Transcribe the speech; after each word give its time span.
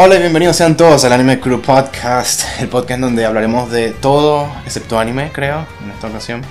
Hola 0.00 0.14
y 0.14 0.20
bienvenidos 0.20 0.54
sean 0.56 0.76
todos 0.76 1.04
al 1.04 1.12
Anime 1.12 1.40
Crew 1.40 1.60
Podcast, 1.60 2.60
el 2.60 2.68
podcast 2.68 3.00
donde 3.00 3.24
hablaremos 3.24 3.68
de 3.72 3.90
todo, 3.90 4.48
excepto 4.64 4.96
anime, 4.96 5.32
creo, 5.32 5.66
en 5.82 5.90
esta 5.90 6.06
ocasión. 6.06 6.42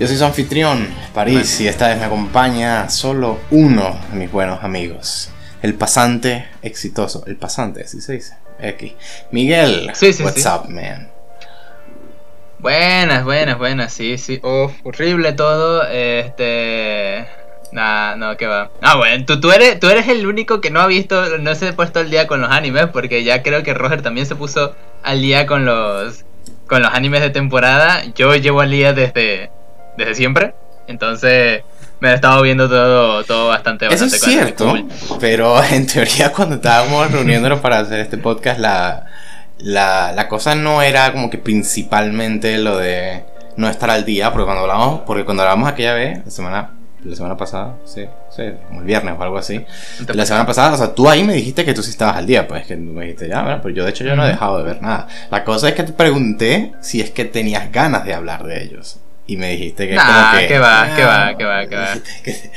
Yo 0.00 0.08
soy 0.08 0.16
su 0.16 0.24
anfitrión, 0.24 0.88
París, 1.14 1.60
y 1.60 1.68
esta 1.68 1.86
vez 1.86 1.98
me 1.98 2.06
acompaña 2.06 2.88
solo 2.90 3.38
uno 3.52 4.00
de 4.10 4.18
mis 4.18 4.32
buenos 4.32 4.64
amigos, 4.64 5.30
el 5.62 5.74
pasante 5.74 6.48
exitoso, 6.60 7.22
el 7.28 7.36
pasante, 7.36 7.84
así 7.84 8.00
se 8.00 8.14
dice, 8.14 8.34
X. 8.58 8.94
Miguel, 9.30 9.92
Sí, 9.94 10.12
sí, 10.12 10.24
what's 10.24 10.42
sí. 10.42 10.48
up, 10.48 10.68
man? 10.68 11.08
Buenas, 12.58 13.24
buenas, 13.24 13.58
buenas, 13.58 13.92
sí, 13.92 14.18
sí. 14.18 14.40
Uf, 14.42 14.72
horrible 14.82 15.32
todo. 15.34 15.86
Este. 15.88 17.26
Nah, 17.72 18.16
no, 18.16 18.36
que 18.36 18.46
va. 18.46 18.70
Ah, 18.82 18.96
bueno, 18.96 19.24
tú, 19.24 19.40
tú, 19.40 19.50
eres, 19.50 19.80
tú 19.80 19.88
eres 19.88 20.06
el 20.08 20.26
único 20.26 20.60
que 20.60 20.70
no 20.70 20.80
ha 20.80 20.86
visto, 20.86 21.38
no 21.38 21.54
se 21.54 21.68
ha 21.68 21.76
puesto 21.76 22.00
al 22.00 22.10
día 22.10 22.26
con 22.26 22.40
los 22.42 22.50
animes, 22.50 22.86
porque 22.92 23.24
ya 23.24 23.42
creo 23.42 23.62
que 23.62 23.72
Roger 23.72 24.02
también 24.02 24.26
se 24.26 24.36
puso 24.36 24.74
al 25.02 25.22
día 25.22 25.46
con 25.46 25.64
los 25.64 26.24
con 26.66 26.82
los 26.82 26.92
animes 26.92 27.20
de 27.22 27.30
temporada. 27.30 28.02
Yo 28.14 28.34
llevo 28.36 28.60
al 28.60 28.70
día 28.70 28.92
desde, 28.92 29.50
desde 29.96 30.14
siempre. 30.14 30.54
Entonces, 30.86 31.62
me 32.00 32.10
he 32.10 32.14
estado 32.14 32.42
viendo 32.42 32.68
todo, 32.68 33.24
todo 33.24 33.48
bastante, 33.48 33.86
Eso 33.86 34.04
bastante 34.04 34.16
es 34.16 34.22
cierto, 34.22 34.68
cool. 34.68 34.88
pero 35.20 35.62
en 35.70 35.86
teoría 35.86 36.32
cuando 36.32 36.56
estábamos 36.56 37.10
reuniéndonos 37.10 37.60
para 37.60 37.78
hacer 37.78 38.00
este 38.00 38.18
podcast, 38.18 38.58
la, 38.58 39.06
la, 39.58 40.12
la 40.12 40.28
cosa 40.28 40.54
no 40.54 40.82
era 40.82 41.12
como 41.12 41.30
que 41.30 41.38
principalmente 41.38 42.58
lo 42.58 42.76
de 42.78 43.24
no 43.56 43.68
estar 43.68 43.90
al 43.90 44.04
día, 44.04 44.32
porque 44.32 44.44
cuando 44.44 44.62
hablamos, 44.62 45.02
porque 45.06 45.24
cuando 45.24 45.42
hablamos 45.44 45.68
aquella 45.68 45.94
vez, 45.94 46.24
la 46.24 46.30
semana, 46.30 46.70
la 47.04 47.16
semana 47.16 47.36
pasada, 47.36 47.76
sí, 47.84 48.04
sí, 48.30 48.42
como 48.68 48.80
el 48.80 48.86
viernes 48.86 49.14
o 49.18 49.22
algo 49.22 49.38
así, 49.38 49.64
la 50.14 50.24
semana 50.26 50.46
pasada, 50.46 50.74
o 50.74 50.76
sea, 50.76 50.94
tú 50.94 51.08
ahí 51.08 51.24
me 51.24 51.34
dijiste 51.34 51.64
que 51.64 51.74
tú 51.74 51.82
sí 51.82 51.90
estabas 51.90 52.16
al 52.16 52.26
día, 52.26 52.46
pues 52.46 52.66
que 52.66 52.76
me 52.76 53.02
dijiste, 53.02 53.28
ya, 53.28 53.42
bueno, 53.42 53.60
pero 53.62 53.74
yo 53.74 53.84
de 53.84 53.90
hecho 53.90 54.04
yo 54.04 54.14
no 54.16 54.24
he 54.24 54.28
dejado 54.28 54.58
de 54.58 54.64
ver 54.64 54.80
nada. 54.82 55.08
La 55.30 55.42
cosa 55.44 55.68
es 55.68 55.74
que 55.74 55.82
te 55.82 55.92
pregunté 55.92 56.72
si 56.80 57.00
es 57.00 57.10
que 57.10 57.24
tenías 57.24 57.70
ganas 57.72 58.04
de 58.04 58.14
hablar 58.14 58.44
de 58.44 58.62
ellos. 58.62 58.98
Y 59.24 59.36
me 59.36 59.50
dijiste 59.52 59.88
que 59.88 59.94
Nah, 59.94 60.30
como 60.30 60.40
que... 60.40 60.46
que 60.48 60.58
va, 60.58 60.94
que 60.96 61.02
"Ah, 61.02 61.06
va, 61.30 61.36
que 61.38 61.44
va, 61.44 61.66
que 61.66 61.76
va". 61.76 61.94
que- 62.24 62.50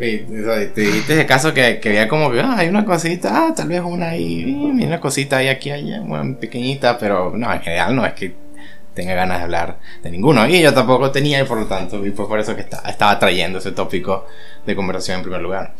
y, 0.00 0.24
o 0.40 0.44
sea, 0.44 0.72
te 0.74 0.80
dijiste 0.80 1.14
de 1.14 1.24
caso 1.24 1.54
que, 1.54 1.78
que 1.78 1.88
había 1.90 2.08
como 2.08 2.30
que 2.32 2.40
ah, 2.40 2.54
hay 2.58 2.68
una 2.68 2.84
cosita, 2.84 3.30
ah, 3.32 3.54
tal 3.54 3.68
vez 3.68 3.80
una 3.80 4.10
ahí, 4.10 4.44
una 4.84 5.00
cosita 5.00 5.36
ahí 5.38 5.48
aquí, 5.48 5.70
allá, 5.70 6.00
bueno, 6.00 6.36
pequeñita, 6.38 6.98
pero 6.98 7.32
no, 7.36 7.52
en 7.52 7.60
general 7.60 7.94
no 7.94 8.04
es 8.04 8.12
que 8.14 8.34
tenga 8.94 9.14
ganas 9.14 9.38
de 9.38 9.44
hablar 9.44 9.78
de 10.02 10.10
ninguno. 10.10 10.46
Y 10.46 10.60
yo 10.62 10.74
tampoco 10.74 11.10
tenía, 11.10 11.40
y 11.40 11.44
por 11.44 11.58
lo 11.58 11.66
tanto, 11.66 12.04
y 12.04 12.10
fue 12.10 12.26
por 12.28 12.38
eso 12.40 12.54
que 12.54 12.62
está- 12.62 12.82
estaba 12.88 13.18
trayendo 13.18 13.58
ese 13.58 13.72
tópico 13.72 14.26
de 14.66 14.74
conversación 14.76 15.18
en 15.18 15.22
primer 15.22 15.40
lugar. 15.40 15.72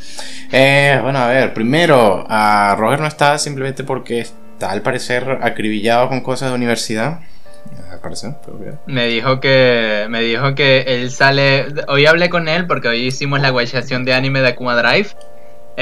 Eh, 0.52 0.98
bueno, 1.02 1.19
a 1.19 1.28
ver, 1.28 1.52
primero, 1.55 2.25
a 2.28 2.75
Roger 2.78 3.00
no 3.00 3.06
está 3.06 3.39
simplemente 3.39 3.84
porque 3.84 4.20
está 4.20 4.70
al 4.70 4.83
parecer 4.83 5.39
acribillado 5.42 6.08
con 6.08 6.20
cosas 6.20 6.50
de 6.50 6.55
universidad. 6.55 7.20
Me 8.86 9.06
dijo 9.06 9.39
que 9.41 10.06
me 10.08 10.20
dijo 10.22 10.55
que 10.55 10.80
él 10.86 11.11
sale. 11.11 11.67
Hoy 11.89 12.06
hablé 12.06 12.30
con 12.30 12.48
él 12.48 12.67
porque 12.67 12.89
hoy 12.89 13.06
hicimos 13.06 13.41
la 13.41 13.50
guachación 13.50 14.05
de 14.05 14.14
anime 14.14 14.41
de 14.41 14.48
Akuma 14.48 14.74
Drive. 14.80 15.08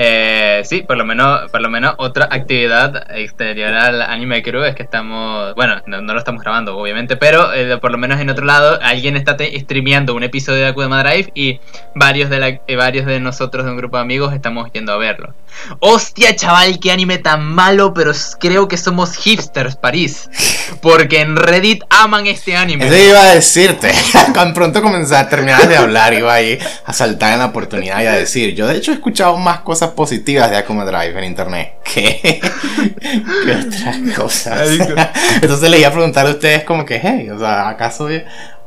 Eh, 0.00 0.62
sí, 0.64 0.82
por 0.82 0.96
lo 0.96 1.04
menos 1.04 1.50
por 1.50 1.60
lo 1.60 1.68
menos 1.68 1.94
otra 1.98 2.28
actividad 2.30 3.10
exterior 3.16 3.74
al 3.74 4.00
anime 4.00 4.44
crew 4.44 4.62
es 4.62 4.76
que 4.76 4.84
estamos, 4.84 5.56
bueno, 5.56 5.82
no, 5.86 6.00
no 6.02 6.12
lo 6.12 6.20
estamos 6.20 6.40
grabando 6.40 6.76
obviamente, 6.78 7.16
pero 7.16 7.52
eh, 7.52 7.78
por 7.78 7.90
lo 7.90 7.98
menos 7.98 8.20
en 8.20 8.30
otro 8.30 8.44
lado 8.44 8.78
alguien 8.80 9.16
está 9.16 9.36
te- 9.36 9.58
streameando 9.58 10.14
un 10.14 10.22
episodio 10.22 10.60
de 10.60 10.66
Akuma 10.68 11.02
Drive 11.02 11.32
y 11.34 11.58
varios 11.96 12.30
de 12.30 12.38
la, 12.38 12.48
eh, 12.48 12.76
varios 12.76 13.06
de 13.06 13.18
nosotros 13.18 13.64
de 13.64 13.72
un 13.72 13.76
grupo 13.76 13.96
de 13.96 14.02
amigos 14.04 14.32
estamos 14.34 14.70
yendo 14.72 14.92
a 14.92 14.98
verlo. 14.98 15.34
Hostia, 15.80 16.34
chaval, 16.34 16.78
qué 16.80 16.92
anime 16.92 17.18
tan 17.18 17.44
malo, 17.44 17.92
pero 17.92 18.12
creo 18.40 18.68
que 18.68 18.76
somos 18.76 19.16
hipsters, 19.16 19.76
París. 19.76 20.30
Porque 20.80 21.20
en 21.20 21.36
Reddit 21.36 21.82
aman 21.90 22.26
este 22.26 22.56
anime. 22.56 22.86
Eso 22.86 22.96
iba 22.96 23.22
a 23.22 23.34
decirte. 23.34 23.92
Tan 24.34 24.54
pronto 24.54 24.82
comenzar, 24.82 25.28
terminar 25.28 25.66
de 25.68 25.76
hablar, 25.76 26.14
iba 26.14 26.32
ahí 26.32 26.58
a 26.84 26.92
saltar 26.92 27.32
en 27.32 27.40
la 27.40 27.46
oportunidad 27.46 28.02
y 28.02 28.06
a 28.06 28.12
decir. 28.12 28.54
Yo, 28.54 28.66
de 28.66 28.76
hecho, 28.76 28.92
he 28.92 28.94
escuchado 28.94 29.36
más 29.36 29.60
cosas 29.60 29.90
positivas 29.90 30.50
de 30.50 30.56
Akuma 30.56 30.84
Drive 30.84 31.18
en 31.18 31.24
internet 31.24 31.74
que, 31.84 32.40
que 33.44 33.52
otras 33.52 34.16
cosas. 34.16 34.68
Entonces 35.42 35.70
le 35.70 35.78
iba 35.78 35.88
a 35.88 35.92
preguntar 35.92 36.26
a 36.26 36.30
ustedes, 36.30 36.64
como 36.64 36.84
que, 36.84 37.00
hey, 37.02 37.30
o 37.30 37.38
sea, 37.38 37.68
¿acaso 37.68 38.08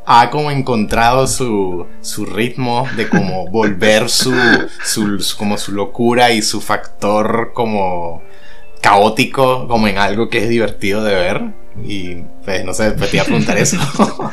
ha 0.06 0.30
como 0.30 0.52
encontrado 0.52 1.28
su, 1.28 1.88
su 2.02 2.26
ritmo 2.26 2.88
de 2.98 3.08
como 3.10 3.48
volver 3.52 4.10
su, 4.10 4.34
su, 4.84 5.20
su- 5.20 5.38
como 5.38 5.58
su 5.58 5.72
locura 5.74 6.32
y 6.32 6.42
su 6.42 6.60
factor 6.62 7.52
como 7.54 8.22
caótico 8.82 9.68
como 9.68 9.88
en 9.88 9.98
algo 10.00 10.30
que 10.30 10.40
es 10.40 10.50
divertido 10.50 11.04
de 11.04 11.14
ver 11.16 11.42
y 11.86 12.16
pues 12.44 12.66
no 12.66 12.74
sé, 12.74 12.92
pues 12.92 13.10
te 13.12 13.18
iba 13.18 13.24
a 13.24 13.26
preguntar 13.28 13.58
eso. 13.58 13.78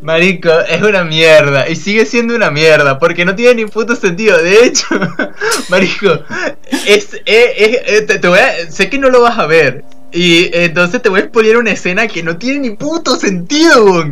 Marico, 0.00 0.50
es 0.60 0.80
una 0.82 1.04
mierda. 1.04 1.68
Y 1.68 1.76
sigue 1.76 2.06
siendo 2.06 2.34
una 2.34 2.50
mierda. 2.50 2.98
Porque 2.98 3.24
no 3.24 3.34
tiene 3.34 3.56
ni 3.64 3.66
puto 3.66 3.94
sentido. 3.94 4.38
De 4.42 4.64
hecho, 4.64 4.86
Marico, 5.68 6.20
es, 6.86 7.20
eh, 7.26 8.04
te, 8.06 8.18
te 8.18 8.28
voy 8.28 8.38
a- 8.38 8.70
sé 8.70 8.88
que 8.88 8.98
no 8.98 9.10
lo 9.10 9.20
vas 9.20 9.38
a 9.38 9.46
ver. 9.46 9.84
Y 10.14 10.48
entonces 10.52 11.02
te 11.02 11.08
voy 11.08 11.20
a 11.20 11.22
exponer 11.24 11.56
una 11.56 11.72
escena 11.72 12.06
que 12.06 12.22
no 12.22 12.38
tiene 12.38 12.60
ni 12.60 12.70
puto 12.70 13.16
sentido. 13.16 14.04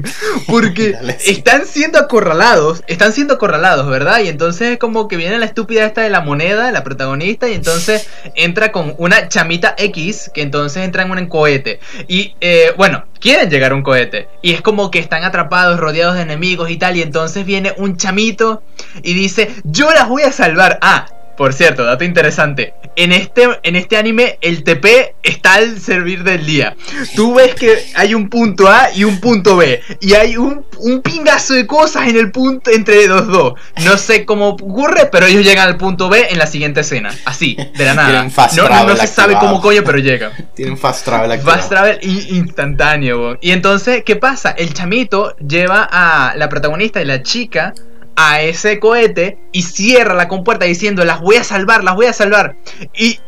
Porque 0.49 0.93
Dale, 0.93 1.17
sí. 1.21 1.31
están 1.31 1.65
siendo 1.65 2.01
acorralados. 2.01 2.83
Están 2.89 3.13
siendo 3.13 3.35
acorralados, 3.35 3.89
¿verdad? 3.89 4.21
Y 4.21 4.29
entonces 4.29 4.73
es 4.73 4.79
como 4.79 5.07
que 5.07 5.17
viene 5.17 5.39
la 5.39 5.47
estúpida 5.47 5.87
esta 5.87 6.03
de 6.03 6.11
la 6.11 6.21
moneda, 6.21 6.73
la 6.73 6.83
protagonista. 6.83 7.49
Y 7.49 7.55
entonces 7.55 8.09
entra 8.35 8.73
con 8.73 8.95
una 8.99 9.29
chamita 9.29 9.77
X. 9.79 10.31
Que 10.35 10.43
entonces 10.43 10.83
entra 10.83 11.05
en 11.05 11.13
un 11.13 11.29
cohete. 11.29 11.79
Y 12.09 12.35
eh, 12.41 12.73
bueno, 12.77 13.05
quieren 13.21 13.49
llegar 13.49 13.71
a 13.71 13.77
un 13.77 13.83
cohete. 13.83 14.29
Y 14.43 14.55
es 14.55 14.61
como 14.61 14.91
que 14.91 14.99
están 14.99 15.23
atrapados, 15.23 15.79
rodeados 15.79 16.17
de 16.17 16.23
enemigos 16.23 16.69
y 16.69 16.79
tal. 16.79 16.97
Y 16.97 17.03
entonces 17.03 17.47
viene 17.47 17.75
un 17.77 17.97
chamito 17.97 18.65
y 19.05 19.15
dice, 19.15 19.53
yo 19.63 19.93
las 19.93 20.09
voy 20.09 20.23
a 20.23 20.33
salvar. 20.33 20.81
Ah, 20.83 21.07
por 21.37 21.53
cierto, 21.53 21.85
dato 21.85 22.05
interesante. 22.05 22.75
En 22.95 23.13
este, 23.13 23.49
en 23.63 23.77
este 23.77 23.97
anime 23.97 24.39
el 24.43 24.65
TP 24.65 25.15
está 25.23 25.55
al 25.55 25.81
servir 25.81 26.25
del 26.25 26.45
día. 26.45 26.77
Tú 27.17 27.35
ves 27.35 27.55
que 27.55 27.87
hay 27.95 28.15
un 28.15 28.29
punto 28.29 28.69
A 28.69 28.93
y 28.95 29.05
un 29.05 29.21
punto 29.21 29.57
B. 29.57 29.81
Y 30.01 30.13
hay 30.15 30.37
un, 30.37 30.67
un 30.79 31.01
pingazo 31.01 31.55
de 31.55 31.67
cosas 31.67 32.09
en 32.09 32.17
el 32.17 32.31
punto 32.31 32.71
entre 32.71 33.07
los 33.07 33.27
dos. 33.29 33.55
No 33.85 33.97
sé 33.97 34.25
cómo 34.25 34.51
ocurre, 34.51 35.09
pero 35.11 35.27
ellos 35.27 35.45
llegan 35.45 35.69
al 35.69 35.77
punto 35.79 36.09
B 36.09 36.27
en 36.31 36.39
la 36.39 36.47
siguiente 36.47 36.81
escena. 36.81 37.15
Así, 37.25 37.57
de 37.57 37.85
la 37.85 37.95
nada. 37.95 38.31
Fast 38.31 38.57
No, 38.57 38.69
no, 38.69 38.85
no 38.85 38.97
se 38.97 39.07
sabe 39.07 39.37
cómo 39.41 39.61
coño, 39.61 39.83
pero 39.85 39.99
llegan. 39.99 40.33
Tienen 40.55 40.77
fast 40.77 41.05
travel 41.05 41.33
activado. 41.33 41.59
Fast 41.59 41.71
travel 41.71 41.99
instantáneo. 42.03 43.39
Y 43.41 43.53
entonces, 43.53 44.03
¿qué 44.05 44.17
pasa? 44.17 44.51
El 44.51 44.75
chamito 44.75 45.37
lleva 45.39 45.89
a 45.91 46.35
la 46.37 46.49
protagonista 46.49 47.01
y 47.01 47.05
la 47.05 47.23
chica 47.23 47.73
a 48.17 48.41
ese 48.43 48.79
cohete 48.79 49.39
y 49.53 49.63
cierra 49.63 50.15
la 50.15 50.29
compuerta 50.29 50.65
diciendo, 50.67 51.05
las 51.05 51.21
voy 51.21 51.37
a 51.37 51.45
salvar, 51.45 51.85
las 51.85 51.95
voy 51.95 52.07
a 52.07 52.13
salvar. 52.13 52.57
Y 52.97 53.19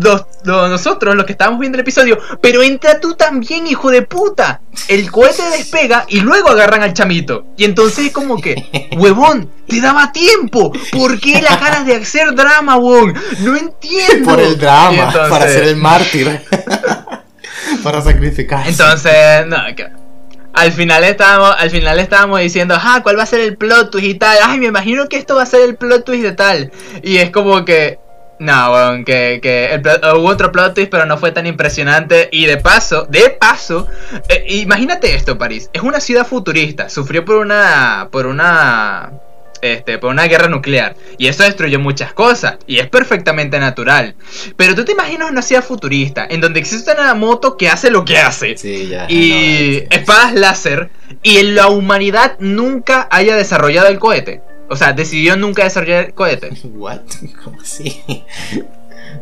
los- 0.00 0.24
los- 0.42 0.68
nosotros, 0.70 1.14
los 1.14 1.24
que 1.24 1.32
estábamos 1.32 1.60
viendo 1.60 1.76
el 1.76 1.82
episodio, 1.82 2.18
pero 2.40 2.62
entra 2.62 2.98
tú 2.98 3.14
también, 3.14 3.66
hijo 3.68 3.90
de 3.90 4.02
puta. 4.02 4.60
El 4.88 5.10
cohete 5.12 5.42
despega 5.56 6.04
y 6.08 6.18
luego 6.20 6.48
agarran 6.50 6.82
al 6.82 6.92
chamito. 6.94 7.46
Y 7.56 7.64
entonces 7.64 8.06
es 8.06 8.12
como 8.12 8.40
que, 8.40 8.90
huevón, 8.98 9.50
te 9.68 9.80
daba 9.80 10.10
tiempo. 10.10 10.72
¿Por 10.92 11.20
qué 11.20 11.40
las 11.40 11.60
ganas 11.60 11.86
de 11.86 11.94
hacer 11.96 12.34
drama, 12.34 12.76
huevón? 12.76 13.14
No 13.40 13.56
entiendo. 13.56 14.30
Por 14.30 14.40
el 14.40 14.58
drama, 14.58 15.04
entonces- 15.06 15.30
para 15.30 15.46
ser 15.48 15.62
el 15.64 15.76
mártir. 15.76 16.40
para 17.84 18.00
sacrificar. 18.02 18.66
Entonces, 18.66 19.46
no, 19.46 19.56
que- 19.76 19.88
al 20.54 20.72
final 20.72 21.04
estábamos, 21.04 21.54
al 21.58 21.70
final 21.70 21.98
estábamos 21.98 22.40
diciendo, 22.40 22.76
ah, 22.78 23.00
¿cuál 23.02 23.18
va 23.18 23.24
a 23.24 23.26
ser 23.26 23.40
el 23.40 23.56
plot 23.56 23.90
twist 23.90 24.06
y 24.06 24.14
tal? 24.14 24.38
Ay, 24.44 24.58
me 24.60 24.66
imagino 24.66 25.08
que 25.08 25.16
esto 25.16 25.34
va 25.36 25.42
a 25.42 25.46
ser 25.46 25.62
el 25.62 25.76
plot 25.76 26.04
twist 26.04 26.22
de 26.22 26.32
tal. 26.32 26.70
Y 27.02 27.18
es 27.18 27.30
como 27.30 27.64
que, 27.64 27.98
no, 28.38 28.72
weón, 28.72 29.04
que, 29.04 29.40
que 29.42 29.80
plot- 29.82 30.16
hubo 30.18 30.28
otro 30.28 30.50
plot 30.52 30.74
twist, 30.74 30.90
pero 30.90 31.06
no 31.06 31.18
fue 31.18 31.32
tan 31.32 31.46
impresionante. 31.46 32.28
Y 32.32 32.46
de 32.46 32.56
paso, 32.56 33.06
de 33.08 33.30
paso, 33.30 33.88
eh, 34.28 34.44
imagínate 34.48 35.14
esto, 35.14 35.36
París. 35.38 35.70
Es 35.72 35.82
una 35.82 36.00
ciudad 36.00 36.26
futurista, 36.26 36.88
sufrió 36.88 37.24
por 37.24 37.36
una, 37.36 38.08
por 38.10 38.26
una, 38.26 39.12
este, 39.64 39.98
por 39.98 40.10
una 40.10 40.24
guerra 40.26 40.48
nuclear. 40.48 40.94
Y 41.16 41.26
eso 41.28 41.42
destruyó 41.42 41.80
muchas 41.80 42.12
cosas. 42.12 42.56
Y 42.66 42.78
es 42.78 42.86
perfectamente 42.88 43.58
natural. 43.58 44.14
Pero 44.56 44.74
tú 44.74 44.84
te 44.84 44.92
imaginas 44.92 45.30
una 45.30 45.40
ciudad 45.42 45.64
futurista, 45.64 46.26
en 46.28 46.40
donde 46.40 46.60
existe 46.60 46.92
una 46.92 47.14
moto 47.14 47.56
que 47.56 47.68
hace 47.68 47.90
lo 47.90 48.04
que 48.04 48.18
hace 48.18 48.56
Sí, 48.58 48.88
ya. 48.88 49.06
y 49.08 49.28
no, 49.30 49.36
sí. 49.36 49.86
espadas 49.90 50.34
láser 50.34 50.90
y 51.22 51.38
en 51.38 51.54
la 51.54 51.68
humanidad 51.68 52.36
nunca 52.38 53.08
haya 53.10 53.36
desarrollado 53.36 53.88
el 53.88 53.98
cohete. 53.98 54.42
O 54.68 54.76
sea, 54.76 54.92
decidió 54.92 55.36
nunca 55.36 55.64
desarrollar 55.64 56.04
el 56.06 56.14
cohete. 56.14 56.50
What? 56.64 57.00
¿Cómo 57.42 57.60
así? 57.60 58.02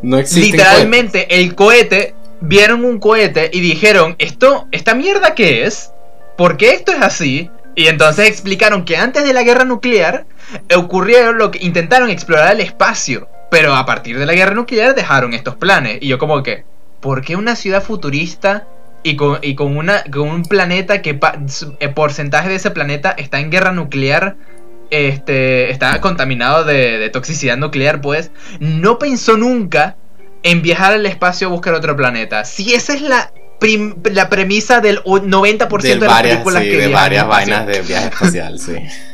No 0.03 0.19
existe. 0.19 0.53
Literalmente 0.57 1.39
el 1.41 1.55
cohete, 1.55 2.15
vieron 2.41 2.85
un 2.85 2.99
cohete 2.99 3.51
y 3.53 3.61
dijeron, 3.61 4.17
esto, 4.19 4.67
esta 4.73 4.95
mierda 4.95 5.35
qué 5.35 5.65
es, 5.67 5.93
¿por 6.37 6.57
qué 6.57 6.73
esto 6.73 6.91
es 6.93 7.01
así? 7.01 7.51
Y 7.75 7.87
entonces 7.87 8.29
explicaron 8.29 8.85
que 8.85 8.97
antes 8.97 9.25
de 9.25 9.33
la 9.33 9.43
guerra 9.45 9.65
nuclear 9.65 10.27
ocurrieron 10.77 11.39
lo 11.39 11.51
que 11.51 11.59
intentaron 11.65 12.11
explorar 12.11 12.53
el 12.53 12.61
espacio. 12.61 13.29
pero 13.51 13.75
a 13.75 13.85
partir 13.85 14.19
de 14.19 14.25
la 14.25 14.33
guerra 14.33 14.55
nuclear 14.55 14.95
dejaron 14.95 15.35
estos 15.35 15.57
planes. 15.57 15.99
Y 16.01 16.09
yo 16.09 16.19
como 16.19 16.43
que, 16.43 16.65
¿por 17.01 17.21
qué 17.21 17.37
una 17.37 17.55
ciudad 17.55 17.83
futurista 17.83 18.67
y 19.03 19.17
con, 19.17 19.41
y 19.43 19.55
con, 19.57 19.77
una, 19.77 20.03
con 20.05 20.29
un 20.29 20.43
planeta 20.45 21.03
que 21.03 21.11
el 21.11 21.21
eh, 21.81 21.89
porcentaje 21.91 22.49
de 22.49 22.55
ese 22.55 22.71
planeta 22.71 23.11
está 23.11 23.41
en 23.41 23.51
guerra 23.51 23.73
nuclear? 23.73 24.37
Este, 24.91 25.71
está 25.71 26.01
contaminado 26.01 26.65
de, 26.65 26.99
de 26.99 27.09
toxicidad 27.11 27.57
nuclear, 27.57 28.01
pues, 28.01 28.31
no 28.61 28.99
pensó 28.99 29.37
nunca 29.39 29.97
en 30.43 30.61
viajar 30.63 30.93
al 30.93 31.07
espacio 31.07 31.49
a 31.49 31.51
buscar 31.51 31.75
otro 31.75 31.97
planeta. 31.97 32.45
Si 32.45 32.75
esa 32.75 32.95
es 32.95 33.03
la 33.03 33.33
la 34.13 34.29
premisa 34.29 34.81
del 34.81 35.03
90% 35.05 35.81
de, 35.81 35.97
las 35.99 36.23
películas 36.23 36.63
que 36.63 36.77
de 36.77 36.89
varias 36.89 37.27
vainas 37.27 37.67
de 37.67 37.83
viaje 37.83 38.09
espacial, 38.09 38.59
sí. 38.59 38.77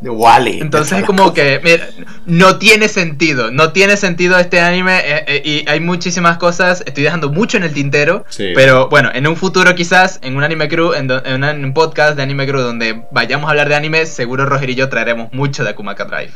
De 0.00 0.10
Wally. 0.10 0.60
Entonces 0.60 0.98
es 0.98 1.04
como 1.04 1.32
que 1.32 1.80
no 2.26 2.58
tiene 2.58 2.88
sentido, 2.88 3.50
no 3.50 3.72
tiene 3.72 3.96
sentido 3.96 4.38
este 4.38 4.60
anime 4.60 4.98
eh, 4.98 5.24
eh, 5.26 5.42
y 5.42 5.68
hay 5.68 5.80
muchísimas 5.80 6.36
cosas, 6.36 6.82
estoy 6.84 7.04
dejando 7.04 7.30
mucho 7.30 7.56
en 7.56 7.62
el 7.62 7.72
tintero, 7.72 8.24
pero 8.54 8.88
bueno, 8.90 9.10
en 9.14 9.26
un 9.26 9.36
futuro 9.36 9.74
quizás, 9.74 10.18
en 10.22 10.36
un 10.36 10.44
anime 10.44 10.68
crew, 10.68 10.92
en, 10.92 11.10
un 11.10 11.72
podcast 11.72 12.16
de 12.16 12.22
anime 12.22 12.46
crew 12.46 12.60
donde 12.60 13.04
vayamos 13.10 13.48
a 13.48 13.50
hablar 13.50 13.70
de 13.70 13.74
anime, 13.74 14.04
seguro 14.04 14.44
Roger 14.44 14.68
y 14.68 14.74
yo 14.74 14.90
traeremos 14.90 15.32
mucho 15.32 15.64
de 15.64 15.70
Akumaka 15.70 16.04
Drive. 16.04 16.32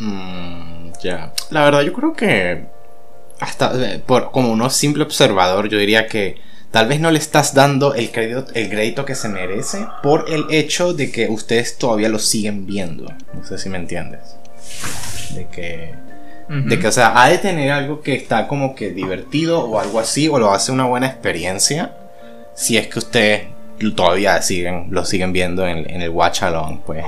Mm, 0.00 0.90
ya, 1.00 1.32
la 1.50 1.64
verdad 1.64 1.82
yo 1.82 1.92
creo 1.92 2.12
que 2.14 2.66
hasta 3.38 3.72
eh, 3.76 4.02
por, 4.04 4.32
como 4.32 4.50
uno 4.50 4.70
simple 4.70 5.04
observador 5.04 5.68
yo 5.68 5.78
diría 5.78 6.06
que 6.06 6.36
tal 6.70 6.88
vez 6.88 7.00
no 7.00 7.10
le 7.10 7.18
estás 7.18 7.54
dando 7.54 7.94
el 7.94 8.10
crédito, 8.10 8.46
el 8.54 8.68
crédito 8.68 9.04
que 9.04 9.14
se 9.14 9.28
merece 9.28 9.86
por 10.02 10.26
el 10.28 10.46
hecho 10.50 10.92
de 10.92 11.10
que 11.10 11.28
ustedes 11.28 11.78
todavía 11.78 12.08
lo 12.08 12.18
siguen 12.18 12.66
viendo. 12.66 13.04
No 13.34 13.44
sé 13.44 13.58
si 13.58 13.68
me 13.68 13.78
entiendes. 13.78 14.36
De 15.34 15.46
que, 15.46 15.94
de 16.48 16.78
que, 16.78 16.86
o 16.86 16.92
sea, 16.92 17.20
ha 17.20 17.28
de 17.28 17.38
tener 17.38 17.70
algo 17.70 18.00
que 18.00 18.14
está 18.14 18.48
como 18.48 18.74
que 18.74 18.90
divertido 18.90 19.64
o 19.64 19.78
algo 19.78 20.00
así, 20.00 20.28
o 20.28 20.38
lo 20.38 20.52
hace 20.52 20.72
una 20.72 20.84
buena 20.84 21.06
experiencia. 21.06 21.94
Si 22.54 22.76
es 22.76 22.88
que 22.88 22.98
ustedes 22.98 23.42
todavía 23.94 24.40
siguen, 24.42 24.88
lo 24.90 25.04
siguen 25.04 25.32
viendo 25.32 25.66
en, 25.66 25.88
el 25.88 26.10
watch 26.10 26.42
along, 26.42 26.80
pues 26.84 27.04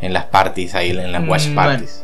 en, 0.00 0.12
las 0.12 0.26
parties 0.26 0.74
ahí, 0.74 0.90
en 0.90 1.12
las 1.12 1.28
watch 1.28 1.48
mm, 1.48 1.54
parties. 1.54 2.02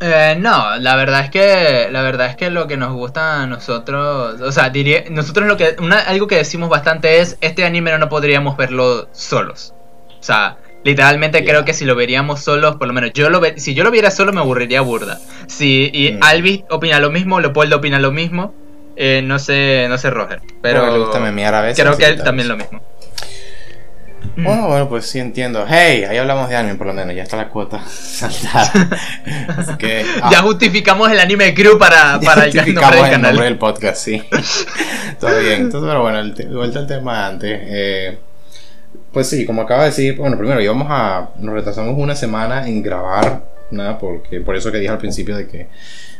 Eh, 0.00 0.36
no, 0.38 0.76
la 0.76 0.94
verdad 0.94 1.24
es 1.24 1.30
que 1.30 1.88
la 1.90 2.02
verdad 2.02 2.28
es 2.28 2.36
que 2.36 2.50
lo 2.50 2.68
que 2.68 2.76
nos 2.76 2.92
gusta 2.92 3.42
a 3.42 3.46
nosotros, 3.46 4.40
o 4.40 4.52
sea, 4.52 4.70
diría, 4.70 5.04
nosotros 5.10 5.48
lo 5.48 5.56
que 5.56 5.74
una, 5.80 5.98
algo 5.98 6.28
que 6.28 6.36
decimos 6.36 6.68
bastante 6.68 7.20
es 7.20 7.36
este 7.40 7.64
anime 7.64 7.96
no 7.98 8.08
podríamos 8.08 8.56
verlo 8.56 9.08
solos. 9.12 9.74
O 10.20 10.22
sea, 10.22 10.56
literalmente 10.84 11.44
creo 11.44 11.64
que 11.64 11.74
si 11.74 11.84
lo 11.84 11.96
veríamos 11.96 12.40
solos, 12.40 12.76
por 12.76 12.86
lo 12.86 12.94
menos 12.94 13.12
yo 13.12 13.28
lo 13.28 13.40
si 13.56 13.74
yo 13.74 13.82
lo 13.82 13.90
viera 13.90 14.12
solo 14.12 14.32
me 14.32 14.40
aburriría 14.40 14.82
burda. 14.82 15.18
Si 15.48 15.90
y 15.92 16.12
mm. 16.12 16.22
Alvis 16.22 16.64
opina 16.70 17.00
lo 17.00 17.10
mismo, 17.10 17.40
Leopoldo 17.40 17.78
opina 17.78 17.98
lo 17.98 18.12
mismo, 18.12 18.54
eh, 18.94 19.22
no 19.24 19.40
sé, 19.40 19.86
no 19.88 19.98
sé 19.98 20.10
Roger, 20.10 20.40
pero 20.62 21.10
creo 21.74 21.96
que 21.96 22.06
él 22.06 22.22
también 22.22 22.48
lo 22.48 22.56
mismo. 22.56 22.80
Bueno, 24.36 24.62
mm. 24.62 24.68
bueno, 24.68 24.88
pues 24.88 25.06
sí 25.06 25.18
entiendo. 25.18 25.64
Hey, 25.68 26.04
ahí 26.04 26.16
hablamos 26.16 26.48
de 26.48 26.56
anime 26.56 26.76
por 26.76 26.86
lo 26.86 26.94
menos, 26.94 27.14
ya 27.14 27.22
está 27.22 27.36
la 27.36 27.48
cuota 27.48 27.82
saltada. 27.88 28.88
Así 29.56 29.76
que, 29.76 30.04
ah. 30.22 30.30
Ya 30.30 30.42
justificamos 30.42 31.10
el 31.10 31.18
anime 31.20 31.54
crew 31.54 31.78
para, 31.78 32.20
para 32.20 32.46
el, 32.46 32.54
nombre 32.74 33.00
del 33.02 33.10
canal. 33.10 33.36
del 33.36 33.58
podcast, 33.58 34.04
sí. 34.04 34.22
Todo 35.20 35.38
bien. 35.40 35.62
Entonces, 35.62 35.88
pero 35.88 36.02
bueno, 36.02 36.20
el 36.20 36.32
vuelta 36.54 36.78
al 36.78 36.86
tema 36.86 37.26
antes. 37.26 37.60
Eh, 37.62 38.18
pues 39.12 39.28
sí, 39.28 39.44
como 39.44 39.62
acaba 39.62 39.84
de 39.84 39.90
decir, 39.90 40.16
bueno, 40.16 40.36
primero 40.38 40.60
íbamos 40.60 40.86
a. 40.90 41.30
Nos 41.38 41.54
retrasamos 41.54 41.94
una 41.96 42.14
semana 42.14 42.68
en 42.68 42.82
grabar, 42.82 43.42
nada, 43.70 43.98
porque 43.98 44.40
por 44.40 44.54
eso 44.54 44.70
que 44.70 44.78
dije 44.78 44.92
al 44.92 44.98
principio 44.98 45.36
de 45.36 45.48
que 45.48 45.68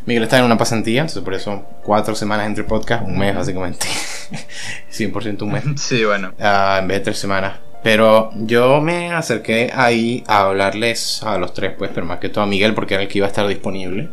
Miguel 0.06 0.24
está 0.24 0.38
en 0.38 0.44
una 0.44 0.56
pasantía, 0.56 1.02
entonces 1.02 1.22
por 1.22 1.34
eso 1.34 1.64
cuatro 1.82 2.14
semanas 2.14 2.46
entre 2.46 2.64
podcast, 2.64 3.04
un 3.04 3.18
mes 3.18 3.34
básicamente. 3.34 3.86
100% 4.92 5.42
un 5.42 5.52
mes. 5.52 5.64
Sí, 5.76 6.04
bueno. 6.04 6.32
Uh, 6.38 6.78
en 6.78 6.88
vez 6.88 6.98
de 6.98 7.04
tres 7.04 7.18
semanas. 7.18 7.58
Pero 7.82 8.30
yo 8.34 8.80
me 8.80 9.12
acerqué 9.12 9.70
ahí 9.74 10.24
a 10.26 10.40
hablarles 10.42 11.22
a 11.22 11.38
los 11.38 11.54
tres, 11.54 11.72
pues, 11.78 11.90
pero 11.94 12.06
más 12.06 12.18
que 12.18 12.28
todo 12.28 12.44
a 12.44 12.46
Miguel, 12.46 12.74
porque 12.74 12.94
era 12.94 13.02
el 13.02 13.08
que 13.08 13.18
iba 13.18 13.26
a 13.26 13.30
estar 13.30 13.46
disponible. 13.46 14.08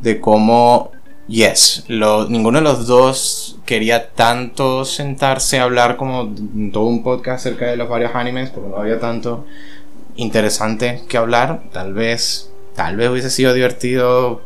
De 0.00 0.20
cómo, 0.20 0.92
yes, 1.28 1.84
ninguno 1.88 2.58
de 2.58 2.64
los 2.64 2.86
dos 2.86 3.58
quería 3.66 4.10
tanto 4.10 4.84
sentarse 4.84 5.58
a 5.58 5.64
hablar 5.64 5.96
como 5.96 6.34
todo 6.72 6.84
un 6.84 7.02
podcast 7.02 7.46
acerca 7.46 7.66
de 7.66 7.76
los 7.76 7.88
varios 7.88 8.14
animes, 8.14 8.50
porque 8.50 8.70
no 8.70 8.76
había 8.76 8.98
tanto 8.98 9.44
interesante 10.16 11.02
que 11.08 11.18
hablar. 11.18 11.62
Tal 11.72 11.92
vez, 11.92 12.50
tal 12.74 12.96
vez 12.96 13.10
hubiese 13.10 13.30
sido 13.30 13.52
divertido 13.52 14.42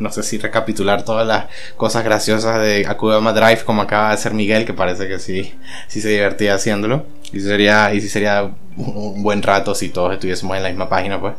no 0.00 0.10
sé 0.10 0.22
si 0.22 0.38
recapitular 0.38 1.04
todas 1.04 1.26
las 1.26 1.46
cosas 1.76 2.02
graciosas 2.04 2.60
de 2.60 2.86
Akudama 2.86 3.32
Drive 3.32 3.64
como 3.64 3.82
acaba 3.82 4.08
de 4.08 4.14
hacer 4.14 4.34
Miguel, 4.34 4.64
que 4.64 4.72
parece 4.72 5.06
que 5.06 5.18
sí, 5.18 5.54
sí 5.88 6.00
se 6.00 6.08
divertía 6.08 6.54
haciéndolo. 6.54 7.04
Y 7.32 7.40
sería, 7.40 7.92
y 7.94 8.00
sería 8.00 8.50
un 8.76 9.22
buen 9.22 9.42
rato 9.42 9.74
si 9.74 9.88
todos 9.88 10.12
estuviésemos 10.12 10.56
en 10.56 10.62
la 10.62 10.68
misma 10.68 10.88
página, 10.88 11.20
pues. 11.20 11.34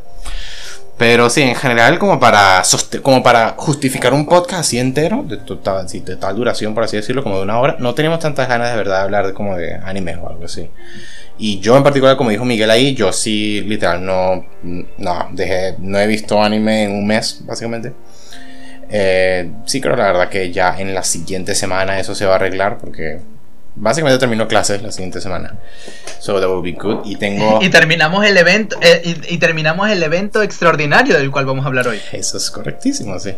Pero 0.98 1.32
sí, 1.32 1.42
en 1.42 1.56
general, 1.56 1.98
como 1.98 2.20
para, 2.20 2.62
como 3.02 3.24
para 3.24 3.56
justificar 3.58 4.14
un 4.14 4.28
podcast 4.28 4.62
así 4.62 4.78
entero, 4.78 5.24
de 5.28 5.38
total, 5.38 5.88
de 5.88 6.16
tal 6.16 6.36
duración, 6.36 6.76
por 6.76 6.84
así 6.84 6.96
decirlo, 6.96 7.24
como 7.24 7.38
de 7.38 7.44
una 7.44 7.60
hora, 7.60 7.76
no 7.80 7.96
teníamos 7.96 8.20
tantas 8.20 8.48
ganas 8.48 8.70
de 8.70 8.78
verdad 8.78 8.98
de 8.98 9.04
hablar 9.04 9.26
de, 9.26 9.34
como 9.34 9.58
de 9.58 9.74
anime 9.74 10.16
o 10.18 10.30
algo 10.30 10.46
así. 10.46 10.70
Y 11.40 11.60
yo 11.60 11.76
en 11.76 11.82
particular, 11.82 12.18
como 12.18 12.30
dijo 12.30 12.46
Miguel 12.46 12.70
ahí, 12.70 12.94
yo 12.94 13.12
sí, 13.12 13.62
literal, 13.62 14.06
no, 14.06 14.46
no, 14.62 15.28
dejé, 15.32 15.76
no 15.80 15.98
he 15.98 16.06
visto 16.06 16.40
anime 16.40 16.84
en 16.84 16.92
un 16.92 17.08
mes, 17.08 17.42
básicamente. 17.46 17.94
Eh, 18.88 19.50
sí 19.66 19.82
creo 19.82 19.96
la 19.96 20.06
verdad 20.06 20.30
que 20.30 20.52
ya 20.52 20.80
en 20.80 20.94
la 20.94 21.02
siguiente 21.02 21.56
semana 21.56 22.00
eso 22.00 22.14
se 22.14 22.26
va 22.26 22.34
a 22.34 22.36
arreglar 22.36 22.78
porque 22.78 23.22
básicamente 23.76 24.20
termino 24.20 24.48
clases 24.48 24.82
la 24.82 24.92
siguiente 24.92 25.22
semana. 25.22 25.56
So 26.20 26.40
that 26.40 26.50
will 26.50 26.62
be 26.62 26.78
good. 26.78 27.06
Y 27.06 27.16
tengo. 27.16 27.60
Y 27.62 27.70
terminamos 27.70 28.26
el 28.26 28.38
evento. 28.38 28.78
Eh, 28.82 29.16
y, 29.30 29.38
terminamos 29.38 29.90
el 29.90 30.02
evento 30.04 30.42
extraordinario 30.44 31.18
del 31.18 31.32
cual 31.32 31.46
vamos 31.46 31.66
a 31.66 31.68
hablar 31.68 31.88
hoy. 31.88 32.00
Eso 32.12 32.38
es 32.38 32.52
correctísimo, 32.52 33.20
sí. 33.20 33.34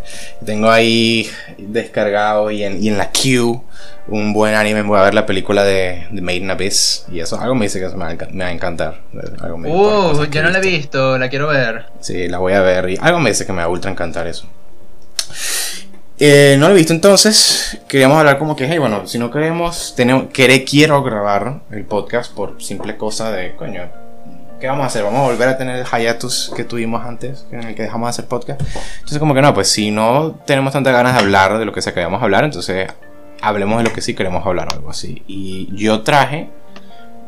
Tengo 0.46 0.70
ahí 0.70 1.30
descargado 1.58 2.52
y 2.52 2.64
en, 2.64 2.84
y 2.84 2.90
en 2.90 2.98
la 2.98 3.12
queue 3.12 3.62
un 4.08 4.34
buen 4.34 4.56
anime. 4.56 4.82
Voy 4.82 5.00
a 5.00 5.04
ver 5.04 5.14
la 5.14 5.26
película 5.26 5.64
de, 5.64 6.08
de 6.12 6.22
Made 6.22 6.38
in 6.38 6.52
Abyss. 6.52 7.06
Y 7.12 7.20
eso 7.20 7.40
algo 7.40 7.56
me 7.56 7.66
dice 7.66 7.80
que 7.80 7.88
me 7.90 8.04
va, 8.04 8.10
a 8.10 8.52
encantar. 8.52 9.02
uh, 9.14 10.26
yo 10.26 10.44
no 10.44 10.50
la 10.50 10.58
he 10.58 10.62
visto, 10.62 11.18
la 11.18 11.30
quiero 11.30 11.48
ver. 11.48 11.86
Sí, 12.00 12.28
la 12.28 12.40
voy 12.40 12.54
a 12.54 12.62
ver. 12.62 12.90
Y 12.90 12.98
algo 13.02 13.20
me 13.20 13.30
dice 13.30 13.46
que 13.46 13.54
me 13.54 13.60
va 13.60 13.66
a 13.66 13.70
ultra 13.70 13.92
encantar 13.92 14.28
eso. 14.28 14.48
Eh, 16.20 16.56
no 16.60 16.68
lo 16.68 16.76
he 16.76 16.78
visto 16.78 16.94
entonces. 16.94 17.80
Queríamos 17.88 18.18
hablar 18.18 18.38
como 18.38 18.56
que, 18.56 18.68
hey, 18.68 18.78
bueno, 18.78 19.08
si 19.08 19.18
no 19.18 19.32
queremos, 19.32 19.94
tenemos, 19.96 20.28
queré, 20.32 20.64
quiero 20.64 21.02
grabar 21.04 21.62
el 21.72 21.86
podcast 21.86 22.34
por 22.34 22.62
simple 22.62 22.98
cosa 22.98 23.32
de, 23.32 23.56
coño, 23.56 23.90
¿qué 24.60 24.68
vamos 24.68 24.84
a 24.84 24.88
hacer? 24.88 25.04
¿Vamos 25.04 25.22
a 25.22 25.32
volver 25.32 25.50
a 25.50 25.58
tener 25.58 25.78
el 25.78 25.86
hiatus 25.86 26.52
que 26.56 26.64
tuvimos 26.64 27.04
antes, 27.04 27.46
en 27.52 27.64
el 27.64 27.76
que 27.76 27.84
dejamos 27.84 28.08
de 28.08 28.10
hacer 28.12 28.26
podcast? 28.26 28.62
Entonces, 28.62 29.20
como 29.20 29.34
que 29.34 29.42
no, 29.42 29.54
pues 29.54 29.70
si 29.70 29.90
no 29.92 30.40
tenemos 30.46 30.74
tantas 30.74 30.94
ganas 30.94 31.14
de 31.16 31.20
hablar 31.20 31.58
de 31.58 31.66
lo 31.66 31.74
que 31.74 31.82
se 31.82 31.94
queríamos 31.94 32.22
hablar, 32.22 32.44
entonces 32.44 32.88
hablemos 33.42 33.80
de 33.80 33.90
lo 33.90 33.94
que 33.94 34.02
sí 34.02 34.14
queremos 34.14 34.46
hablar, 34.46 34.68
algo 34.72 34.92
así. 34.92 35.24
Y 35.28 35.76
yo 35.76 36.02
traje 36.04 36.50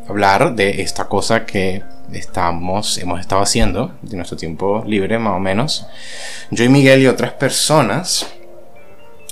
hablar 0.08 0.54
de 0.54 0.82
esta 0.84 1.06
cosa 1.06 1.46
que 1.46 1.84
estamos, 2.13 3.00
hemos 3.00 3.20
estado 3.20 3.42
haciendo 3.42 3.96
de 4.04 4.15
nuestro 4.15 4.38
tiempo 4.38 4.84
libre, 4.86 5.18
más 5.18 5.34
o 5.34 5.39
menos. 5.39 5.88
Yo 6.51 6.63
y 6.63 6.70
Miguel 6.70 7.01
y 7.01 7.08
otras 7.08 7.34
personas 7.34 8.27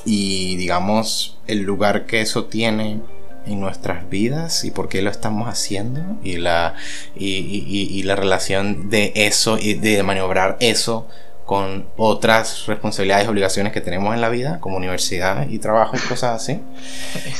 y 0.06 0.56
digamos 0.58 1.38
el 1.48 1.62
lugar 1.62 2.06
que 2.06 2.22
eso 2.22 2.46
tiene 2.46 3.00
en 3.46 3.60
nuestras 3.60 4.10
vidas 4.10 4.64
y 4.64 4.72
por 4.72 4.90
qué 4.90 5.02
lo 5.02 5.10
estamos 5.10 5.48
haciendo 5.48 6.02
y 6.24 6.38
la, 6.38 6.76
y, 7.16 8.02
la 8.04 8.16
relación 8.16 8.90
de 8.90 9.12
eso 9.16 9.58
y 9.58 9.74
de 9.74 10.02
maniobrar 10.04 10.58
eso 10.60 11.08
con 11.46 11.88
otras 11.98 12.68
responsabilidades 12.68 13.26
y 13.26 13.30
obligaciones 13.30 13.74
que 13.74 13.82
tenemos 13.82 14.14
en 14.14 14.22
la 14.22 14.30
vida, 14.30 14.62
como 14.62 14.78
universidad 14.78 15.50
y 15.50 15.60
trabajo 15.60 15.98
y 15.98 16.00
cosas 16.00 16.42
así. 16.42 16.62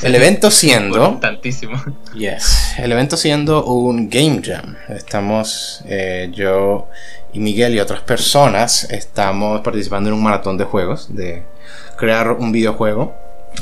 El 0.02 0.14
evento 0.14 0.50
siendo... 0.50 1.16
Tantísimo. 1.20 1.82
Yes. 2.14 2.74
El 2.76 2.92
evento 2.92 3.16
siendo 3.16 3.64
un 3.64 4.10
game 4.10 4.42
jam. 4.44 4.76
Estamos, 4.90 5.82
eh, 5.86 6.30
yo 6.34 6.88
y 7.32 7.40
Miguel 7.40 7.74
y 7.74 7.80
otras 7.80 8.00
personas, 8.00 8.84
estamos 8.90 9.62
participando 9.62 10.10
en 10.10 10.14
un 10.14 10.22
maratón 10.22 10.58
de 10.58 10.64
juegos 10.64 11.14
de 11.16 11.42
crear 11.96 12.32
un 12.32 12.52
videojuego 12.52 13.14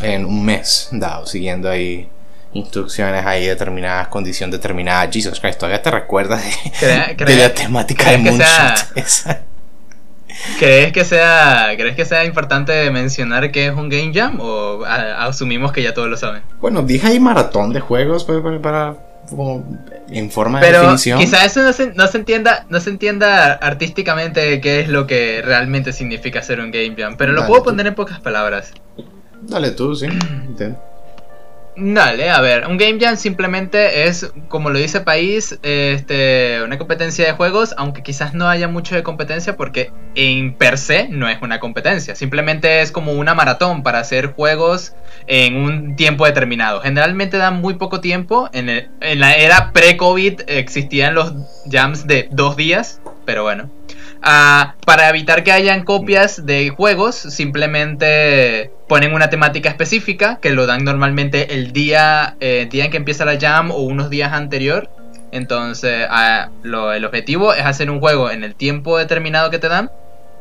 en 0.02 0.24
un 0.24 0.44
mes 0.44 0.88
dado, 0.92 1.26
siguiendo 1.26 1.68
ahí 1.68 2.08
instrucciones 2.54 3.24
ahí 3.24 3.46
determinadas, 3.46 4.08
condición 4.08 4.50
determinada. 4.50 5.08
Jesus 5.10 5.40
Christ, 5.40 5.58
todavía 5.58 5.82
te 5.82 5.90
recuerdas 5.90 6.42
de, 6.80 7.36
la 7.36 7.54
temática 7.54 8.10
de 8.10 8.18
Moonshot. 8.18 9.42
¿Crees 10.58 10.92
que 10.92 11.04
sea 11.04 11.72
crees 11.76 11.94
que 11.94 12.04
sea 12.04 12.24
importante 12.24 12.90
mencionar 12.90 13.50
que 13.52 13.66
es 13.66 13.74
un 13.74 13.88
game 13.88 14.12
jam 14.14 14.38
o 14.40 14.82
asumimos 14.84 15.72
que 15.72 15.82
ya 15.82 15.94
todos 15.94 16.08
lo 16.08 16.16
saben? 16.16 16.42
Bueno, 16.60 16.82
dije 16.82 17.06
ahí 17.06 17.20
maratón 17.20 17.72
de 17.72 17.80
juegos 17.80 18.24
pues, 18.24 18.40
para, 18.60 18.96
en 20.08 20.30
forma 20.30 20.60
de 20.60 20.72
definición. 20.72 21.18
Quizás 21.18 21.44
eso 21.46 21.62
no 21.62 21.72
se, 21.72 21.92
no 21.94 22.06
se, 22.06 22.18
entienda, 22.18 22.66
no 22.68 22.80
se 22.80 22.90
entienda 22.90 23.52
artísticamente 23.54 24.60
qué 24.60 24.80
es 24.80 24.88
lo 24.88 25.06
que 25.06 25.42
realmente 25.42 25.92
significa 25.92 26.42
ser 26.42 26.60
un 26.60 26.70
game 26.70 26.94
jam, 26.96 27.16
pero 27.16 27.32
lo 27.32 27.46
puedo 27.46 27.62
poner 27.62 27.86
en 27.86 27.94
pocas 27.94 28.20
palabras. 28.20 28.72
Dale 29.42 29.70
tú, 29.72 29.94
sí. 29.94 30.06
Dale, 31.74 32.28
a 32.28 32.40
ver, 32.42 32.66
un 32.66 32.76
Game 32.76 32.98
Jam 33.00 33.16
simplemente 33.16 34.06
es, 34.06 34.30
como 34.48 34.68
lo 34.68 34.78
dice 34.78 35.00
País, 35.00 35.58
este, 35.62 36.62
una 36.62 36.76
competencia 36.76 37.24
de 37.24 37.32
juegos, 37.32 37.74
aunque 37.78 38.02
quizás 38.02 38.34
no 38.34 38.46
haya 38.46 38.68
mucho 38.68 38.94
de 38.94 39.02
competencia 39.02 39.56
porque 39.56 39.90
en 40.14 40.52
per 40.52 40.76
se 40.76 41.08
no 41.08 41.30
es 41.30 41.40
una 41.40 41.60
competencia, 41.60 42.14
simplemente 42.14 42.82
es 42.82 42.92
como 42.92 43.12
una 43.12 43.34
maratón 43.34 43.82
para 43.82 44.00
hacer 44.00 44.34
juegos 44.34 44.94
en 45.26 45.56
un 45.56 45.96
tiempo 45.96 46.26
determinado. 46.26 46.82
Generalmente 46.82 47.38
dan 47.38 47.62
muy 47.62 47.74
poco 47.74 48.02
tiempo, 48.02 48.50
en, 48.52 48.68
en 48.68 49.20
la 49.20 49.32
era 49.32 49.72
pre-COVID 49.72 50.42
existían 50.48 51.14
los 51.14 51.32
jams 51.70 52.06
de 52.06 52.28
dos 52.30 52.54
días, 52.54 53.00
pero 53.24 53.44
bueno. 53.44 53.70
Ah, 54.24 54.76
para 54.86 55.08
evitar 55.08 55.42
que 55.42 55.50
hayan 55.50 55.84
copias 55.84 56.46
de 56.46 56.70
juegos, 56.70 57.16
simplemente 57.16 58.70
ponen 58.86 59.14
una 59.14 59.30
temática 59.30 59.68
específica 59.68 60.38
que 60.40 60.50
lo 60.50 60.66
dan 60.66 60.84
normalmente 60.84 61.54
el 61.54 61.72
día, 61.72 62.36
eh, 62.38 62.68
día 62.70 62.84
en 62.84 62.92
que 62.92 62.98
empieza 62.98 63.24
la 63.24 63.38
jam 63.40 63.72
o 63.72 63.78
unos 63.78 64.10
días 64.10 64.32
anterior. 64.32 64.88
Entonces, 65.32 66.06
ah, 66.08 66.50
el 66.62 67.04
objetivo 67.04 67.52
es 67.52 67.64
hacer 67.64 67.90
un 67.90 67.98
juego 67.98 68.30
en 68.30 68.44
el 68.44 68.54
tiempo 68.54 68.96
determinado 68.96 69.50
que 69.50 69.58
te 69.58 69.68
dan. 69.68 69.90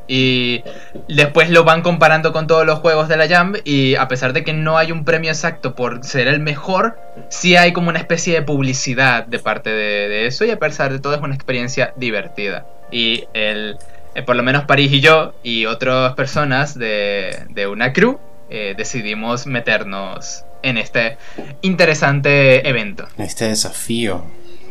Y 0.07 0.63
después 1.07 1.49
lo 1.49 1.63
van 1.63 1.81
comparando 1.81 2.33
con 2.33 2.45
todos 2.45 2.65
los 2.65 2.79
juegos 2.79 3.07
de 3.07 3.17
la 3.17 3.29
Jam. 3.29 3.55
Y 3.63 3.95
a 3.95 4.07
pesar 4.09 4.33
de 4.33 4.43
que 4.43 4.51
no 4.51 4.77
hay 4.77 4.91
un 4.91 5.05
premio 5.05 5.31
exacto 5.31 5.73
por 5.73 6.03
ser 6.03 6.27
el 6.27 6.41
mejor, 6.41 6.99
sí 7.29 7.55
hay 7.55 7.71
como 7.71 7.89
una 7.89 7.99
especie 7.99 8.33
de 8.33 8.41
publicidad 8.41 9.25
de 9.25 9.39
parte 9.39 9.69
de, 9.69 10.09
de 10.09 10.27
eso. 10.27 10.43
Y 10.43 10.51
a 10.51 10.59
pesar 10.59 10.91
de 10.91 10.99
todo, 10.99 11.15
es 11.15 11.21
una 11.21 11.35
experiencia 11.35 11.93
divertida 11.95 12.65
y 12.91 13.25
el, 13.33 13.77
eh, 14.15 14.21
por 14.23 14.35
lo 14.35 14.43
menos 14.43 14.65
París 14.65 14.91
y 14.91 15.01
yo 15.01 15.33
y 15.43 15.65
otras 15.65 16.13
personas 16.15 16.77
de, 16.77 17.45
de 17.49 17.67
una 17.67 17.93
crew 17.93 18.19
eh, 18.49 18.75
decidimos 18.77 19.47
meternos 19.47 20.43
en 20.61 20.77
este 20.77 21.17
interesante 21.61 22.67
evento. 22.67 23.07
Este 23.17 23.47
desafío 23.47 24.25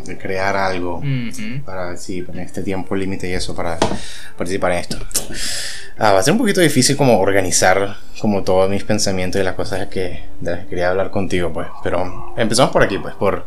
de 0.04 0.16
crear 0.16 0.56
algo 0.56 1.02
para 1.64 1.96
sí, 1.96 2.24
en 2.32 2.38
este 2.38 2.62
tiempo 2.62 2.96
límite 2.96 3.28
y 3.28 3.32
eso 3.32 3.54
para 3.54 3.78
participar 4.36 4.72
en 4.72 4.78
esto. 4.78 4.98
Ah, 5.98 6.12
va 6.12 6.20
a 6.20 6.22
ser 6.22 6.32
un 6.32 6.38
poquito 6.38 6.60
difícil 6.60 6.96
como 6.96 7.18
organizar 7.18 7.96
como 8.20 8.42
todos 8.42 8.70
mis 8.70 8.84
pensamientos 8.84 9.40
y 9.40 9.44
las 9.44 9.54
cosas 9.54 9.88
que, 9.88 10.24
de 10.40 10.50
las 10.50 10.60
que 10.60 10.68
quería 10.68 10.90
hablar 10.90 11.10
contigo, 11.10 11.52
pues. 11.52 11.68
Pero 11.82 12.34
empezamos 12.36 12.70
por 12.70 12.82
aquí, 12.82 12.98
pues, 12.98 13.14
por 13.14 13.46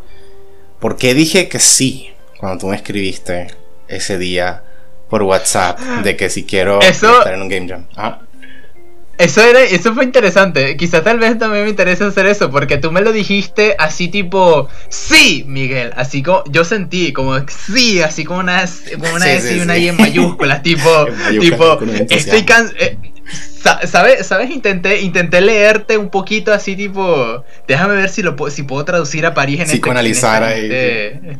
por 0.84 0.96
qué 0.96 1.14
dije 1.14 1.48
que 1.48 1.60
sí 1.60 2.10
cuando 2.38 2.58
tú 2.58 2.66
me 2.66 2.76
escribiste 2.76 3.46
ese 3.88 4.18
día 4.18 4.62
por 5.08 5.22
WhatsApp 5.22 5.78
de 6.02 6.16
que 6.16 6.30
si 6.30 6.44
quiero 6.44 6.80
estar 6.82 7.32
en 7.32 7.42
un 7.42 7.48
game 7.48 7.68
jam. 7.68 7.86
Eso, 9.16 9.42
era, 9.42 9.62
eso 9.62 9.94
fue 9.94 10.04
interesante. 10.04 10.76
Quizás 10.76 11.04
tal 11.04 11.20
vez 11.20 11.38
también 11.38 11.64
me 11.64 11.70
interesa 11.70 12.06
hacer 12.06 12.26
eso, 12.26 12.50
porque 12.50 12.78
tú 12.78 12.90
me 12.90 13.00
lo 13.00 13.12
dijiste 13.12 13.76
así 13.78 14.08
tipo, 14.08 14.68
sí, 14.88 15.44
Miguel. 15.46 15.92
Así 15.96 16.22
como, 16.22 16.42
yo 16.50 16.64
sentí 16.64 17.12
como, 17.12 17.36
sí, 17.48 18.02
así 18.02 18.24
como 18.24 18.40
una, 18.40 18.64
como 18.98 19.14
una 19.14 19.32
S 19.32 19.56
y 19.56 19.60
una 19.60 19.78
I 19.78 19.88
en 19.88 19.96
mayúsculas, 19.98 20.62
tipo, 20.62 21.06
tipo, 21.40 21.78
estoy 22.10 22.42
cansado. 22.42 22.76
Eh, 22.80 22.98
¿Sabes? 23.86 24.26
¿Sabes? 24.26 24.50
Intenté, 24.50 25.00
intenté 25.00 25.40
leerte 25.40 25.96
un 25.96 26.10
poquito 26.10 26.52
así 26.52 26.76
tipo. 26.76 27.42
Déjame 27.66 27.96
ver 27.96 28.10
si 28.10 28.22
lo 28.22 28.36
si 28.50 28.62
puedo 28.62 28.84
traducir 28.84 29.24
a 29.24 29.32
París 29.32 29.60
en 29.60 29.66
Psicoanalizar 29.66 30.42
este, 30.52 31.20
ahí. 31.22 31.38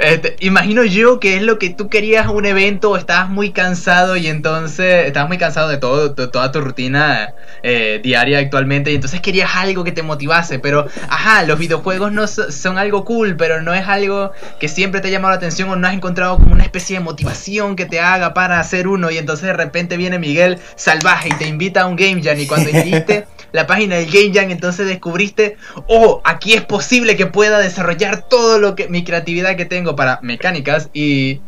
Este, 0.00 0.36
imagino 0.40 0.84
yo 0.84 1.18
que 1.18 1.36
es 1.36 1.42
lo 1.42 1.58
que 1.58 1.70
tú 1.70 1.88
querías 1.88 2.26
un 2.26 2.44
evento, 2.44 2.96
estabas 2.96 3.30
muy 3.30 3.52
cansado 3.52 4.16
y 4.16 4.26
entonces. 4.26 5.06
Estabas 5.06 5.28
muy 5.28 5.38
cansado 5.38 5.70
de 5.70 5.78
todo, 5.78 6.12
toda 6.14 6.52
tu 6.52 6.60
rutina 6.60 7.32
eh, 7.62 8.00
diaria 8.02 8.38
actualmente. 8.38 8.92
Y 8.92 8.96
entonces 8.96 9.20
querías 9.22 9.56
algo 9.56 9.82
que 9.82 9.92
te 9.92 10.02
motivase. 10.02 10.58
Pero, 10.58 10.86
ajá, 11.08 11.42
los 11.44 11.58
videojuegos 11.58 12.12
no 12.12 12.26
son 12.26 12.76
algo 12.76 13.04
cool, 13.06 13.36
pero 13.36 13.62
no 13.62 13.72
es 13.72 13.88
algo 13.88 14.32
que 14.60 14.68
siempre 14.68 15.00
te 15.00 15.08
ha 15.08 15.10
llamado 15.10 15.32
la 15.32 15.38
atención 15.38 15.70
o 15.70 15.76
no 15.76 15.88
has 15.88 15.94
encontrado 15.94 16.36
como 16.36 16.52
una 16.52 16.64
especie 16.64 16.98
de 16.98 17.04
motivación 17.04 17.76
que 17.76 17.86
te 17.86 18.00
haga 18.00 18.34
para 18.34 18.60
hacer 18.60 18.88
uno. 18.88 19.10
Y 19.10 19.16
entonces 19.16 19.46
de 19.46 19.54
repente 19.54 19.96
viene 19.96 20.18
Miguel 20.18 20.58
salvaje 20.74 21.30
y 21.30 21.32
te 21.32 21.45
invita 21.46 21.82
a 21.82 21.86
un 21.86 21.96
Game 21.96 22.22
Jam 22.22 22.38
y 22.38 22.46
cuando 22.48 22.70
hiciste 22.70 23.26
la 23.52 23.66
página 23.66 23.96
del 23.96 24.06
Game 24.06 24.32
Jam 24.34 24.50
entonces 24.50 24.86
descubriste, 24.86 25.56
oh, 25.86 26.20
aquí 26.24 26.54
es 26.54 26.62
posible 26.62 27.16
que 27.16 27.26
pueda 27.26 27.58
desarrollar 27.58 28.28
todo 28.28 28.58
lo 28.58 28.74
que 28.74 28.88
mi 28.88 29.04
creatividad 29.04 29.56
que 29.56 29.64
tengo 29.64 29.96
para 29.96 30.20
mecánicas 30.22 30.90
y 30.92 31.40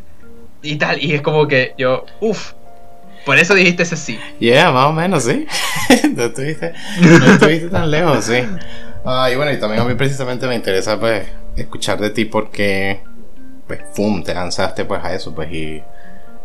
y 0.62 0.76
tal 0.76 1.02
y 1.02 1.14
es 1.14 1.22
como 1.22 1.46
que 1.46 1.74
yo, 1.78 2.04
uff, 2.20 2.52
por 3.24 3.38
eso 3.38 3.54
dijiste 3.54 3.82
ese 3.82 3.96
sí. 3.96 4.18
Yeah, 4.40 4.72
más 4.72 4.86
o 4.86 4.92
menos, 4.92 5.24
sí. 5.24 5.46
no, 6.16 6.24
estuviste, 6.24 6.72
no 7.00 7.32
estuviste 7.32 7.68
tan 7.68 7.90
lejos, 7.90 8.24
sí. 8.24 8.38
Ah, 9.04 9.30
y 9.30 9.36
bueno, 9.36 9.52
y 9.52 9.60
también 9.60 9.82
a 9.82 9.84
mí 9.84 9.94
precisamente 9.94 10.46
me 10.46 10.54
interesa 10.54 10.98
pues 10.98 11.26
escuchar 11.56 12.00
de 12.00 12.10
ti 12.10 12.24
porque 12.24 13.00
pues 13.66 13.80
pum, 13.94 14.22
te 14.22 14.34
lanzaste 14.34 14.84
pues 14.84 15.04
a 15.04 15.14
eso 15.14 15.34
pues 15.34 15.52
y 15.52 15.82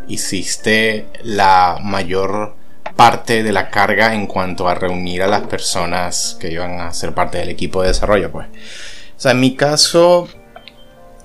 hiciste 0.08 1.08
la 1.24 1.78
mayor 1.82 2.56
parte 2.96 3.44
de 3.44 3.52
la 3.52 3.70
carga 3.70 4.14
en 4.14 4.28
cuanto 4.28 4.68
a 4.68 4.76
reunir 4.76 5.24
a 5.24 5.28
las 5.28 5.42
personas 5.42 6.38
que 6.40 6.52
iban 6.52 6.80
a 6.80 6.94
ser 6.94 7.14
parte 7.14 7.38
del 7.38 7.50
equipo 7.50 7.82
de 7.82 7.90
desarrollo, 7.90 8.32
pues. 8.32 8.48
O 8.48 9.20
sea, 9.20 9.32
en 9.32 9.40
mi 9.40 9.56
caso, 9.56 10.28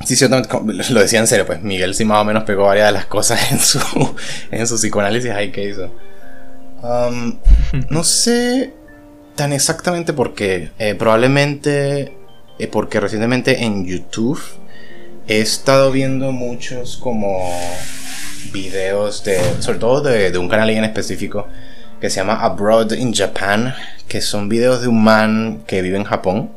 sí, 0.04 0.16
ciertamente, 0.16 0.52
lo 0.92 1.00
decía 1.00 1.20
en 1.20 1.26
serio, 1.26 1.46
pues 1.46 1.62
Miguel 1.62 1.94
sí 1.94 2.04
más 2.04 2.20
o 2.20 2.24
menos 2.24 2.44
pegó 2.44 2.64
varias 2.64 2.86
de 2.88 2.92
las 2.92 3.06
cosas 3.06 3.50
en 3.52 3.58
su, 3.60 3.80
en 4.50 4.66
su 4.66 4.76
psicoanálisis 4.76 5.30
ahí 5.30 5.50
que 5.50 5.68
hizo. 5.68 5.92
Um, 6.82 7.38
no 7.90 8.04
sé 8.04 8.72
tan 9.34 9.52
exactamente 9.52 10.12
por 10.12 10.34
qué. 10.34 10.70
Eh, 10.78 10.94
probablemente 10.94 12.12
eh, 12.58 12.66
porque 12.66 12.98
recientemente 12.98 13.64
en 13.64 13.86
YouTube 13.86 14.40
he 15.28 15.40
estado 15.40 15.92
viendo 15.92 16.32
muchos 16.32 16.96
como 16.96 17.52
videos 18.52 19.24
de, 19.24 19.38
sobre 19.60 19.78
todo 19.78 20.00
de, 20.00 20.36
un 20.38 20.48
canal 20.48 20.70
en 20.70 20.84
específico 20.84 21.46
que 22.00 22.10
se 22.10 22.20
llama 22.20 22.40
Abroad 22.40 22.92
in 22.92 23.12
Japan, 23.12 23.74
que 24.06 24.20
son 24.20 24.48
videos 24.48 24.82
de 24.82 24.88
un 24.88 25.02
man 25.02 25.62
que 25.66 25.82
vive 25.82 25.96
en 25.96 26.04
Japón, 26.04 26.50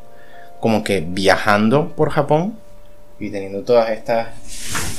como 0.60 0.84
que 0.84 1.04
viajando 1.06 1.90
por 1.96 2.12
Japón 2.12 2.58
y 3.20 3.30
teniendo 3.30 3.62
todas 3.62 3.90
estas 3.90 4.28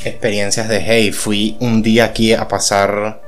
experiencias 0.04 0.68
de, 0.68 0.80
hey, 0.80 1.12
fui 1.12 1.56
un 1.60 1.82
día 1.82 2.06
aquí 2.06 2.32
a 2.34 2.48
pasar, 2.48 3.20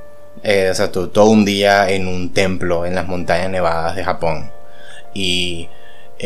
eh, 0.42 0.68
o 0.71 0.75
sea, 0.75 0.90
todo 0.90 1.26
un 1.26 1.44
día 1.44 1.90
en 1.90 2.09
un 2.09 2.33
templo 2.33 2.87
en 2.87 2.94
las 2.94 3.06
montañas 3.06 3.50
nevadas 3.50 3.97
de 3.97 4.04
Japón. 4.04 4.50
Y 5.14 5.68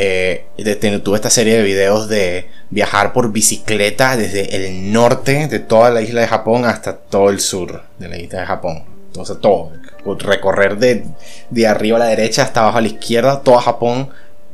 eh, 0.00 1.00
tuve 1.02 1.17
esta 1.17 1.31
serie 1.31 1.57
de 1.57 1.62
videos 1.64 2.09
de 2.09 2.49
viajar 2.71 3.12
por 3.12 3.33
bicicleta 3.33 4.17
desde 4.17 4.55
el 4.55 4.93
norte 4.93 5.49
de 5.49 5.59
toda 5.59 5.90
la 5.90 6.02
isla 6.02 6.21
de 6.21 6.28
Japón 6.28 6.64
hasta 6.64 6.97
todo 6.97 7.31
el 7.31 7.40
sur 7.40 7.83
de 7.99 8.09
la 8.09 8.17
isla 8.17 8.40
de 8.40 8.47
Japón. 8.47 8.85
Entonces 9.09 9.40
todo, 9.40 9.73
recorrer 10.21 10.78
de, 10.78 11.05
de 11.50 11.67
arriba 11.67 11.97
a 11.97 12.00
la 12.00 12.07
derecha 12.07 12.43
hasta 12.43 12.61
abajo 12.61 12.78
a 12.78 12.81
la 12.83 12.87
izquierda, 12.87 13.40
todo 13.40 13.59
Japón, 13.59 14.11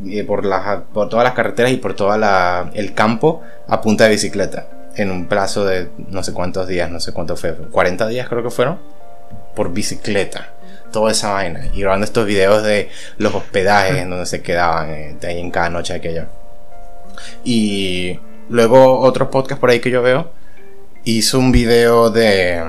eh, 0.06 0.24
por, 0.24 0.48
por 0.94 1.08
todas 1.10 1.24
las 1.24 1.34
carreteras 1.34 1.72
y 1.72 1.76
por 1.76 1.94
todo 1.94 2.14
el 2.72 2.94
campo 2.94 3.42
a 3.68 3.82
punta 3.82 4.04
de 4.04 4.10
bicicleta. 4.10 4.66
En 4.96 5.10
un 5.10 5.26
plazo 5.26 5.66
de 5.66 5.88
no 6.08 6.22
sé 6.22 6.32
cuántos 6.32 6.68
días, 6.68 6.90
no 6.90 7.00
sé 7.00 7.12
cuánto 7.12 7.36
fue, 7.36 7.54
40 7.54 8.08
días 8.08 8.28
creo 8.30 8.42
que 8.42 8.50
fueron, 8.50 8.78
por 9.54 9.72
bicicleta 9.72 10.53
toda 10.94 11.10
esa 11.12 11.32
vaina. 11.32 11.66
Y 11.74 11.80
grabando 11.80 12.04
estos 12.04 12.24
videos 12.24 12.62
de 12.62 12.88
los 13.18 13.34
hospedajes 13.34 13.96
en 13.96 14.10
donde 14.10 14.26
se 14.26 14.40
quedaban 14.40 14.90
eh, 14.90 15.16
en 15.22 15.50
cada 15.50 15.68
noche 15.68 15.92
aquella. 15.92 16.28
Y 17.44 18.18
luego 18.48 19.00
otro 19.00 19.30
podcast 19.30 19.60
por 19.60 19.70
ahí 19.70 19.80
que 19.80 19.90
yo 19.90 20.02
veo 20.02 20.30
hizo 21.04 21.38
un 21.38 21.52
video 21.52 22.10
de 22.10 22.62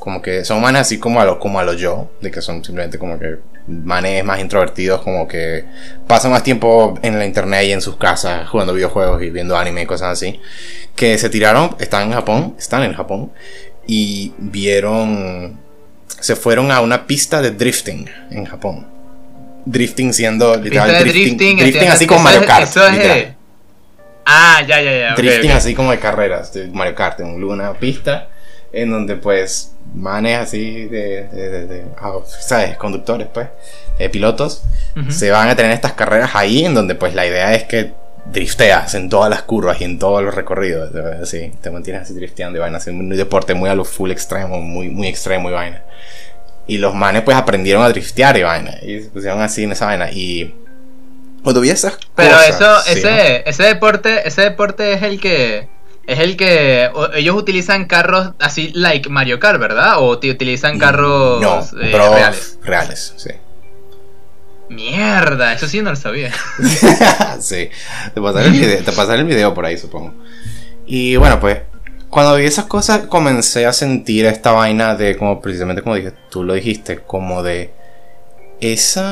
como 0.00 0.22
que 0.22 0.44
son 0.44 0.60
manes 0.60 0.82
así 0.82 0.98
como 0.98 1.20
a 1.20 1.24
los 1.24 1.36
como 1.36 1.60
a 1.60 1.64
los 1.64 1.76
yo, 1.76 2.10
de 2.20 2.30
que 2.30 2.40
son 2.40 2.64
simplemente 2.64 2.98
como 2.98 3.18
que 3.18 3.38
manes 3.66 4.24
más 4.24 4.40
introvertidos, 4.40 5.02
como 5.02 5.28
que 5.28 5.66
pasan 6.06 6.30
más 6.30 6.42
tiempo 6.42 6.98
en 7.02 7.18
la 7.18 7.26
internet 7.26 7.64
y 7.66 7.72
en 7.72 7.82
sus 7.82 7.96
casas 7.96 8.48
jugando 8.48 8.72
videojuegos 8.72 9.22
y 9.22 9.30
viendo 9.30 9.56
anime 9.56 9.82
y 9.82 9.86
cosas 9.86 10.12
así, 10.12 10.40
que 10.96 11.18
se 11.18 11.28
tiraron, 11.28 11.76
están 11.78 12.04
en 12.04 12.12
Japón, 12.12 12.54
están 12.58 12.82
en 12.82 12.94
Japón 12.94 13.32
y 13.86 14.32
vieron 14.38 15.60
se 16.20 16.36
fueron 16.36 16.72
a 16.72 16.80
una 16.80 17.06
pista 17.06 17.40
de 17.40 17.50
drifting 17.50 18.08
en 18.30 18.44
Japón. 18.44 18.86
Drifting 19.64 20.12
siendo 20.12 20.56
literal 20.56 20.98
drifting, 21.00 21.36
drifting, 21.56 21.88
así 21.88 22.06
como 22.06 22.20
Mario 22.20 22.44
Kart. 22.46 22.70
Ah, 24.24 24.62
ya, 24.66 24.80
ya, 24.80 24.98
ya. 24.98 25.14
Drifting 25.14 25.50
así 25.50 25.74
como 25.74 25.90
de 25.90 25.98
carreras, 25.98 26.52
de 26.52 26.68
Mario 26.68 26.94
Kart, 26.94 27.20
en 27.20 27.42
una 27.42 27.72
pista 27.74 28.28
en 28.72 28.90
donde 28.90 29.16
pues 29.16 29.72
manes 29.94 30.38
así 30.38 30.84
de, 30.84 31.24
de, 31.24 31.66
de, 31.66 31.84
ah, 31.98 32.12
¿sabes? 32.40 32.76
Conductores 32.76 33.26
pues, 33.32 33.48
pilotos, 34.12 34.62
se 35.08 35.30
van 35.30 35.48
a 35.48 35.56
tener 35.56 35.72
estas 35.72 35.92
carreras 35.92 36.30
ahí 36.34 36.64
en 36.64 36.74
donde 36.74 36.94
pues 36.94 37.14
la 37.14 37.26
idea 37.26 37.54
es 37.54 37.64
que 37.64 37.92
drifteas 38.26 38.94
en 38.94 39.08
todas 39.08 39.30
las 39.30 39.42
curvas 39.42 39.80
y 39.80 39.84
en 39.84 39.98
todos 39.98 40.22
los 40.22 40.34
recorridos. 40.34 40.94
Así, 41.22 41.52
te 41.60 41.70
mantienes 41.70 42.02
así 42.02 42.14
drifteando 42.14 42.58
y 42.58 42.60
vaina. 42.60 42.78
Así, 42.78 42.90
un 42.90 43.08
deporte 43.10 43.54
muy 43.54 43.70
a 43.70 43.74
lo 43.74 43.84
full 43.84 44.10
extremo, 44.10 44.60
muy, 44.60 44.88
muy 44.88 45.08
extremo 45.08 45.50
y 45.50 45.52
vaina. 45.52 45.82
Y 46.66 46.78
los 46.78 46.94
manes 46.94 47.22
pues 47.22 47.36
aprendieron 47.36 47.82
a 47.82 47.88
driftear 47.88 48.36
y 48.36 48.42
vaina. 48.42 48.76
Y 48.82 49.00
se 49.00 49.08
pusieron 49.08 49.40
así 49.40 49.64
en 49.64 49.72
esa 49.72 49.86
vaina. 49.86 50.10
Y 50.10 50.54
cuando 51.42 51.60
vi 51.60 51.70
esas 51.70 51.98
Pero 52.14 52.40
eso, 52.40 52.78
ese, 52.86 53.48
ese 53.48 53.62
deporte, 53.64 54.26
ese 54.26 54.42
deporte 54.42 54.92
es 54.92 55.02
el 55.02 55.20
que 55.20 55.68
es 56.06 56.18
el 56.18 56.36
que 56.36 56.90
ellos 57.14 57.36
utilizan 57.36 57.84
carros 57.84 58.32
así 58.40 58.72
like 58.74 59.08
Mario 59.08 59.38
Kart, 59.38 59.60
¿verdad? 59.60 59.94
O 59.98 60.18
te 60.18 60.30
utilizan 60.30 60.78
carros 60.78 61.72
eh, 61.80 61.92
reales. 61.92 62.58
Reales, 62.62 63.14
sí. 63.16 63.30
Mierda, 64.70 65.52
eso 65.52 65.66
sí 65.66 65.82
no 65.82 65.90
lo 65.90 65.96
sabía. 65.96 66.32
sí, 67.40 67.68
te 68.14 68.20
pasaré, 68.20 68.46
el 68.46 68.52
video, 68.52 69.14
el 69.14 69.24
video 69.24 69.52
por 69.52 69.66
ahí, 69.66 69.76
supongo. 69.76 70.14
Y 70.86 71.16
bueno, 71.16 71.40
pues 71.40 71.58
cuando 72.08 72.36
vi 72.36 72.44
esas 72.44 72.66
cosas 72.66 73.08
comencé 73.08 73.66
a 73.66 73.72
sentir 73.72 74.26
esta 74.26 74.52
vaina 74.52 74.94
de 74.94 75.16
como 75.16 75.40
precisamente 75.40 75.82
como 75.82 75.96
dije, 75.96 76.12
tú 76.30 76.44
lo 76.44 76.54
dijiste, 76.54 77.00
como 77.00 77.42
de 77.42 77.72
ese 78.60 79.02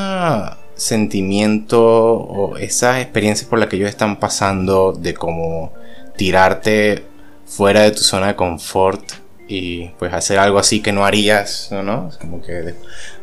sentimiento 0.77 1.83
o 1.83 2.57
esas 2.57 3.01
experiencias 3.01 3.49
por 3.49 3.59
las 3.59 3.69
que 3.69 3.77
ellos 3.77 3.89
están 3.89 4.21
pasando 4.21 4.93
de 4.93 5.15
como 5.15 5.73
tirarte 6.17 7.05
fuera 7.47 7.83
de 7.83 7.91
tu 7.91 8.01
zona 8.01 8.29
de 8.29 8.37
confort 8.37 9.03
y 9.49 9.89
pues 9.99 10.13
hacer 10.13 10.39
algo 10.39 10.59
así 10.59 10.81
que 10.81 10.93
no 10.93 11.07
harías, 11.07 11.71
¿no? 11.73 12.11
Como 12.21 12.43
que 12.43 12.75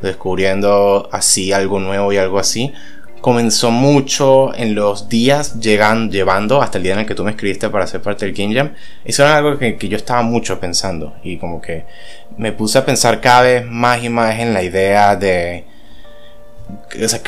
descubriendo 0.01 1.07
así 1.11 1.53
algo 1.53 1.79
nuevo 1.79 2.11
y 2.11 2.17
algo 2.17 2.39
así. 2.39 2.73
Comenzó 3.21 3.71
mucho 3.71 4.53
en 4.55 4.75
los 4.75 5.07
días 5.07 5.59
llegan, 5.59 6.11
llevando 6.11 6.61
hasta 6.61 6.79
el 6.79 6.83
día 6.83 6.93
en 6.93 6.99
el 6.99 7.05
que 7.05 7.15
tú 7.15 7.23
me 7.23 7.31
escribiste 7.31 7.69
para 7.69 7.87
ser 7.87 8.01
parte 8.01 8.25
del 8.25 8.35
Game 8.35 8.55
Jam. 8.55 8.73
Eso 9.03 9.23
era 9.23 9.37
algo 9.37 9.57
que, 9.57 9.77
yo 9.87 9.97
estaba 9.97 10.23
mucho 10.23 10.59
pensando 10.59 11.15
y 11.23 11.37
como 11.37 11.61
que 11.61 11.85
me 12.37 12.51
puse 12.51 12.79
a 12.79 12.85
pensar 12.85 13.21
cada 13.21 13.43
vez 13.43 13.65
más 13.65 14.03
y 14.03 14.09
más 14.09 14.39
en 14.39 14.53
la 14.53 14.63
idea 14.63 15.15
de... 15.15 15.65
O 17.03 17.07
sea, 17.07 17.21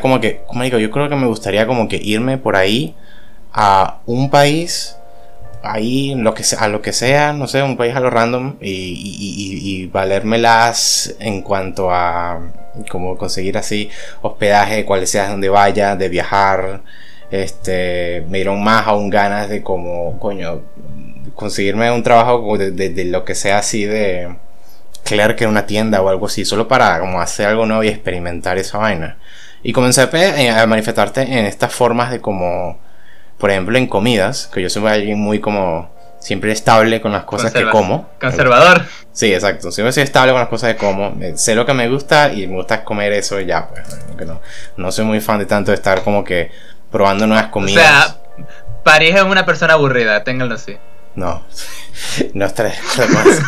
como 0.00 0.20
que, 0.20 0.42
como 0.48 0.64
digo, 0.64 0.78
yo 0.78 0.90
creo 0.90 1.08
que 1.08 1.14
me 1.14 1.28
gustaría 1.28 1.66
como 1.68 1.88
que 1.88 2.00
irme 2.02 2.38
por 2.38 2.56
ahí 2.56 2.96
a 3.52 4.00
un 4.06 4.30
país 4.30 4.96
ahí 5.64 6.12
a 6.12 6.68
lo 6.68 6.82
que 6.82 6.92
sea, 6.92 7.32
no 7.32 7.46
sé, 7.46 7.62
un 7.62 7.76
país 7.76 7.94
a 7.96 8.00
lo 8.00 8.10
random 8.10 8.56
y, 8.60 9.60
y, 9.62 9.86
valérmelas 9.86 11.14
en 11.18 11.42
cuanto 11.42 11.90
a 11.90 12.40
como 12.90 13.16
conseguir 13.16 13.56
así 13.56 13.90
hospedaje, 14.22 14.84
cuál 14.84 15.06
sea 15.06 15.30
donde 15.30 15.48
vaya, 15.48 15.96
de 15.96 16.08
viajar. 16.08 16.82
Este, 17.30 18.24
me 18.28 18.38
dieron 18.38 18.62
más 18.62 18.86
aún 18.86 19.10
ganas 19.10 19.48
de 19.48 19.62
como, 19.62 20.18
coño, 20.18 20.62
conseguirme 21.34 21.90
un 21.90 22.02
trabajo 22.02 22.58
de, 22.58 22.70
de, 22.70 23.04
lo 23.06 23.24
que 23.24 23.34
sea 23.34 23.58
así 23.58 23.84
de 23.84 24.36
clerk 25.04 25.40
en 25.42 25.48
una 25.48 25.66
tienda 25.66 26.02
o 26.02 26.08
algo 26.08 26.26
así, 26.26 26.44
solo 26.44 26.68
para 26.68 27.00
como 27.00 27.20
hacer 27.20 27.46
algo 27.48 27.66
nuevo 27.66 27.82
y 27.82 27.88
experimentar 27.88 28.58
esa 28.58 28.78
vaina. 28.78 29.18
Y 29.62 29.72
comencé 29.72 30.02
a 30.02 30.66
manifestarte 30.66 31.22
en 31.22 31.46
estas 31.46 31.72
formas 31.72 32.10
de 32.10 32.20
como 32.20 32.78
por 33.38 33.50
ejemplo, 33.50 33.76
en 33.76 33.86
comidas, 33.86 34.48
que 34.52 34.62
yo 34.62 34.70
soy 34.70 34.86
alguien 34.86 35.18
muy 35.18 35.40
como 35.40 35.92
siempre 36.18 36.52
estable 36.52 37.00
con 37.00 37.12
las 37.12 37.24
cosas 37.24 37.52
que 37.52 37.68
como. 37.68 38.08
Conservador. 38.20 38.84
Sí, 39.12 39.32
exacto. 39.32 39.70
Siempre 39.70 39.92
soy 39.92 40.02
estable 40.04 40.32
con 40.32 40.40
las 40.40 40.48
cosas 40.48 40.72
que 40.72 40.78
como. 40.78 41.14
Sé 41.34 41.54
lo 41.54 41.66
que 41.66 41.74
me 41.74 41.88
gusta 41.88 42.32
y 42.32 42.46
me 42.46 42.54
gusta 42.54 42.82
comer 42.82 43.12
eso 43.12 43.40
y 43.40 43.46
ya, 43.46 43.68
pues. 43.68 44.26
No, 44.26 44.40
no 44.76 44.92
soy 44.92 45.04
muy 45.04 45.20
fan 45.20 45.38
de 45.38 45.46
tanto 45.46 45.70
de 45.70 45.76
estar 45.76 46.02
como 46.02 46.24
que 46.24 46.50
probando 46.90 47.26
nuevas 47.26 47.48
comidas. 47.48 47.84
O 47.84 48.38
sea, 48.38 48.46
París 48.82 49.14
es 49.14 49.22
una 49.22 49.44
persona 49.44 49.74
aburrida, 49.74 50.24
ténganlo 50.24 50.54
así. 50.54 50.76
No, 51.16 51.44
no 52.34 52.46
estaré 52.46 52.70
de 52.70 52.76
acuerdo 52.76 53.14
con 53.14 53.32
eso. 53.32 53.42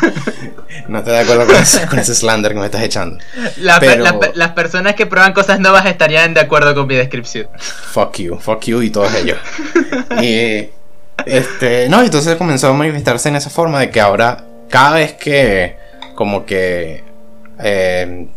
No 0.89 0.99
estoy 0.99 1.15
de 1.15 1.21
acuerdo 1.21 1.47
con 1.47 1.57
ese, 1.57 1.87
con 1.87 1.99
ese 1.99 2.15
slander 2.15 2.53
que 2.53 2.61
me 2.61 2.67
estás 2.67 2.83
echando. 2.83 3.19
las 3.57 4.53
personas 4.53 4.95
que 4.95 5.07
prueban 5.07 5.33
cosas 5.33 5.59
nuevas 5.59 5.87
estarían 5.87 6.35
de 6.35 6.41
acuerdo 6.41 6.75
con 6.75 6.87
mi 6.87 6.95
descripción. 6.95 7.49
Fuck 7.59 8.19
you, 8.19 8.39
fuck 8.39 8.63
you 8.65 8.83
y 8.83 8.91
todos 8.91 9.15
ellos. 9.15 9.39
y 10.23 10.69
este, 11.25 11.89
no, 11.89 12.03
entonces 12.03 12.37
comenzó 12.37 12.69
a 12.69 12.73
manifestarse 12.73 13.29
en 13.29 13.37
esa 13.37 13.51
forma 13.51 13.81
de 13.81 13.91
que 13.91 14.01
ahora 14.01 14.45
cada 14.69 14.97
vez 14.97 15.15
que 15.15 15.77
como 16.15 16.45
que 16.45 17.05
eh, 17.59 18.29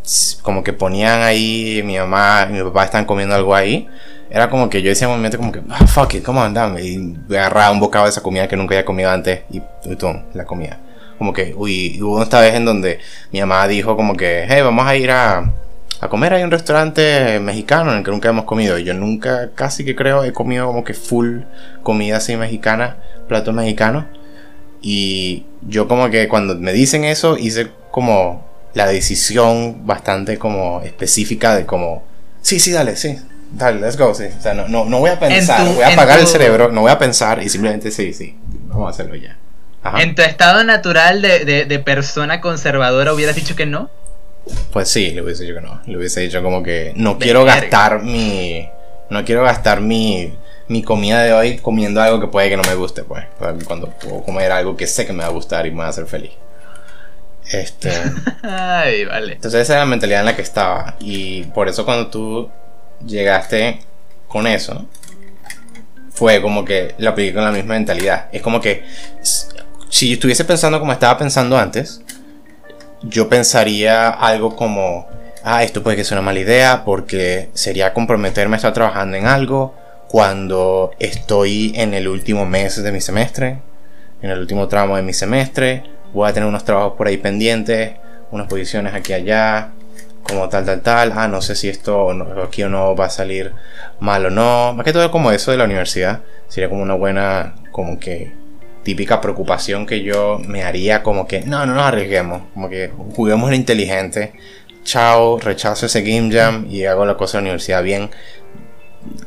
como 0.42 0.64
que 0.64 0.74
ponían 0.74 1.22
ahí 1.22 1.82
mi 1.84 1.98
mamá 1.98 2.48
y 2.50 2.54
mi 2.54 2.64
papá 2.64 2.86
están 2.86 3.06
comiendo 3.06 3.36
algo 3.36 3.54
ahí 3.54 3.88
era 4.30 4.50
como 4.50 4.70
que 4.70 4.82
yo 4.82 4.90
decía 4.90 5.08
un 5.08 5.16
momento 5.16 5.38
como 5.38 5.52
que, 5.52 5.62
ah, 5.70 5.88
fuck 5.88 6.14
it, 6.14 6.24
come 6.24 6.40
on, 6.40 6.54
dame. 6.54 6.84
Y 6.84 7.18
agarraba 7.32 7.72
un 7.72 7.80
bocado 7.80 8.06
de 8.06 8.12
esa 8.12 8.22
comida 8.22 8.48
que 8.48 8.56
nunca 8.56 8.76
había 8.76 8.86
comido 8.86 9.10
antes 9.10 9.42
y, 9.50 9.58
y 9.58 9.98
la 10.34 10.46
comida. 10.46 10.80
Como 11.18 11.34
que, 11.34 11.54
uy, 11.56 12.00
hubo 12.02 12.22
esta 12.22 12.40
vez 12.40 12.54
en 12.56 12.66
donde 12.66 13.00
mi 13.32 13.40
mamá 13.40 13.68
dijo 13.68 13.96
como 13.96 14.16
que, 14.16 14.46
hey, 14.48 14.62
vamos 14.62 14.86
a 14.86 14.96
ir 14.96 15.12
a, 15.12 15.52
a 16.02 16.08
comer 16.08 16.34
hay 16.34 16.44
un 16.44 16.52
restaurante 16.52 17.40
mexicano 17.42 17.92
en 17.92 17.98
el 17.98 18.04
que 18.04 18.12
nunca 18.12 18.30
hemos 18.30 18.46
comido. 18.46 18.78
Y 18.78 18.84
yo 18.84 18.94
nunca, 18.94 19.50
casi 19.56 19.84
que 19.84 19.96
creo, 19.96 20.24
he 20.24 20.32
comido 20.32 20.68
como 20.68 20.84
que 20.84 20.94
full 20.94 21.42
comida 21.84 22.18
así 22.18 22.38
mexicana, 22.38 22.98
platos 23.28 23.54
mexicanos. 23.54 24.06
Y 24.82 25.46
yo 25.62 25.88
como 25.88 26.10
que 26.10 26.28
cuando 26.28 26.56
me 26.56 26.72
dicen 26.72 27.04
eso 27.04 27.38
hice 27.38 27.70
como 27.92 28.48
la 28.74 28.88
decisión 28.88 29.86
bastante 29.86 30.38
como 30.38 30.82
específica 30.82 31.56
de 31.56 31.66
como, 31.66 32.04
sí, 32.42 32.60
sí, 32.60 32.72
dale, 32.72 32.96
sí, 32.96 33.18
Dale, 33.52 33.80
let's 33.80 33.98
go, 33.98 34.14
sí. 34.14 34.26
O 34.38 34.42
sea, 34.42 34.54
no, 34.54 34.68
no, 34.68 34.86
no 34.86 35.00
voy 35.00 35.10
a 35.10 35.20
pensar, 35.20 35.66
voy 35.66 35.84
a 35.84 35.94
apagar 35.94 36.20
el 36.20 36.28
cerebro, 36.28 36.72
no 36.72 36.82
voy 36.82 36.92
a 36.92 37.00
pensar 37.00 37.42
y 37.42 37.50
simplemente 37.50 37.92
sí, 37.92 38.14
sí, 38.14 38.38
vamos 38.68 38.88
a 38.88 38.90
hacerlo 38.92 39.16
ya. 39.16 39.38
¿En 39.98 40.14
tu 40.14 40.22
estado 40.22 40.64
natural 40.64 41.22
de, 41.22 41.66
de, 41.66 41.80
persona 41.80 42.42
conservadora 42.42 43.14
hubieras 43.14 43.36
dicho 43.36 43.56
que 43.56 43.66
no? 43.66 43.90
Pues 44.72 44.90
sí, 44.90 45.12
le 45.12 45.22
hubiese 45.22 45.44
dicho 45.44 45.56
que 45.56 45.62
no. 45.62 45.82
Le 45.86 45.98
hubiese 45.98 46.22
dicho 46.22 46.44
como 46.44 46.64
que 46.64 46.94
no 46.96 47.18
quiero 47.18 47.46
gastar 47.46 48.04
mi. 48.04 48.68
No 49.10 49.24
quiero 49.26 49.44
gastar 49.44 49.82
mi, 49.82 50.34
mi 50.68 50.84
comida 50.84 51.24
de 51.24 51.34
hoy 51.34 51.58
comiendo 51.58 52.02
algo 52.02 52.20
que 52.20 52.28
puede 52.28 52.50
que 52.50 52.58
no 52.58 52.64
me 52.64 52.76
guste, 52.76 53.04
pues. 53.04 53.26
Cuando 53.66 53.90
puedo 53.90 54.22
comer 54.24 54.52
algo 54.52 54.76
que 54.76 54.86
sé 54.86 55.06
que 55.06 55.14
me 55.14 55.24
va 55.24 55.30
a 55.30 55.32
gustar 55.32 55.66
y 55.66 55.72
me 55.72 55.80
va 55.80 55.88
a 55.88 55.90
hacer 55.90 56.06
feliz. 56.06 56.32
Este. 57.50 57.92
Ay, 58.44 59.06
vale. 59.06 59.34
Entonces 59.34 59.62
esa 59.62 59.74
era 59.74 59.84
la 59.86 59.90
mentalidad 59.90 60.20
en 60.20 60.26
la 60.26 60.36
que 60.36 60.42
estaba. 60.42 60.96
Y 61.00 61.44
por 61.46 61.70
eso 61.70 61.86
cuando 61.86 62.08
tú 62.08 62.50
llegaste 63.06 63.80
con 64.28 64.48
eso, 64.48 64.86
fue 66.12 66.42
como 66.42 66.66
que 66.66 66.96
lo 66.98 67.12
apliqué 67.12 67.34
con 67.34 67.44
la 67.44 67.52
misma 67.52 67.76
mentalidad. 67.76 68.28
Es 68.32 68.42
como 68.42 68.60
que 68.60 68.84
si 69.90 70.14
estuviese 70.14 70.46
pensando 70.46 70.80
como 70.80 70.92
estaba 70.92 71.18
pensando 71.18 71.58
antes, 71.58 72.02
yo 73.02 73.30
pensaría 73.30 74.10
algo 74.10 74.56
como, 74.56 75.08
ah, 75.44 75.64
esto 75.64 75.82
puede 75.82 75.98
que 75.98 76.04
sea 76.04 76.18
una 76.18 76.26
mala 76.26 76.40
idea 76.40 76.84
porque 76.84 77.50
sería 77.54 77.94
comprometerme 77.94 78.56
a 78.56 78.58
estar 78.58 78.74
trabajando 78.74 79.18
en 79.18 79.26
algo 79.26 79.74
cuando 80.10 80.92
estoy 81.00 81.72
en 81.76 81.94
el 81.94 82.08
último 82.08 82.46
mes 82.46 82.82
de 82.82 82.92
mi 82.92 83.00
semestre, 83.00 83.60
en 84.22 84.32
el 84.32 84.40
último 84.40 84.68
tramo 84.68 84.96
de 84.96 85.04
mi 85.04 85.14
semestre, 85.14 85.84
voy 86.14 86.30
a 86.30 86.34
tener 86.34 86.50
unos 86.50 86.66
trabajos 86.66 86.94
por 86.98 87.08
ahí 87.08 87.18
pendientes, 87.18 87.94
unas 88.32 88.48
posiciones 88.48 88.94
aquí 88.94 89.12
y 89.12 89.16
allá, 89.16 89.72
como 90.24 90.50
tal, 90.50 90.66
tal, 90.66 90.82
tal, 90.82 91.14
ah, 91.16 91.28
no 91.28 91.42
sé 91.42 91.56
si 91.56 91.70
esto 91.70 92.12
aquí 92.44 92.64
o 92.64 92.70
no 92.70 92.96
va 92.96 93.06
a 93.06 93.10
salir 93.10 93.54
mal 94.00 94.26
o 94.26 94.30
no. 94.30 94.74
Más 94.74 94.84
que 94.84 94.94
todo 94.94 95.10
como 95.12 95.32
eso 95.32 95.52
de 95.52 95.58
la 95.58 95.66
universidad, 95.66 96.22
sería 96.48 96.70
como 96.70 96.82
una 96.82 96.94
buena, 96.94 97.56
como 97.72 98.00
que 98.00 98.32
típica 98.84 99.22
preocupación 99.22 99.86
que 99.86 100.04
yo 100.04 100.40
me 100.48 100.64
haría 100.64 101.04
como 101.04 101.28
que, 101.28 101.42
no, 101.42 101.66
no 101.66 101.76
nos 101.76 101.84
arriesguemos, 101.84 102.44
como 102.54 102.70
que 102.70 102.92
juguemos 103.16 103.50
lo 103.50 103.56
inteligente, 103.56 104.34
chao, 104.84 105.40
rechazo 105.40 105.86
ese 105.86 106.02
game 106.02 106.34
jam 106.34 106.66
y 106.70 106.86
hago 106.86 107.06
la 107.06 107.18
cosa 107.18 107.38
de 107.38 107.42
la 107.42 107.50
universidad 107.50 107.84
bien, 107.84 108.10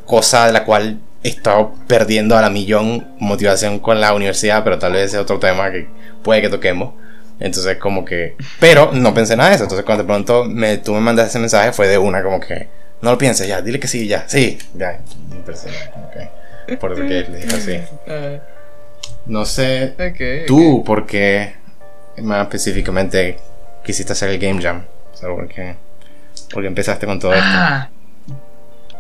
cosa 0.04 0.46
de 0.46 0.52
la 0.52 0.64
cual 0.64 0.98
he 1.22 1.28
estado 1.28 1.72
perdiendo 1.86 2.36
a 2.36 2.42
la 2.42 2.50
millón 2.50 3.14
motivación 3.18 3.78
con 3.78 4.00
la 4.00 4.14
universidad, 4.14 4.64
pero 4.64 4.78
tal 4.78 4.92
vez 4.92 5.14
es 5.14 5.20
otro 5.20 5.38
tema 5.38 5.70
que 5.70 5.88
puede 6.22 6.42
que 6.42 6.48
toquemos. 6.48 6.94
Entonces, 7.42 7.76
como 7.78 8.04
que. 8.04 8.36
Pero 8.60 8.92
no 8.92 9.12
pensé 9.12 9.36
nada 9.36 9.50
de 9.50 9.56
eso. 9.56 9.64
Entonces, 9.64 9.84
cuando 9.84 10.04
de 10.04 10.06
pronto 10.06 10.44
me, 10.44 10.78
tú 10.78 10.94
me 10.94 11.00
mandas 11.00 11.28
ese 11.28 11.40
mensaje, 11.40 11.72
fue 11.72 11.88
de 11.88 11.98
una, 11.98 12.22
como 12.22 12.38
que. 12.38 12.68
No 13.00 13.10
lo 13.10 13.18
pienses 13.18 13.48
ya, 13.48 13.60
dile 13.60 13.80
que 13.80 13.88
sí, 13.88 14.06
ya, 14.06 14.24
sí, 14.28 14.58
ya. 14.74 15.00
Okay. 15.40 16.76
Por 16.76 16.92
eso 16.92 17.02
que 17.02 17.08
le 17.08 17.38
dije 17.38 17.56
así. 17.56 17.80
No 19.24 19.44
sé. 19.44 19.94
tú, 20.48 20.82
¿por 20.84 21.06
qué 21.06 21.54
más 22.18 22.42
específicamente 22.42 23.38
quisiste 23.84 24.12
hacer 24.12 24.30
el 24.30 24.38
Game 24.40 24.60
Jam? 24.60 24.84
O 25.12 25.16
sea, 25.16 25.28
¿por 25.28 25.46
qué, 25.46 25.76
por 26.52 26.62
qué 26.62 26.66
empezaste 26.66 27.06
con 27.06 27.20
todo 27.20 27.32
esto? 27.32 27.44
Ah, 27.46 27.88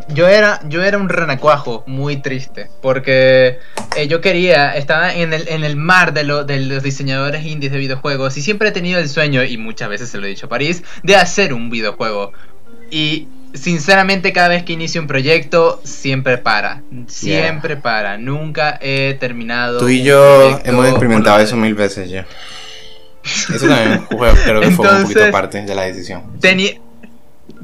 yo 0.08 0.28
era, 0.28 0.60
yo 0.68 0.82
era 0.82 0.98
un 0.98 1.08
renacuajo 1.08 1.84
muy 1.86 2.16
triste 2.16 2.68
porque 2.80 3.58
eh, 3.96 4.08
yo 4.08 4.20
quería, 4.20 4.74
estaba 4.76 5.14
en 5.14 5.32
el, 5.32 5.48
en 5.48 5.64
el 5.64 5.76
mar 5.76 6.12
de, 6.12 6.24
lo, 6.24 6.44
de 6.44 6.60
los 6.60 6.82
diseñadores 6.82 7.44
indies 7.44 7.72
de 7.72 7.78
videojuegos 7.78 8.36
y 8.36 8.42
siempre 8.42 8.68
he 8.68 8.72
tenido 8.72 8.98
el 8.98 9.08
sueño, 9.08 9.42
y 9.44 9.56
muchas 9.56 9.88
veces 9.88 10.08
se 10.08 10.18
lo 10.18 10.26
he 10.26 10.30
dicho 10.30 10.46
a 10.46 10.48
París, 10.48 10.82
de 11.02 11.16
hacer 11.16 11.52
un 11.52 11.70
videojuego. 11.70 12.32
Y 12.90 13.28
sinceramente 13.54 14.32
cada 14.32 14.48
vez 14.48 14.62
que 14.62 14.72
inicio 14.72 15.00
un 15.00 15.06
proyecto 15.06 15.80
siempre 15.84 16.38
para, 16.38 16.82
siempre 17.06 17.76
para, 17.76 18.18
nunca 18.18 18.78
he 18.80 19.16
terminado. 19.18 19.78
Tú 19.78 19.88
y 19.88 20.02
yo 20.02 20.60
hemos 20.64 20.88
experimentado 20.88 21.40
eso 21.40 21.56
mil 21.56 21.74
veces 21.74 22.10
ya. 22.10 22.26
Eso 23.24 23.68
también 23.68 24.04
creo 24.10 24.60
que 24.60 24.70
fue 24.72 24.96
un 24.96 25.02
poquito 25.02 25.30
parte 25.30 25.62
de 25.62 25.74
la 25.74 25.82
decisión. 25.82 26.40
Tenía 26.40 26.72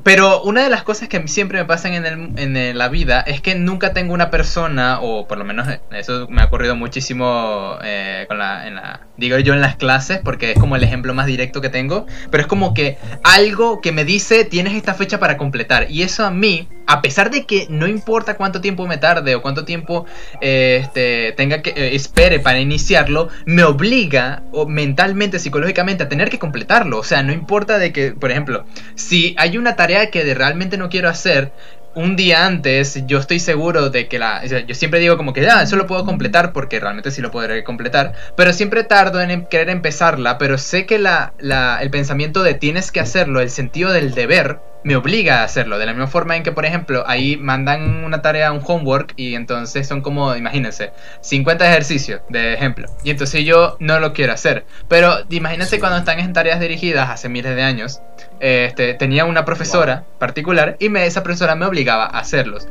pero 0.02 0.42
una 0.42 0.62
de 0.62 0.70
las 0.70 0.82
cosas 0.82 1.08
que 1.08 1.26
siempre 1.28 1.58
me 1.58 1.64
pasan 1.64 1.94
en, 1.94 2.78
la 2.78 2.88
vida 2.88 3.20
es 3.20 3.40
que 3.40 3.54
nunca 3.54 3.92
tengo 3.92 4.14
una 4.14 4.30
persona, 4.30 5.00
o 5.00 5.26
por 5.26 5.38
lo 5.38 5.44
menos 5.44 5.68
eso 5.92 6.26
me 6.28 6.42
ha 6.42 6.46
ocurrido 6.46 6.76
muchísimo 6.76 7.78
eh, 7.82 8.24
con 8.28 8.38
la, 8.38 8.66
en 8.66 8.76
la, 8.76 9.00
digo 9.16 9.38
yo 9.38 9.54
en 9.54 9.60
las 9.60 9.76
clases, 9.76 10.20
porque 10.22 10.52
es 10.52 10.58
como 10.58 10.76
el 10.76 10.82
ejemplo 10.82 11.14
más 11.14 11.26
directo 11.26 11.60
que 11.60 11.68
tengo, 11.68 12.06
pero 12.30 12.42
es 12.42 12.46
como 12.46 12.74
que 12.74 12.98
algo 13.24 13.80
que 13.80 13.92
me 13.92 14.04
dice 14.04 14.44
tienes 14.44 14.74
esta 14.74 14.94
fecha 14.94 15.18
para 15.18 15.36
completar. 15.36 15.90
Y 15.90 16.02
eso 16.02 16.24
a 16.24 16.30
mí, 16.30 16.68
a 16.88 17.02
pesar 17.02 17.30
de 17.30 17.44
que 17.44 17.66
no 17.68 17.86
importa 17.86 18.36
cuánto 18.36 18.62
tiempo 18.62 18.86
me 18.86 18.96
tarde 18.96 19.34
o 19.34 19.42
cuánto 19.42 19.66
tiempo 19.66 20.06
eh, 20.40 20.80
este, 20.82 21.32
tenga 21.36 21.60
que 21.60 21.70
eh, 21.70 21.94
espere 21.94 22.40
para 22.40 22.60
iniciarlo, 22.60 23.28
me 23.44 23.62
obliga 23.62 24.42
mentalmente, 24.66 25.38
psicológicamente 25.38 26.04
a 26.04 26.08
tener 26.08 26.30
que 26.30 26.38
completarlo. 26.38 26.98
O 26.98 27.04
sea, 27.04 27.22
no 27.22 27.32
importa 27.32 27.78
de 27.78 27.92
que, 27.92 28.12
por 28.12 28.30
ejemplo, 28.30 28.64
si 28.94 29.34
hay 29.38 29.58
una 29.58 29.76
tarea 29.76 30.10
que 30.10 30.34
realmente 30.34 30.78
no 30.78 30.88
quiero 30.88 31.10
hacer, 31.10 31.52
un 31.94 32.16
día 32.16 32.46
antes 32.46 33.06
yo 33.06 33.18
estoy 33.18 33.40
seguro 33.40 33.90
de 33.90 34.08
que 34.08 34.18
la... 34.18 34.44
yo 34.44 34.74
siempre 34.74 35.00
digo 35.00 35.16
como 35.16 35.32
que, 35.32 35.42
ya, 35.42 35.58
ah, 35.58 35.62
eso 35.62 35.76
lo 35.76 35.86
puedo 35.86 36.04
completar 36.04 36.52
porque 36.52 36.80
realmente 36.80 37.10
sí 37.10 37.20
lo 37.20 37.30
podré 37.30 37.64
completar, 37.64 38.14
pero 38.36 38.52
siempre 38.52 38.84
tardo 38.84 39.20
en 39.20 39.30
em, 39.30 39.46
querer 39.46 39.70
empezarla, 39.70 40.38
pero 40.38 40.58
sé 40.58 40.86
que 40.86 40.98
la, 40.98 41.32
el 41.80 41.90
pensamiento 41.90 42.42
de 42.42 42.54
tienes 42.54 42.92
que 42.92 43.00
hacerlo, 43.00 43.40
el 43.40 43.50
sentido 43.50 43.92
del 43.92 44.14
deber, 44.14 44.60
me 44.88 44.96
obliga 44.96 45.40
a 45.40 45.44
hacerlo. 45.44 45.78
De 45.78 45.84
la 45.84 45.92
misma 45.92 46.06
forma 46.06 46.34
en 46.34 46.42
que, 46.42 46.50
por 46.50 46.64
ejemplo, 46.64 47.04
ahí 47.06 47.36
mandan 47.36 48.04
una 48.04 48.22
tarea, 48.22 48.52
un 48.52 48.62
homework, 48.66 49.12
y 49.16 49.34
entonces 49.34 49.86
son 49.86 50.00
como, 50.00 50.34
imagínense, 50.34 50.92
50 51.20 51.68
ejercicios, 51.68 52.22
de 52.30 52.54
ejemplo. 52.54 52.88
Y 53.04 53.10
entonces 53.10 53.44
yo 53.44 53.76
no 53.80 54.00
lo 54.00 54.14
quiero 54.14 54.32
hacer. 54.32 54.64
Pero 54.88 55.26
imagínense 55.28 55.78
cuando 55.78 55.98
están 55.98 56.20
en 56.20 56.32
tareas 56.32 56.58
dirigidas 56.58 57.10
hace 57.10 57.28
miles 57.28 57.54
de 57.54 57.62
años. 57.62 58.00
Este, 58.40 58.94
tenía 58.94 59.26
una 59.26 59.44
profesora 59.44 60.04
particular 60.18 60.76
y 60.80 60.88
me, 60.88 61.04
esa 61.04 61.22
profesora 61.22 61.54
me 61.54 61.66
obligaba 61.66 62.06
a 62.06 62.20
hacerlos. 62.20 62.66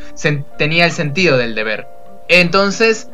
tenía 0.57 0.85
el 0.85 0.91
sentido 0.91 1.37
del 1.37 1.53
deber. 1.53 1.87
Entonces, 2.29 3.11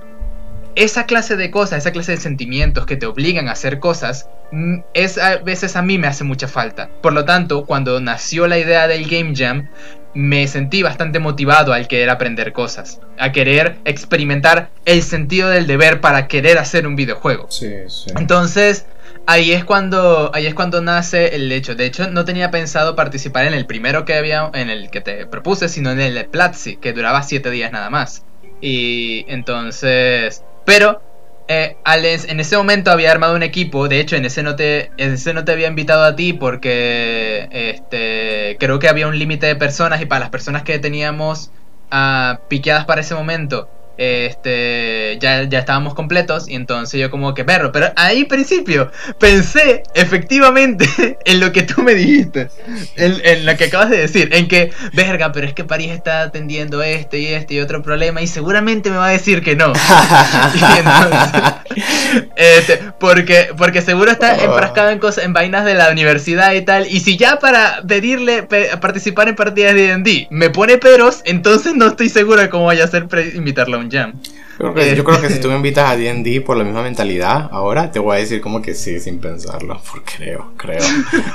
esa 0.76 1.06
clase 1.06 1.36
de 1.36 1.52
cosas, 1.52 1.80
esa 1.80 1.92
clase 1.92 2.14
de 2.14 2.18
sentimientos 2.18 2.86
que 2.86 2.96
te 2.96 3.06
obligan 3.06 3.48
a 3.48 3.54
hacer 3.54 3.80
cosas, 3.80 4.30
mm, 4.52 4.80
es 4.94 5.18
a 5.18 5.38
veces 5.38 5.76
a 5.76 5.82
mí 5.82 5.98
me 5.98 6.08
hace 6.08 6.24
mucha 6.24 6.48
falta. 6.48 6.90
Por 7.02 7.14
lo 7.14 7.26
tanto, 7.26 7.66
cuando 7.66 8.00
nació 8.00 8.48
la 8.48 8.58
idea 8.58 8.88
del 8.88 9.08
Game 9.08 9.34
Jam, 9.36 9.70
me 10.14 10.48
sentí 10.48 10.84
bastante 10.84 11.20
motivado 11.20 11.74
al 11.74 11.88
querer 11.88 12.10
aprender 12.10 12.54
cosas, 12.54 13.00
a 13.18 13.32
querer 13.32 13.78
experimentar 13.86 14.70
el 14.86 15.02
sentido 15.02 15.50
del 15.50 15.66
deber 15.66 16.02
para 16.02 16.28
querer 16.28 16.60
hacer 16.60 16.86
un 16.86 16.96
videojuego. 16.96 17.50
Sí, 17.50 17.72
sí. 17.88 18.12
Entonces, 18.16 18.86
ahí 19.26 19.54
es 19.54 19.64
cuando 19.64 20.32
ahí 20.34 20.46
es 20.46 20.54
cuando 20.54 20.82
nace 20.82 21.36
el 21.36 21.52
hecho. 21.52 21.76
De 21.76 21.86
hecho, 21.86 22.10
no 22.10 22.26
tenía 22.26 22.52
pensado 22.52 22.96
participar 22.96 23.46
en 23.46 23.54
el 23.54 23.66
primero 23.66 24.06
que 24.06 24.14
había 24.14 24.52
en 24.54 24.70
el 24.70 24.92
que 24.92 25.02
te 25.02 25.26
propuse, 25.26 25.68
sino 25.68 25.92
en 25.92 26.00
el 26.00 26.14
de 26.14 26.26
Platzi, 26.26 26.78
que 26.78 26.94
duraba 26.94 27.24
7 27.24 27.50
días 27.50 27.72
nada 27.72 27.90
más. 27.90 28.24
Y 28.62 29.26
entonces 29.28 30.44
pero 30.66 31.02
eh, 31.48 31.76
en 31.86 32.40
ese 32.40 32.58
momento 32.58 32.92
había 32.92 33.12
armado 33.12 33.36
un 33.36 33.44
equipo. 33.44 33.88
De 33.88 34.00
hecho, 34.00 34.16
en 34.16 34.26
ese 34.26 34.44
no 34.44 34.56
te, 34.56 34.92
en 34.98 35.14
ese 35.14 35.34
no 35.34 35.44
te 35.46 35.52
había 35.52 35.68
invitado 35.68 36.04
a 36.04 36.16
ti 36.16 36.34
porque 36.34 37.48
este, 37.52 38.58
creo 38.60 38.80
que 38.80 38.90
había 38.90 39.08
un 39.08 39.18
límite 39.18 39.48
de 39.48 39.56
personas 39.56 40.02
y 40.02 40.06
para 40.06 40.22
las 40.22 40.30
personas 40.30 40.64
que 40.64 40.80
teníamos 40.80 41.52
uh, 41.92 42.38
piqueadas 42.48 42.86
para 42.86 43.02
ese 43.02 43.16
momento 43.16 43.70
este 43.98 45.18
ya, 45.20 45.44
ya 45.44 45.60
estábamos 45.60 45.94
completos 45.94 46.50
y 46.50 46.56
entonces 46.56 47.00
yo 47.00 47.12
como 47.12 47.34
que 47.34 47.46
perro, 47.46 47.72
pero 47.72 47.92
ahí 47.96 48.26
principio 48.26 48.92
pensé 49.20 49.84
efectivamente 49.94 51.18
en 51.26 51.40
lo 51.40 51.52
que 51.52 51.64
tú 51.64 51.84
me 51.84 51.94
dijiste, 51.94 52.50
en, 52.96 53.46
lo 53.46 53.56
que 53.56 53.66
acabas 53.66 53.90
de 53.90 53.98
decir, 53.98 54.34
en 54.34 54.48
que, 54.48 54.72
verga, 54.94 55.32
pero 55.32 55.46
es 55.46 55.54
que 55.54 55.64
París 55.64 55.92
está 55.92 56.22
atendiendo 56.22 56.82
este 56.82 57.20
y 57.20 57.28
este 57.28 57.56
y 57.56 57.60
otro 57.60 57.84
problema 57.84 58.22
y 58.22 58.28
seguramente 58.28 58.90
me 58.90 58.98
va 58.98 59.08
a 59.08 59.12
decir 59.12 59.44
que 59.44 59.56
no. 59.56 59.74
este, 62.36 62.80
porque, 63.00 63.50
porque 63.58 63.82
seguro 63.82 64.12
está 64.12 64.38
oh. 64.40 64.46
enfrascado 64.46 64.90
en 64.90 65.00
cosas, 65.00 65.26
en 65.26 65.34
vainas 65.34 65.66
de 65.66 65.76
la 65.76 65.92
universidad 65.92 66.54
y 66.54 66.62
tal, 66.62 66.88
y 66.88 67.02
si 67.02 67.18
ya 67.18 67.40
para 67.40 67.84
pedirle 67.88 68.44
participar 68.82 69.30
en 69.30 69.36
partidas 69.36 69.76
de 69.76 69.88
D&D 69.88 70.28
me 70.30 70.50
pone 70.50 70.78
peros, 70.78 71.22
entonces 71.26 71.76
no 71.76 71.88
estoy 71.88 72.10
seguro 72.10 72.42
de 72.42 72.50
cómo 72.50 72.66
vaya 72.66 72.86
a 72.86 72.88
ser 72.88 73.08
invitarlo 73.36 73.83
jam. 73.90 74.14
yo 74.60 74.74
creo 75.04 75.22
que 75.22 75.30
si 75.30 75.40
tú 75.40 75.50
me 75.50 75.56
invitas 75.58 75.90
a 75.90 75.96
D&D 75.96 76.42
por 76.42 76.58
la 76.58 76.64
misma 76.64 76.82
mentalidad, 76.82 77.50
ahora 77.52 77.92
te 77.92 78.00
voy 78.00 78.18
a 78.18 78.20
decir 78.20 78.42
como 78.42 78.62
que 78.62 78.74
sí, 78.74 79.00
sin 79.00 79.20
pensarlo, 79.20 79.82
porque 79.92 80.14
creo, 80.18 80.52
creo. 80.58 80.84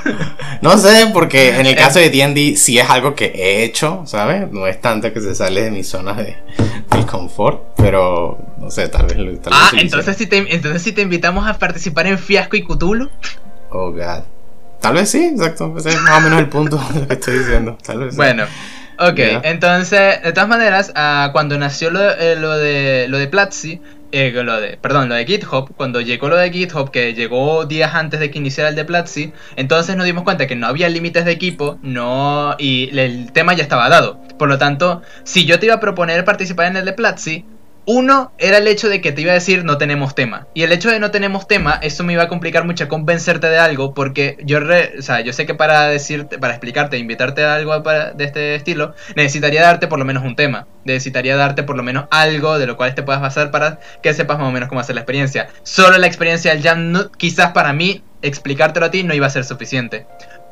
no 0.61 0.77
sé, 0.77 1.07
porque 1.13 1.59
en 1.59 1.65
el 1.65 1.75
caso 1.75 1.99
de 1.99 2.09
D&D 2.09 2.55
sí 2.55 2.79
es 2.79 2.89
algo 2.89 3.15
que 3.15 3.25
he 3.27 3.63
hecho, 3.63 4.03
¿sabes? 4.05 4.51
No 4.51 4.67
es 4.67 4.79
tanto 4.81 5.11
que 5.13 5.21
se 5.21 5.35
sale 5.35 5.63
de 5.63 5.71
mi 5.71 5.83
zona 5.83 6.13
de, 6.13 6.37
confort, 7.09 7.61
pero 7.75 8.37
no 8.57 8.69
sé, 8.69 8.87
tal 8.87 9.07
vez... 9.07 9.41
Tal 9.41 9.53
ah, 9.53 9.71
entonces 9.77 10.15
si, 10.15 10.27
te, 10.27 10.37
entonces 10.53 10.81
si 10.81 10.91
te 10.91 11.01
invitamos 11.01 11.47
a 11.47 11.57
participar 11.57 12.05
en 12.07 12.19
Fiasco 12.19 12.55
y 12.55 12.63
Cthulhu. 12.63 13.09
Oh, 13.71 13.91
God. 13.91 14.23
Tal 14.79 14.93
vez 14.93 15.09
sí, 15.09 15.25
exacto. 15.25 15.73
Ese 15.77 15.89
es 15.89 16.01
más 16.01 16.19
o 16.19 16.21
menos 16.21 16.39
el 16.39 16.49
punto 16.49 16.77
de 16.93 17.01
lo 17.01 17.07
que 17.07 17.13
estoy 17.13 17.39
diciendo. 17.39 17.77
Tal 17.83 17.99
vez 17.99 18.15
Bueno. 18.15 18.45
Ok, 18.99 19.19
entonces, 19.43 20.21
de 20.21 20.33
todas 20.33 20.49
maneras, 20.49 20.91
uh, 20.93 21.31
cuando 21.31 21.57
nació 21.57 21.89
lo, 21.89 22.01
eh, 22.01 22.35
lo, 22.35 22.57
de 22.57 23.07
lo 23.07 23.17
de 23.17 23.27
Platzi, 23.27 23.79
eh, 24.11 24.31
lo 24.31 24.59
de, 24.59 24.77
perdón, 24.77 25.07
lo 25.07 25.15
de 25.15 25.25
GitHub, 25.25 25.73
cuando 25.77 26.01
llegó 26.01 26.27
lo 26.27 26.35
de 26.35 26.51
GitHub, 26.51 26.91
que 26.91 27.13
llegó 27.13 27.65
días 27.65 27.95
antes 27.95 28.19
de 28.19 28.29
que 28.29 28.39
iniciara 28.39 28.69
el 28.69 28.75
de 28.75 28.83
Platzi, 28.83 29.31
entonces 29.55 29.95
nos 29.95 30.05
dimos 30.05 30.23
cuenta 30.23 30.47
que 30.47 30.55
no 30.57 30.67
había 30.67 30.89
límites 30.89 31.23
de 31.23 31.31
equipo, 31.31 31.79
no, 31.81 32.55
y 32.57 32.89
el 32.97 33.31
tema 33.31 33.53
ya 33.53 33.63
estaba 33.63 33.87
dado. 33.87 34.19
Por 34.37 34.49
lo 34.49 34.57
tanto, 34.57 35.01
si 35.23 35.45
yo 35.45 35.59
te 35.59 35.67
iba 35.67 35.75
a 35.75 35.79
proponer 35.79 36.25
participar 36.25 36.65
en 36.65 36.75
el 36.75 36.85
de 36.85 36.93
Platzi, 36.93 37.45
uno 37.91 38.31
era 38.37 38.59
el 38.59 38.67
hecho 38.67 38.87
de 38.87 39.01
que 39.01 39.11
te 39.11 39.21
iba 39.23 39.31
a 39.31 39.33
decir 39.33 39.65
no 39.65 39.79
tenemos 39.79 40.13
tema. 40.13 40.45
Y 40.53 40.61
el 40.61 40.71
hecho 40.71 40.91
de 40.91 40.99
no 40.99 41.09
tenemos 41.09 41.47
tema, 41.47 41.79
eso 41.81 42.03
me 42.03 42.13
iba 42.13 42.21
a 42.21 42.27
complicar 42.27 42.63
mucho 42.63 42.87
convencerte 42.87 43.49
de 43.49 43.57
algo, 43.57 43.95
porque 43.95 44.37
yo, 44.43 44.59
o 44.59 45.01
sea, 45.01 45.21
yo 45.21 45.33
sé 45.33 45.47
que 45.47 45.55
para 45.55 45.87
decirte, 45.87 46.37
para 46.37 46.53
explicarte, 46.53 46.99
invitarte 46.99 47.43
a 47.43 47.55
algo 47.55 47.79
de 47.79 48.23
este 48.23 48.53
estilo, 48.53 48.93
necesitaría 49.15 49.63
darte 49.63 49.87
por 49.87 49.97
lo 49.97 50.05
menos 50.05 50.23
un 50.23 50.35
tema. 50.35 50.67
Necesitaría 50.85 51.35
darte 51.35 51.63
por 51.63 51.77
lo 51.77 51.81
menos 51.81 52.05
algo 52.11 52.59
de 52.59 52.67
lo 52.67 52.77
cual 52.77 52.93
te 52.93 53.01
puedas 53.01 53.23
basar 53.23 53.49
para 53.49 53.79
que 54.03 54.13
sepas 54.13 54.37
más 54.37 54.49
o 54.49 54.51
menos 54.51 54.69
cómo 54.69 54.81
hacer 54.81 54.93
la 54.93 55.01
experiencia. 55.01 55.49
Solo 55.63 55.97
la 55.97 56.05
experiencia 56.05 56.53
del 56.53 56.61
jam, 56.61 57.09
quizás 57.17 57.53
para 57.53 57.73
mí, 57.73 58.03
explicártelo 58.21 58.85
a 58.85 58.91
ti 58.91 59.03
no 59.03 59.15
iba 59.15 59.25
a 59.25 59.31
ser 59.31 59.45
suficiente 59.45 60.05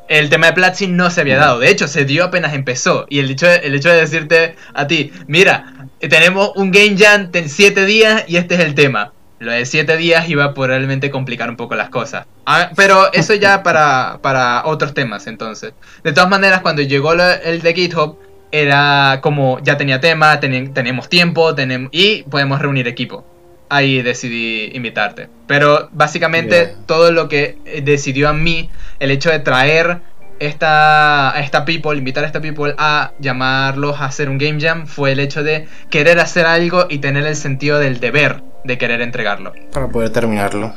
el 0.08 0.30
tema 0.30 0.46
de 0.46 0.52
Platzi 0.54 0.86
no 0.86 1.10
se 1.10 1.20
había 1.20 1.36
dado. 1.36 1.58
De 1.58 1.70
hecho, 1.70 1.86
se 1.86 2.04
dio 2.04 2.24
apenas 2.24 2.54
empezó. 2.54 3.06
Y 3.08 3.18
el 3.18 3.30
hecho 3.30 3.46
el 3.46 3.74
hecho 3.74 3.90
de 3.90 3.96
decirte 3.96 4.56
a 4.74 4.86
ti, 4.86 5.12
mira, 5.26 5.74
tenemos 6.00 6.52
un 6.56 6.70
Game 6.70 6.96
Jam 6.96 7.30
en 7.32 7.48
7 7.48 7.84
días 7.84 8.24
y 8.28 8.36
este 8.36 8.54
es 8.54 8.60
el 8.60 8.74
tema. 8.74 9.12
Lo 9.40 9.52
de 9.52 9.66
7 9.66 9.96
días 9.96 10.28
iba 10.28 10.44
a 10.44 10.54
probablemente 10.54 11.10
complicar 11.10 11.48
un 11.48 11.56
poco 11.56 11.74
las 11.76 11.90
cosas. 11.90 12.26
Ah, 12.46 12.70
pero 12.74 13.12
eso 13.12 13.34
ya 13.34 13.62
para, 13.62 14.18
para 14.22 14.66
otros 14.66 14.94
temas 14.94 15.26
entonces. 15.26 15.72
De 16.02 16.12
todas 16.12 16.28
maneras, 16.28 16.60
cuando 16.60 16.82
llegó 16.82 17.12
el 17.12 17.62
de 17.62 17.74
GitHub, 17.74 18.18
era 18.50 19.20
como 19.22 19.60
ya 19.62 19.76
tenía 19.76 20.00
tema, 20.00 20.40
tiempo 20.40 21.54
tenemos, 21.54 21.90
y 21.92 22.22
podemos 22.24 22.60
reunir 22.60 22.88
equipo. 22.88 23.24
Ahí 23.68 24.00
decidí 24.02 24.70
invitarte. 24.74 25.28
Pero 25.46 25.88
básicamente 25.92 26.74
todo 26.86 27.12
lo 27.12 27.28
que 27.28 27.58
decidió 27.82 28.30
a 28.30 28.32
mí, 28.32 28.70
el 28.98 29.10
hecho 29.10 29.30
de 29.30 29.40
traer 29.40 30.00
esta, 30.40 31.34
esta 31.38 31.64
people, 31.64 31.96
invitar 31.96 32.24
a 32.24 32.26
esta 32.26 32.40
people 32.40 32.74
a 32.78 33.12
llamarlos 33.18 34.00
a 34.00 34.06
hacer 34.06 34.28
un 34.28 34.38
game 34.38 34.60
jam 34.60 34.86
fue 34.86 35.12
el 35.12 35.20
hecho 35.20 35.42
de 35.42 35.66
querer 35.90 36.20
hacer 36.20 36.46
algo 36.46 36.86
y 36.88 36.98
tener 36.98 37.26
el 37.26 37.36
sentido 37.36 37.78
del 37.78 38.00
deber 38.00 38.42
de 38.64 38.78
querer 38.78 39.00
entregarlo. 39.00 39.52
Para 39.72 39.88
poder 39.88 40.10
terminarlo. 40.10 40.74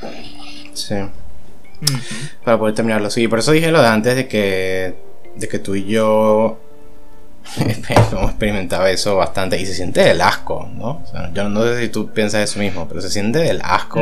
Sí. 0.73 0.95
Para 2.43 2.57
poder 2.57 2.75
terminarlo. 2.75 3.09
Sí, 3.09 3.27
por 3.27 3.39
eso 3.39 3.51
dije 3.51 3.71
lo 3.71 3.81
de 3.81 3.87
antes 3.87 4.15
de 4.15 4.27
que, 4.27 4.95
de 5.35 5.47
que 5.47 5.59
tú 5.59 5.75
y 5.75 5.85
yo 5.85 6.59
hemos 7.57 8.29
experimentado 8.29 8.85
eso 8.87 9.15
bastante 9.15 9.59
y 9.59 9.65
se 9.65 9.73
siente 9.73 10.01
del 10.01 10.21
asco, 10.21 10.69
¿no? 10.73 11.03
yo 11.33 11.49
no 11.49 11.63
sé 11.63 11.81
si 11.81 11.89
tú 11.89 12.11
piensas 12.11 12.49
eso 12.49 12.59
mismo, 12.59 12.87
pero 12.87 13.01
se 13.01 13.09
siente 13.09 13.39
del 13.39 13.61
asco. 13.63 14.01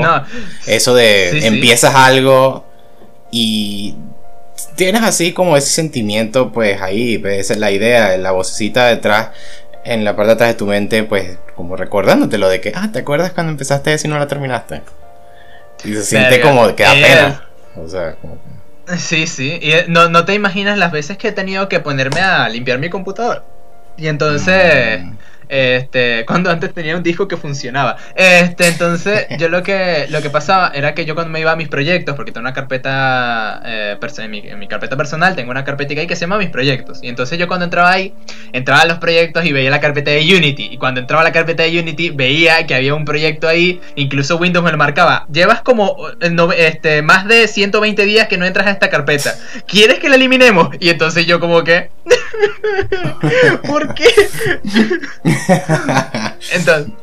Eso 0.67 0.93
de 0.93 1.47
empiezas 1.47 1.95
algo 1.95 2.65
y 3.31 3.95
tienes 4.75 5.03
así 5.03 5.33
como 5.33 5.57
ese 5.57 5.69
sentimiento, 5.69 6.51
pues 6.51 6.81
ahí, 6.81 7.17
pues, 7.17 7.39
esa 7.39 7.53
es 7.53 7.59
la 7.59 7.71
idea, 7.71 8.17
la 8.17 8.31
vocecita 8.31 8.87
detrás, 8.87 9.29
en 9.85 10.03
la 10.03 10.15
parte 10.15 10.27
de 10.27 10.33
atrás 10.33 10.49
de 10.49 10.55
tu 10.55 10.65
mente, 10.67 11.03
pues 11.03 11.37
como 11.55 11.75
recordándote 11.75 12.37
lo 12.37 12.49
de 12.49 12.61
que, 12.61 12.71
ah, 12.75 12.89
¿te 12.91 12.99
acuerdas 12.99 13.31
cuando 13.31 13.51
empezaste 13.51 13.93
eso 13.93 14.07
y 14.07 14.09
no 14.09 14.19
la 14.19 14.27
terminaste? 14.27 14.81
Y 15.83 15.93
se 15.93 16.03
siente 16.03 16.41
como 16.41 16.75
que 16.75 16.83
da 16.83 16.93
pena. 16.93 17.49
O 17.75 17.87
sea, 17.87 18.15
como 18.15 18.37
Sí, 18.97 19.27
sí. 19.27 19.59
Y 19.61 19.71
eh, 19.71 19.85
no, 19.87 20.09
no 20.09 20.25
te 20.25 20.33
imaginas 20.33 20.77
las 20.77 20.91
veces 20.91 21.17
que 21.17 21.27
he 21.27 21.31
tenido 21.31 21.69
que 21.69 21.79
ponerme 21.79 22.21
a 22.21 22.49
limpiar 22.49 22.79
mi 22.79 22.89
computador. 22.89 23.43
Y 23.97 24.07
entonces... 24.07 25.03
Mm. 25.03 25.17
Este, 25.49 26.25
cuando 26.27 26.51
antes 26.51 26.71
tenía 26.73 26.95
un 26.95 27.01
disco 27.01 27.27
que 27.27 27.35
funcionaba. 27.35 27.97
Este, 28.15 28.67
entonces, 28.67 29.25
yo 29.39 29.49
lo 29.49 29.63
que, 29.63 30.05
lo 30.09 30.21
que 30.21 30.29
pasaba 30.29 30.71
era 30.73 30.93
que 30.93 31.05
yo 31.05 31.15
cuando 31.15 31.31
me 31.31 31.39
iba 31.39 31.51
a 31.51 31.55
mis 31.55 31.67
proyectos, 31.67 32.15
porque 32.15 32.31
tengo 32.31 32.45
una 32.45 32.53
carpeta, 32.53 33.61
eh, 33.65 33.97
en, 34.19 34.31
mi, 34.31 34.39
en, 34.39 34.59
mi, 34.59 34.67
carpeta 34.67 34.95
personal, 34.95 35.35
tengo 35.35 35.49
una 35.49 35.63
carpetita 35.65 36.01
ahí 36.01 36.07
que 36.07 36.15
se 36.15 36.21
llama 36.21 36.37
mis 36.37 36.49
proyectos. 36.49 36.99
Y 37.01 37.09
entonces 37.09 37.39
yo 37.39 37.47
cuando 37.47 37.65
entraba 37.65 37.91
ahí, 37.91 38.13
entraba 38.53 38.81
a 38.81 38.85
los 38.85 38.99
proyectos 38.99 39.43
y 39.45 39.51
veía 39.51 39.71
la 39.71 39.79
carpeta 39.79 40.11
de 40.11 40.19
Unity. 40.21 40.69
Y 40.71 40.77
cuando 40.77 41.01
entraba 41.01 41.21
a 41.21 41.25
la 41.25 41.31
carpeta 41.31 41.63
de 41.63 41.79
Unity, 41.79 42.11
veía 42.11 42.67
que 42.67 42.75
había 42.75 42.93
un 42.93 43.05
proyecto 43.05 43.47
ahí, 43.47 43.81
incluso 43.95 44.37
Windows 44.37 44.63
me 44.63 44.71
lo 44.71 44.77
marcaba. 44.77 45.25
Llevas 45.31 45.61
como 45.61 45.97
eh, 46.21 46.35
este, 46.57 47.01
más 47.01 47.27
de 47.27 47.47
120 47.47 48.05
días 48.05 48.27
que 48.27 48.37
no 48.37 48.45
entras 48.45 48.67
a 48.67 48.71
esta 48.71 48.89
carpeta. 48.89 49.35
¿Quieres 49.67 49.97
que 49.97 50.09
la 50.09 50.15
eliminemos? 50.15 50.69
Y 50.79 50.89
entonces 50.89 51.25
yo 51.25 51.39
como 51.39 51.63
que... 51.63 51.89
¿Por 53.67 53.93
qué? 53.93 54.05
Entonces, 56.53 56.93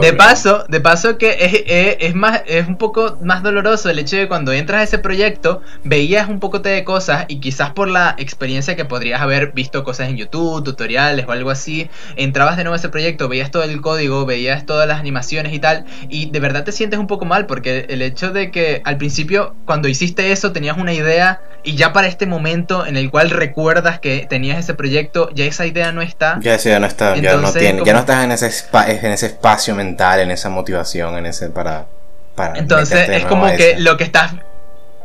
de 0.00 0.12
paso, 0.12 0.64
de 0.68 0.80
paso 0.80 1.18
que 1.18 1.98
es, 2.00 2.14
más, 2.14 2.42
es 2.46 2.66
un 2.66 2.76
poco 2.76 3.18
más 3.22 3.42
doloroso 3.42 3.90
el 3.90 3.98
hecho 3.98 4.16
de 4.16 4.22
que 4.22 4.28
cuando 4.28 4.52
entras 4.52 4.80
a 4.80 4.82
ese 4.84 4.98
proyecto 4.98 5.62
veías 5.84 6.28
un 6.28 6.40
poco 6.40 6.58
de 6.58 6.84
cosas 6.84 7.26
y 7.28 7.40
quizás 7.40 7.70
por 7.70 7.88
la 7.88 8.14
experiencia 8.18 8.76
que 8.76 8.84
podrías 8.84 9.20
haber 9.20 9.52
visto 9.52 9.84
cosas 9.84 10.08
en 10.08 10.16
YouTube, 10.16 10.64
tutoriales 10.64 11.26
o 11.28 11.32
algo 11.32 11.50
así, 11.50 11.88
entrabas 12.16 12.56
de 12.56 12.64
nuevo 12.64 12.74
a 12.74 12.78
ese 12.78 12.88
proyecto, 12.88 13.28
veías 13.28 13.50
todo 13.50 13.62
el 13.62 13.80
código, 13.80 14.26
veías 14.26 14.66
todas 14.66 14.88
las 14.88 14.98
animaciones 14.98 15.52
y 15.52 15.58
tal, 15.58 15.84
y 16.08 16.30
de 16.30 16.40
verdad 16.40 16.64
te 16.64 16.72
sientes 16.72 16.98
un 16.98 17.06
poco 17.06 17.24
mal 17.24 17.46
porque 17.46 17.86
el 17.88 18.02
hecho 18.02 18.32
de 18.32 18.50
que 18.50 18.82
al 18.84 18.96
principio 18.96 19.54
cuando 19.64 19.88
hiciste 19.88 20.32
eso 20.32 20.52
tenías 20.52 20.76
una 20.76 20.92
idea 20.92 21.40
y 21.62 21.76
ya 21.76 21.92
para 21.92 22.06
este 22.06 22.26
momento 22.26 22.86
en 22.86 22.96
el 22.96 23.10
cual 23.10 23.30
recuerdas 23.30 23.98
que 23.98 24.26
tenías 24.28 24.58
ese 24.58 24.74
proyecto, 24.74 25.30
ya 25.34 25.44
esa 25.44 25.66
idea 25.66 25.92
no 25.92 26.00
está. 26.00 26.38
Ya 26.40 26.54
esa 26.54 26.68
idea 26.68 26.80
no 26.80 26.86
está, 26.86 27.16
ya 27.16 27.36
no, 27.36 27.52
tiene, 27.52 27.82
ya 27.84 27.92
no 27.92 28.00
estás 28.00 28.24
en 28.24 28.32
ese, 28.32 28.46
en 28.46 29.12
ese 29.12 29.26
espacio 29.26 29.75
mental, 29.76 30.20
en 30.20 30.30
esa 30.30 30.48
motivación, 30.48 31.16
en 31.16 31.26
ese 31.26 31.50
para... 31.50 31.86
para 32.34 32.58
Entonces 32.58 33.08
es 33.08 33.24
como 33.26 33.46
que 33.56 33.78
lo 33.78 33.96
que 33.96 34.04
estás... 34.04 34.32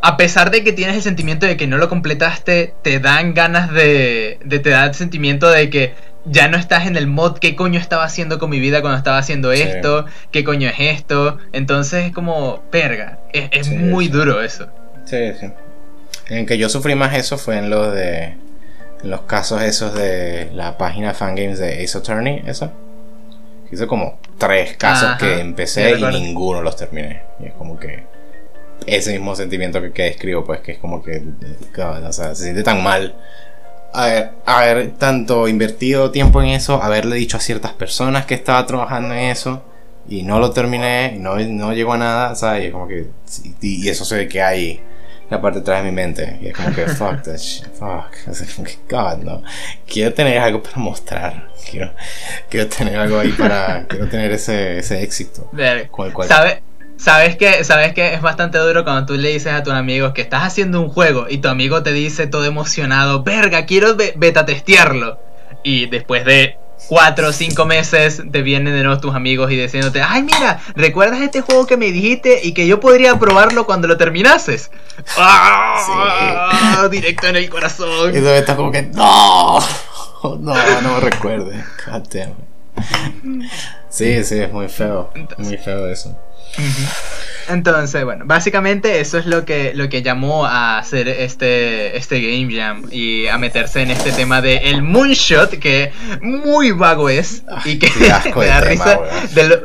A 0.04 0.18
pesar 0.18 0.50
de 0.50 0.64
que 0.64 0.74
tienes 0.74 0.96
el 0.96 1.04
sentimiento 1.04 1.46
de 1.46 1.58
que 1.58 1.68
no 1.68 1.78
lo 1.78 1.88
completaste, 1.88 2.74
te 2.82 3.00
dan 3.00 3.34
ganas 3.34 3.72
de... 3.72 4.40
de 4.44 4.60
te 4.60 4.72
da 4.72 4.86
el 4.86 4.96
sentimiento 4.96 5.50
de 5.50 5.70
que 5.70 5.94
ya 6.26 6.48
no 6.48 6.58
estás 6.58 6.86
en 6.86 6.96
el 6.96 7.08
mod, 7.08 7.38
¿qué 7.40 7.56
coño 7.56 7.80
estaba 7.80 8.04
haciendo 8.04 8.40
con 8.40 8.50
mi 8.50 8.60
vida 8.60 8.82
cuando 8.82 8.98
estaba 8.98 9.18
haciendo 9.18 9.52
esto? 9.52 10.06
¿Qué 10.32 10.44
coño 10.44 10.70
es 10.70 10.76
esto? 10.80 11.38
Entonces 11.52 12.06
es 12.06 12.14
como, 12.14 12.62
perga, 12.70 13.20
es, 13.34 13.70
muy 13.70 14.08
duro 14.08 14.42
eso. 14.42 14.68
Sí, 15.06 15.34
sí. 15.40 15.48
En 16.30 16.46
que 16.46 16.58
yo 16.58 16.70
sufrí 16.70 16.96
más 16.96 17.16
eso 17.16 17.38
fue 17.38 17.58
en 17.58 17.70
los 17.70 17.94
de... 17.94 18.36
En 19.04 19.10
los 19.10 19.22
casos 19.22 19.64
esos 19.64 19.96
de 19.96 20.52
la 20.54 20.78
página 20.78 21.16
fangames 21.16 21.58
de 21.58 21.84
Ace 21.84 21.98
Attorney, 21.98 22.44
eso. 22.46 22.72
Hice 23.72 23.88
como 23.88 24.20
tres 24.38 24.76
casos 24.76 25.18
que 25.18 25.40
empecé 25.40 25.98
y 25.98 26.04
ninguno 26.04 26.62
los 26.62 26.76
terminé. 26.76 27.22
Y 27.40 27.46
es 27.46 27.54
como 27.54 27.80
que 27.80 28.04
ese 28.86 29.12
mismo 29.14 29.36
sentimiento 29.36 29.82
que, 29.82 29.92
que 29.92 30.04
describo, 30.04 30.44
pues 30.44 30.60
que 30.62 30.74
es 30.74 30.78
como 30.78 31.04
que 31.04 31.24
o 31.78 32.14
sea, 32.14 32.36
se 32.36 32.44
siente 32.44 32.64
tan 32.64 32.84
mal 32.84 33.16
haber, 33.94 34.32
haber 34.46 34.92
tanto 34.92 35.48
invertido 35.48 36.12
tiempo 36.12 36.42
en 36.42 36.50
eso, 36.50 36.82
haberle 36.82 37.16
dicho 37.16 37.38
a 37.38 37.40
ciertas 37.40 37.74
personas 37.74 38.26
que 38.26 38.34
estaba 38.34 38.66
trabajando 38.66 39.14
en 39.14 39.22
eso 39.22 39.64
y 40.08 40.24
no 40.24 40.40
lo 40.40 40.52
terminé 40.52 41.14
y 41.16 41.20
no, 41.20 41.38
no 41.38 41.74
llegó 41.74 41.94
a 41.94 41.98
nada, 41.98 42.36
¿sabes? 42.36 42.70
Y 42.70 42.72
como 42.72 42.88
que 42.88 43.08
y, 43.62 43.88
eso 43.88 44.06
se 44.06 44.18
ve 44.18 44.28
que 44.28 44.42
hay 44.42 44.82
la 45.32 45.42
parte 45.42 45.60
detrás 45.60 45.82
de 45.82 45.90
mi 45.90 45.96
mente. 45.96 46.38
Y 46.42 46.48
es 46.48 46.54
como 46.56 46.74
que, 46.76 46.86
fuck 46.88 47.24
that 47.24 47.38
shit, 47.38 47.66
fuck. 47.74 48.14
Sea, 48.32 48.48
como 48.56 48.68
que, 48.68 48.78
God, 48.90 49.24
no. 49.24 49.42
Quiero 49.88 50.14
tener 50.14 50.38
algo 50.38 50.62
para 50.62 50.78
mostrar. 50.78 51.48
Quiero, 51.70 51.92
quiero 52.50 52.68
tener 52.68 52.98
algo 52.98 53.18
ahí 53.18 53.32
para. 53.32 53.86
quiero 53.90 54.08
tener 54.10 54.32
ese, 54.34 54.80
ese 54.80 55.02
éxito. 55.02 55.50
¿Sabes? 56.28 56.60
¿Sabes 56.98 57.36
que, 57.36 57.64
¿Sabes 57.64 57.94
que 57.94 58.14
es 58.14 58.22
bastante 58.22 58.60
duro 58.60 58.84
cuando 58.84 59.08
tú 59.08 59.20
le 59.20 59.30
dices 59.30 59.52
a 59.54 59.64
tus 59.64 59.74
amigos 59.74 60.14
que 60.14 60.22
estás 60.22 60.44
haciendo 60.44 60.80
un 60.80 60.90
juego 60.90 61.26
y 61.28 61.40
tu 61.40 61.48
amigo 61.48 61.82
te 61.82 61.94
dice 61.94 62.28
todo 62.28 62.46
emocionado, 62.46 63.24
verga, 63.24 63.66
quiero 63.66 63.96
beta 63.96 64.46
testearlo? 64.46 65.18
Y 65.64 65.88
después 65.88 66.26
de 66.26 66.58
cuatro 66.88 67.30
o 67.30 67.32
cinco 67.32 67.66
meses 67.66 68.22
te 68.32 68.42
vienen 68.42 68.74
de 68.74 68.84
nuevo 68.84 69.00
tus 69.00 69.16
amigos 69.16 69.52
y 69.52 69.56
diciéndote, 69.56 70.02
ay 70.02 70.24
mira, 70.24 70.60
¿recuerdas 70.76 71.22
este 71.22 71.42
juego 71.42 71.66
que 71.66 71.78
me 71.78 71.92
dijiste 71.92 72.42
y 72.44 72.54
que 72.54 72.68
yo 72.68 72.80
podría 72.80 73.18
probarlo 73.18 73.66
cuando 73.66 73.88
lo 73.88 73.98
terminases? 73.98 74.72
¡Ah! 75.18 76.88
Directo 76.92 77.28
en 77.28 77.38
el 77.38 77.50
corazón. 77.50 78.16
Y 78.16 78.20
tú 78.20 78.28
estás 78.28 78.56
como 78.56 78.72
que, 78.72 78.84
no, 78.84 79.60
no, 80.24 80.82
no 80.82 80.94
me 80.94 81.00
recuerde. 81.00 81.64
Sí, 83.90 84.24
sí, 84.24 84.40
es 84.40 84.52
muy 84.52 84.70
feo. 84.70 85.12
muy 85.38 85.58
feo 85.58 85.88
eso. 85.88 86.18
Entonces, 87.52 88.04
bueno, 88.04 88.26
básicamente 88.26 89.00
eso 89.00 89.18
es 89.18 89.26
lo 89.26 89.46
que, 89.46 89.74
lo 89.74 89.90
que 89.90 90.02
llamó 90.02 90.46
a 90.46 90.78
hacer 90.78 91.08
este, 91.08 91.98
este 91.98 92.22
Game 92.22 92.56
Jam 92.56 92.86
y 92.92 93.28
a 93.28 93.38
meterse 93.38 93.82
en 93.82 93.92
este 93.92 94.12
tema 94.12 94.42
de 94.42 94.58
el 94.58 94.82
Moonshot, 94.82 95.60
que 95.60 95.92
muy 96.22 96.72
vago 96.72 97.10
es 97.10 97.44
y 97.66 97.78
que 97.78 97.90
me 98.36 98.46
da 98.46 98.62
risa 98.62 99.00
de 99.34 99.64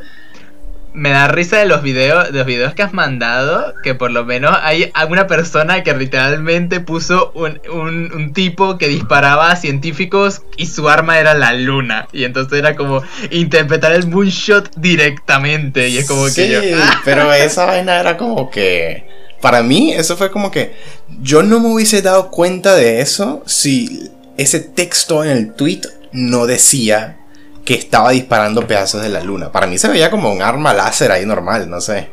me 0.97 1.11
da 1.11 1.29
risa 1.29 1.59
de 1.59 1.67
los 1.67 1.83
videos, 1.83 2.33
de 2.33 2.39
los 2.39 2.47
videos 2.47 2.73
que 2.73 2.83
has 2.83 2.95
mandado, 2.95 3.75
que 3.83 3.95
por 3.95 4.11
lo 4.11 4.25
menos 4.25 4.57
hay 4.63 4.91
alguna 4.95 5.27
persona 5.27 5.83
que 5.83 5.95
literalmente 5.95 6.81
puso 6.81 7.33
un, 7.35 7.61
un, 7.71 8.33
tipo 8.33 8.79
que 8.79 8.89
disparaba 8.89 9.51
a 9.51 9.57
científicos 9.57 10.41
y 10.57 10.67
su 10.67 10.89
arma 10.89 11.19
era 11.19 11.35
la 11.35 11.53
luna. 11.53 12.09
Y 12.13 12.25
entonces 12.25 12.59
era 12.59 12.77
como 12.77 13.03
interpretar 13.31 13.93
el 13.93 14.07
moonshot 14.07 14.75
directamente. 14.77 15.89
Y 15.91 15.99
es 15.99 16.09
como 16.09 16.25
que 16.35 16.49
yo. 16.49 16.61
¡ah! 16.81 17.03
Pero 17.05 17.31
esa 17.31 17.67
vaina 17.67 18.01
era 18.01 18.17
como 18.17 18.51
que. 18.51 19.07
Para 19.43 19.63
mí, 19.63 19.93
eso 19.93 20.17
fue 20.17 20.31
como 20.31 20.51
que. 20.51 20.75
Yo 21.21 21.43
no 21.43 21.61
me 21.61 21.69
hubiese 21.69 22.01
dado 22.01 22.31
cuenta 22.31 22.75
de 22.75 23.03
eso 23.03 23.43
si 23.45 24.11
ese 24.39 24.61
texto 24.61 25.23
en 25.23 25.31
el 25.31 25.53
tweet 25.53 25.83
no 26.13 26.47
decía 26.47 27.19
que 27.67 27.75
estaba 27.75 28.13
disparando 28.13 28.67
pedazos 28.67 29.03
de 29.03 29.09
la 29.09 29.21
luna. 29.21 29.51
Para 29.51 29.67
mí 29.67 29.77
se 29.77 29.89
veía 29.89 30.09
como 30.09 30.33
un 30.33 30.41
arma 30.41 30.73
láser 30.73 31.11
ahí 31.11 31.27
normal, 31.27 31.69
no 31.69 31.81
sé. 31.81 32.09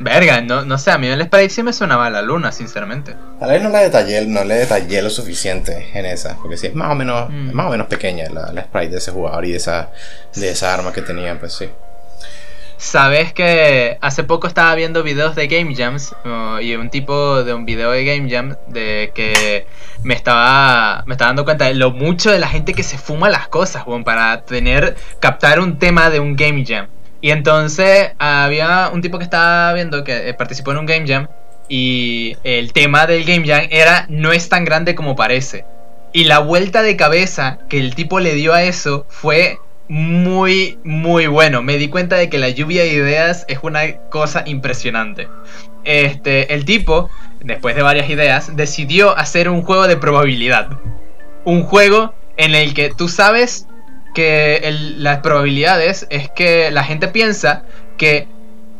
Verga, 0.00 0.40
no, 0.40 0.64
no 0.64 0.78
sé, 0.78 0.90
a 0.90 0.98
mí 0.98 1.06
el 1.06 1.22
sprite 1.22 1.50
sí 1.50 1.62
me 1.62 1.72
sonaba 1.72 2.10
la 2.10 2.20
luna, 2.20 2.50
sinceramente. 2.50 3.14
Tal 3.38 3.50
vez 3.50 3.62
no 3.62 3.68
la 3.68 3.80
detallé, 3.80 4.26
no 4.26 4.42
le 4.44 4.54
detallé 4.54 5.00
lo 5.00 5.10
suficiente 5.10 5.90
en 5.94 6.06
esa, 6.06 6.36
porque 6.36 6.56
sí 6.56 6.66
es 6.66 6.74
más 6.74 6.90
o 6.90 6.94
menos, 6.94 7.30
mm. 7.30 7.52
más 7.52 7.66
o 7.66 7.70
menos 7.70 7.86
pequeña 7.86 8.28
la, 8.30 8.50
la, 8.52 8.62
sprite 8.62 8.92
de 8.92 8.98
ese 8.98 9.12
jugador 9.12 9.44
y 9.44 9.52
de 9.52 9.58
esa, 9.58 9.90
de 10.34 10.50
esa 10.50 10.74
arma 10.74 10.92
que 10.92 11.02
tenía, 11.02 11.38
pues 11.38 11.52
sí. 11.52 11.68
Sabes 12.80 13.34
que 13.34 13.98
hace 14.00 14.24
poco 14.24 14.46
estaba 14.46 14.74
viendo 14.74 15.02
videos 15.02 15.36
de 15.36 15.48
Game 15.48 15.74
Jams 15.76 16.16
y 16.62 16.74
un 16.76 16.88
tipo 16.88 17.44
de 17.44 17.52
un 17.52 17.66
video 17.66 17.90
de 17.90 18.06
Game 18.06 18.30
Jam 18.30 18.56
de 18.68 19.12
que 19.14 19.66
me 20.02 20.14
estaba 20.14 21.04
me 21.04 21.12
estaba 21.12 21.28
dando 21.28 21.44
cuenta 21.44 21.66
de 21.66 21.74
lo 21.74 21.90
mucho 21.90 22.30
de 22.30 22.38
la 22.38 22.48
gente 22.48 22.72
que 22.72 22.82
se 22.82 22.96
fuma 22.96 23.28
las 23.28 23.48
cosas, 23.48 23.84
bueno, 23.84 24.02
para 24.02 24.46
tener 24.46 24.96
captar 25.20 25.60
un 25.60 25.78
tema 25.78 26.08
de 26.08 26.20
un 26.20 26.36
Game 26.36 26.64
Jam. 26.66 26.86
Y 27.20 27.32
entonces 27.32 28.12
había 28.18 28.88
un 28.90 29.02
tipo 29.02 29.18
que 29.18 29.24
estaba 29.24 29.74
viendo 29.74 30.02
que 30.02 30.30
eh, 30.30 30.32
participó 30.32 30.72
en 30.72 30.78
un 30.78 30.86
Game 30.86 31.06
Jam 31.06 31.28
y 31.68 32.38
el 32.44 32.72
tema 32.72 33.06
del 33.06 33.26
Game 33.26 33.46
Jam 33.46 33.68
era 33.70 34.06
no 34.08 34.32
es 34.32 34.48
tan 34.48 34.64
grande 34.64 34.94
como 34.94 35.16
parece. 35.16 35.66
Y 36.14 36.24
la 36.24 36.38
vuelta 36.38 36.80
de 36.80 36.96
cabeza 36.96 37.58
que 37.68 37.78
el 37.78 37.94
tipo 37.94 38.20
le 38.20 38.34
dio 38.34 38.54
a 38.54 38.62
eso 38.62 39.04
fue 39.10 39.58
muy, 39.90 40.78
muy 40.84 41.26
bueno. 41.26 41.62
Me 41.62 41.76
di 41.76 41.88
cuenta 41.88 42.14
de 42.14 42.30
que 42.30 42.38
la 42.38 42.48
lluvia 42.48 42.82
de 42.82 42.92
ideas 42.92 43.44
es 43.48 43.58
una 43.62 43.96
cosa 44.08 44.44
impresionante. 44.46 45.26
Este, 45.82 46.54
el 46.54 46.64
tipo, 46.64 47.10
después 47.40 47.74
de 47.74 47.82
varias 47.82 48.08
ideas, 48.08 48.54
decidió 48.54 49.18
hacer 49.18 49.48
un 49.48 49.62
juego 49.62 49.88
de 49.88 49.96
probabilidad. 49.96 50.78
Un 51.44 51.64
juego 51.64 52.14
en 52.36 52.54
el 52.54 52.72
que 52.72 52.90
tú 52.90 53.08
sabes 53.08 53.66
que 54.14 54.60
las 54.96 55.18
probabilidades 55.18 56.06
es 56.08 56.30
que 56.30 56.70
la 56.70 56.84
gente 56.84 57.08
piensa 57.08 57.64
que 57.96 58.28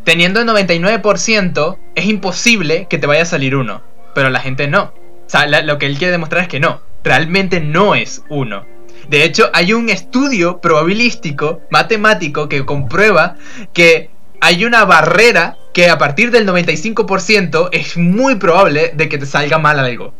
teniendo 0.05 0.40
el 0.40 0.46
99% 0.46 1.77
es 1.96 2.05
imposible 2.05 2.87
que 2.88 2.99
te 2.99 3.09
vaya 3.09 3.23
a 3.23 3.27
salir 3.27 3.57
uno. 3.57 3.83
Pero 4.14 4.31
la 4.31 4.38
gente 4.38 4.68
no. 4.68 4.94
O 5.27 5.29
sea, 5.29 5.49
lo 5.49 5.79
que 5.79 5.87
él 5.87 5.99
quiere 5.99 6.12
demostrar 6.12 6.42
es 6.42 6.49
que 6.49 6.61
no. 6.61 6.83
Realmente 7.03 7.61
no 7.61 7.96
es 7.96 8.23
uno. 8.29 8.64
De 9.08 9.24
hecho, 9.24 9.50
hay 9.52 9.72
un 9.72 9.88
estudio 9.88 10.60
probabilístico, 10.60 11.60
matemático, 11.70 12.48
que 12.48 12.64
comprueba 12.64 13.36
que 13.72 14.10
hay 14.40 14.64
una 14.64 14.84
barrera 14.84 15.56
que 15.72 15.88
a 15.88 15.98
partir 15.98 16.30
del 16.30 16.46
95% 16.46 17.68
es 17.72 17.96
muy 17.96 18.36
probable 18.36 18.92
de 18.94 19.08
que 19.08 19.18
te 19.18 19.26
salga 19.26 19.58
mal 19.58 19.78
algo. 19.78 20.14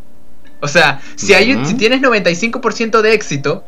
O 0.60 0.68
sea, 0.68 1.00
si, 1.16 1.32
hay, 1.34 1.64
si 1.64 1.74
tienes 1.74 2.02
95% 2.02 3.00
de 3.00 3.14
éxito 3.14 3.64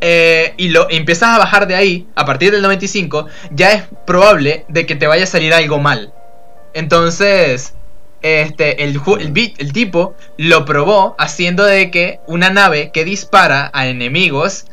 eh, 0.00 0.54
y 0.56 0.70
lo 0.70 0.90
empiezas 0.90 1.30
a 1.30 1.38
bajar 1.38 1.68
de 1.68 1.76
ahí, 1.76 2.08
a 2.16 2.26
partir 2.26 2.50
del 2.50 2.62
95, 2.62 3.26
ya 3.52 3.72
es 3.72 3.84
probable 4.04 4.64
de 4.68 4.84
que 4.84 4.96
te 4.96 5.06
vaya 5.06 5.24
a 5.24 5.28
salir 5.28 5.54
algo 5.54 5.78
mal. 5.78 6.12
Entonces, 6.74 7.74
este, 8.22 8.84
el, 8.84 9.00
tipo 9.72 10.14
lo 10.36 10.64
probó 10.64 11.14
haciendo 11.18 11.64
de 11.64 11.90
que 11.90 12.20
una 12.26 12.50
nave 12.50 12.90
que 12.92 13.04
dispara 13.04 13.70
a 13.72 13.86
enemigos 13.88 14.66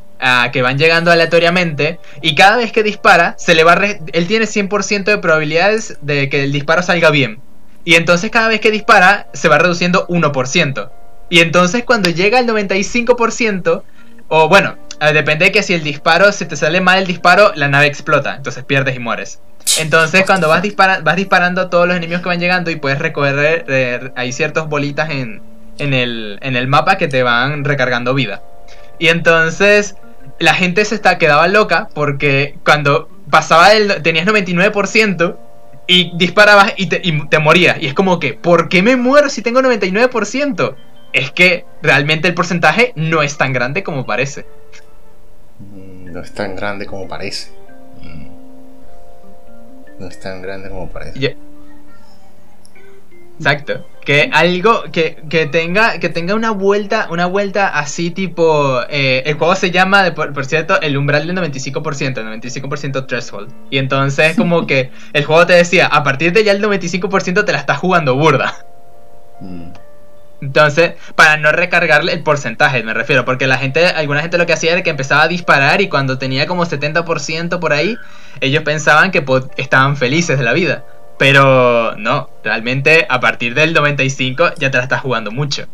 que 0.52 0.62
van 0.62 0.78
llegando 0.78 1.12
aleatoriamente 1.12 1.98
y 2.22 2.36
cada 2.36 2.58
vez 2.58 2.74
que 2.74 2.84
dispara 2.84 3.36
se 3.38 3.56
le 3.56 3.64
va 3.64 3.80
él 4.12 4.28
tiene 4.28 4.46
100% 4.46 5.06
de 5.06 5.18
probabilidades 5.18 5.98
de 6.02 6.28
que 6.30 6.44
el 6.44 6.52
disparo 6.52 6.84
salga 6.84 7.10
bien. 7.10 7.40
Y 7.86 7.96
entonces 7.96 8.30
cada 8.30 8.50
vez 8.50 8.60
que 8.60 8.70
dispara 8.70 9.28
se 9.34 9.48
va 9.48 9.58
reduciendo 9.58 10.06
1% 10.08 10.92
y 11.30 11.40
entonces 11.40 11.84
cuando 11.86 12.10
llega 12.10 12.40
al 12.40 12.48
95% 12.48 13.84
o 14.28 14.50
bueno 14.50 14.76
depende 15.14 15.46
de 15.46 15.52
que 15.54 15.64
si 15.64 15.74
el 15.74 15.84
disparo 15.84 16.32
si 16.34 16.46
te 16.46 16.58
sale 16.58 16.82
mal 16.82 17.00
el 17.00 17.08
disparo 17.08 17.54
la 17.56 17.70
nave 17.70 17.88
explota. 17.88 18.36
Entonces 18.36 18.64
pierdes 18.66 18.96
y 18.96 19.00
mueres 19.00 19.40
entonces, 19.78 20.26
cuando 20.26 20.48
vas, 20.50 20.62
dispara 20.62 21.02
vas 21.02 21.16
disparando 21.16 21.62
a 21.62 21.70
todos 21.70 21.88
los 21.88 21.98
enemigos 21.98 22.22
que 22.22 22.30
van 22.30 22.40
llegando 22.40 22.72
y 22.72 22.76
puedes 22.78 23.00
recorrer, 23.00 23.66
eh, 23.68 24.12
hay 24.16 24.32
ciertas 24.34 24.68
bolitas 24.68 25.10
en, 25.12 25.44
en, 25.78 25.94
el, 25.94 26.40
en 26.42 26.56
el 26.56 26.68
mapa 26.68 26.98
que 26.98 27.08
te 27.08 27.24
van 27.24 27.64
recargando 27.66 28.14
vida. 28.14 28.44
Y 29.00 29.08
entonces, 29.10 29.98
la 30.40 30.54
gente 30.54 30.86
se 30.86 30.96
está, 30.96 31.18
quedaba 31.18 31.48
loca 31.48 31.90
porque 31.94 32.60
cuando 32.66 33.10
pasaba 33.30 33.74
el. 33.74 34.02
tenías 34.04 34.26
99% 34.26 35.40
y 35.88 36.12
disparabas 36.18 36.74
y 36.78 36.88
te, 36.90 37.02
y 37.04 37.28
te 37.30 37.40
morías. 37.40 37.78
Y 37.82 37.88
es 37.88 37.94
como 37.94 38.20
que, 38.20 38.34
¿por 38.36 38.70
qué 38.70 38.84
me 38.84 38.96
muero 38.96 39.30
si 39.30 39.42
tengo 39.42 39.62
99%? 39.62 40.78
Es 41.14 41.32
que 41.32 41.68
realmente 41.82 42.28
el 42.28 42.36
porcentaje 42.36 42.94
no 42.96 43.22
es 43.24 43.38
tan 43.38 43.54
grande 43.54 43.84
como 43.84 44.06
parece. 44.06 44.48
Mm, 45.60 46.12
No 46.12 46.22
es 46.22 46.34
tan 46.34 46.56
grande 46.56 46.86
como 46.88 47.08
parece. 47.08 47.59
No 50.00 50.08
es 50.08 50.20
tan 50.20 50.42
grande 50.42 50.70
como 50.70 50.90
parece. 50.90 51.20
Exacto. 53.38 53.86
Que 54.04 54.30
algo 54.34 54.84
que, 54.92 55.22
que 55.30 55.46
tenga 55.46 56.00
que 56.00 56.10
tenga 56.10 56.36
una 56.36 56.52
vuelta 56.52 57.08
una 57.10 57.26
vuelta 57.26 57.68
así 57.70 58.12
tipo 58.12 58.82
eh, 58.90 59.24
el 59.26 59.36
juego 59.36 59.56
se 59.56 59.72
llama 59.72 60.04
de- 60.04 60.12
por, 60.12 60.34
por 60.34 60.46
cierto 60.46 60.82
el 60.82 60.98
umbral 60.98 61.26
del 61.26 61.38
95%, 61.38 62.18
el 62.18 62.42
95% 62.42 63.06
threshold. 63.08 63.50
Y 63.70 63.78
entonces 63.78 64.36
como 64.36 64.68
que 64.68 64.92
el 65.14 65.24
juego 65.24 65.46
te 65.46 65.54
decía, 65.54 65.88
a 65.88 66.04
partir 66.04 66.34
de 66.34 66.44
ya 66.44 66.52
el 66.52 66.62
95% 66.62 67.46
te 67.46 67.52
la 67.54 67.60
estás 67.60 67.78
jugando 67.78 68.16
burda. 68.16 68.56
Mm. 69.40 69.70
Entonces, 70.42 70.94
para 71.16 71.36
no 71.38 71.52
recargarle 71.52 72.14
el 72.14 72.24
porcentaje, 72.24 72.82
me 72.84 72.94
refiero, 72.94 73.26
porque 73.26 73.46
la 73.46 73.58
gente, 73.58 73.86
alguna 73.88 74.22
gente 74.22 74.38
lo 74.38 74.46
que 74.46 74.54
hacía 74.54 74.72
era 74.72 74.84
que 74.84 74.90
empezaba 74.90 75.24
a 75.24 75.28
disparar 75.28 75.82
y 75.82 75.90
cuando 75.90 76.18
tenía 76.18 76.48
como 76.48 76.66
70% 76.66 77.60
por 77.60 77.74
ahí, 77.74 77.98
ellos 78.40 78.64
pensaban 78.64 79.12
que 79.12 79.24
estaban 79.58 79.98
felices 79.98 80.38
de 80.38 80.44
la 80.46 80.54
vida. 80.54 80.84
Pero 81.18 81.96
no, 81.98 82.30
realmente 82.44 83.06
a 83.10 83.20
partir 83.20 83.54
del 83.54 83.74
95 83.74 84.52
ya 84.58 84.72
te 84.72 84.78
la 84.78 84.84
estás 84.84 85.02
jugando 85.02 85.32
mucho. 85.32 85.66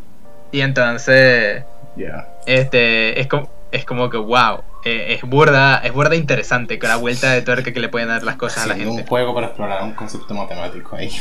Y 0.52 0.62
entonces, 0.62 1.64
Ya. 1.96 2.28
este, 2.48 3.20
es 3.22 3.28
como, 3.28 3.50
es 3.72 3.86
como 3.86 4.10
que 4.10 4.18
wow, 4.18 4.64
eh, 4.84 5.14
es 5.14 5.22
burda, 5.30 5.78
es 5.84 5.92
burda 5.94 6.16
interesante 6.16 6.80
con 6.80 6.90
la 6.90 6.96
vuelta 6.96 7.32
de 7.34 7.44
tuerca 7.44 7.72
que 7.72 7.80
le 7.80 7.90
pueden 7.90 8.08
dar 8.08 8.24
las 8.24 8.38
cosas 8.38 8.64
a 8.64 8.68
la 8.68 8.74
Haciendo 8.74 8.94
un 8.94 8.98
gente. 8.98 9.10
juego 9.10 9.36
para 9.36 9.48
explorar 9.48 9.84
un 9.84 9.94
concepto 9.94 10.34
matemático 10.34 10.96
ahí. 10.96 11.12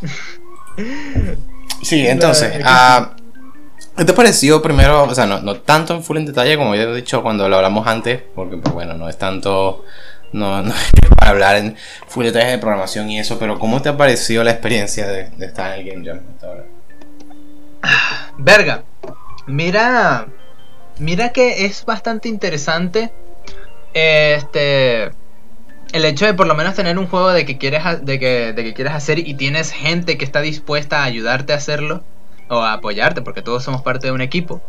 Sí, 1.82 2.06
entonces, 2.06 2.60
ah, 2.64 3.14
¿qué 3.96 4.04
te 4.04 4.12
pareció 4.12 4.60
primero? 4.60 5.04
O 5.04 5.14
sea, 5.14 5.26
no, 5.26 5.40
no 5.40 5.56
tanto 5.56 5.94
en 5.94 6.02
full 6.02 6.18
en 6.18 6.26
detalle 6.26 6.56
como 6.56 6.74
ya 6.74 6.82
he 6.82 6.94
dicho 6.94 7.22
cuando 7.22 7.48
lo 7.48 7.56
hablamos 7.56 7.86
antes, 7.86 8.22
porque 8.34 8.56
pues 8.56 8.74
bueno, 8.74 8.94
no 8.94 9.08
es 9.08 9.18
tanto, 9.18 9.84
no, 10.32 10.62
no 10.62 10.74
es 10.74 10.92
para 11.16 11.30
hablar 11.30 11.56
en 11.56 11.76
full 12.06 12.24
detalle 12.24 12.50
de 12.52 12.58
programación 12.58 13.10
y 13.10 13.18
eso, 13.18 13.38
pero 13.38 13.58
¿cómo 13.58 13.80
te 13.82 13.88
ha 13.88 13.96
parecido 13.96 14.44
la 14.44 14.50
experiencia 14.50 15.06
de, 15.06 15.30
de 15.30 15.46
estar 15.46 15.78
en 15.78 15.80
el 15.80 15.92
Game 15.92 16.06
Jam 16.06 16.20
hasta 16.34 16.46
ahora? 16.46 16.64
Verga, 18.36 18.84
mira, 19.46 20.26
mira 20.98 21.30
que 21.30 21.64
es 21.64 21.84
bastante 21.84 22.28
interesante 22.28 23.10
este 23.94 25.10
el 25.92 26.04
hecho 26.04 26.26
de 26.26 26.34
por 26.34 26.46
lo 26.46 26.54
menos 26.54 26.74
tener 26.74 26.98
un 26.98 27.06
juego 27.06 27.30
de 27.30 27.44
que 27.44 27.58
quieres 27.58 27.82
de 28.02 28.18
que, 28.18 28.52
de 28.52 28.64
que 28.64 28.74
quieres 28.74 28.94
hacer 28.94 29.18
y 29.18 29.34
tienes 29.34 29.72
gente 29.72 30.18
que 30.18 30.24
está 30.24 30.40
dispuesta 30.40 31.00
a 31.00 31.04
ayudarte 31.04 31.52
a 31.52 31.56
hacerlo 31.56 32.02
o 32.48 32.58
a 32.60 32.74
apoyarte 32.74 33.22
porque 33.22 33.42
todos 33.42 33.64
somos 33.64 33.82
parte 33.82 34.06
de 34.06 34.12
un 34.12 34.20
equipo. 34.20 34.62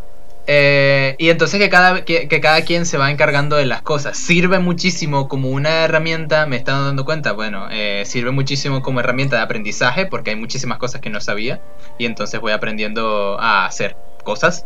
Eh, 0.48 1.16
y 1.20 1.30
entonces 1.30 1.60
que 1.60 1.70
cada, 1.70 2.04
que, 2.04 2.28
que 2.28 2.42
cada 2.42 2.64
quien 2.64 2.86
se 2.86 2.98
va 2.98 3.12
encargando 3.12 3.56
de 3.56 3.66
las 3.66 3.82
cosas. 3.82 4.18
Sirve 4.18 4.60
muchísimo 4.60 5.28
como 5.28 5.50
una 5.50 5.84
herramienta, 5.84 6.46
me 6.48 6.56
estado 6.56 6.86
dando 6.86 7.06
cuenta, 7.06 7.34
bueno, 7.34 7.68
eh, 7.72 8.04
sirve 8.06 8.32
muchísimo 8.32 8.82
como 8.82 9.00
herramienta 9.00 9.36
de 9.38 9.44
aprendizaje 9.44 10.08
porque 10.08 10.32
hay 10.32 10.36
muchísimas 10.36 10.80
cosas 10.80 11.02
que 11.02 11.10
no 11.10 11.22
sabía 11.22 11.62
y 11.98 12.06
entonces 12.06 12.40
voy 12.40 12.54
aprendiendo 12.54 13.40
a 13.40 13.66
hacer 13.66 13.96
cosas. 14.24 14.66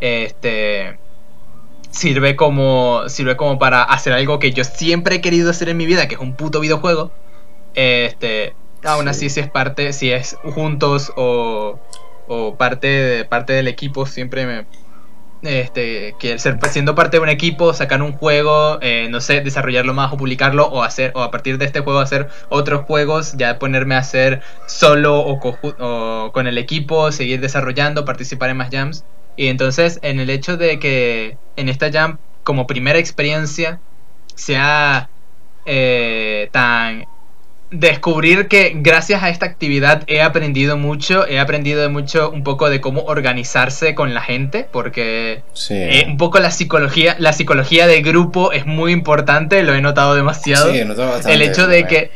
Este 0.00 0.98
sirve 1.90 2.36
como 2.36 3.08
sirve 3.08 3.36
como 3.36 3.58
para 3.58 3.82
hacer 3.82 4.12
algo 4.12 4.38
que 4.38 4.52
yo 4.52 4.64
siempre 4.64 5.16
he 5.16 5.20
querido 5.20 5.50
hacer 5.50 5.68
en 5.68 5.76
mi 5.76 5.86
vida, 5.86 6.08
que 6.08 6.14
es 6.14 6.20
un 6.20 6.34
puto 6.34 6.60
videojuego. 6.60 7.12
Este, 7.74 8.54
aún 8.84 9.08
así 9.08 9.28
si 9.30 9.40
es 9.40 9.50
parte, 9.50 9.92
si 9.92 10.10
es 10.10 10.36
juntos 10.54 11.12
o, 11.16 11.78
o 12.28 12.56
parte 12.56 12.86
de, 12.86 13.24
parte 13.24 13.52
del 13.52 13.68
equipo, 13.68 14.06
siempre 14.06 14.46
me 14.46 14.66
este 15.42 16.14
que 16.18 16.38
ser 16.38 16.58
siendo 16.70 16.94
parte 16.94 17.18
de 17.18 17.22
un 17.22 17.28
equipo, 17.28 17.72
sacar 17.74 18.02
un 18.02 18.12
juego, 18.12 18.78
eh, 18.80 19.08
no 19.10 19.20
sé, 19.20 19.42
desarrollarlo 19.42 19.94
más 19.94 20.12
o 20.12 20.16
publicarlo 20.16 20.66
o 20.66 20.82
hacer 20.82 21.12
o 21.14 21.22
a 21.22 21.30
partir 21.30 21.58
de 21.58 21.66
este 21.66 21.80
juego 21.80 22.00
hacer 22.00 22.28
otros 22.48 22.84
juegos, 22.86 23.34
ya 23.36 23.58
ponerme 23.58 23.94
a 23.94 23.98
hacer 23.98 24.42
solo 24.66 25.20
o, 25.20 25.38
o 25.78 26.32
con 26.32 26.46
el 26.46 26.58
equipo, 26.58 27.12
seguir 27.12 27.40
desarrollando, 27.40 28.04
participar 28.04 28.50
en 28.50 28.56
más 28.56 28.70
jams. 28.70 29.04
Y 29.36 29.48
entonces, 29.48 29.98
en 30.02 30.20
el 30.20 30.30
hecho 30.30 30.56
de 30.56 30.78
que 30.78 31.36
en 31.56 31.68
esta 31.68 31.90
jam, 31.92 32.18
como 32.42 32.66
primera 32.66 32.98
experiencia, 32.98 33.80
sea 34.34 35.08
eh, 35.66 36.48
tan. 36.52 37.04
Descubrir 37.72 38.46
que 38.46 38.74
gracias 38.76 39.24
a 39.24 39.28
esta 39.28 39.44
actividad 39.44 40.04
he 40.06 40.22
aprendido 40.22 40.76
mucho, 40.76 41.26
he 41.26 41.40
aprendido 41.40 41.90
mucho 41.90 42.30
un 42.30 42.44
poco 42.44 42.70
de 42.70 42.80
cómo 42.80 43.02
organizarse 43.02 43.96
con 43.96 44.14
la 44.14 44.20
gente, 44.20 44.68
porque 44.70 45.42
Sí. 45.52 45.74
eh, 45.74 46.04
un 46.06 46.16
poco 46.16 46.38
la 46.38 46.52
psicología, 46.52 47.16
la 47.18 47.32
psicología 47.32 47.88
de 47.88 48.02
grupo 48.02 48.52
es 48.52 48.66
muy 48.66 48.92
importante, 48.92 49.64
lo 49.64 49.74
he 49.74 49.80
notado 49.80 50.14
demasiado 50.14 50.70
Sí, 50.72 50.78
he 50.78 50.84
notado 50.84 51.10
bastante 51.10 51.34
el 51.34 51.42
hecho 51.42 51.66
de 51.66 51.88
que 51.88 52.12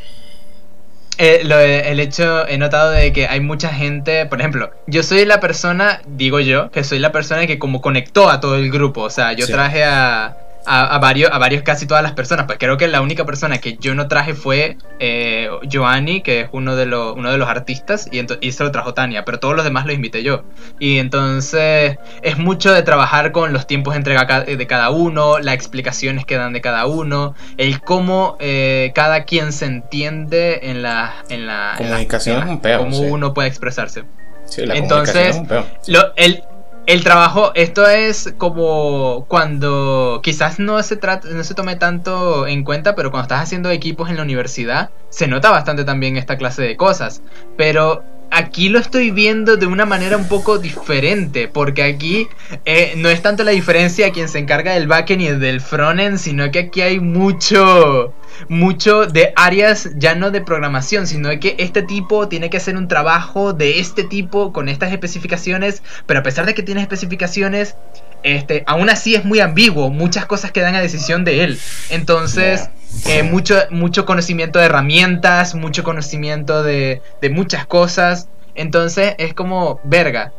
eh, 1.20 1.42
lo- 1.44 1.60
el 1.60 2.00
hecho 2.00 2.48
he 2.48 2.56
notado 2.58 2.90
de 2.90 3.12
que 3.12 3.26
hay 3.28 3.40
mucha 3.40 3.68
gente 3.68 4.24
por 4.26 4.40
ejemplo 4.40 4.70
yo 4.86 5.02
soy 5.02 5.24
la 5.26 5.38
persona 5.38 6.00
digo 6.06 6.40
yo 6.40 6.70
que 6.70 6.82
soy 6.82 6.98
la 6.98 7.12
persona 7.12 7.46
que 7.46 7.58
como 7.58 7.80
conectó 7.82 8.30
a 8.30 8.40
todo 8.40 8.56
el 8.56 8.70
grupo 8.70 9.02
o 9.02 9.10
sea 9.10 9.34
yo 9.34 9.44
Sí. 9.46 9.52
traje 9.52 9.84
a, 9.84 10.36
a, 10.66 10.94
a 10.94 10.98
varios 10.98 11.30
a 11.32 11.38
varios 11.38 11.62
casi 11.62 11.86
todas 11.86 12.02
las 12.02 12.12
personas 12.12 12.46
pues 12.46 12.58
creo 12.58 12.76
que 12.76 12.86
la 12.88 13.00
única 13.00 13.24
persona 13.24 13.58
que 13.58 13.76
yo 13.78 13.94
no 13.94 14.08
traje 14.08 14.34
fue 14.34 14.76
eh, 14.98 15.48
Giovanni 15.62 16.20
que 16.22 16.42
es 16.42 16.48
uno 16.52 16.76
de 16.76 16.86
los 16.86 17.16
uno 17.16 17.30
de 17.32 17.38
los 17.38 17.48
artistas 17.48 18.08
y, 18.12 18.20
y 18.46 18.52
se 18.52 18.62
lo 18.64 18.70
trajo 18.70 18.92
Tania 18.94 19.24
pero 19.24 19.38
todos 19.40 19.56
los 19.56 19.64
demás 19.64 19.86
los 19.86 19.94
invité 19.94 20.22
yo 20.22 20.44
y 20.78 20.98
entonces 20.98 21.96
es 22.22 22.38
mucho 22.38 22.72
de 22.72 22.82
trabajar 22.82 23.32
con 23.32 23.52
los 23.52 23.66
tiempos 23.66 23.96
entre 23.96 24.16
de 24.20 24.66
cada 24.66 24.90
uno, 24.90 25.38
las 25.38 25.54
explicaciones 25.54 26.24
que 26.24 26.36
dan 26.36 26.52
de 26.52 26.60
cada 26.60 26.86
uno, 26.86 27.34
el 27.56 27.80
cómo 27.80 28.36
eh, 28.40 28.92
cada 28.94 29.24
quien 29.24 29.52
se 29.52 29.66
entiende 29.66 30.60
en 30.70 30.82
la... 30.82 31.14
En 31.28 31.46
la 31.46 31.72
en 31.78 31.84
la- 31.84 31.88
Comunicación 31.90 32.36
en 32.36 32.42
es 32.42 32.46
la- 32.46 32.52
un 32.52 32.60
peo, 32.60 32.78
Cómo 32.80 32.96
sí. 32.96 33.02
uno 33.08 33.34
puede 33.34 33.48
expresarse. 33.48 34.04
Sí, 34.44 34.66
la 34.66 34.74
entonces- 34.76 35.28
es 35.30 35.36
un 35.36 35.46
peo. 35.46 35.64
Lo- 35.86 36.12
el, 36.16 36.42
el 36.86 37.04
trabajo, 37.04 37.52
esto 37.54 37.86
es 37.86 38.34
como 38.38 39.26
cuando 39.28 40.20
quizás 40.22 40.58
no 40.58 40.82
se, 40.82 40.96
trata, 40.96 41.28
no 41.28 41.44
se 41.44 41.54
tome 41.54 41.76
tanto 41.76 42.46
en 42.46 42.64
cuenta, 42.64 42.94
pero 42.94 43.10
cuando 43.10 43.24
estás 43.24 43.42
haciendo 43.42 43.70
equipos 43.70 44.10
en 44.10 44.16
la 44.16 44.22
universidad, 44.22 44.90
se 45.08 45.28
nota 45.28 45.50
bastante 45.50 45.84
también 45.84 46.16
esta 46.16 46.36
clase 46.36 46.62
de 46.62 46.76
cosas. 46.76 47.22
Pero 47.56 48.02
aquí 48.30 48.68
lo 48.68 48.78
estoy 48.78 49.10
viendo 49.10 49.56
de 49.56 49.66
una 49.66 49.86
manera 49.86 50.16
un 50.16 50.28
poco 50.28 50.58
diferente, 50.58 51.48
porque 51.48 51.82
aquí 51.82 52.28
eh, 52.64 52.94
no 52.96 53.08
es 53.08 53.22
tanto 53.22 53.44
la 53.44 53.50
diferencia 53.50 54.06
a 54.06 54.12
quien 54.12 54.28
se 54.28 54.38
encarga 54.38 54.74
del 54.74 54.86
backend 54.86 55.22
y 55.22 55.28
del 55.28 55.60
frontend, 55.60 56.18
sino 56.18 56.50
que 56.50 56.60
aquí 56.60 56.80
hay 56.80 57.00
mucho 57.00 58.14
mucho 58.48 59.06
de 59.06 59.32
áreas 59.36 59.90
ya 59.96 60.14
no 60.14 60.30
de 60.30 60.40
programación, 60.40 61.06
sino 61.06 61.28
que 61.40 61.56
este 61.58 61.82
tipo 61.82 62.28
tiene 62.28 62.48
que 62.48 62.56
hacer 62.56 62.76
un 62.76 62.88
trabajo 62.88 63.52
de 63.52 63.80
este 63.80 64.04
tipo 64.04 64.52
con 64.52 64.68
estas 64.68 64.92
especificaciones, 64.92 65.82
pero 66.06 66.20
a 66.20 66.22
pesar 66.22 66.46
de 66.46 66.54
que 66.54 66.62
tiene 66.62 66.80
especificaciones, 66.80 67.76
este, 68.22 68.64
aún 68.66 68.88
así 68.90 69.14
es 69.14 69.24
muy 69.24 69.40
ambiguo, 69.40 69.90
muchas 69.90 70.26
cosas 70.26 70.52
quedan 70.52 70.74
a 70.74 70.80
decisión 70.80 71.24
de 71.24 71.44
él. 71.44 71.60
Entonces. 71.90 72.70
Eh, 73.06 73.22
mucho, 73.22 73.56
mucho 73.70 74.04
conocimiento 74.04 74.58
de 74.58 74.66
herramientas, 74.66 75.54
mucho 75.54 75.84
conocimiento 75.84 76.62
de, 76.62 77.02
de 77.20 77.30
muchas 77.30 77.66
cosas. 77.66 78.28
Entonces, 78.54 79.14
es 79.18 79.34
como, 79.34 79.80
verga, 79.84 80.32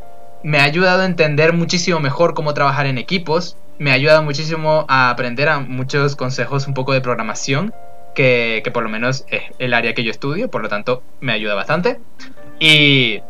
me 0.44 0.60
ha 0.60 0.64
ayudado 0.64 1.02
a 1.02 1.06
entender 1.06 1.54
muchísimo 1.54 2.00
mejor 2.00 2.34
cómo 2.34 2.54
trabajar 2.54 2.86
en 2.86 2.98
equipos, 2.98 3.58
me 3.80 3.92
ha 3.92 3.96
ayudado 3.96 4.22
muchísimo 4.24 4.86
a 4.88 5.10
aprender 5.10 5.50
a 5.50 5.60
muchos 5.60 6.16
consejos 6.16 6.68
un 6.68 6.74
poco 6.74 6.94
de 6.94 7.02
programación, 7.02 7.74
que, 8.14 8.62
que 8.64 8.72
por 8.72 8.84
lo 8.84 8.90
menos 8.90 9.26
es 9.30 9.44
el 9.60 9.74
área 9.74 9.94
que 9.94 10.04
yo 10.04 10.12
estudio, 10.12 10.50
por 10.50 10.62
lo 10.62 10.70
tanto 10.70 11.02
me 11.20 11.32
ayuda 11.32 11.56
bastante. 11.56 12.00
Y 12.60 13.22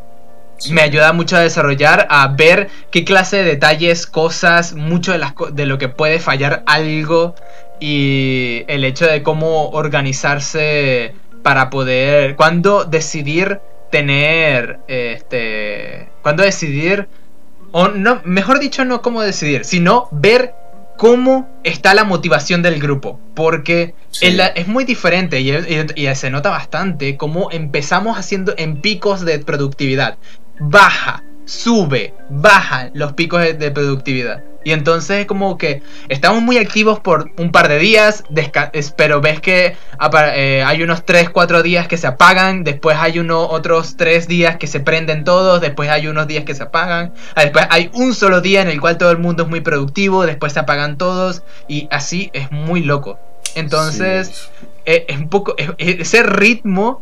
me 0.69 0.81
ayuda 0.81 1.13
mucho 1.13 1.37
a 1.37 1.39
desarrollar, 1.39 2.07
a 2.09 2.27
ver 2.27 2.69
qué 2.91 3.03
clase 3.03 3.37
de 3.37 3.43
detalles, 3.43 4.05
cosas, 4.05 4.73
mucho 4.73 5.11
de, 5.11 5.17
las, 5.17 5.33
de 5.53 5.65
lo 5.65 5.77
que 5.77 5.89
puede 5.89 6.19
fallar 6.19 6.63
algo 6.65 7.35
y 7.81 8.63
el 8.67 8.85
hecho 8.85 9.05
de 9.05 9.23
cómo 9.23 9.69
organizarse 9.71 11.13
para 11.43 11.69
poder, 11.69 12.37
cuándo 12.37 12.85
decidir 12.85 13.59
tener, 13.91 14.79
este, 14.87 16.07
cuándo 16.21 16.43
decidir, 16.43 17.09
o 17.71 17.89
no, 17.89 18.21
mejor 18.23 18.59
dicho, 18.59 18.85
no 18.85 19.01
cómo 19.01 19.21
decidir, 19.21 19.65
sino 19.65 20.07
ver 20.11 20.53
cómo 20.97 21.49
está 21.63 21.93
la 21.93 22.03
motivación 22.03 22.61
del 22.61 22.79
grupo. 22.79 23.19
Porque 23.33 23.95
es 24.21 24.67
muy 24.67 24.85
diferente 24.85 25.41
y, 25.41 25.51
y, 25.95 26.15
se 26.15 26.29
nota 26.29 26.51
bastante 26.51 27.17
cómo 27.17 27.49
empezamos 27.51 28.17
haciendo 28.17 28.53
en 28.57 28.79
picos 28.81 29.25
de 29.25 29.39
productividad 29.39 30.17
baja, 30.61 31.23
sube, 31.45 32.13
baja 32.29 32.91
los 32.93 33.13
picos 33.13 33.41
de, 33.41 33.71
productividad. 33.71 34.43
Y 34.63 34.71
entonces 34.71 35.25
como 35.25 35.57
que 35.57 35.81
estamos 36.09 36.41
muy 36.41 36.57
activos 36.57 36.99
por 36.99 37.31
un 37.37 37.51
par 37.51 37.67
de 37.67 37.79
días, 37.79 38.23
pero 38.95 39.21
ves 39.21 39.39
que 39.39 39.75
eh, 40.35 40.63
hay 40.65 40.83
unos 40.83 41.05
3, 41.05 41.29
4 41.29 41.63
días 41.63 41.87
que 41.87 41.97
se 41.97 42.07
apagan, 42.07 42.63
después 42.63 42.97
hay 42.99 43.19
unos 43.19 43.47
otros 43.49 43.97
3 43.97 44.27
días 44.27 44.57
que 44.57 44.67
se 44.67 44.79
prenden 44.79 45.23
todos, 45.23 45.61
después 45.61 45.89
hay 45.89 46.07
unos 46.07 46.27
días 46.27 46.43
que 46.43 46.53
se 46.53 46.63
apagan, 46.63 47.13
ah, 47.35 47.41
después 47.41 47.65
hay 47.69 47.89
un 47.93 48.13
solo 48.13 48.41
día 48.41 48.61
en 48.61 48.67
el 48.67 48.79
cual 48.79 48.97
todo 48.97 49.11
el 49.11 49.17
mundo 49.17 49.43
es 49.43 49.49
muy 49.49 49.61
productivo, 49.61 50.25
después 50.25 50.53
se 50.53 50.59
apagan 50.59 50.97
todos 50.97 51.43
y 51.67 51.87
así 51.91 52.29
es 52.33 52.51
muy 52.51 52.81
loco. 52.83 53.19
Entonces, 53.55 54.49
eh, 54.85 55.05
es 55.07 55.17
un 55.17 55.29
poco, 55.29 55.55
ese 55.77 56.23
ritmo 56.23 57.01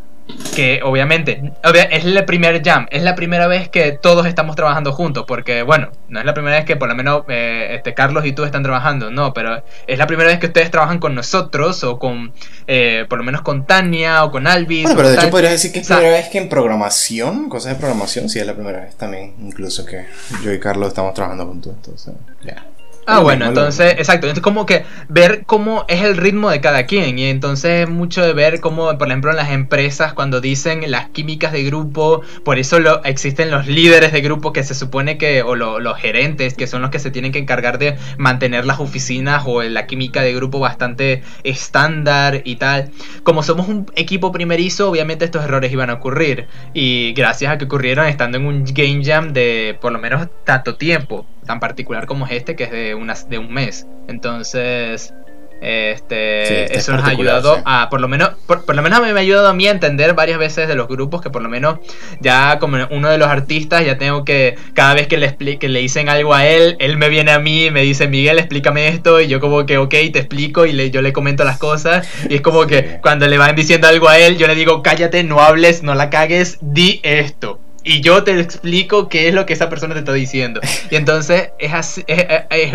que 0.56 0.82
obviamente 0.84 1.54
es 1.92 2.06
el 2.06 2.26
primer 2.26 2.62
jam, 2.64 2.88
es 2.92 3.04
la 3.04 3.16
primera 3.16 3.48
vez 3.48 3.70
que 3.70 3.94
todos 3.94 4.26
estamos 4.26 4.56
trabajando 4.56 4.94
juntos, 4.94 5.26
porque 5.28 5.64
bueno, 5.64 5.90
no 6.08 6.20
es 6.20 6.26
la 6.26 6.34
primera 6.34 6.58
vez 6.58 6.66
que 6.66 6.76
por 6.76 6.90
lo 6.90 6.96
menos 6.96 7.24
eh, 7.30 7.76
este, 7.76 7.94
Carlos 7.94 8.26
y 8.26 8.34
tú 8.34 8.44
están 8.44 8.64
trabajando, 8.64 9.12
no, 9.12 9.34
pero 9.34 9.64
es 9.88 9.98
la 9.98 10.08
primera 10.08 10.30
vez 10.30 10.40
que 10.40 10.48
ustedes 10.48 10.72
trabajan 10.72 11.00
con 11.00 11.16
nosotros 11.16 11.84
o 11.84 11.98
con, 12.00 12.34
eh, 12.68 13.06
por 13.10 13.18
lo 13.18 13.24
menos 13.24 13.42
con 13.42 13.66
Tania 13.66 14.24
o 14.24 14.32
con 14.32 14.48
Alvis. 14.48 14.84
Bueno, 14.84 14.98
pero 14.98 15.10
de 15.10 15.16
hecho 15.16 15.30
podrías 15.30 15.54
decir 15.54 15.72
que 15.72 15.80
es 15.80 15.90
la 15.90 15.98
primera 15.98 16.18
vez 16.18 16.30
que 16.30 16.38
en 16.38 16.50
programación, 16.50 17.50
cosas 17.50 17.74
de 17.74 17.80
programación, 17.80 18.30
sí 18.30 18.40
es 18.40 18.46
la 18.46 18.54
primera 18.54 18.82
vez 18.82 18.96
también, 18.96 19.36
incluso 19.40 19.86
que 19.86 20.06
yo 20.44 20.52
y 20.52 20.60
Carlos 20.60 20.90
estamos 20.90 21.14
trabajando 21.14 21.46
juntos, 21.46 21.74
entonces 21.76 22.14
ya. 22.44 22.66
Ah, 23.10 23.20
bueno, 23.20 23.46
entonces, 23.46 23.94
exacto. 23.94 24.28
Entonces, 24.28 24.44
como 24.44 24.66
que 24.66 24.86
ver 25.08 25.44
cómo 25.46 25.86
es 25.88 26.02
el 26.04 26.16
ritmo 26.16 26.50
de 26.50 26.62
cada 26.62 26.86
quien. 26.86 27.18
Y 27.18 27.26
entonces, 27.26 27.90
mucho 27.90 28.24
de 28.24 28.34
ver 28.34 28.60
cómo, 28.60 28.98
por 28.98 29.08
ejemplo, 29.08 29.32
en 29.32 29.38
las 29.38 29.50
empresas, 29.50 30.14
cuando 30.14 30.42
dicen 30.42 30.90
las 30.92 31.10
químicas 31.10 31.52
de 31.52 31.64
grupo, 31.64 32.22
por 32.44 32.60
eso 32.60 32.80
lo, 32.80 33.04
existen 33.04 33.50
los 33.52 33.68
líderes 33.68 34.12
de 34.12 34.22
grupo 34.22 34.54
que 34.54 34.64
se 34.64 34.76
supone 34.76 35.18
que, 35.18 35.42
o 35.42 35.56
los 35.56 35.98
gerentes, 35.98 36.54
que 36.54 36.68
son 36.68 36.82
los 36.82 36.92
que 36.92 37.00
se 37.00 37.12
tienen 37.12 37.32
que 37.32 37.40
encargar 37.40 37.80
de 37.80 37.98
mantener 38.18 38.66
las 38.66 38.80
oficinas 38.80 39.44
o 39.46 39.64
la 39.64 39.88
química 39.88 40.22
de 40.22 40.34
grupo 40.34 40.60
bastante 40.60 41.24
estándar 41.44 42.42
y 42.46 42.58
tal. 42.58 42.92
Como 43.24 43.44
somos 43.44 43.68
un 43.68 43.88
equipo 43.96 44.32
primerizo, 44.32 44.90
obviamente 44.90 45.26
estos 45.26 45.44
errores 45.44 45.72
iban 45.72 45.90
a 45.90 45.94
ocurrir. 45.94 46.48
Y 46.74 47.14
gracias 47.14 47.52
a 47.52 47.58
que 47.58 47.66
ocurrieron 47.66 48.08
estando 48.08 48.38
en 48.38 48.46
un 48.46 48.64
game 48.66 49.04
jam 49.04 49.34
de 49.34 49.78
por 49.82 49.92
lo 49.92 50.00
menos 50.00 50.28
tanto 50.46 50.76
tiempo 50.76 51.26
tan 51.50 51.60
particular 51.60 52.06
como 52.06 52.28
es 52.28 52.34
este, 52.34 52.56
que 52.56 52.66
es 52.66 52.72
de, 52.72 52.94
unas, 52.94 53.28
de 53.28 53.40
un 53.40 53.52
mes. 53.52 53.88
Entonces, 54.08 55.16
este, 55.62 56.78
eso 56.78 56.94
nos 56.94 57.04
ha 57.04 57.08
ayudado 57.08 57.60
a, 57.66 57.90
por 57.90 58.02
lo 58.02 58.08
menos, 58.08 58.34
por, 58.46 58.76
lo 58.76 58.84
menos 58.84 59.02
me 59.02 59.08
ha 59.08 59.16
ayudado 59.16 59.48
a 59.48 59.54
mí 59.56 59.66
a 59.66 59.72
entender 59.72 60.14
varias 60.14 60.38
veces 60.38 60.68
de 60.68 60.76
los 60.76 60.88
grupos 60.88 61.24
que 61.24 61.32
por 61.32 61.42
lo 61.42 61.50
menos 61.50 61.80
ya 62.22 62.60
como 62.60 62.78
uno 62.92 63.10
de 63.10 63.18
los 63.18 63.30
artistas 63.30 63.84
ya 63.84 63.98
tengo 63.98 64.26
que, 64.26 64.58
cada 64.76 64.94
vez 64.94 65.08
que 65.08 65.18
le, 65.18 65.58
que 65.58 65.70
le 65.70 65.80
dicen 65.80 66.08
algo 66.08 66.36
a 66.36 66.46
él, 66.46 66.78
él 66.80 66.98
me 66.98 67.10
viene 67.10 67.32
a 67.32 67.40
mí 67.40 67.66
y 67.66 67.72
me 67.72 67.82
dice, 67.82 68.08
Miguel, 68.08 68.38
explícame 68.38 68.88
esto 68.88 69.20
y 69.20 69.28
yo 69.28 69.40
como 69.40 69.66
que, 69.66 69.80
ok, 69.80 69.90
te 69.90 70.20
explico 70.20 70.68
y 70.68 70.72
le, 70.72 70.92
yo 70.92 71.02
le 71.02 71.14
comento 71.14 71.46
las 71.46 71.58
cosas 71.58 72.08
y 72.30 72.36
es 72.36 72.42
como 72.42 72.68
que 72.68 73.00
cuando 73.02 73.28
le 73.28 73.40
van 73.40 73.56
diciendo 73.56 73.88
algo 73.88 74.08
a 74.08 74.20
él, 74.20 74.38
yo 74.38 74.46
le 74.46 74.54
digo, 74.54 74.84
cállate, 74.84 75.24
no 75.24 75.42
hables, 75.42 75.82
no 75.82 75.96
la 75.96 76.12
cagues, 76.12 76.60
di 76.62 77.00
esto 77.02 77.60
y 77.90 78.02
yo 78.02 78.24
te 78.24 78.40
explico 78.40 79.10
qué 79.10 79.28
es 79.28 79.34
lo 79.34 79.48
que 79.48 79.54
esa 79.54 79.68
persona 79.68 79.96
te 79.96 80.02
está 80.02 80.14
diciendo. 80.14 80.62
Y 80.92 80.96
entonces 80.96 81.50
es 81.58 81.74
así, 81.74 82.06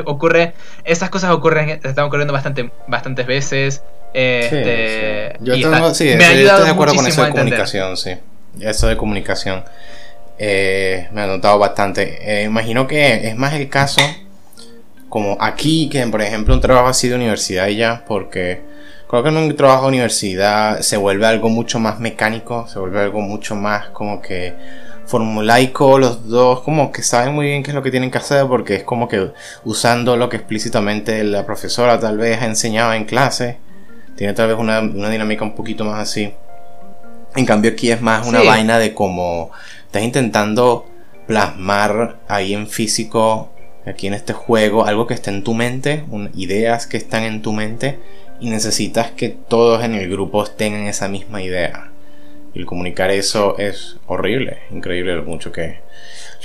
ocurre, 0.07 0.55
esas 0.85 1.09
cosas 1.09 1.31
ocurren, 1.31 1.69
están 1.71 2.07
ocurriendo 2.07 2.33
bastante, 2.33 2.71
bastantes 2.89 3.25
veces. 3.25 3.83
Este, 4.13 5.37
Yo 5.41 5.55
tengo, 5.55 5.95
sí, 5.95 6.15
me 6.17 6.25
ha 6.25 6.31
ayudado 6.31 6.59
estoy 6.59 6.65
de 6.67 6.73
acuerdo 6.73 6.95
con 6.97 7.07
eso 7.07 7.25
de 7.25 7.31
comunicación, 7.31 7.97
sí. 7.97 8.11
Eso 8.61 8.89
de 8.89 8.97
comunicación 8.97 9.63
eh, 10.37 11.07
me 11.13 11.21
ha 11.21 11.27
notado 11.29 11.61
bastante. 11.61 12.19
Eh, 12.21 12.43
imagino 12.43 12.89
que 12.89 13.29
es 13.29 13.37
más 13.37 13.55
el 13.55 13.69
caso 13.69 14.01
como 15.09 15.37
aquí 15.41 15.89
que, 15.89 16.05
por 16.09 16.23
ejemplo, 16.23 16.55
un 16.55 16.61
trabajo 16.61 16.89
así 16.89 17.09
de 17.09 17.15
universidad 17.15 17.69
y 17.69 17.77
ya, 17.77 18.05
porque 18.05 18.63
creo 19.09 19.23
que 19.23 19.29
en 19.29 19.37
un 19.37 19.55
trabajo 19.55 19.83
de 19.83 19.89
universidad 19.91 20.81
se 20.81 20.97
vuelve 20.97 21.25
algo 21.25 21.49
mucho 21.51 21.79
más 21.79 22.01
mecánico, 22.01 22.67
se 22.67 22.81
vuelve 22.81 23.01
algo 23.01 23.21
mucho 23.21 23.55
más 23.55 23.87
como 23.91 24.21
que 24.21 24.55
formulaico, 25.07 25.99
los 25.99 26.29
dos 26.29 26.61
como 26.61 26.91
que 26.91 27.03
saben 27.03 27.35
muy 27.35 27.47
bien 27.47 27.63
qué 27.63 27.71
es 27.71 27.75
lo 27.75 27.83
que 27.83 27.91
tienen 27.91 28.11
que 28.11 28.19
hacer 28.19 28.47
porque 28.47 28.77
es 28.77 28.85
como 28.85 29.09
que 29.09 29.33
usando 29.65 30.17
lo 30.17 30.29
que 30.29 30.37
explícitamente 30.37 31.23
la 31.25 31.45
profesora 31.45 32.01
tal 32.01 32.19
vez 32.19 32.41
ha 32.41 32.47
enseñado 32.47 32.93
en 32.95 33.05
clase, 33.05 33.59
tiene 34.17 34.33
tal 34.33 34.49
vez 34.49 34.59
una, 34.59 34.81
dinámica 34.81 35.45
un 35.45 35.55
poquito 35.55 35.85
más 35.85 36.01
así. 36.01 36.33
En 37.37 37.47
cambio 37.47 37.73
aquí 37.73 37.91
es 37.91 38.01
más 38.01 38.27
una 38.27 38.43
vaina 38.43 38.79
de 38.79 38.95
como 38.95 39.51
estás 39.87 40.03
intentando 40.03 40.87
plasmar 41.27 42.19
ahí 42.29 42.55
en 42.55 42.69
físico, 42.69 43.51
aquí 43.87 44.07
en 44.07 44.15
este 44.15 44.33
juego, 44.33 44.85
algo 44.87 45.07
que 45.07 45.15
está 45.15 45.31
en 45.31 45.43
tu 45.43 45.55
mente, 45.55 46.05
ideas 46.35 46.87
que 46.87 46.97
están 46.97 47.25
en 47.25 47.43
tu 47.43 47.53
mente 47.53 47.99
y 48.41 48.51
necesitas 48.51 49.11
que 49.11 49.31
todos 49.31 49.83
en 49.85 49.95
el 49.95 50.09
grupo 50.09 50.45
tengan 50.45 50.87
esa 50.87 51.09
misma 51.09 51.43
idea. 51.43 51.94
Y 52.55 52.61
el 52.61 52.67
comunicar 52.67 53.11
eso 53.11 53.59
es 53.59 53.97
horrible, 54.07 54.61
increíble 54.71 55.17
lo 55.17 55.25
mucho 55.25 55.51
que 55.51 55.81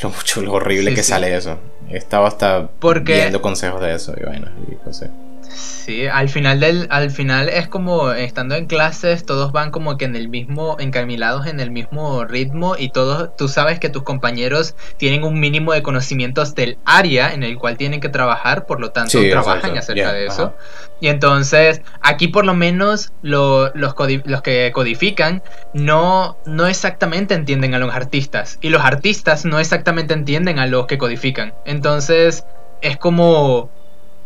lo 0.01 0.09
mucho 0.09 0.41
lo 0.41 0.53
horrible 0.53 0.93
que 0.93 1.03
sale 1.03 1.35
eso. 1.35 1.59
He 1.89 1.97
estado 1.97 2.25
hasta 2.25 2.69
viendo 3.03 3.41
consejos 3.41 3.81
de 3.81 3.93
eso 3.93 4.13
y 4.19 4.25
bueno, 4.25 4.47
y 4.69 4.85
no 4.85 4.93
sé. 4.93 5.09
Sí, 5.49 6.07
al 6.07 6.29
final 6.29 6.59
del, 6.59 6.87
al 6.89 7.11
final 7.11 7.49
es 7.49 7.67
como 7.67 8.11
estando 8.11 8.55
en 8.55 8.67
clases, 8.67 9.25
todos 9.25 9.51
van 9.51 9.71
como 9.71 9.97
que 9.97 10.05
en 10.05 10.15
el 10.15 10.29
mismo, 10.29 10.77
encamilados 10.79 11.47
en 11.47 11.59
el 11.59 11.71
mismo 11.71 12.25
ritmo 12.25 12.75
y 12.77 12.89
todos, 12.89 13.35
tú 13.35 13.47
sabes 13.47 13.79
que 13.79 13.89
tus 13.89 14.03
compañeros 14.03 14.75
tienen 14.97 15.23
un 15.23 15.39
mínimo 15.39 15.73
de 15.73 15.81
conocimientos 15.81 16.55
del 16.55 16.77
área 16.85 17.33
en 17.33 17.43
el 17.43 17.57
cual 17.57 17.77
tienen 17.77 17.99
que 17.99 18.09
trabajar, 18.09 18.65
por 18.65 18.79
lo 18.79 18.91
tanto 18.91 19.19
trabajan 19.29 19.77
acerca 19.77 20.13
de 20.13 20.27
eso. 20.27 20.53
Y 21.01 21.07
entonces, 21.07 21.81
aquí 22.01 22.27
por 22.27 22.45
lo 22.45 22.53
menos 22.53 23.13
los, 23.21 23.71
los 23.73 23.93
que 24.41 24.71
codifican 24.73 25.41
no, 25.73 26.37
no 26.45 26.67
exactamente 26.67 27.33
entienden 27.33 27.73
a 27.73 27.79
los 27.79 27.93
artistas. 27.93 28.59
Y 28.61 28.69
los 28.69 28.83
artistas 28.83 29.45
no 29.45 29.59
exactamente 29.59 30.13
entienden 30.13 30.59
a 30.59 30.67
los 30.67 30.87
que 30.87 30.97
codifican. 30.97 31.53
Entonces, 31.65 32.45
es 32.81 32.97
como 32.97 33.69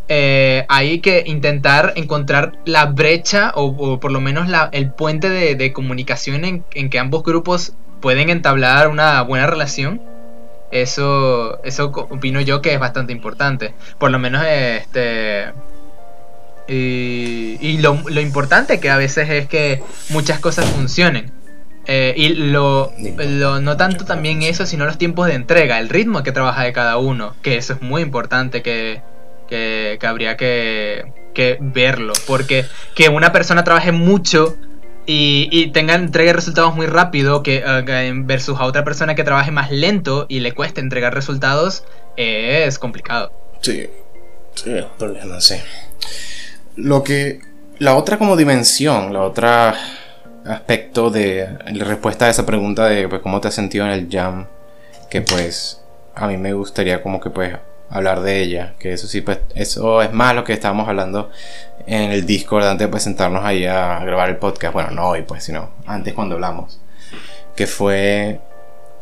eh, 0.10 0.66
hay 0.68 1.00
que 1.00 1.24
intentar 1.26 1.94
encontrar 1.96 2.54
la 2.66 2.88
brecha 2.88 3.52
o, 3.56 4.00
por 4.00 4.12
lo 4.12 4.20
menos 4.20 4.50
el 4.72 4.92
puente 4.92 5.30
de, 5.30 5.74
comunicación 5.74 6.44
en, 6.46 6.90
que 6.90 7.00
ambos 7.00 7.24
grupos 7.24 7.74
pueden 8.02 8.30
entablar 8.30 8.90
una 8.90 9.22
buena 9.22 9.48
relación. 9.48 10.02
Eso, 10.72 11.64
eso 11.64 11.86
opino 11.86 12.42
yo 12.42 12.62
que 12.62 12.74
es 12.74 12.80
bastante 12.80 13.14
importante. 13.14 13.74
Por 13.98 14.12
lo 14.12 14.20
menos 14.20 14.46
este... 14.46 15.52
Y, 16.68 17.78
lo, 17.80 18.00
importante 18.22 18.80
que 18.80 18.90
a 18.90 18.98
veces 18.98 19.30
es 19.30 19.48
que 19.48 19.84
muchas 20.10 20.40
cosas 20.40 20.66
funcionen. 20.66 21.32
Eh, 21.86 22.14
y 22.16 22.30
lo, 22.30 22.94
no 23.62 23.78
tanto 23.78 24.06
también 24.06 24.42
eso, 24.42 24.66
sino 24.66 24.86
los 24.86 24.98
tiempos 24.98 25.28
de 25.28 25.34
entrega, 25.34 25.80
el 25.80 25.90
ritmo 25.90 26.24
que 26.24 26.32
trabaja 26.32 26.64
de 26.64 26.72
cada 26.72 26.98
uno, 26.98 27.36
que 27.42 27.58
eso 27.58 27.74
es 27.74 27.82
muy 27.82 28.02
importante 28.02 28.62
que, 28.62 29.02
que, 29.48 29.98
habría 30.04 30.38
que, 30.38 31.06
verlo. 31.60 32.14
Porque 32.28 32.66
que 32.96 33.10
una 33.10 33.32
persona 33.32 33.64
trabaje 33.64 33.92
mucho 33.92 34.58
y, 35.06 35.72
tenga, 35.74 35.96
entregue 35.96 36.34
resultados 36.34 36.76
muy 36.76 36.86
rápido 36.86 37.44
que 37.44 37.64
uh, 37.66 38.26
versus 38.26 38.60
a 38.60 38.66
otra 38.66 38.84
persona 38.84 39.16
que 39.16 39.24
trabaje 39.24 39.52
más 39.52 39.72
lento 39.72 40.26
y 40.30 40.40
le 40.40 40.54
cueste 40.54 40.82
entregar 40.82 41.14
resultados 41.14 41.84
es 42.16 42.80
complicado. 42.80 43.32
Sí, 43.62 43.90
sí, 44.56 44.72
no 45.00 45.42
sé. 45.42 45.64
Lo 46.76 47.04
que. 47.04 47.40
La 47.80 47.96
otra 47.96 48.18
como 48.18 48.38
dimensión, 48.38 49.12
la 49.14 49.24
otra 49.24 49.76
aspecto 50.46 51.10
de 51.10 51.58
la 51.72 51.86
respuesta 51.86 52.26
a 52.26 52.30
esa 52.30 52.46
pregunta 52.46 52.86
de 52.86 53.08
pues, 53.08 53.22
cómo 53.22 53.40
te 53.42 53.48
has 53.48 53.56
sentido 53.56 53.86
en 53.86 53.92
el 53.92 54.08
jam, 54.10 54.48
que 55.10 55.22
pues 55.22 55.82
a 56.16 56.28
mí 56.28 56.38
me 56.38 56.54
gustaría 56.54 57.02
como 57.02 57.20
que 57.20 57.30
pues 57.30 57.56
hablar 57.94 58.22
de 58.22 58.42
ella. 58.42 58.74
Que 58.80 58.94
eso 58.94 59.08
sí, 59.08 59.22
pues, 59.22 59.40
eso 59.56 60.02
es 60.02 60.12
más 60.12 60.36
lo 60.36 60.44
que 60.44 60.54
estábamos 60.54 60.90
hablando 60.90 61.30
en 61.86 62.12
el 62.12 62.26
Discord 62.26 62.66
antes 62.66 62.88
de 62.88 62.92
presentarnos 62.92 63.46
ahí 63.46 63.66
a 63.66 64.00
grabar 64.00 64.30
el 64.30 64.38
podcast. 64.38 64.74
Bueno, 64.74 64.92
no 64.92 65.10
hoy, 65.10 65.22
pues, 65.22 65.44
sino 65.44 65.70
antes 65.86 66.14
cuando 66.14 66.36
hablamos. 66.36 66.82
Que 67.56 67.68
fue 67.68 68.40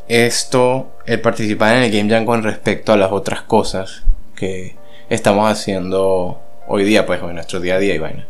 esto, 0.08 0.92
el 1.06 1.22
participar 1.22 1.78
en 1.78 1.84
el 1.84 1.92
Game 1.92 2.10
Jam 2.10 2.26
con 2.26 2.44
respecto 2.44 2.92
a 2.92 2.98
las 2.98 3.12
otras 3.12 3.44
cosas 3.44 4.04
que 4.36 4.76
estamos 5.10 5.50
haciendo 5.50 6.42
hoy 6.68 6.84
día, 6.84 7.06
pues, 7.06 7.22
en 7.22 7.36
nuestro 7.36 7.62
día 7.62 7.76
a 7.76 7.80
día 7.80 7.96
y 7.96 8.00
vaina. 8.00 8.28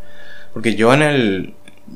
Porque 0.53 0.75
yo 0.75 0.93
en 0.93 1.01
el. 1.01 1.53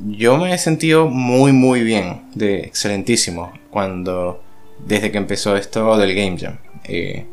Yo 0.07 0.38
me 0.38 0.53
he 0.53 0.57
sentido 0.57 1.07
muy, 1.07 1.53
muy 1.53 1.82
bien, 1.82 2.24
de 2.34 2.61
excelentísimo, 2.61 3.53
cuando. 3.70 4.41
Desde 4.80 5.09
que 5.09 5.18
empezó 5.18 5.55
esto 5.55 5.97
del 5.97 6.13
Game 6.13 6.38
Jam. 6.38 6.57
Eh, 6.84 7.26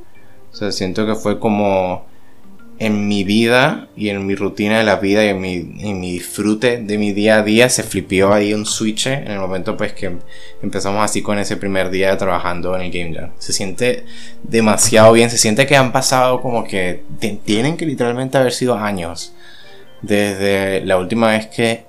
o 0.53 0.55
sea, 0.55 0.71
siento 0.71 1.07
que 1.07 1.15
fue 1.15 1.39
como 1.39 2.05
en 2.79 3.07
mi 3.07 3.23
vida 3.23 3.89
y 3.97 4.09
en 4.09 4.27
mi 4.27 4.35
rutina 4.35 4.79
de 4.79 4.85
la 4.85 4.97
vida 4.97 5.25
y 5.25 5.29
en 5.29 5.41
mi, 5.41 6.13
disfrute 6.13 6.79
de 6.79 6.99
mi 6.99 7.13
día 7.13 7.37
a 7.37 7.43
día 7.43 7.69
se 7.69 7.85
flipió 7.85 8.33
ahí 8.33 8.55
un 8.55 8.67
switch 8.67 9.07
en 9.07 9.31
el 9.31 9.39
momento 9.39 9.77
pues 9.77 9.93
que 9.93 10.19
empezamos 10.63 11.05
así 11.05 11.23
con 11.23 11.39
ese 11.39 11.57
primer 11.57 11.91
día 11.91 12.17
trabajando 12.19 12.75
en 12.75 12.83
el 12.83 12.91
Game 12.91 13.15
Jam. 13.15 13.31
Se 13.39 13.53
siente 13.53 14.05
demasiado 14.43 15.13
bien, 15.13 15.31
se 15.31 15.39
siente 15.39 15.67
que 15.67 15.77
han 15.77 15.93
pasado 15.93 16.41
como 16.41 16.65
que 16.65 17.05
tienen 17.45 17.77
que 17.77 17.87
literalmente 17.87 18.37
haber 18.37 18.53
sido 18.53 18.75
años 18.75 19.33
desde 20.01 20.85
la 20.85 20.99
última 20.99 21.29
vez 21.29 21.47
que 21.47 21.85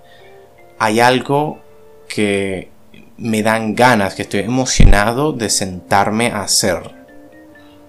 hay 0.77 0.99
algo 0.99 1.59
que 2.07 2.69
me 3.17 3.41
dan 3.41 3.73
ganas, 3.73 4.15
que 4.15 4.21
estoy 4.21 4.41
emocionado 4.41 5.33
de 5.33 5.49
sentarme 5.49 6.27
a 6.27 6.41
hacer. 6.41 7.02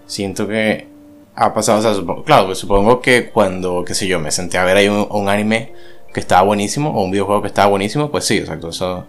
Siento 0.06 0.46
que 0.46 0.88
ha 1.34 1.52
pasado, 1.52 1.78
o 1.78 1.82
sea, 1.82 2.24
claro, 2.24 2.46
pues 2.46 2.58
supongo 2.58 3.00
que 3.00 3.30
cuando, 3.30 3.84
qué 3.84 3.94
sé 3.94 4.06
yo, 4.06 4.20
me 4.20 4.30
senté 4.30 4.58
a 4.58 4.64
ver 4.64 4.76
ahí 4.76 4.88
un, 4.88 5.28
anime 5.28 5.72
que 6.12 6.20
estaba 6.20 6.42
buenísimo 6.42 6.90
o 6.90 7.04
un 7.04 7.10
videojuego 7.10 7.42
que 7.42 7.48
estaba 7.48 7.68
buenísimo, 7.68 8.10
pues 8.10 8.24
sí, 8.24 8.38
exacto, 8.38 8.68
eso, 8.68 9.06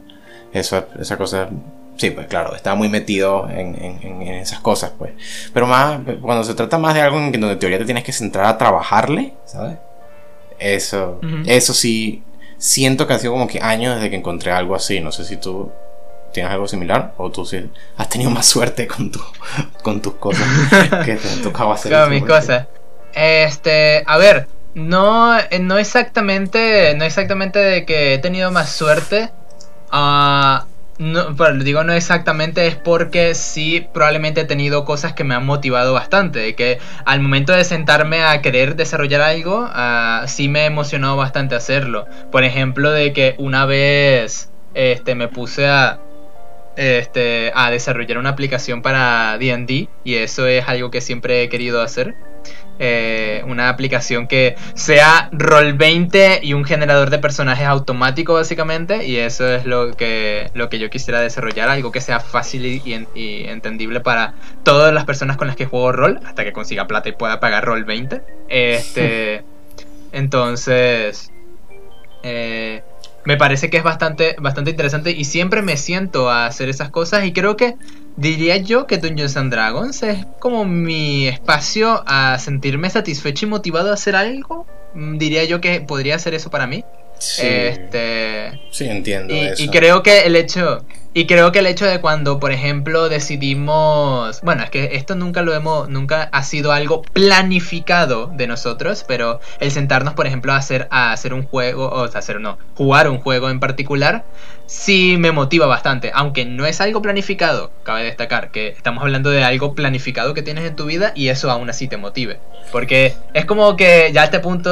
eso 0.51 0.85
esa 0.99 1.17
cosa, 1.17 1.49
sí, 1.97 2.09
pues 2.09 2.27
claro, 2.27 2.55
estaba 2.55 2.75
muy 2.75 2.89
metido 2.89 3.47
en, 3.49 3.75
en, 3.75 4.21
esas 4.23 4.59
cosas, 4.59 4.91
pues. 4.97 5.11
Pero 5.53 5.67
más, 5.67 5.99
cuando 6.21 6.43
se 6.43 6.55
trata 6.55 6.77
más 6.77 6.95
de 6.95 7.01
algo 7.01 7.17
en 7.19 7.31
donde 7.31 7.51
en 7.51 7.59
teoría 7.59 7.77
te 7.77 7.85
tienes 7.85 8.03
que 8.03 8.11
centrar 8.11 8.45
a 8.45 8.57
trabajarle, 8.57 9.33
¿sabes? 9.45 9.77
Eso, 10.57 11.19
eso 11.45 11.73
sí, 11.73 12.23
siento 12.57 13.05
que 13.05 13.13
ha 13.13 13.19
sido 13.19 13.33
como 13.33 13.47
que 13.47 13.59
años 13.61 13.95
desde 13.95 14.09
que 14.09 14.15
encontré 14.15 14.51
algo 14.51 14.73
así, 14.73 14.99
no 14.99 15.11
sé 15.11 15.25
si 15.25 15.37
tú 15.37 15.71
tienes 16.35 16.51
algo 16.51 16.67
similar 16.67 17.13
o 17.17 17.31
tú 17.31 17.45
sí 17.45 17.71
has 17.97 18.09
tenido 18.09 18.29
más 18.29 18.45
suerte 18.45 18.87
con, 18.87 19.09
tu, 19.09 19.21
con 19.81 20.01
tus 20.01 20.15
cosas 20.15 20.45
que 21.05 21.15
te 21.15 21.29
tocaba 21.41 21.75
hacer. 21.75 21.91
Con 21.91 22.09
mis 22.09 22.23
cosas. 22.23 22.67
Este, 23.13 24.03
a 24.05 24.17
ver, 24.17 24.47
no, 24.73 25.39
eh, 25.39 25.59
no 25.59 25.77
exactamente, 25.77 26.93
no 26.97 27.05
exactamente 27.05 27.59
de 27.59 27.85
que 27.85 28.13
he 28.13 28.17
tenido 28.17 28.51
más 28.51 28.69
suerte. 28.69 29.31
Uh, 29.93 30.65
no, 30.97 31.53
digo 31.63 31.83
no 31.83 31.93
exactamente 31.93 32.67
es 32.67 32.75
porque 32.75 33.35
sí 33.35 33.87
probablemente 33.93 34.41
he 34.41 34.45
tenido 34.45 34.85
cosas 34.85 35.13
que 35.13 35.23
me 35.23 35.35
han 35.35 35.45
motivado 35.45 35.93
bastante. 35.93 36.39
De 36.39 36.55
que 36.55 36.79
al 37.05 37.21
momento 37.21 37.53
de 37.53 37.63
sentarme 37.63 38.23
a 38.23 38.41
querer 38.41 38.75
desarrollar 38.75 39.21
algo, 39.21 39.61
uh, 39.61 40.27
sí 40.27 40.49
me 40.49 40.65
emocionó 40.65 41.15
bastante 41.15 41.55
hacerlo. 41.55 42.05
Por 42.29 42.43
ejemplo, 42.43 42.91
de 42.91 43.13
que 43.13 43.35
una 43.37 43.65
vez 43.65 44.49
este, 44.73 45.15
me 45.15 45.29
puse 45.29 45.67
a, 45.67 45.99
este, 46.75 47.51
a 47.55 47.71
desarrollar 47.71 48.17
una 48.17 48.29
aplicación 48.29 48.81
para 48.81 49.37
DD 49.37 49.87
y 50.03 50.15
eso 50.15 50.47
es 50.47 50.67
algo 50.67 50.91
que 50.91 51.01
siempre 51.01 51.43
he 51.43 51.49
querido 51.49 51.81
hacer. 51.81 52.15
Eh, 52.77 53.41
una 53.47 53.69
aplicación 53.69 54.27
que 54.27 54.57
sea 54.73 55.29
roll 55.31 55.73
20 55.75 56.41
y 56.43 56.53
un 56.53 56.65
generador 56.65 57.09
de 57.09 57.19
personajes 57.19 57.65
automático 57.65 58.33
básicamente 58.33 59.07
y 59.07 59.15
eso 59.15 59.47
es 59.47 59.65
lo 59.65 59.93
que, 59.93 60.51
lo 60.53 60.67
que 60.67 60.77
yo 60.77 60.89
quisiera 60.89 61.21
desarrollar, 61.21 61.69
algo 61.69 61.93
que 61.93 62.01
sea 62.01 62.19
fácil 62.19 62.65
y, 62.65 63.45
entendible 63.47 64.01
para 64.01 64.33
todas 64.63 64.93
las 64.93 65.05
personas 65.05 65.37
con 65.37 65.47
las 65.47 65.55
que 65.55 65.65
juego 65.65 65.93
rol 65.93 66.19
hasta 66.25 66.43
que 66.43 66.51
consiga 66.51 66.85
plata 66.85 67.07
y 67.07 67.13
pueda 67.13 67.39
pagar 67.39 67.63
roll 67.63 67.85
20. 67.85 68.21
Este, 68.49 69.45
entonces, 70.11 71.31
eh, 72.23 72.83
me 73.25 73.37
parece 73.37 73.69
que 73.69 73.77
es 73.77 73.83
bastante, 73.83 74.35
bastante 74.39 74.71
interesante 74.71 75.11
y 75.11 75.25
siempre 75.25 75.61
me 75.61 75.77
siento 75.77 76.29
a 76.29 76.45
hacer 76.45 76.69
esas 76.69 76.89
cosas 76.89 77.25
y 77.25 77.33
creo 77.33 77.57
que 77.57 77.75
diría 78.15 78.57
yo 78.57 78.87
que 78.87 78.97
Dungeons 78.97 79.35
and 79.35 79.51
Dragons 79.51 80.03
es 80.03 80.25
como 80.39 80.65
mi 80.65 81.27
espacio 81.27 82.03
a 82.05 82.37
sentirme 82.39 82.89
satisfecho 82.89 83.45
y 83.45 83.49
motivado 83.49 83.89
a 83.89 83.95
hacer 83.95 84.15
algo. 84.15 84.67
Mm, 84.93 85.17
diría 85.17 85.43
yo 85.43 85.59
que 85.59 85.81
podría 85.81 86.17
ser 86.19 86.33
eso 86.35 86.49
para 86.49 86.67
mí. 86.67 86.83
Sí, 87.17 87.45
este, 87.45 88.59
sí 88.71 88.85
entiendo. 88.85 89.33
Y, 89.33 89.39
eso. 89.39 89.63
y 89.63 89.67
creo 89.69 90.03
que 90.03 90.21
el 90.21 90.35
hecho 90.35 90.85
y 91.17 91.27
creo 91.27 91.53
que 91.53 91.59
el 91.59 91.67
hecho 91.67 91.85
de 91.85 92.01
cuando, 92.01 92.41
por 92.41 92.51
ejemplo, 92.51 93.07
decidimos, 93.07 94.41
bueno, 94.41 94.63
es 94.63 94.69
que 94.69 94.97
esto 94.97 95.15
nunca 95.15 95.43
lo 95.43 95.53
hemos, 95.53 95.87
nunca 95.87 96.23
ha 96.23 96.43
sido 96.43 96.73
algo 96.73 97.03
planificado 97.03 98.27
de 98.27 98.47
nosotros, 98.47 99.05
pero 99.07 99.39
el 99.61 99.71
sentarnos, 99.71 100.13
por 100.13 100.27
ejemplo, 100.27 100.51
a 100.51 100.57
hacer, 100.57 100.89
a 100.91 101.13
hacer 101.13 101.33
un 101.33 101.43
juego, 101.43 101.87
o 101.87 102.05
sea, 102.09 102.19
hacer 102.19 102.41
no, 102.41 102.57
jugar 102.75 103.09
un 103.09 103.19
juego 103.19 103.49
en 103.49 103.61
particular, 103.61 104.25
sí 104.65 105.15
me 105.17 105.31
motiva 105.31 105.67
bastante, 105.67 106.11
aunque 106.13 106.43
no 106.43 106.65
es 106.65 106.81
algo 106.81 107.01
planificado, 107.01 107.71
cabe 107.83 108.03
destacar 108.03 108.51
que 108.51 108.67
estamos 108.67 109.01
hablando 109.01 109.29
de 109.29 109.41
algo 109.43 109.73
planificado 109.73 110.33
que 110.33 110.41
tienes 110.41 110.65
en 110.65 110.75
tu 110.75 110.85
vida 110.85 111.13
y 111.15 111.29
eso 111.29 111.49
aún 111.49 111.69
así 111.69 111.87
te 111.87 111.95
motive, 111.95 112.39
porque 112.73 113.13
es 113.33 113.45
como 113.45 113.77
que 113.77 114.11
ya 114.13 114.23
a 114.23 114.25
este 114.25 114.39
punto 114.41 114.69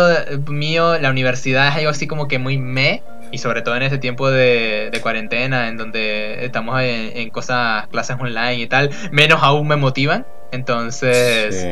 mío 0.48 1.00
la 1.00 1.10
universidad 1.10 1.70
es 1.70 1.76
algo 1.76 1.92
así 1.92 2.06
como 2.06 2.28
que 2.28 2.33
muy 2.40 2.58
me 2.58 3.04
y 3.32 3.40
sobre 3.40 3.62
todo 3.62 3.76
en 3.76 3.84
este 3.84 3.98
tiempo 3.98 4.30
de, 4.30 4.98
cuarentena, 5.02 5.68
en 5.68 5.78
donde 5.78 6.46
estamos 6.46 6.80
en, 6.82 7.30
cosas, 7.32 7.88
clases 7.88 8.18
online 8.20 8.56
y 8.56 8.68
tal, 8.68 8.92
menos 9.12 9.42
aún 9.42 9.68
me 9.68 9.76
motivan. 9.76 10.26
Entonces, 10.52 11.66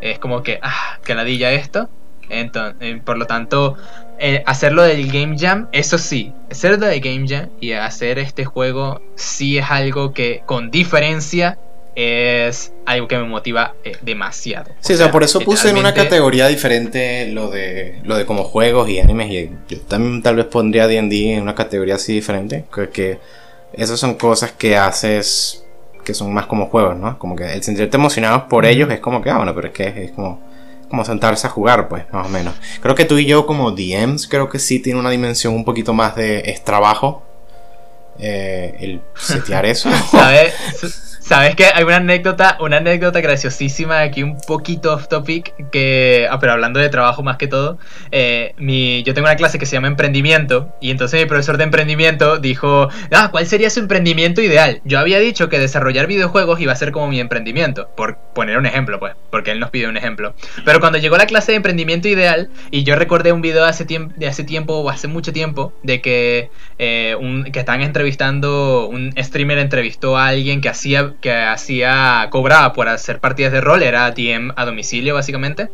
es 0.00 0.18
como 0.18 0.42
que, 0.42 0.58
ah, 0.60 0.98
que 1.04 1.14
ladilla 1.14 1.52
esto. 1.52 1.88
Entonces, 2.28 2.76
eh, 2.80 3.00
por 3.04 3.16
lo 3.16 3.26
tanto, 3.26 3.76
eh, 4.18 4.42
hacerlo 4.46 4.82
del 4.82 5.06
Game 5.10 5.36
Jam, 5.38 5.68
eso 5.72 5.98
sí, 5.98 6.32
hacerlo 6.50 6.78
del 6.86 7.00
Game 7.00 7.26
Jam 7.28 7.50
y 7.60 7.72
hacer 7.72 8.18
este 8.18 8.44
juego 8.44 9.02
sí 9.14 9.58
es 9.58 9.70
algo 9.70 10.12
que 10.12 10.42
con 10.46 10.70
diferencia 10.70 11.58
es 11.96 12.72
algo 12.86 13.06
que 13.08 13.16
me 13.16 13.24
motiva 13.24 13.74
eh, 13.84 13.96
demasiado. 14.02 14.72
Sí, 14.80 14.94
o 14.94 14.96
sea, 14.96 15.10
por 15.10 15.22
eso 15.22 15.40
puse 15.40 15.70
en 15.70 15.76
una 15.76 15.94
categoría 15.94 16.48
diferente 16.48 17.28
lo 17.32 17.50
de 17.50 18.00
lo 18.04 18.16
de 18.16 18.26
como 18.26 18.44
juegos 18.44 18.88
y 18.88 18.98
animes 18.98 19.30
y 19.30 19.50
yo 19.68 19.80
también 19.82 20.22
tal 20.22 20.36
vez 20.36 20.46
pondría 20.46 20.86
D&D 20.86 21.34
en 21.34 21.42
una 21.42 21.54
categoría 21.54 21.94
así 21.94 22.14
diferente, 22.14 22.64
que, 22.74 22.88
que 22.88 23.18
esas 23.72 23.98
son 24.00 24.14
cosas 24.14 24.52
que 24.52 24.76
haces 24.76 25.64
que 26.04 26.14
son 26.14 26.32
más 26.32 26.46
como 26.46 26.66
juegos, 26.66 26.96
¿no? 26.96 27.18
Como 27.18 27.34
que 27.34 27.52
el 27.52 27.62
sentirte 27.62 27.96
emocionado 27.96 28.48
por 28.48 28.66
ellos 28.66 28.90
es 28.90 29.00
como 29.00 29.22
que, 29.22 29.30
ah, 29.30 29.38
bueno, 29.38 29.54
pero 29.54 29.68
es 29.68 29.72
que 29.72 30.04
es 30.04 30.12
como 30.12 30.40
como 30.88 31.04
sentarse 31.04 31.46
a 31.46 31.50
jugar, 31.50 31.88
pues, 31.88 32.04
más 32.12 32.26
o 32.26 32.28
menos. 32.28 32.54
Creo 32.80 32.94
que 32.94 33.04
tú 33.04 33.18
y 33.18 33.26
yo 33.26 33.46
como 33.46 33.72
DMs, 33.72 34.28
creo 34.28 34.48
que 34.48 34.60
sí 34.60 34.78
tiene 34.78 35.00
una 35.00 35.10
dimensión 35.10 35.54
un 35.54 35.64
poquito 35.64 35.92
más 35.92 36.14
de 36.14 36.40
es 36.46 36.62
trabajo. 36.62 37.22
Eh, 38.18 38.76
el 38.78 39.00
setear 39.18 39.66
eso. 39.66 39.90
¿Sabes? 40.10 40.54
¿Sabes 41.24 41.56
que 41.56 41.64
Hay 41.64 41.84
una 41.84 41.96
anécdota, 41.96 42.58
una 42.60 42.76
anécdota 42.76 43.22
graciosísima 43.22 44.02
aquí, 44.02 44.22
un 44.22 44.36
poquito 44.46 44.92
off 44.92 45.08
topic, 45.08 45.70
que, 45.70 46.28
ah, 46.30 46.38
pero 46.38 46.52
hablando 46.52 46.80
de 46.80 46.90
trabajo 46.90 47.22
más 47.22 47.38
que 47.38 47.46
todo, 47.46 47.78
eh, 48.10 48.52
mi, 48.58 49.02
yo 49.04 49.14
tengo 49.14 49.26
una 49.26 49.36
clase 49.36 49.58
que 49.58 49.64
se 49.64 49.72
llama 49.72 49.88
emprendimiento, 49.88 50.74
y 50.82 50.90
entonces 50.90 51.18
mi 51.22 51.26
profesor 51.26 51.56
de 51.56 51.64
emprendimiento 51.64 52.36
dijo, 52.36 52.90
ah, 53.10 53.28
¿cuál 53.30 53.46
sería 53.46 53.70
su 53.70 53.80
emprendimiento 53.80 54.42
ideal? 54.42 54.82
Yo 54.84 54.98
había 54.98 55.18
dicho 55.18 55.48
que 55.48 55.58
desarrollar 55.58 56.06
videojuegos 56.08 56.60
iba 56.60 56.74
a 56.74 56.76
ser 56.76 56.92
como 56.92 57.08
mi 57.08 57.18
emprendimiento, 57.20 57.88
por 57.96 58.18
poner 58.34 58.58
un 58.58 58.66
ejemplo, 58.66 59.00
pues, 59.00 59.14
porque 59.30 59.50
él 59.50 59.60
nos 59.60 59.70
pidió 59.70 59.88
un 59.88 59.96
ejemplo. 59.96 60.34
Pero 60.66 60.78
cuando 60.78 60.98
llegó 60.98 61.16
la 61.16 61.24
clase 61.24 61.52
de 61.52 61.56
emprendimiento 61.56 62.06
ideal, 62.06 62.50
y 62.70 62.84
yo 62.84 62.96
recordé 62.96 63.32
un 63.32 63.40
video 63.40 63.64
hace 63.64 63.86
de 63.86 64.26
hace 64.26 64.44
tiempo, 64.44 64.74
o 64.74 64.90
hace 64.90 65.08
mucho 65.08 65.32
tiempo, 65.32 65.72
de 65.82 66.02
que, 66.02 66.50
eh, 66.78 67.16
un, 67.18 67.44
que 67.44 67.60
están 67.60 67.80
entrevistando, 67.80 68.88
un 68.88 69.14
streamer 69.16 69.56
entrevistó 69.56 70.18
a 70.18 70.26
alguien 70.26 70.60
que 70.60 70.68
hacía 70.68 71.13
que 71.20 71.32
hacía, 71.32 72.28
cobraba 72.30 72.72
por 72.72 72.88
hacer 72.88 73.20
partidas 73.20 73.52
de 73.52 73.60
rol, 73.60 73.82
era 73.82 74.10
DM 74.10 74.52
a 74.56 74.64
domicilio 74.64 75.14
básicamente. 75.14 75.68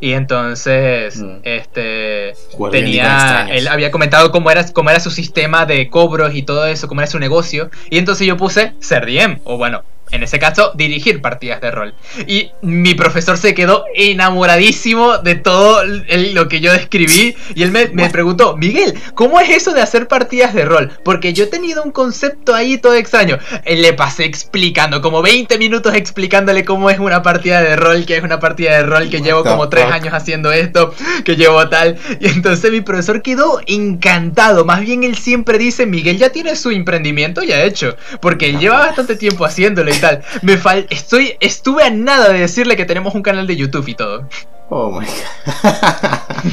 Y 0.00 0.14
entonces, 0.14 1.16
mm. 1.22 1.36
este, 1.44 2.34
tenía, 2.72 3.46
él 3.48 3.68
había 3.68 3.92
comentado 3.92 4.32
cómo 4.32 4.50
era, 4.50 4.66
cómo 4.72 4.90
era 4.90 4.98
su 4.98 5.12
sistema 5.12 5.64
de 5.64 5.88
cobros 5.90 6.34
y 6.34 6.42
todo 6.42 6.66
eso, 6.66 6.88
cómo 6.88 7.02
era 7.02 7.10
su 7.10 7.20
negocio. 7.20 7.70
Y 7.88 7.98
entonces 7.98 8.26
yo 8.26 8.36
puse 8.36 8.74
ser 8.80 9.06
DM, 9.06 9.38
o 9.44 9.58
bueno, 9.58 9.84
en 10.12 10.22
ese 10.22 10.38
caso, 10.38 10.72
dirigir 10.74 11.22
partidas 11.22 11.60
de 11.62 11.70
rol. 11.70 11.94
Y 12.26 12.50
mi 12.60 12.94
profesor 12.94 13.38
se 13.38 13.54
quedó 13.54 13.84
enamoradísimo 13.94 15.18
de 15.18 15.36
todo 15.36 15.82
lo 15.84 16.48
que 16.48 16.60
yo 16.60 16.70
describí. 16.72 17.34
Y 17.54 17.62
él 17.62 17.72
me, 17.72 17.88
preguntó, 18.10 18.56
Miguel, 18.56 18.94
¿cómo 19.14 19.40
es 19.40 19.48
eso 19.48 19.72
de 19.72 19.80
hacer 19.80 20.08
partidas 20.08 20.52
de 20.52 20.66
rol? 20.66 20.92
Porque 21.02 21.32
yo 21.32 21.44
he 21.44 21.46
tenido 21.46 21.82
un 21.82 21.92
concepto 21.92 22.54
ahí 22.54 22.76
todo 22.76 22.94
extraño. 22.94 23.38
Él 23.64 23.80
le 23.80 23.94
pasé 23.94 24.24
explicando, 24.24 25.00
como 25.00 25.22
20 25.22 25.56
minutos 25.56 25.94
explicándole 25.94 26.64
cómo 26.64 26.90
es 26.90 26.98
una 26.98 27.22
partida 27.22 27.62
de 27.62 27.76
rol, 27.76 28.04
que 28.04 28.16
es 28.18 28.22
una 28.22 28.38
partida 28.38 28.76
de 28.76 28.82
rol, 28.82 29.08
que 29.08 29.22
llevo 29.22 29.42
como 29.42 29.70
3 29.70 29.86
años 29.92 30.12
haciendo 30.12 30.52
esto, 30.52 30.94
que 31.24 31.36
llevo 31.36 31.68
tal. 31.70 31.96
Y 32.20 32.28
entonces 32.28 32.70
mi 32.70 32.82
profesor 32.82 33.22
quedó 33.22 33.60
encantado. 33.66 34.66
Más 34.66 34.82
bien 34.82 35.04
él 35.04 35.16
siempre 35.16 35.56
dice, 35.56 35.86
Miguel 35.86 36.18
ya 36.18 36.28
tiene 36.28 36.54
su 36.54 36.70
emprendimiento 36.70 37.42
ya 37.42 37.62
hecho. 37.62 37.96
Porque 38.20 38.50
él 38.50 38.58
lleva 38.58 38.78
bastante 38.78 39.16
tiempo 39.16 39.46
haciéndolo 39.46 39.90
tal. 40.02 40.22
Me 40.42 40.58
fal 40.58 40.86
estoy, 40.90 41.36
estuve 41.40 41.84
a 41.84 41.90
nada 41.90 42.28
de 42.28 42.40
decirle 42.40 42.76
que 42.76 42.84
tenemos 42.84 43.14
un 43.14 43.22
canal 43.22 43.46
de 43.46 43.56
YouTube 43.56 43.88
y 43.88 43.94
todo. 43.94 44.28
Oh 44.68 44.90
my 44.90 45.06
god. 45.06 46.52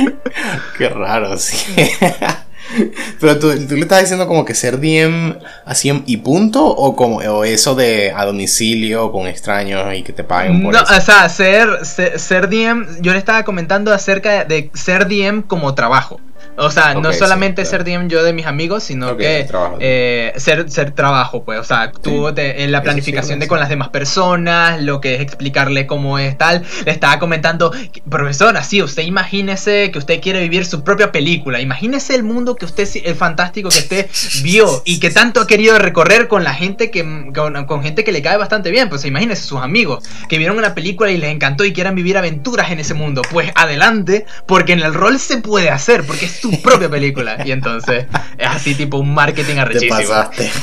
Qué 0.78 0.88
raro, 0.88 1.36
sí. 1.38 1.56
Pero 3.20 3.38
¿tú, 3.38 3.66
tú, 3.66 3.74
le 3.74 3.80
estás 3.80 4.00
diciendo 4.00 4.28
como 4.28 4.44
que 4.44 4.54
ser 4.54 4.80
DM 4.80 5.38
así 5.64 6.02
y 6.06 6.16
punto 6.18 6.64
o 6.64 6.94
como 6.94 7.16
o 7.16 7.44
eso 7.44 7.74
de 7.74 8.12
a 8.14 8.24
domicilio 8.24 9.10
con 9.10 9.26
extraños 9.26 9.92
y 9.94 10.02
que 10.02 10.12
te 10.12 10.22
paguen 10.22 10.62
por 10.62 10.72
no, 10.72 10.80
eso. 10.80 10.94
o 10.96 11.00
sea, 11.00 11.28
ser, 11.28 11.84
ser, 11.84 12.18
ser 12.20 12.48
DM, 12.48 13.00
yo 13.00 13.12
le 13.12 13.18
estaba 13.18 13.44
comentando 13.44 13.92
acerca 13.92 14.44
de 14.44 14.70
ser 14.74 15.08
DM 15.08 15.42
como 15.42 15.74
trabajo. 15.74 16.20
O 16.60 16.70
sea, 16.70 16.94
no 16.94 17.12
solamente 17.12 17.64
sí, 17.64 17.70
ser 17.70 17.84
DM 17.84 18.08
yo 18.08 18.22
de 18.22 18.32
mis 18.32 18.46
amigos, 18.46 18.82
sino 18.84 19.16
que 19.16 19.44
trabajo. 19.48 19.76
eh, 19.80 20.32
ser, 20.36 20.70
ser 20.70 20.92
trabajo, 20.92 21.44
pues. 21.44 21.58
O 21.60 21.64
sea, 21.64 21.90
tú 21.92 22.32
te- 22.34 22.62
en 22.64 22.72
la 22.72 22.78
sí 22.80 22.84
planificación 22.84 23.38
de 23.40 23.48
con 23.48 23.58
las 23.60 23.68
demás 23.68 23.88
personas, 23.88 24.80
lo 24.82 25.00
que 25.00 25.14
es 25.16 25.20
explicarle 25.20 25.86
cómo 25.86 26.18
es 26.18 26.36
tal. 26.36 26.62
Le 26.84 26.92
estaba 26.92 27.18
comentando, 27.18 27.72
profesor, 28.08 28.56
así, 28.56 28.82
usted 28.82 29.02
imagínese 29.04 29.90
que 29.90 29.98
usted 29.98 30.20
quiere 30.20 30.40
vivir 30.40 30.64
su 30.66 30.82
propia 30.84 31.12
película. 31.12 31.60
Imagínese 31.60 32.14
el 32.14 32.22
mundo 32.22 32.56
que 32.56 32.64
usted, 32.64 32.88
el 33.04 33.14
fantástico 33.14 33.68
que 33.68 33.78
usted 33.78 34.06
vio 34.42 34.82
y 34.84 35.00
que 35.00 35.10
tanto 35.10 35.40
ha 35.40 35.46
querido 35.46 35.78
recorrer 35.78 36.28
con 36.28 36.44
la 36.44 36.54
gente 36.54 36.90
que, 36.90 37.02
con, 37.34 37.64
con 37.66 37.82
gente 37.82 38.04
que 38.04 38.12
le 38.12 38.22
cae 38.22 38.36
bastante 38.36 38.70
bien. 38.70 38.88
Pues 38.88 39.04
imagínese 39.04 39.42
sus 39.44 39.60
amigos 39.60 40.04
que 40.28 40.38
vieron 40.38 40.58
una 40.58 40.74
película 40.74 41.10
y 41.10 41.16
les 41.16 41.30
encantó 41.30 41.64
y 41.64 41.72
quieran 41.72 41.94
vivir 41.94 42.18
aventuras 42.18 42.70
en 42.70 42.80
ese 42.80 42.94
mundo. 42.94 43.22
Pues 43.30 43.50
adelante, 43.54 44.26
porque 44.46 44.72
en 44.72 44.80
el 44.80 44.94
rol 44.94 45.18
se 45.18 45.38
puede 45.38 45.70
hacer, 45.70 46.04
porque 46.06 46.26
es 46.26 46.40
tu 46.40 46.49
propia 46.58 46.88
película. 46.88 47.38
Y 47.44 47.52
entonces 47.52 48.06
es 48.38 48.46
así 48.48 48.74
tipo 48.74 48.98
un 48.98 49.12
marketing 49.14 49.54
Te 49.54 49.60
arrechísimo. 49.60 49.96
pasaste. 49.96 50.50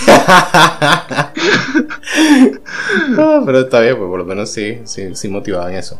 Ah, 3.20 3.42
pero 3.46 3.60
está 3.62 3.80
bien, 3.82 3.98
pues 3.98 4.08
por 4.10 4.20
lo 4.20 4.26
menos 4.26 4.50
sí, 4.52 4.80
sí, 4.86 5.16
sí 5.16 5.28
motivado 5.30 5.68
en 5.70 5.76
eso. 5.76 6.00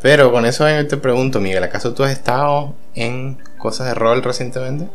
Pero 0.00 0.30
con 0.32 0.44
eso 0.44 0.66
te 0.86 0.96
pregunto, 0.96 1.40
Miguel, 1.40 1.64
¿acaso 1.64 1.94
tú 1.94 2.04
has 2.04 2.12
estado 2.12 2.74
en 2.94 3.38
cosas 3.58 3.86
de 3.86 3.94
rol 3.94 4.22
recientemente? 4.22 4.88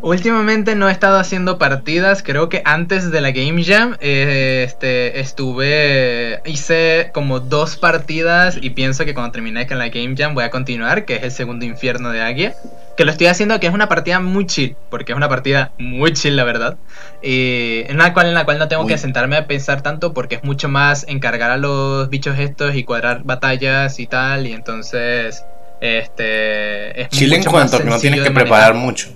Últimamente 0.00 0.74
no 0.74 0.88
he 0.88 0.92
estado 0.92 1.18
haciendo 1.18 1.58
partidas, 1.58 2.22
creo 2.22 2.48
que 2.48 2.62
antes 2.64 3.10
de 3.10 3.20
la 3.20 3.32
Game 3.32 3.64
Jam 3.64 3.96
eh, 4.00 4.64
este, 4.66 5.20
estuve, 5.20 6.40
hice 6.44 7.10
como 7.12 7.40
dos 7.40 7.76
partidas 7.76 8.58
y 8.60 8.70
pienso 8.70 9.04
que 9.04 9.14
cuando 9.14 9.32
termine 9.32 9.66
con 9.66 9.78
la 9.78 9.88
Game 9.88 10.14
Jam 10.16 10.34
voy 10.34 10.44
a 10.44 10.50
continuar, 10.50 11.04
que 11.04 11.16
es 11.16 11.22
el 11.22 11.32
segundo 11.32 11.64
infierno 11.64 12.10
de 12.10 12.20
Águia, 12.20 12.54
que 12.96 13.04
lo 13.04 13.10
estoy 13.10 13.26
haciendo 13.26 13.58
que 13.58 13.66
es 13.66 13.74
una 13.74 13.88
partida 13.88 14.20
muy 14.20 14.46
chill, 14.46 14.76
porque 14.88 15.12
es 15.12 15.16
una 15.16 15.28
partida 15.28 15.72
muy 15.78 16.12
chill 16.12 16.36
la 16.36 16.44
verdad, 16.44 16.76
y 17.22 17.82
en 17.88 17.98
la 17.98 18.14
cual, 18.14 18.28
en 18.28 18.34
la 18.34 18.44
cual 18.44 18.58
no 18.58 18.68
tengo 18.68 18.86
que 18.86 18.98
sentarme 18.98 19.36
a 19.36 19.46
pensar 19.46 19.82
tanto 19.82 20.14
porque 20.14 20.36
es 20.36 20.44
mucho 20.44 20.68
más 20.68 21.06
encargar 21.08 21.50
a 21.50 21.56
los 21.56 22.08
bichos 22.08 22.38
estos 22.38 22.76
y 22.76 22.84
cuadrar 22.84 23.22
batallas 23.24 23.98
y 23.98 24.06
tal, 24.06 24.46
y 24.46 24.52
entonces... 24.52 25.44
Este, 25.80 27.02
es 27.02 27.08
Chile 27.10 27.36
en 27.36 27.44
cuanto 27.44 27.78
que 27.78 27.84
no 27.84 28.00
tienes 28.00 28.24
que 28.24 28.30
manejar. 28.30 28.48
preparar 28.48 28.74
mucho. 28.74 29.10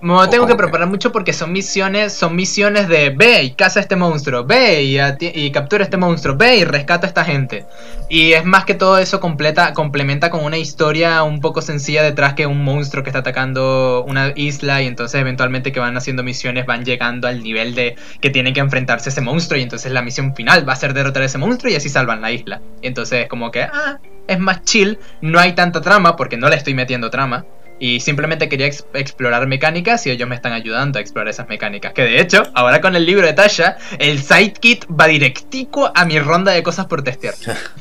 Me 0.00 0.12
¿O 0.12 0.28
tengo 0.28 0.46
que 0.46 0.56
preparar 0.56 0.88
mucho 0.88 1.12
porque 1.12 1.32
son 1.32 1.52
misiones, 1.52 2.12
son 2.12 2.34
misiones 2.34 2.88
de 2.88 3.10
ve 3.10 3.44
y 3.44 3.50
caza 3.52 3.78
a 3.78 3.82
este 3.82 3.94
monstruo, 3.94 4.44
ve 4.44 4.82
y, 4.82 4.98
y 5.20 5.50
captura 5.52 5.82
a 5.82 5.84
este 5.84 5.96
monstruo, 5.96 6.36
ve 6.36 6.56
y 6.56 6.64
rescata 6.64 7.06
a 7.06 7.08
esta 7.08 7.24
gente. 7.24 7.64
Y 8.08 8.32
es 8.32 8.44
más 8.44 8.64
que 8.64 8.74
todo 8.74 8.98
eso 8.98 9.20
completa, 9.20 9.72
complementa 9.74 10.30
con 10.30 10.44
una 10.44 10.56
historia 10.56 11.22
un 11.22 11.40
poco 11.40 11.62
sencilla 11.62 12.02
detrás 12.02 12.34
que 12.34 12.46
un 12.46 12.64
monstruo 12.64 13.04
que 13.04 13.10
está 13.10 13.20
atacando 13.20 14.04
una 14.08 14.32
isla 14.34 14.82
y 14.82 14.86
entonces 14.86 15.20
eventualmente 15.20 15.70
que 15.70 15.78
van 15.78 15.96
haciendo 15.96 16.22
misiones 16.22 16.66
van 16.66 16.84
llegando 16.84 17.28
al 17.28 17.42
nivel 17.42 17.74
de 17.74 17.96
que 18.20 18.30
tienen 18.30 18.54
que 18.54 18.60
enfrentarse 18.60 19.10
a 19.10 19.12
ese 19.12 19.20
monstruo 19.20 19.60
y 19.60 19.62
entonces 19.62 19.92
la 19.92 20.02
misión 20.02 20.34
final 20.34 20.68
va 20.68 20.72
a 20.72 20.76
ser 20.76 20.94
derrotar 20.94 21.22
a 21.22 21.26
ese 21.26 21.38
monstruo 21.38 21.70
y 21.70 21.76
así 21.76 21.88
salvan 21.88 22.20
la 22.20 22.32
isla. 22.32 22.60
Y 22.82 22.88
entonces 22.88 23.24
es 23.24 23.28
como 23.28 23.50
que, 23.50 23.62
ah, 23.62 23.98
es 24.26 24.38
más 24.38 24.64
chill, 24.64 24.98
no 25.20 25.38
hay 25.38 25.52
tanta 25.52 25.80
trama 25.80 26.16
porque 26.16 26.36
no 26.36 26.48
le 26.48 26.56
estoy 26.56 26.74
metiendo 26.74 27.10
trama. 27.10 27.44
Y 27.80 28.00
simplemente 28.00 28.48
quería 28.48 28.66
ex- 28.66 28.84
explorar 28.94 29.46
mecánicas 29.46 30.06
y 30.06 30.10
ellos 30.10 30.28
me 30.28 30.34
están 30.34 30.52
ayudando 30.52 30.98
a 30.98 31.02
explorar 31.02 31.28
esas 31.28 31.48
mecánicas. 31.48 31.92
Que 31.92 32.02
de 32.02 32.20
hecho, 32.20 32.42
ahora 32.54 32.80
con 32.80 32.96
el 32.96 33.06
libro 33.06 33.26
de 33.26 33.32
Tasha, 33.34 33.76
el 33.98 34.20
sidekit 34.20 34.84
va 34.88 35.06
directico 35.06 35.90
a 35.94 36.04
mi 36.04 36.18
ronda 36.18 36.52
de 36.52 36.62
cosas 36.62 36.86
por 36.86 37.02
testear. 37.02 37.34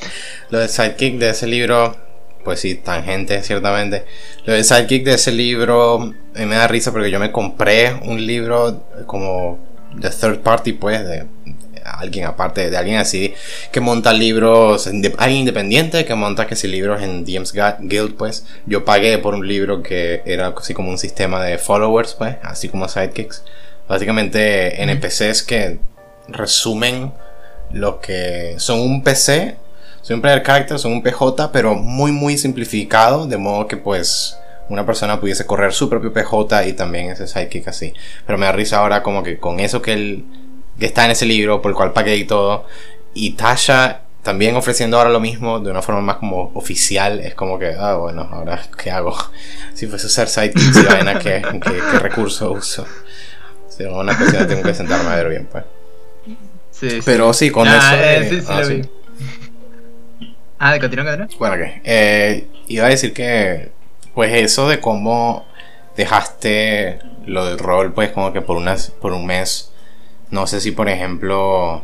Lo 0.50 0.60
del 0.60 0.70
sidekick 0.70 1.16
de 1.18 1.30
ese 1.32 1.48
libro, 1.48 1.98
pues 2.44 2.60
sí, 2.60 2.76
tangente, 2.76 3.42
ciertamente. 3.44 4.06
Lo 4.46 4.54
del 4.54 4.64
sidekick 4.64 5.04
de 5.04 5.16
ese 5.16 5.32
libro 5.32 6.14
eh, 6.36 6.46
me 6.46 6.56
da 6.56 6.68
risa 6.68 6.92
porque 6.92 7.10
yo 7.12 7.20
me 7.20 7.32
compré 7.32 7.94
un 8.04 8.26
libro 8.26 8.84
como 9.08 9.60
de 9.96 10.10
third 10.12 10.40
party, 10.42 10.74
pues, 10.74 11.06
de 11.08 11.26
alguien 11.92 12.26
aparte, 12.26 12.70
de 12.70 12.78
alguien 12.78 12.98
así, 12.98 13.34
que 13.72 13.80
monta 13.80 14.14
libros, 14.14 14.88
alguien 14.88 15.40
independiente 15.40 16.06
que 16.06 16.16
monta 16.16 16.48
que 16.48 16.56
si 16.56 16.68
libros 16.68 17.02
en 17.02 17.26
DM's 17.26 17.54
Guild, 17.54 18.16
pues. 18.16 18.46
Yo 18.66 18.86
pagué 18.86 19.18
por 19.18 19.34
un 19.34 19.48
libro 19.48 19.82
que 19.82 20.22
era 20.26 20.54
así 20.58 20.74
como 20.74 20.90
un 20.90 20.98
sistema 20.98 21.44
de 21.44 21.58
followers, 21.58 22.14
pues, 22.16 22.38
así 22.44 22.70
como 22.70 22.88
sidekicks. 22.88 23.44
Básicamente 23.88 24.82
NPCs 24.84 25.44
que 25.44 25.80
resumen 26.28 27.14
lo 27.72 28.00
que 28.00 28.56
son 28.58 28.80
un 28.80 29.04
PC, 29.04 29.58
son 30.02 30.16
un 30.16 30.22
player 30.22 30.44
character, 30.44 30.80
son 30.80 30.94
un 30.94 31.04
PJ, 31.04 31.52
pero 31.52 31.76
muy 31.76 32.12
muy 32.12 32.38
simplificado, 32.38 33.28
de 33.28 33.38
modo 33.38 33.68
que 33.68 33.78
pues 33.78 34.38
una 34.70 34.86
persona 34.86 35.20
pudiese 35.20 35.46
correr 35.46 35.74
su 35.74 35.90
propio 35.90 36.14
PJ 36.14 36.68
y 36.68 36.74
también 36.74 37.10
ese 37.10 37.28
sidekick 37.28 37.68
así. 37.68 37.94
Pero 38.26 38.38
me 38.38 38.46
da 38.46 38.52
risa 38.52 38.80
ahora 38.80 39.04
como 39.04 39.24
que 39.24 39.38
con 39.38 39.60
eso 39.60 39.82
que 39.82 39.94
él 39.94 40.26
que 40.80 40.86
está 40.86 41.06
en 41.06 41.12
ese 41.12 41.26
libro, 41.26 41.62
por 41.62 41.72
el 41.72 41.76
cual 41.76 41.94
pagué 41.94 42.16
y 42.18 42.26
todo, 42.26 42.66
y 43.14 43.32
Tasha 43.32 44.02
también 44.24 44.56
ofreciendo 44.58 44.98
ahora 44.98 45.10
lo 45.10 45.20
mismo 45.22 45.60
de 45.60 45.72
una 45.72 45.82
forma 45.82 46.02
más 46.02 46.18
como 46.18 46.52
oficial, 46.54 47.20
es 47.22 47.34
como 47.34 47.58
que, 47.58 47.74
ah, 47.80 47.96
bueno, 47.96 48.28
ahora 48.32 48.62
qué 48.82 48.92
hago. 48.92 49.16
Si 49.74 49.86
fuese 49.86 50.08
usar 50.08 50.28
sidekicks 50.28 50.76
y 50.78 50.84
vaina, 50.86 51.20
¿qué, 51.20 51.40
qué, 51.64 51.72
qué 51.92 52.00
recurso 52.00 52.52
uso? 52.52 52.86
Será 53.70 53.92
una 53.96 54.18
cuestión 54.18 54.48
tengo 54.48 54.64
que 54.64 54.74
sentarme 54.74 55.08
a 55.12 55.16
ver 55.18 55.30
bien, 55.30 55.48
pues. 55.52 55.64
Sí. 56.72 57.00
Pero 57.06 57.32
sí, 57.34 57.52
con 57.52 57.68
Ah, 57.68 57.78
eso. 57.78 58.04
eh, 58.04 58.20
de- 58.22 58.30
sí, 58.30 58.42
sí 58.42 58.48
ah, 58.50 58.60
lo 58.60 58.66
sí. 58.66 58.74
vi. 58.76 58.90
Ah, 60.60 60.80
continúa, 60.80 61.06
continúa. 61.06 61.28
Bueno, 61.38 61.56
que 61.58 61.82
eh, 61.84 62.48
iba 62.68 62.88
a 62.88 62.90
decir 62.90 63.14
que, 63.14 63.70
pues 64.16 64.34
eso 64.34 64.68
de 64.68 64.80
cómo 64.80 65.46
dejaste 65.96 67.00
lo 67.28 67.46
del 67.46 67.60
rol, 67.60 67.94
pues 67.94 68.12
como 68.12 68.34
que 68.34 68.42
por, 68.42 68.58
unas, 68.58 68.90
por 68.92 69.14
un 69.14 69.26
mes, 69.28 69.72
no 70.32 70.48
sé 70.48 70.62
si 70.62 70.72
por 70.72 70.90
ejemplo 70.90 71.84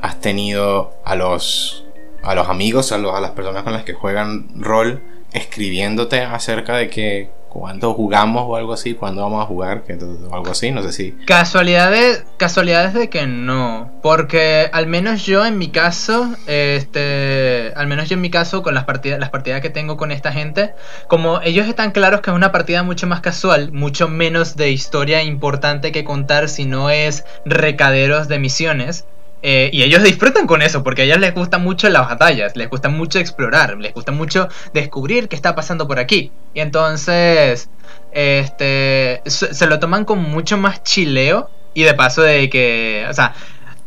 has 0.00 0.20
tenido 0.20 0.94
a 1.04 1.14
los, 1.14 1.84
a 2.22 2.34
los 2.34 2.48
amigos, 2.48 2.92
a, 2.92 2.98
los, 2.98 3.14
a 3.14 3.20
las 3.20 3.30
personas 3.30 3.62
con 3.62 3.72
las 3.72 3.84
que 3.84 3.94
juegan 3.94 4.48
rol, 4.56 5.02
escribiéndote 5.32 6.20
acerca 6.22 6.76
de 6.76 6.90
que 6.90 7.30
cuándo 7.52 7.92
jugamos 7.92 8.44
o 8.46 8.56
algo 8.56 8.72
así, 8.72 8.94
cuándo 8.94 9.20
vamos 9.20 9.42
a 9.42 9.46
jugar, 9.46 9.84
o 10.30 10.34
algo 10.34 10.50
así, 10.50 10.70
no 10.70 10.82
sé 10.82 10.90
si... 10.90 11.12
Casualidades, 11.26 12.24
casualidades 12.38 12.94
de 12.94 13.10
que 13.10 13.26
no, 13.26 13.92
porque 14.02 14.70
al 14.72 14.86
menos 14.86 15.26
yo 15.26 15.44
en 15.44 15.58
mi 15.58 15.68
caso, 15.68 16.34
este, 16.46 17.70
al 17.76 17.88
menos 17.88 18.08
yo 18.08 18.14
en 18.14 18.22
mi 18.22 18.30
caso 18.30 18.62
con 18.62 18.74
las 18.74 18.84
partidas, 18.84 19.20
las 19.20 19.28
partidas 19.28 19.60
que 19.60 19.68
tengo 19.68 19.98
con 19.98 20.12
esta 20.12 20.32
gente, 20.32 20.72
como 21.08 21.42
ellos 21.42 21.68
están 21.68 21.90
claros 21.90 22.22
que 22.22 22.30
es 22.30 22.36
una 22.36 22.52
partida 22.52 22.82
mucho 22.84 23.06
más 23.06 23.20
casual, 23.20 23.70
mucho 23.70 24.08
menos 24.08 24.56
de 24.56 24.70
historia 24.70 25.22
importante 25.22 25.92
que 25.92 26.04
contar, 26.04 26.48
si 26.48 26.64
no 26.64 26.88
es 26.88 27.26
recaderos 27.44 28.28
de 28.28 28.38
misiones. 28.38 29.04
Eh, 29.42 29.70
y 29.72 29.82
ellos 29.82 30.02
disfrutan 30.02 30.46
con 30.46 30.62
eso, 30.62 30.84
porque 30.84 31.02
a 31.02 31.04
ellos 31.04 31.18
les 31.18 31.34
gustan 31.34 31.62
mucho 31.62 31.88
las 31.88 32.08
batallas, 32.08 32.54
les 32.56 32.70
gusta 32.70 32.88
mucho 32.88 33.18
explorar, 33.18 33.76
les 33.78 33.92
gusta 33.92 34.12
mucho 34.12 34.48
descubrir 34.72 35.28
qué 35.28 35.34
está 35.34 35.54
pasando 35.56 35.88
por 35.88 35.98
aquí. 35.98 36.30
Y 36.54 36.60
entonces, 36.60 37.68
este, 38.12 39.20
se, 39.26 39.66
lo 39.66 39.80
toman 39.80 40.04
con 40.04 40.22
mucho 40.22 40.58
más 40.58 40.84
chileo 40.84 41.50
y 41.74 41.82
de 41.82 41.94
paso 41.94 42.22
de 42.22 42.48
que, 42.48 43.04
o 43.10 43.14
sea, 43.14 43.34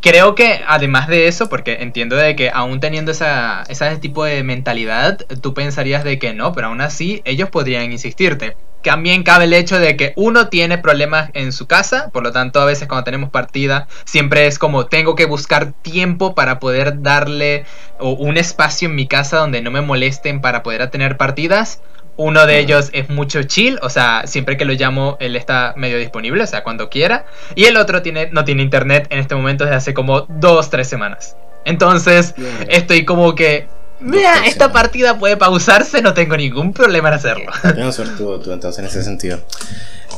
creo 0.01 0.35
que 0.35 0.61
además 0.67 1.07
de 1.07 1.27
eso, 1.27 1.47
porque 1.47 1.77
entiendo 1.81 2.17
de 2.17 2.35
que 2.35 2.49
aún 2.53 2.81
teniendo 2.81 3.11
esa, 3.11 3.63
ese 3.69 3.97
tipo 3.97 4.25
de 4.25 4.43
mentalidad, 4.43 5.19
tú 5.41 5.53
pensarías 5.53 6.03
de 6.03 6.19
que 6.19 6.33
no, 6.33 6.53
pero 6.53 6.67
aún 6.67 6.81
así 6.81 7.21
ellos 7.25 7.49
podrían 7.49 7.91
insistirte. 7.91 8.57
También 8.85 9.23
cabe 9.23 9.45
el 9.45 9.53
hecho 9.53 9.79
de 9.79 9.97
que 9.97 10.13
uno 10.15 10.47
tiene 10.47 10.77
problemas 10.77 11.31
en 11.33 11.51
su 11.51 11.65
casa, 11.65 12.11
por 12.13 12.21
lo 12.23 12.31
tanto 12.31 12.61
a 12.61 12.65
veces 12.65 12.87
cuando 12.87 13.03
tenemos 13.03 13.31
partida 13.31 13.87
siempre 14.05 14.45
es 14.45 14.59
como 14.59 14.85
tengo 14.85 15.15
que 15.15 15.25
buscar 15.25 15.73
tiempo 15.73 16.35
para 16.35 16.59
poder 16.59 17.01
darle 17.01 17.65
o 17.99 18.11
un 18.11 18.37
espacio 18.37 18.87
en 18.87 18.95
mi 18.95 19.07
casa 19.07 19.37
donde 19.37 19.61
no 19.61 19.71
me 19.71 19.81
molesten 19.81 20.39
para 20.39 20.63
poder 20.63 20.89
tener 20.91 21.17
partidas. 21.17 21.81
Uno 22.15 22.45
de 22.45 22.59
ellos 22.59 22.91
es 22.93 23.09
mucho 23.09 23.43
chill, 23.43 23.77
o 23.81 23.89
sea, 23.89 24.23
siempre 24.25 24.55
que 24.55 24.63
lo 24.63 24.73
llamo 24.73 25.17
él 25.19 25.35
está 25.35 25.73
medio 25.75 25.97
disponible, 25.97 26.43
o 26.43 26.47
sea, 26.47 26.63
cuando 26.63 26.89
quiera. 26.89 27.25
Y 27.55 27.65
el 27.65 27.75
otro 27.75 28.01
tiene, 28.01 28.29
no 28.31 28.45
tiene 28.45 28.61
internet 28.61 29.07
en 29.09 29.19
este 29.19 29.35
momento 29.35 29.65
desde 29.65 29.77
hace 29.77 29.93
como 29.93 30.21
dos, 30.21 30.69
tres 30.69 30.87
semanas. 30.87 31.35
Entonces, 31.65 32.35
estoy 32.69 33.03
como 33.03 33.35
que, 33.35 33.67
mira, 33.99 34.45
esta 34.45 34.71
partida 34.71 35.17
puede 35.17 35.37
pausarse, 35.37 36.01
no 36.01 36.13
tengo 36.13 36.37
ningún 36.37 36.73
problema 36.73 37.09
en 37.09 37.15
hacerlo. 37.15 37.51
Tengo 37.61 37.91
suerte 37.91 38.15
tú, 38.17 38.39
tú, 38.39 38.51
entonces 38.51 38.79
en 38.79 38.85
ese 38.85 39.03
sentido. 39.03 39.39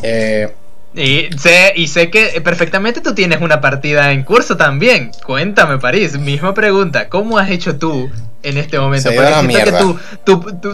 Eh, 0.03 0.53
Y 0.95 1.29
sé, 1.37 1.73
y 1.75 1.87
sé 1.87 2.09
que 2.09 2.41
perfectamente 2.41 3.01
tú 3.01 3.13
tienes 3.13 3.41
una 3.41 3.61
partida 3.61 4.11
en 4.11 4.23
curso 4.23 4.57
también. 4.57 5.11
Cuéntame, 5.25 5.77
París. 5.77 6.17
Misma 6.17 6.53
pregunta. 6.53 7.07
¿Cómo 7.07 7.37
has 7.37 7.51
hecho 7.51 7.75
tú 7.75 8.09
en 8.41 8.57
este 8.57 8.79
momento? 8.79 9.11
Porque 9.13 9.51
siento 9.51 9.65
que 9.65 9.71
tu, 9.73 10.41
tu, 10.41 10.73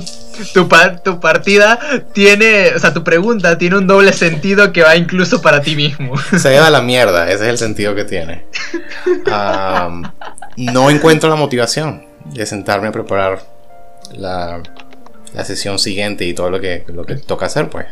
tu, 0.54 0.70
tu, 1.04 1.20
partida 1.20 1.78
tiene. 2.14 2.70
O 2.74 2.80
sea, 2.80 2.94
tu 2.94 3.04
pregunta 3.04 3.58
tiene 3.58 3.78
un 3.78 3.88
doble 3.88 4.14
sentido 4.14 4.72
que 4.72 4.84
va 4.84 4.96
incluso 4.96 5.42
para 5.42 5.62
ti 5.62 5.76
mismo. 5.76 6.14
Se 6.38 6.50
lleva 6.52 6.70
la 6.70 6.82
mierda. 6.82 7.30
Ese 7.30 7.44
es 7.44 7.50
el 7.50 7.58
sentido 7.58 7.94
que 7.94 8.06
tiene. 8.06 8.46
no 10.56 10.90
encuentro 10.90 11.30
la 11.30 11.36
motivación 11.36 12.13
de 12.26 12.46
sentarme 12.46 12.88
a 12.88 12.92
preparar 12.92 13.42
la, 14.14 14.62
la 15.34 15.46
sesión 15.46 15.80
siguiente 15.80 16.26
y 16.26 16.34
todo 16.34 16.50
lo 16.50 16.60
que, 16.60 16.86
lo 16.88 17.06
que 17.06 17.16
toca 17.16 17.48
hacer, 17.48 17.70
pues. 17.70 17.88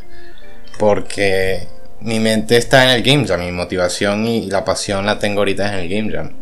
Porque 0.78 1.68
mi 2.00 2.20
mente 2.20 2.58
está 2.58 2.84
en 2.84 2.90
el 2.92 3.04
Game 3.04 3.28
Jam, 3.28 3.40
mi 3.40 3.52
motivación 3.52 4.26
y 4.26 4.50
la 4.50 4.66
pasión 4.66 5.06
la 5.06 5.20
tengo 5.20 5.42
ahorita 5.42 5.68
en 5.74 5.80
el 5.80 5.90
Game 5.90 6.12
Jam. 6.12 6.34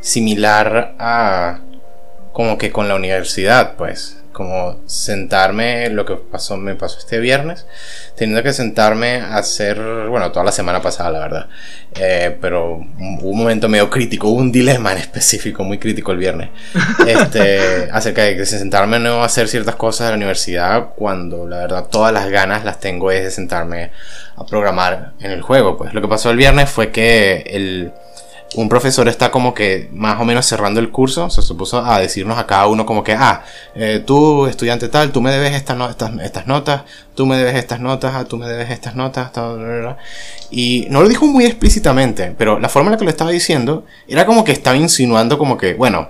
Similar 0.00 0.94
a 0.98 1.60
como 2.32 2.58
que 2.58 2.70
con 2.70 2.88
la 2.88 2.94
universidad, 2.94 3.76
pues 3.76 4.17
como 4.38 4.78
sentarme, 4.86 5.90
lo 5.90 6.06
que 6.06 6.14
pasó, 6.14 6.56
me 6.56 6.76
pasó 6.76 7.00
este 7.00 7.18
viernes, 7.18 7.66
teniendo 8.14 8.40
que 8.44 8.52
sentarme 8.52 9.16
a 9.16 9.38
hacer, 9.38 9.82
bueno, 10.08 10.30
toda 10.30 10.44
la 10.44 10.52
semana 10.52 10.80
pasada, 10.80 11.10
la 11.10 11.18
verdad, 11.18 11.48
eh, 11.98 12.38
pero 12.40 12.76
hubo 12.76 13.30
un 13.30 13.36
momento 13.36 13.68
medio 13.68 13.90
crítico, 13.90 14.28
hubo 14.28 14.38
un 14.38 14.52
dilema 14.52 14.92
en 14.92 14.98
específico, 14.98 15.64
muy 15.64 15.78
crítico 15.78 16.12
el 16.12 16.18
viernes, 16.18 16.50
este, 17.08 17.90
acerca 17.90 18.22
de 18.22 18.36
que 18.36 18.46
sentarme 18.46 19.00
no 19.00 19.22
a 19.22 19.24
hacer 19.24 19.48
ciertas 19.48 19.74
cosas 19.74 20.06
de 20.06 20.12
la 20.12 20.16
universidad, 20.18 20.90
cuando 20.94 21.44
la 21.44 21.56
verdad 21.56 21.86
todas 21.90 22.12
las 22.12 22.30
ganas 22.30 22.64
las 22.64 22.78
tengo 22.78 23.10
es 23.10 23.24
de 23.24 23.32
sentarme 23.32 23.90
a 24.36 24.46
programar 24.46 25.14
en 25.18 25.32
el 25.32 25.42
juego, 25.42 25.76
pues. 25.76 25.92
Lo 25.94 26.00
que 26.00 26.06
pasó 26.06 26.30
el 26.30 26.36
viernes 26.36 26.70
fue 26.70 26.92
que 26.92 27.42
el 27.44 27.92
un 28.54 28.68
profesor 28.68 29.08
está 29.08 29.30
como 29.30 29.52
que 29.52 29.88
más 29.92 30.20
o 30.20 30.24
menos 30.24 30.46
cerrando 30.46 30.80
el 30.80 30.90
curso, 30.90 31.28
se 31.28 31.42
supuso 31.42 31.84
a 31.84 31.98
decirnos 31.98 32.38
a 32.38 32.46
cada 32.46 32.66
uno 32.66 32.86
como 32.86 33.04
que, 33.04 33.12
ah, 33.12 33.44
eh, 33.74 34.02
tú 34.04 34.46
estudiante 34.46 34.88
tal, 34.88 35.12
tú 35.12 35.20
me 35.20 35.30
debes 35.30 35.54
estas, 35.54 35.76
notas, 35.76 36.82
tú 37.14 37.26
me 37.26 37.36
debes 37.36 37.56
estas 37.56 37.80
notas, 37.80 38.14
ah, 38.14 38.24
tú 38.24 38.38
me 38.38 38.46
debes 38.46 38.70
estas 38.70 38.94
notas, 38.94 39.30
y 40.50 40.86
no 40.90 41.02
lo 41.02 41.08
dijo 41.08 41.26
muy 41.26 41.44
explícitamente, 41.44 42.34
pero 42.38 42.58
la 42.58 42.68
forma 42.68 42.88
en 42.88 42.92
la 42.92 42.98
que 42.98 43.04
lo 43.04 43.10
estaba 43.10 43.30
diciendo 43.30 43.84
era 44.06 44.24
como 44.24 44.44
que 44.44 44.52
estaba 44.52 44.76
insinuando 44.76 45.36
como 45.36 45.58
que, 45.58 45.74
bueno, 45.74 46.08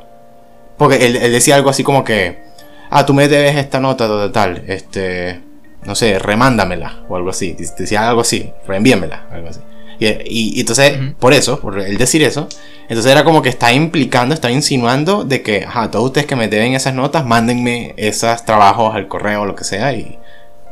porque 0.76 1.07
él, 1.07 1.14
decía 1.32 1.57
algo 1.57 1.70
así 1.70 1.82
como 1.82 2.05
que, 2.05 2.45
ah, 2.91 3.05
tú 3.05 3.14
me 3.14 3.26
debes 3.26 3.57
esta 3.57 3.80
nota, 3.80 4.07
tal, 4.07 4.32
tal, 4.32 4.64
este, 4.68 5.41
no 5.84 5.97
sé, 5.97 6.20
remándamela 6.20 7.01
o 7.09 7.16
algo 7.16 7.30
así, 7.30 7.57
decía 7.76 8.09
algo 8.09 8.20
así, 8.20 8.53
reenvíamela, 8.66 9.26
algo 9.32 9.49
así. 9.49 9.61
Y, 10.01 10.61
entonces, 10.61 10.96
por 11.18 11.32
eso, 11.32 11.59
por 11.61 11.80
el 11.80 11.99
decir 11.99 12.22
eso, 12.22 12.49
entonces 12.88 13.11
era 13.11 13.24
como 13.24 13.42
que 13.42 13.49
está 13.49 13.72
implicando, 13.72 14.34
está 14.34 14.51
insinuando 14.51 15.24
de 15.24 15.42
que, 15.42 15.64
ajá, 15.64 15.90
todos 15.90 16.07
ustedes 16.07 16.26
que 16.26 16.36
me 16.36 16.49
deben 16.49 16.74
esas 16.74 16.94
notas, 16.94 17.26
mándenme 17.26 17.94
esos 17.96 18.44
trabajos 18.44 18.94
al 18.94 19.09
correo 19.09 19.42
o 19.42 19.46
lo 19.46 19.57
que 19.57 19.64
sea 19.64 19.92
y 19.92 20.18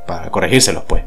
para 0.06 0.30
corregírselos, 0.30 0.84
pues. 0.84 1.02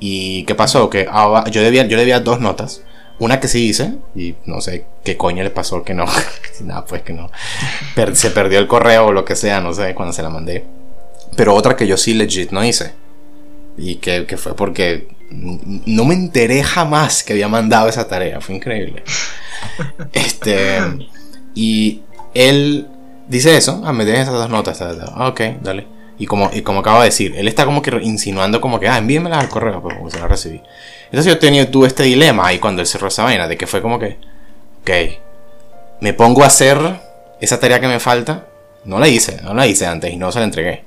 ¿Y 0.00 0.44
qué 0.44 0.54
pasó? 0.54 0.90
Que 0.90 1.06
yo, 1.50 1.62
debía, 1.62 1.86
yo 1.86 1.98
debía 1.98 2.20
dos 2.20 2.40
notas. 2.40 2.82
Una 3.18 3.38
que 3.38 3.48
sí 3.48 3.66
hice, 3.66 3.92
y 4.16 4.34
no 4.46 4.62
sé 4.62 4.86
qué 5.04 5.18
coño 5.18 5.44
le 5.44 5.50
pasó 5.50 5.84
que 5.84 5.94
no. 5.94 6.06
Nada, 6.64 6.84
pues 6.86 7.02
que 7.02 7.12
no. 7.12 7.30
se 8.14 8.30
perdió 8.30 8.58
el 8.58 8.66
correo 8.66 9.06
o 9.06 9.12
lo 9.12 9.24
que 9.24 9.36
sea, 9.36 9.60
no 9.60 9.72
sé, 9.74 9.94
cuando 9.94 10.12
se 10.12 10.22
la 10.22 10.30
mandé. 10.30 10.64
Pero 11.36 11.54
otra 11.54 11.76
que 11.76 11.86
yo 11.86 11.96
sí 11.96 12.14
legit 12.14 12.50
no 12.50 12.64
hice. 12.64 12.94
Y 13.76 13.96
que, 13.96 14.26
que 14.26 14.36
fue 14.36 14.56
porque 14.56 15.06
no 15.30 16.04
me 16.04 16.14
enteré 16.14 16.62
jamás 16.62 17.22
que 17.22 17.32
había 17.32 17.48
mandado 17.48 17.88
esa 17.88 18.08
tarea, 18.08 18.40
fue 18.40 18.56
increíble. 18.56 19.02
Este, 20.12 20.78
y 21.54 22.00
él 22.32 22.88
dice 23.28 23.56
eso, 23.56 23.82
ah, 23.84 23.92
me 23.92 24.04
dejes 24.04 24.22
esas 24.22 24.34
dos 24.34 24.50
notas, 24.50 24.80
ah, 24.80 25.28
ok, 25.28 25.40
dale. 25.62 25.86
Y 26.18 26.26
como, 26.26 26.50
y 26.52 26.62
como 26.62 26.80
acabo 26.80 27.00
de 27.00 27.06
decir, 27.06 27.34
él 27.36 27.48
está 27.48 27.64
como 27.64 27.82
que 27.82 27.90
insinuando 28.02 28.60
como 28.60 28.80
que, 28.80 28.88
ah, 28.88 28.98
envíemelas 28.98 29.38
al 29.44 29.48
correo, 29.48 29.82
pero 29.82 30.00
pues, 30.00 30.14
se 30.14 30.20
las 30.20 30.28
recibí. 30.28 30.60
Entonces 31.06 31.32
yo 31.32 31.38
tenía, 31.38 31.70
tuve 31.70 31.86
este 31.86 32.02
dilema 32.02 32.46
ahí 32.46 32.58
cuando 32.58 32.82
él 32.82 32.86
cerró 32.86 33.08
esa 33.08 33.24
vaina, 33.24 33.48
de 33.48 33.56
que 33.56 33.66
fue 33.66 33.82
como 33.82 33.98
que, 33.98 34.18
ok, 34.82 34.90
me 36.00 36.12
pongo 36.14 36.42
a 36.42 36.46
hacer 36.46 36.78
esa 37.40 37.60
tarea 37.60 37.80
que 37.80 37.88
me 37.88 38.00
falta, 38.00 38.46
no 38.84 38.98
la 38.98 39.08
hice, 39.08 39.40
no 39.42 39.54
la 39.54 39.66
hice 39.66 39.86
antes 39.86 40.12
y 40.12 40.16
no 40.16 40.32
se 40.32 40.38
la 40.38 40.46
entregué, 40.46 40.84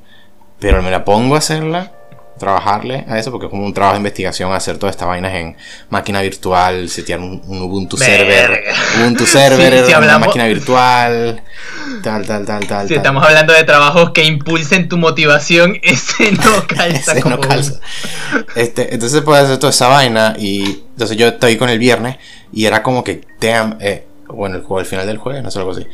pero 0.59 0.81
me 0.81 0.91
la 0.91 1.05
pongo 1.05 1.35
a 1.35 1.39
hacerla 1.39 1.91
trabajarle 2.37 3.05
a 3.07 3.19
eso, 3.19 3.31
porque 3.31 3.45
es 3.45 3.49
como 3.49 3.65
un 3.65 3.73
trabajo 3.73 3.93
de 3.93 3.99
investigación 3.99 4.51
hacer 4.53 4.77
todas 4.77 4.95
estas 4.95 5.07
vainas 5.07 5.33
en 5.33 5.55
máquina 5.89 6.21
virtual, 6.21 6.89
setear 6.89 7.19
un, 7.19 7.41
Ubuntu 7.45 7.97
server, 7.97 8.63
Ubuntu 8.99 9.25
server, 9.25 9.85
una 9.97 10.17
máquina 10.17 10.45
virtual, 10.47 11.41
tal, 12.01 12.25
tal, 12.25 12.45
tal, 12.45 12.67
tal. 12.67 12.87
Si 12.87 12.95
estamos 12.95 13.23
hablando 13.23 13.53
de 13.53 13.63
trabajos 13.63 14.11
que 14.11 14.23
impulsen 14.23 14.89
tu 14.89 14.97
motivación, 14.97 15.77
ese 15.83 16.31
no 16.31 16.67
calza. 16.67 17.13
ese 17.13 17.29
no 17.29 17.39
calza. 17.39 17.79
Este, 18.55 18.93
entonces 18.93 19.21
puedes 19.21 19.45
hacer 19.45 19.57
toda 19.57 19.71
esa 19.71 19.87
vaina 19.87 20.35
y 20.37 20.83
entonces 20.91 21.17
yo 21.17 21.27
estoy 21.27 21.57
con 21.57 21.69
el 21.69 21.79
viernes 21.79 22.17
y 22.51 22.65
era 22.65 22.83
como 22.83 23.03
que, 23.03 23.21
damn, 23.39 23.77
eh, 23.79 24.05
bueno, 24.27 24.55
el 24.55 24.65
al 24.79 24.85
final 24.85 25.07
del 25.07 25.17
juego, 25.17 25.41
no 25.41 25.51
sé 25.51 25.59
algo 25.59 25.71
así. 25.71 25.85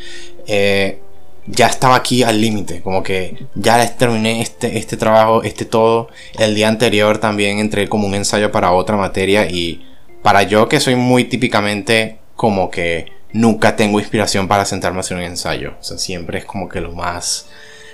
Eh, 0.48 1.00
ya 1.48 1.68
estaba 1.68 1.96
aquí 1.96 2.24
al 2.24 2.42
límite, 2.42 2.82
como 2.82 3.04
que 3.04 3.48
ya 3.56 3.96
terminé 3.96 4.42
este, 4.42 4.78
este 4.78 4.98
trabajo, 4.98 5.44
este 5.44 5.66
todo. 5.66 6.10
El 6.38 6.56
día 6.56 6.68
anterior 6.68 7.18
también 7.18 7.60
entré 7.60 7.88
como 7.90 8.08
un 8.08 8.16
ensayo 8.16 8.52
para 8.52 8.72
otra 8.72 8.98
materia 8.98 9.50
y 9.50 9.86
para 10.22 10.44
yo 10.44 10.68
que 10.68 10.80
soy 10.80 10.96
muy 10.96 11.26
típicamente 11.26 12.20
como 12.36 12.70
que 12.70 13.08
nunca 13.34 13.76
tengo 13.76 14.00
inspiración 14.00 14.48
para 14.48 14.66
sentarme 14.66 14.98
a 14.98 15.02
hacer 15.02 15.18
un 15.18 15.24
ensayo. 15.24 15.76
O 15.80 15.84
sea, 15.84 15.98
siempre 15.98 16.40
es 16.40 16.46
como 16.46 16.70
que 16.70 16.82
lo 16.82 16.92
más... 16.92 17.48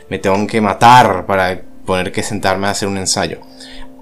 Me 0.10 0.20
tengo 0.20 0.46
que 0.46 0.62
matar 0.62 1.26
para 1.26 1.62
poner 1.86 2.12
que 2.12 2.24
sentarme 2.24 2.68
a 2.68 2.72
hacer 2.72 2.88
un 2.88 2.98
ensayo. 2.98 3.40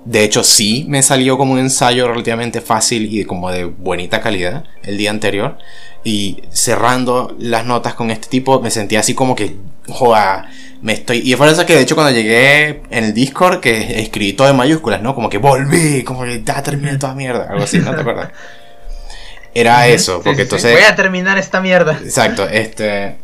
De 0.05 0.23
hecho, 0.23 0.43
sí 0.43 0.85
me 0.89 1.01
salió 1.01 1.37
como 1.37 1.53
un 1.53 1.59
ensayo 1.59 2.07
relativamente 2.07 2.59
fácil 2.59 3.07
y 3.13 3.23
como 3.23 3.49
de 3.51 3.65
buenita 3.65 4.21
calidad 4.21 4.65
el 4.83 4.97
día 4.97 5.09
anterior. 5.09 5.57
Y 6.03 6.43
cerrando 6.51 7.33
las 7.39 7.65
notas 7.65 7.93
con 7.93 8.11
este 8.11 8.27
tipo, 8.27 8.59
me 8.59 8.69
sentía 8.69 8.99
así 8.99 9.13
como 9.13 9.35
que, 9.35 9.55
joda, 9.87 10.49
me 10.81 10.93
estoy. 10.93 11.19
Y 11.19 11.33
fue 11.35 11.49
eso 11.49 11.65
que 11.65 11.75
de 11.75 11.81
hecho 11.81 11.95
cuando 11.95 12.11
llegué 12.13 12.81
en 12.89 13.05
el 13.05 13.13
Discord, 13.13 13.61
que 13.61 14.01
escribí 14.01 14.33
todo 14.33 14.49
en 14.49 14.57
mayúsculas, 14.57 15.01
¿no? 15.01 15.15
Como 15.15 15.29
que 15.29 15.37
volví, 15.37 16.03
como 16.03 16.23
que 16.23 16.43
ya 16.43 16.61
terminé 16.61 16.97
toda 16.97 17.15
mierda, 17.15 17.47
algo 17.49 17.63
así, 17.63 17.79
¿no 17.79 17.95
te 17.95 18.01
acuerdas? 18.01 18.31
Era 19.53 19.87
eso, 19.87 20.21
porque 20.21 20.41
entonces. 20.41 20.73
Voy 20.73 20.83
a 20.83 20.95
terminar 20.95 21.37
esta 21.37 21.61
mierda. 21.61 21.99
Exacto, 22.03 22.47
este. 22.49 23.17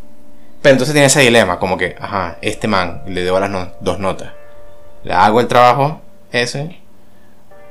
Pero 0.62 0.74
entonces 0.74 0.94
tiene 0.94 1.08
ese 1.08 1.22
dilema, 1.22 1.60
como 1.60 1.78
que, 1.78 1.96
ajá, 2.00 2.38
este 2.42 2.68
man 2.68 3.02
le 3.08 3.24
debo 3.24 3.40
las 3.40 3.52
dos 3.82 4.00
notas. 4.00 4.32
Le 5.04 5.14
hago 5.14 5.40
el 5.40 5.48
trabajo 5.48 6.02
ese, 6.32 6.80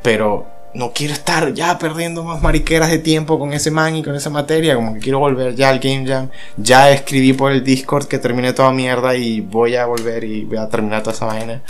pero 0.02 0.46
no 0.74 0.92
quiero 0.92 1.12
estar 1.12 1.54
ya 1.54 1.78
perdiendo 1.78 2.22
más 2.22 2.42
mariqueras 2.42 2.90
de 2.90 2.98
tiempo 2.98 3.38
con 3.38 3.52
ese 3.52 3.70
man 3.70 3.96
y 3.96 4.02
con 4.02 4.14
esa 4.14 4.30
materia, 4.30 4.74
como 4.74 4.94
que 4.94 5.00
quiero 5.00 5.18
volver 5.18 5.54
ya 5.54 5.70
al 5.70 5.78
Game 5.78 6.06
Jam. 6.06 6.30
Ya 6.56 6.90
escribí 6.90 7.32
por 7.32 7.52
el 7.52 7.64
Discord 7.64 8.06
que 8.06 8.18
terminé 8.18 8.52
toda 8.52 8.70
mierda 8.72 9.16
y 9.16 9.40
voy 9.40 9.76
a 9.76 9.86
volver 9.86 10.24
y 10.24 10.44
voy 10.44 10.58
a 10.58 10.68
terminar 10.68 11.02
toda 11.02 11.16
esa 11.16 11.26
vaina. 11.26 11.62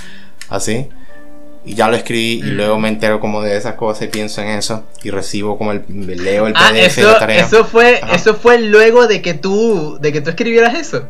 Así. 0.49 0.89
Y 1.65 1.75
ya 1.75 1.89
lo 1.89 1.97
escribí 1.97 2.41
y 2.47 2.51
luego 2.51 2.79
me 2.79 2.89
entero 2.89 3.21
como 3.21 3.43
de 3.43 3.57
esas 3.57 3.75
cosas 3.75 4.05
y 4.05 4.09
pienso 4.09 4.41
en 4.41 4.49
eso 4.49 4.85
y 5.03 5.11
recibo 5.11 5.59
como 5.59 5.73
el 5.73 5.85
leo 5.89 6.47
el 6.47 6.55
PDF 6.55 6.99
eso, 6.99 7.01
de 7.01 7.07
la 7.13 7.19
tarea. 7.19 7.45
Eso 7.45 7.65
fue, 7.65 8.01
eso 8.13 8.35
fue 8.35 8.59
luego 8.59 9.07
de 9.07 9.21
que 9.21 9.35
tú 9.35 9.99
de 10.01 10.13
que 10.13 10.21
tú 10.21 10.31
escribieras 10.31 10.75
eso. 10.79 11.09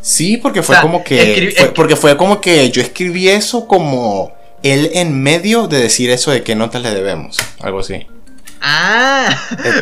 Sí, 0.00 0.36
porque 0.36 0.62
fue 0.62 0.80
como 0.80 1.04
que 1.04 1.54
porque 1.74 1.96
fue 1.96 2.16
como 2.16 2.40
que 2.40 2.70
yo 2.70 2.82
escribí 2.82 3.28
eso 3.28 3.68
como 3.68 4.32
él 4.64 4.90
en 4.94 5.22
medio 5.22 5.68
de 5.68 5.78
decir 5.78 6.10
eso 6.10 6.30
de 6.30 6.42
qué 6.42 6.56
notas 6.56 6.82
le 6.82 6.92
debemos, 6.92 7.36
algo 7.60 7.80
así. 7.80 8.06
Ah, 8.62 9.28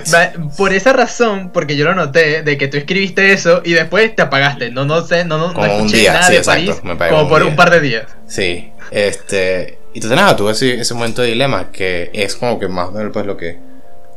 por 0.59 0.73
esa 0.73 0.93
razón, 0.93 1.51
porque 1.55 1.77
yo 1.77 1.85
lo 1.85 1.95
noté, 1.95 2.43
de 2.43 2.59
que 2.59 2.67
tú 2.67 2.79
escribiste 2.79 3.33
eso 3.33 3.63
y 3.65 3.75
después 3.75 4.15
te 4.17 4.23
apagaste. 4.23 4.73
No, 4.73 4.85
no 4.85 5.07
sé, 5.07 5.25
no, 5.25 5.39
no, 5.39 5.55
como 5.55 5.77
un 5.77 5.87
día, 5.87 6.15
nada 6.15 6.27
sí, 6.27 6.35
exacto, 6.35 6.81
como 6.83 7.29
por 7.29 7.45
un 7.45 7.55
par 7.55 7.71
de 7.71 7.81
días. 7.81 8.07
Sí, 8.27 8.73
este, 8.91 9.79
y 9.95 9.99
entonces 9.99 10.17
nada, 10.17 10.35
tuve 10.35 10.51
ese, 10.51 10.81
ese 10.81 10.95
momento 10.95 11.23
de 11.23 11.29
dilema 11.29 11.71
que 11.71 12.11
es 12.13 12.35
como 12.35 12.59
que 12.59 12.67
más 12.67 12.89
o 12.89 12.91
menos 12.93 13.13
pues 13.13 13.25
lo 13.25 13.37
que, 13.37 13.59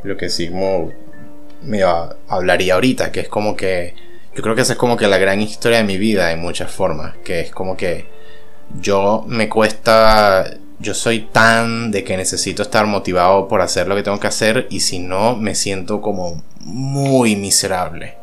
lo 0.04 0.18
que 0.18 0.30
Sigmo 0.30 0.92
me 1.62 1.84
hablaría 2.28 2.74
ahorita, 2.74 3.12
que 3.12 3.20
es 3.20 3.28
como 3.28 3.56
que, 3.56 3.94
yo 4.36 4.42
creo 4.42 4.56
que 4.56 4.62
esa 4.62 4.74
es 4.74 4.80
como 4.80 4.98
que 4.98 5.08
la 5.08 5.20
gran 5.20 5.42
historia 5.42 5.78
de 5.78 5.84
mi 5.84 6.00
vida 6.00 6.32
en 6.32 6.40
muchas 6.40 6.72
formas, 6.72 7.14
que 7.24 7.42
es 7.42 7.52
como 7.52 7.78
que 7.78 8.15
yo 8.74 9.24
me 9.28 9.50
cuesta, 9.50 10.52
yo 10.80 10.94
soy 10.94 11.22
tan 11.32 11.92
de 11.92 12.04
que 12.04 12.18
necesito 12.18 12.62
estar 12.62 12.86
motivado 12.86 13.48
por 13.48 13.62
hacer 13.62 13.88
lo 13.88 13.96
que 13.96 14.04
tengo 14.04 14.20
que 14.20 14.28
hacer 14.28 14.68
y 14.70 14.82
si 14.82 15.00
no 15.00 15.36
me 15.36 15.56
siento 15.56 16.02
como 16.02 16.44
muy 16.60 17.36
miserable. 17.36 18.18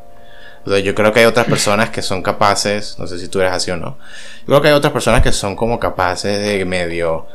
yo 0.67 0.95
creo 0.95 1.13
que 1.13 1.21
hay 1.21 1.27
otras 1.27 1.47
personas 1.47 1.91
que 1.91 2.03
son 2.03 2.23
capaces, 2.23 2.97
no 2.99 3.07
sé 3.07 3.19
si 3.19 3.29
tú 3.29 3.41
eres 3.41 3.53
así 3.53 3.71
o 3.71 3.77
no, 3.77 3.99
yo 4.41 4.47
creo 4.47 4.63
que 4.63 4.69
hay 4.69 4.75
otras 4.75 4.93
personas 4.93 5.23
que 5.23 5.33
son 5.33 5.57
como 5.57 5.79
capaces 5.79 6.39
de 6.39 6.65
medio 6.65 7.27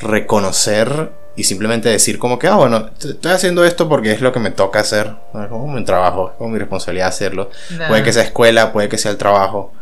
reconocer 0.00 1.10
y 1.36 1.44
simplemente 1.44 1.90
decir 1.90 2.18
como 2.18 2.38
que, 2.38 2.48
ah, 2.48 2.56
bueno, 2.56 2.90
estoy 2.98 3.32
haciendo 3.32 3.64
esto 3.64 3.88
porque 3.88 4.12
es 4.12 4.22
lo 4.22 4.32
que 4.32 4.40
me 4.40 4.50
toca 4.50 4.80
hacer, 4.80 5.14
es 5.34 5.48
como 5.48 5.68
mi 5.68 5.84
trabajo, 5.84 6.30
es 6.30 6.36
como 6.38 6.50
mi 6.50 6.58
responsabilidad 6.58 7.08
hacerlo. 7.08 7.50
Puede 7.88 8.02
que 8.02 8.12
sea 8.12 8.22
escuela, 8.22 8.72
puede 8.72 8.88
que 8.88 8.96
sea 8.96 9.10
el 9.10 9.18
trabajo. 9.18 9.72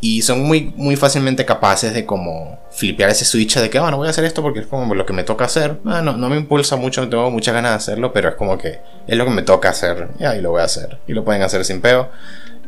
Y 0.00 0.22
son 0.22 0.44
muy, 0.44 0.72
muy 0.76 0.94
fácilmente 0.94 1.44
capaces 1.44 1.92
de 1.92 2.06
como 2.06 2.60
flipear 2.70 3.10
ese 3.10 3.24
switch 3.24 3.56
de 3.58 3.68
que, 3.68 3.80
bueno, 3.80 3.96
voy 3.96 4.06
a 4.06 4.10
hacer 4.10 4.24
esto 4.24 4.42
porque 4.42 4.60
es 4.60 4.66
como 4.66 4.94
lo 4.94 5.04
que 5.04 5.12
me 5.12 5.24
toca 5.24 5.46
hacer. 5.46 5.78
Ah, 5.84 6.02
no, 6.02 6.16
no 6.16 6.28
me 6.28 6.36
impulsa 6.36 6.76
mucho, 6.76 7.00
no 7.02 7.08
tengo 7.08 7.30
muchas 7.30 7.52
ganas 7.52 7.72
de 7.72 7.76
hacerlo, 7.76 8.12
pero 8.12 8.28
es 8.28 8.36
como 8.36 8.56
que 8.56 8.78
es 9.08 9.16
lo 9.16 9.24
que 9.24 9.32
me 9.32 9.42
toca 9.42 9.70
hacer. 9.70 10.08
Y 10.20 10.24
ahí 10.24 10.40
lo 10.40 10.50
voy 10.50 10.60
a 10.60 10.64
hacer. 10.64 10.98
Y 11.08 11.14
lo 11.14 11.24
pueden 11.24 11.42
hacer 11.42 11.64
sin 11.64 11.80
peo. 11.80 12.10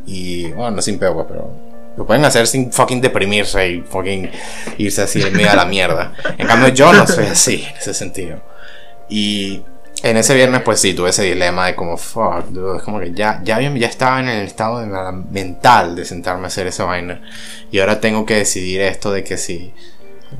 Y, 0.06 0.50
bueno, 0.52 0.72
no 0.72 0.82
sin 0.82 0.98
peo, 0.98 1.14
pues, 1.14 1.26
pero 1.28 1.54
lo 1.96 2.06
pueden 2.06 2.24
hacer 2.24 2.46
sin 2.46 2.72
fucking 2.72 3.00
deprimirse 3.00 3.68
y 3.68 3.80
fucking 3.82 4.30
irse 4.78 5.02
así 5.02 5.22
en 5.22 5.32
medio 5.32 5.50
a 5.50 5.56
la 5.56 5.66
mierda. 5.66 6.12
En 6.36 6.46
cambio, 6.46 6.70
yo 6.70 6.92
no 6.92 7.06
soy 7.06 7.26
así, 7.26 7.64
en 7.68 7.76
ese 7.76 7.94
sentido. 7.94 8.42
Y 9.08 9.62
en 10.02 10.16
ese 10.16 10.34
viernes, 10.34 10.62
pues 10.62 10.80
sí, 10.80 10.94
tuve 10.94 11.10
ese 11.10 11.24
dilema 11.24 11.66
de 11.66 11.74
como, 11.74 11.96
fuck, 11.96 12.46
dude, 12.46 12.78
es 12.78 12.82
como 12.82 13.00
que 13.00 13.12
ya, 13.12 13.40
ya, 13.44 13.60
ya 13.60 13.86
estaba 13.86 14.20
en 14.20 14.28
el 14.28 14.46
estado 14.46 14.86
mental 15.30 15.94
de 15.94 16.04
sentarme 16.04 16.44
a 16.44 16.46
hacer 16.46 16.66
esa 16.66 16.84
vaina. 16.84 17.20
Y 17.70 17.80
ahora 17.80 18.00
tengo 18.00 18.24
que 18.24 18.36
decidir 18.36 18.80
esto 18.80 19.12
de 19.12 19.24
que 19.24 19.36
si 19.36 19.74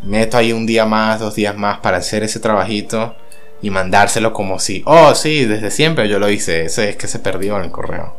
meto 0.03 0.37
ahí 0.37 0.53
un 0.53 0.67
día 0.67 0.87
más, 0.87 1.21
dos 1.21 1.35
días 1.35 1.57
más 1.57 1.79
para 1.81 1.99
hacer 1.99 2.23
ese 2.23 2.41
trabajito 2.41 3.15
y 3.63 3.71
mandárselo 3.71 4.33
como 4.33 4.59
si, 4.59 4.83
oh, 4.87 5.15
sí, 5.15 5.45
desde 5.45 5.71
siempre 5.71 6.09
yo 6.09 6.19
lo 6.19 6.31
hice. 6.31 6.65
Ese 6.65 6.91
es 6.91 6.97
que 6.97 7.07
se 7.07 7.19
perdió 7.19 7.57
en 7.57 7.65
el 7.65 7.71
correo. 7.71 8.17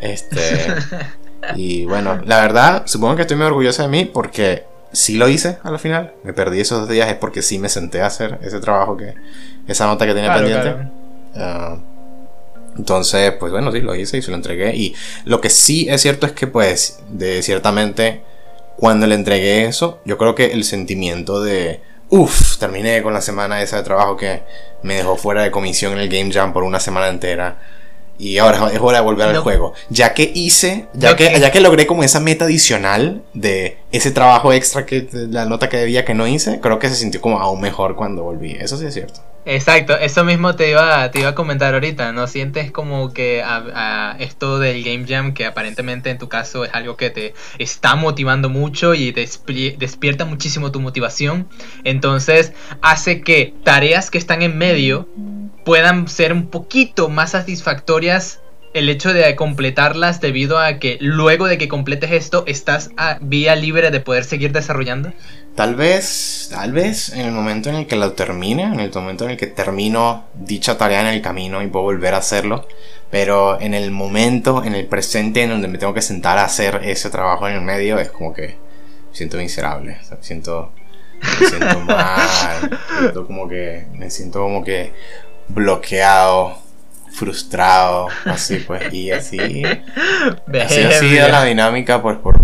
Este. 0.00 0.74
y 1.56 1.84
bueno, 1.84 2.22
la 2.24 2.40
verdad, 2.40 2.82
supongo 2.86 3.16
que 3.16 3.22
estoy 3.22 3.36
muy 3.36 3.46
orgulloso 3.46 3.82
de 3.82 3.88
mí 3.88 4.04
porque 4.06 4.64
sí 4.92 5.16
lo 5.16 5.28
hice 5.28 5.58
a 5.62 5.70
la 5.70 5.78
final. 5.78 6.14
Me 6.22 6.32
perdí 6.32 6.60
esos 6.60 6.80
dos 6.80 6.88
días 6.88 7.08
es 7.10 7.16
porque 7.16 7.42
sí 7.42 7.58
me 7.58 7.68
senté 7.68 8.00
a 8.00 8.06
hacer 8.06 8.38
ese 8.42 8.60
trabajo 8.60 8.96
que 8.96 9.14
esa 9.66 9.86
nota 9.86 10.06
que 10.06 10.14
tenía 10.14 10.34
pendiente. 10.34 10.74
Ah, 11.36 11.76
entonces, 12.76 13.32
pues 13.38 13.52
bueno, 13.52 13.70
sí, 13.72 13.80
lo 13.80 13.94
hice 13.94 14.18
y 14.18 14.22
se 14.22 14.30
lo 14.30 14.36
entregué. 14.36 14.74
Y 14.74 14.94
lo 15.24 15.40
que 15.40 15.50
sí 15.50 15.86
es 15.88 16.02
cierto 16.02 16.26
es 16.26 16.32
que, 16.32 16.46
pues, 16.46 17.00
de 17.08 17.42
ciertamente, 17.42 18.22
cuando 18.76 19.06
le 19.06 19.14
entregué 19.14 19.66
eso, 19.66 20.00
yo 20.04 20.18
creo 20.18 20.34
que 20.34 20.46
el 20.46 20.64
sentimiento 20.64 21.40
de, 21.40 21.80
uff, 22.08 22.58
terminé 22.58 23.02
con 23.02 23.14
la 23.14 23.20
semana 23.20 23.62
esa 23.62 23.76
de 23.76 23.82
trabajo 23.84 24.16
que 24.16 24.42
me 24.82 24.94
dejó 24.94 25.16
fuera 25.16 25.42
de 25.42 25.50
comisión 25.50 25.92
en 25.92 26.00
el 26.00 26.08
Game 26.08 26.32
Jam 26.32 26.52
por 26.52 26.64
una 26.64 26.80
semana 26.80 27.08
entera 27.08 27.58
y 28.18 28.38
ahora 28.38 28.70
es 28.72 28.80
hora 28.80 28.98
de 28.98 29.04
volver 29.04 29.28
al 29.28 29.38
juego. 29.38 29.74
Ya 29.90 30.14
que 30.14 30.30
hice, 30.34 30.86
ya 30.94 31.16
que, 31.16 31.38
ya 31.40 31.50
que 31.50 31.60
logré 31.60 31.86
como 31.86 32.04
esa 32.04 32.20
meta 32.20 32.44
adicional 32.44 33.22
de 33.32 33.78
ese 33.92 34.10
trabajo 34.10 34.52
extra 34.52 34.86
que 34.86 35.08
la 35.12 35.44
nota 35.44 35.68
que 35.68 35.76
debía 35.76 36.04
que 36.04 36.14
no 36.14 36.26
hice, 36.26 36.60
creo 36.60 36.78
que 36.78 36.88
se 36.88 36.96
sintió 36.96 37.20
como 37.20 37.40
aún 37.40 37.60
mejor 37.60 37.96
cuando 37.96 38.22
volví. 38.22 38.56
Eso 38.58 38.76
sí 38.76 38.86
es 38.86 38.94
cierto. 38.94 39.20
Exacto, 39.46 39.98
eso 39.98 40.24
mismo 40.24 40.56
te 40.56 40.70
iba, 40.70 41.10
te 41.10 41.20
iba 41.20 41.28
a 41.30 41.34
comentar 41.34 41.74
ahorita, 41.74 42.12
¿no 42.12 42.26
sientes 42.28 42.70
como 42.70 43.12
que 43.12 43.42
a, 43.44 44.16
esto 44.18 44.58
del 44.58 44.82
Game 44.82 45.04
Jam, 45.06 45.34
que 45.34 45.44
aparentemente 45.44 46.08
en 46.08 46.16
tu 46.16 46.30
caso 46.30 46.64
es 46.64 46.70
algo 46.72 46.96
que 46.96 47.10
te 47.10 47.34
está 47.58 47.94
motivando 47.94 48.48
mucho 48.48 48.94
y 48.94 49.12
despierta 49.12 50.24
muchísimo 50.24 50.72
tu 50.72 50.80
motivación, 50.80 51.46
entonces 51.84 52.54
hace 52.80 53.20
que 53.20 53.52
tareas 53.64 54.10
que 54.10 54.16
están 54.16 54.40
en 54.40 54.56
medio 54.56 55.08
puedan 55.64 56.08
ser 56.08 56.32
un 56.32 56.48
poquito 56.48 57.08
más 57.08 57.32
satisfactorias 57.32 58.40
el 58.74 58.88
hecho 58.88 59.14
de 59.14 59.34
completarlas 59.36 60.20
debido 60.20 60.58
a 60.58 60.78
que 60.78 60.98
luego 61.00 61.46
de 61.46 61.58
que 61.58 61.68
completes 61.68 62.10
esto 62.10 62.42
estás 62.46 62.90
a 62.96 63.18
vía 63.20 63.54
libre 63.54 63.92
de 63.92 64.00
poder 64.00 64.24
seguir 64.24 64.52
desarrollando? 64.52 65.12
Tal 65.54 65.76
vez, 65.76 66.48
tal 66.50 66.72
vez 66.72 67.10
en 67.10 67.20
el 67.20 67.32
momento 67.32 67.68
en 67.68 67.76
el 67.76 67.86
que 67.86 67.94
lo 67.94 68.12
termine, 68.12 68.64
en 68.64 68.80
el 68.80 68.92
momento 68.92 69.24
en 69.24 69.30
el 69.30 69.36
que 69.36 69.46
termino 69.46 70.24
dicha 70.34 70.76
tarea 70.76 71.00
en 71.00 71.06
el 71.06 71.22
camino 71.22 71.62
y 71.62 71.68
puedo 71.68 71.84
volver 71.84 72.14
a 72.14 72.18
hacerlo, 72.18 72.66
pero 73.12 73.60
en 73.60 73.74
el 73.74 73.92
momento, 73.92 74.64
en 74.64 74.74
el 74.74 74.86
presente 74.86 75.44
en 75.44 75.50
donde 75.50 75.68
me 75.68 75.78
tengo 75.78 75.94
que 75.94 76.02
sentar 76.02 76.38
a 76.38 76.44
hacer 76.44 76.80
ese 76.82 77.10
trabajo 77.10 77.46
en 77.46 77.54
el 77.54 77.60
medio, 77.60 78.00
es 78.00 78.10
como 78.10 78.34
que 78.34 78.56
me 79.10 79.16
siento 79.16 79.36
miserable, 79.36 79.98
me 80.10 80.16
siento, 80.20 80.72
me 81.40 81.46
siento 81.46 81.78
mal, 81.86 82.80
siento 82.98 83.24
como 83.24 83.46
que, 83.46 83.86
me 83.92 84.10
siento 84.10 84.40
como 84.40 84.64
que 84.64 84.92
bloqueado, 85.48 86.58
frustrado, 87.12 88.08
así 88.24 88.56
pues, 88.66 88.92
y 88.92 89.10
así, 89.10 89.38
así 90.62 90.80
ha 90.80 90.98
sido 90.98 91.28
la 91.28 91.44
dinámica 91.44 92.02
pues 92.02 92.18
por, 92.18 92.36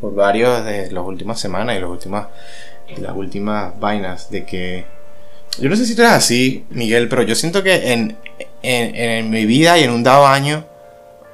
por 0.00 0.14
varios 0.14 0.64
de 0.64 0.90
las 0.90 1.04
últimas 1.04 1.38
semanas 1.38 1.76
y 1.76 1.80
las 1.80 1.90
últimas, 1.90 2.26
las 2.98 3.14
últimas 3.14 3.78
vainas 3.78 4.30
de 4.30 4.44
que, 4.44 4.84
yo 5.58 5.68
no 5.68 5.76
sé 5.76 5.86
si 5.86 5.94
tú 5.94 6.02
eres 6.02 6.14
así, 6.14 6.64
Miguel, 6.70 7.08
pero 7.08 7.22
yo 7.22 7.34
siento 7.34 7.62
que 7.62 7.92
en, 7.92 8.16
en, 8.62 8.94
en 8.96 9.30
mi 9.30 9.46
vida 9.46 9.78
y 9.78 9.84
en 9.84 9.90
un 9.90 10.02
dado 10.02 10.26
año, 10.26 10.64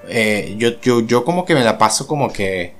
eh, 0.08 0.54
yo, 0.58 0.80
yo, 0.80 1.00
yo 1.00 1.24
como 1.24 1.44
que 1.44 1.54
me 1.54 1.64
la 1.64 1.78
paso 1.78 2.06
como 2.06 2.32
que 2.32 2.74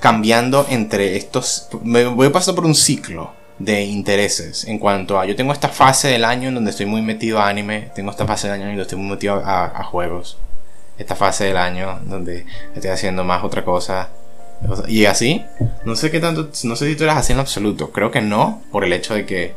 cambiando 0.00 0.66
entre 0.68 1.16
estos, 1.16 1.68
me 1.82 2.04
voy 2.04 2.28
pasando 2.30 2.56
por 2.56 2.66
un 2.66 2.74
ciclo 2.74 3.32
de 3.58 3.84
intereses 3.84 4.64
en 4.64 4.78
cuanto 4.78 5.18
a 5.18 5.24
yo 5.24 5.34
tengo 5.34 5.52
esta 5.52 5.68
fase 5.68 6.08
del 6.08 6.24
año 6.24 6.48
en 6.48 6.54
donde 6.56 6.70
estoy 6.70 6.86
muy 6.86 7.02
metido 7.02 7.38
a 7.38 7.48
anime, 7.48 7.90
tengo 7.94 8.10
esta 8.10 8.26
fase 8.26 8.48
del 8.48 8.54
año 8.54 8.64
en 8.64 8.70
donde 8.70 8.82
estoy 8.82 8.98
muy 8.98 9.10
metido 9.10 9.42
a, 9.44 9.82
juegos, 9.84 10.38
esta 10.98 11.16
fase 11.16 11.44
del 11.44 11.56
año 11.56 12.00
donde 12.04 12.46
estoy 12.74 12.90
haciendo 12.90 13.24
más 13.24 13.44
otra 13.44 13.64
cosa 13.64 14.10
y 14.88 15.04
así, 15.04 15.44
no 15.84 15.96
sé 15.96 16.10
qué 16.10 16.20
tanto, 16.20 16.50
no 16.64 16.76
sé 16.76 16.88
si 16.88 16.96
tú 16.96 17.04
eras 17.04 17.18
así 17.18 17.32
en 17.32 17.38
absoluto, 17.38 17.92
creo 17.92 18.10
que 18.10 18.20
no, 18.20 18.62
por 18.72 18.84
el 18.84 18.92
hecho 18.92 19.14
de 19.14 19.26
que 19.26 19.54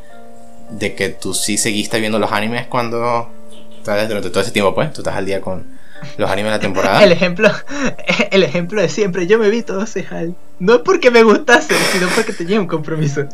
de 0.70 0.94
que 0.94 1.10
tú 1.10 1.34
sí 1.34 1.58
seguiste 1.58 2.00
viendo 2.00 2.20
los 2.20 2.32
animes 2.32 2.68
cuando 2.68 3.30
durante 3.84 4.30
todo 4.30 4.42
ese 4.42 4.52
tiempo 4.52 4.76
pues, 4.76 4.94
tú 4.94 5.02
estás 5.02 5.16
al 5.16 5.26
día 5.26 5.42
con 5.42 5.66
los 6.18 6.30
animes 6.30 6.52
de 6.52 6.58
la 6.58 6.62
temporada. 6.62 7.04
El 7.04 7.12
ejemplo, 7.12 7.50
el 8.32 8.44
ejemplo 8.44 8.82
de 8.82 8.90
siempre, 8.90 9.28
yo 9.28 9.40
me 9.40 9.50
vi 9.50 9.64
todo 9.64 9.84
ese 9.84 10.06
hal. 10.10 10.36
No 10.60 10.76
es 10.76 10.82
porque 10.82 11.10
me 11.10 11.24
gustase, 11.24 11.74
sino 11.92 12.08
porque 12.10 12.34
tenía 12.34 12.60
un 12.60 12.68
compromiso. 12.68 13.26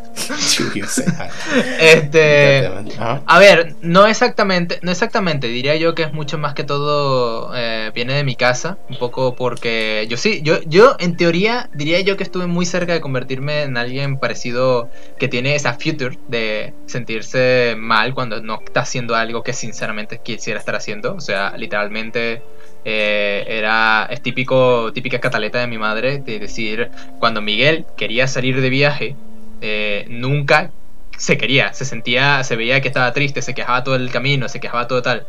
este, 1.79 2.69
a 2.97 3.39
ver, 3.39 3.75
no 3.81 4.05
exactamente, 4.05 4.79
no 4.83 4.91
exactamente. 4.91 5.47
Diría 5.47 5.75
yo 5.75 5.95
que 5.95 6.03
es 6.03 6.13
mucho 6.13 6.37
más 6.37 6.53
que 6.53 6.63
todo 6.63 7.51
eh, 7.55 7.91
viene 7.95 8.13
de 8.13 8.23
mi 8.23 8.35
casa, 8.35 8.77
un 8.89 8.97
poco 8.97 9.35
porque 9.35 10.05
yo 10.07 10.17
sí, 10.17 10.41
yo, 10.43 10.61
yo 10.65 10.95
en 10.99 11.17
teoría 11.17 11.69
diría 11.73 11.99
yo 12.01 12.15
que 12.15 12.23
estuve 12.23 12.45
muy 12.45 12.65
cerca 12.65 12.93
de 12.93 13.01
convertirme 13.01 13.63
en 13.63 13.77
alguien 13.77 14.17
parecido 14.17 14.89
que 15.17 15.27
tiene 15.27 15.55
esa 15.55 15.73
future 15.73 16.19
de 16.27 16.73
sentirse 16.85 17.75
mal 17.77 18.13
cuando 18.13 18.41
no 18.41 18.59
está 18.63 18.81
haciendo 18.81 19.15
algo 19.15 19.43
que 19.43 19.53
sinceramente 19.53 20.19
quisiera 20.23 20.59
estar 20.59 20.75
haciendo. 20.75 21.15
O 21.15 21.21
sea, 21.21 21.55
literalmente 21.57 22.43
eh, 22.85 23.43
era 23.47 24.07
es 24.11 24.21
típico 24.21 24.93
típica 24.93 25.19
cataleta 25.19 25.59
de 25.59 25.67
mi 25.67 25.77
madre 25.77 26.19
de 26.19 26.39
decir 26.39 26.91
cuando 27.19 27.41
Miguel 27.41 27.85
quería 27.97 28.27
salir 28.27 28.61
de 28.61 28.69
viaje 28.69 29.15
eh, 29.61 30.05
nunca 30.09 30.71
se 31.17 31.37
quería 31.37 31.73
se 31.73 31.85
sentía 31.85 32.43
se 32.43 32.55
veía 32.55 32.81
que 32.81 32.87
estaba 32.87 33.11
triste 33.11 33.41
se 33.41 33.55
quejaba 33.55 33.83
todo 33.83 33.95
el 33.95 34.11
camino 34.11 34.47
se 34.49 34.59
quejaba 34.59 34.87
todo 34.87 35.01
tal. 35.01 35.25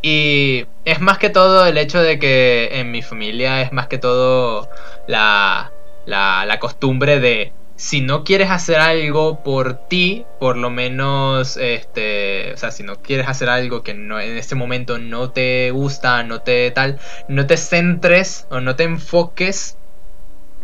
Y 0.00 0.66
es 0.84 1.00
más 1.00 1.18
que 1.18 1.28
todo 1.28 1.66
el 1.66 1.76
hecho 1.76 2.00
de 2.00 2.18
que 2.18 2.68
en 2.72 2.90
mi 2.92 3.02
familia 3.02 3.62
es 3.62 3.72
más 3.72 3.88
que 3.88 3.98
todo 3.98 4.68
la, 5.08 5.72
la, 6.06 6.44
la 6.46 6.58
costumbre 6.60 7.18
de 7.18 7.52
si 7.78 8.00
no 8.00 8.24
quieres 8.24 8.50
hacer 8.50 8.80
algo 8.80 9.44
por 9.44 9.86
ti, 9.86 10.26
por 10.40 10.56
lo 10.56 10.68
menos, 10.68 11.56
este, 11.56 12.52
o 12.52 12.56
sea, 12.56 12.72
si 12.72 12.82
no 12.82 12.96
quieres 12.96 13.28
hacer 13.28 13.48
algo 13.48 13.84
que 13.84 13.94
no, 13.94 14.18
en 14.18 14.36
este 14.36 14.56
momento 14.56 14.98
no 14.98 15.30
te 15.30 15.70
gusta, 15.70 16.24
no 16.24 16.40
te 16.40 16.72
tal, 16.72 16.98
no 17.28 17.46
te 17.46 17.56
centres 17.56 18.48
o 18.50 18.60
no 18.60 18.74
te 18.74 18.82
enfoques 18.82 19.76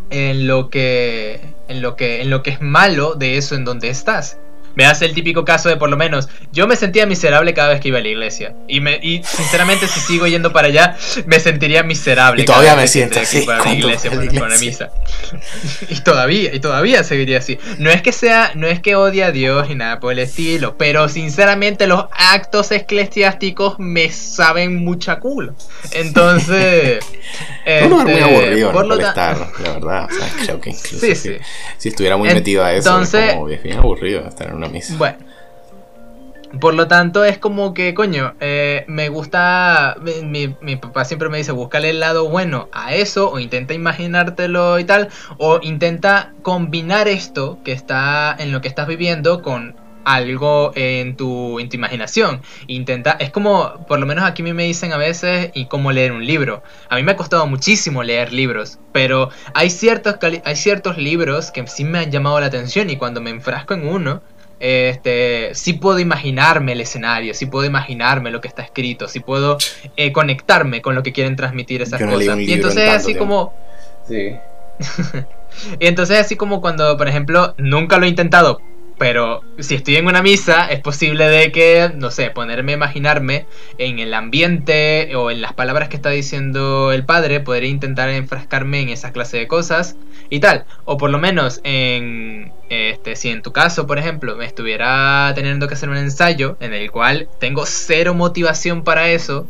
en 0.09 0.45
lo 0.45 0.69
que, 0.69 1.39
en 1.69 1.81
lo 1.81 1.95
que, 1.95 2.21
en 2.21 2.29
lo 2.29 2.43
que 2.43 2.49
es 2.49 2.61
malo 2.61 3.15
de 3.15 3.37
eso 3.37 3.55
en 3.55 3.63
donde 3.63 3.87
estás 3.87 4.37
me 4.75 4.85
hace 4.85 5.05
el 5.05 5.13
típico 5.13 5.45
caso 5.45 5.69
de 5.69 5.77
por 5.77 5.89
lo 5.89 5.97
menos 5.97 6.29
yo 6.51 6.67
me 6.67 6.75
sentía 6.75 7.05
miserable 7.05 7.53
cada 7.53 7.69
vez 7.69 7.81
que 7.81 7.89
iba 7.89 7.99
a 7.99 8.01
la 8.01 8.09
iglesia. 8.09 8.55
Y 8.67 8.79
me 8.79 8.99
y 9.01 9.23
sinceramente 9.23 9.87
si 9.87 9.99
sigo 9.99 10.27
yendo 10.27 10.51
para 10.51 10.67
allá 10.67 10.97
me 11.25 11.39
sentiría 11.39 11.83
miserable 11.83 12.43
y 12.43 12.45
todavía 12.45 12.75
me 12.75 12.87
siento 12.87 13.19
así 13.19 13.41
para 13.41 13.63
la 13.63 13.73
iglesia, 13.73 14.11
por, 14.11 14.49
la 14.49 14.57
misa. 14.57 14.89
Y 15.89 15.99
todavía 16.01 16.53
y 16.53 16.59
todavía 16.59 17.03
seguiría 17.03 17.39
así. 17.39 17.57
No 17.77 17.89
es 17.89 18.01
que 18.01 18.11
sea 18.11 18.51
no 18.55 18.67
es 18.67 18.79
que 18.79 18.95
odie 18.95 19.23
a 19.23 19.31
Dios 19.31 19.67
ni 19.69 19.75
nada 19.75 19.99
por 19.99 20.13
el 20.13 20.19
estilo 20.19 20.77
pero 20.77 21.09
sinceramente 21.09 21.87
los 21.87 22.05
actos 22.11 22.71
eclesiásticos 22.71 23.79
me 23.79 24.09
saben 24.11 24.83
mucha 24.83 25.19
culo. 25.19 25.55
Entonces 25.91 26.99
lugar 27.87 28.05
muy 28.05 28.13
este, 28.13 28.23
aburrido 28.23 28.71
por 28.71 28.85
lo 28.85 28.95
estar, 28.95 29.37
la 29.59 29.73
verdad. 29.73 30.05
O 30.05 30.13
sea, 30.13 30.33
creo 30.43 30.59
que 30.59 30.69
incluso 30.71 31.05
sí, 31.05 31.15
si, 31.15 31.37
si, 31.77 31.89
estuviera 31.89 32.17
muy 32.17 32.29
metido 32.29 32.63
a 32.63 32.73
eso 32.73 32.89
entonces, 32.89 33.23
es 33.23 33.33
como 33.33 33.45
bien 33.45 33.77
aburrido 33.77 34.27
estar 34.27 34.47
en 34.47 34.55
una 34.55 34.64
bueno. 34.97 35.17
Por 36.59 36.73
lo 36.73 36.87
tanto, 36.87 37.25
es 37.25 37.37
como 37.37 37.73
que, 37.73 37.93
coño, 37.93 38.35
eh, 38.39 38.85
me 38.87 39.09
gusta. 39.09 39.97
Mi, 40.23 40.55
mi, 40.61 40.75
papá 40.77 41.03
siempre 41.03 41.27
me 41.27 41.37
dice: 41.37 41.51
búscale 41.51 41.89
el 41.89 41.99
lado 41.99 42.29
bueno 42.29 42.69
a 42.71 42.93
eso, 42.93 43.29
o 43.29 43.39
intenta 43.39 43.73
imaginártelo 43.73 44.79
y 44.79 44.85
tal, 44.85 45.09
o 45.37 45.59
intenta 45.61 46.33
combinar 46.43 47.07
esto 47.07 47.59
que 47.63 47.73
está 47.73 48.35
en 48.37 48.51
lo 48.51 48.61
que 48.61 48.67
estás 48.69 48.87
viviendo 48.87 49.41
con 49.41 49.75
algo 50.05 50.71
en 50.75 51.17
tu, 51.17 51.59
en 51.59 51.67
tu 51.67 51.75
imaginación. 51.75 52.41
Intenta, 52.67 53.11
es 53.19 53.31
como, 53.31 53.85
por 53.87 53.99
lo 53.99 54.05
menos 54.05 54.23
aquí 54.23 54.43
me 54.43 54.63
dicen 54.63 54.93
a 54.93 54.97
veces, 54.97 55.51
y 55.53 55.65
cómo 55.65 55.91
leer 55.91 56.13
un 56.13 56.25
libro. 56.25 56.63
A 56.89 56.95
mí 56.95 57.03
me 57.03 57.13
ha 57.13 57.17
costado 57.17 57.45
muchísimo 57.47 58.03
leer 58.03 58.31
libros, 58.31 58.79
pero 58.93 59.29
hay 59.53 59.69
ciertos, 59.69 60.15
hay 60.21 60.55
ciertos 60.55 60.97
libros 60.97 61.51
que 61.51 61.67
sí 61.67 61.83
me 61.83 61.99
han 61.99 62.11
llamado 62.11 62.39
la 62.39 62.45
atención 62.45 62.89
y 62.89 62.97
cuando 62.97 63.19
me 63.19 63.31
enfrasco 63.31 63.73
en 63.73 63.87
uno, 63.87 64.21
este, 64.59 65.51
sí 65.53 65.73
puedo 65.73 65.99
imaginarme 65.99 66.73
el 66.73 66.81
escenario, 66.81 67.33
sí 67.33 67.45
puedo 67.45 67.65
imaginarme 67.65 68.31
lo 68.31 68.41
que 68.41 68.47
está 68.47 68.61
escrito, 68.61 69.07
sí 69.07 69.19
puedo 69.19 69.57
eh, 69.97 70.11
conectarme 70.11 70.81
con 70.81 70.95
lo 70.95 71.03
que 71.03 71.13
quieren 71.13 71.35
transmitir 71.35 71.81
esas 71.81 72.01
cosas. 72.01 72.39
Y 72.39 72.53
entonces 72.53 72.89
así 72.89 73.15
como... 73.15 73.53
Sí. 74.07 74.35
y 75.79 75.87
entonces 75.87 76.19
así 76.19 76.35
como 76.35 76.61
cuando, 76.61 76.97
por 76.97 77.07
ejemplo, 77.07 77.55
nunca 77.57 77.97
lo 77.97 78.05
he 78.05 78.09
intentado, 78.09 78.59
pero 78.97 79.41
si 79.59 79.75
estoy 79.75 79.97
en 79.97 80.07
una 80.07 80.21
misa, 80.21 80.67
es 80.67 80.79
posible 80.79 81.27
de 81.27 81.51
que, 81.51 81.91
no 81.95 82.11
sé, 82.11 82.29
ponerme 82.29 82.73
a 82.73 82.75
imaginarme 82.75 83.45
en 83.77 83.99
el 83.99 84.13
ambiente 84.13 85.13
o 85.15 85.31
en 85.31 85.41
las 85.41 85.53
palabras 85.53 85.89
que 85.89 85.97
está 85.97 86.11
diciendo 86.11 86.93
el 86.93 87.05
padre, 87.05 87.41
podría 87.41 87.69
intentar 87.69 88.09
enfrascarme 88.09 88.79
en 88.79 88.89
esa 88.89 89.11
clase 89.11 89.37
de 89.37 89.47
cosas 89.47 89.97
y 90.29 90.39
tal. 90.39 90.65
O 90.85 90.97
por 90.97 91.09
lo 91.09 91.19
menos 91.19 91.59
en, 91.63 92.53
este, 92.69 93.15
si 93.15 93.29
en 93.29 93.41
tu 93.41 93.51
caso, 93.51 93.85
por 93.85 93.97
ejemplo, 93.97 94.35
me 94.35 94.45
estuviera 94.45 95.31
teniendo 95.35 95.67
que 95.67 95.75
hacer 95.75 95.89
un 95.89 95.97
ensayo 95.97 96.57
en 96.59 96.73
el 96.73 96.91
cual 96.91 97.29
tengo 97.39 97.65
cero 97.65 98.13
motivación 98.13 98.83
para 98.83 99.09
eso, 99.09 99.47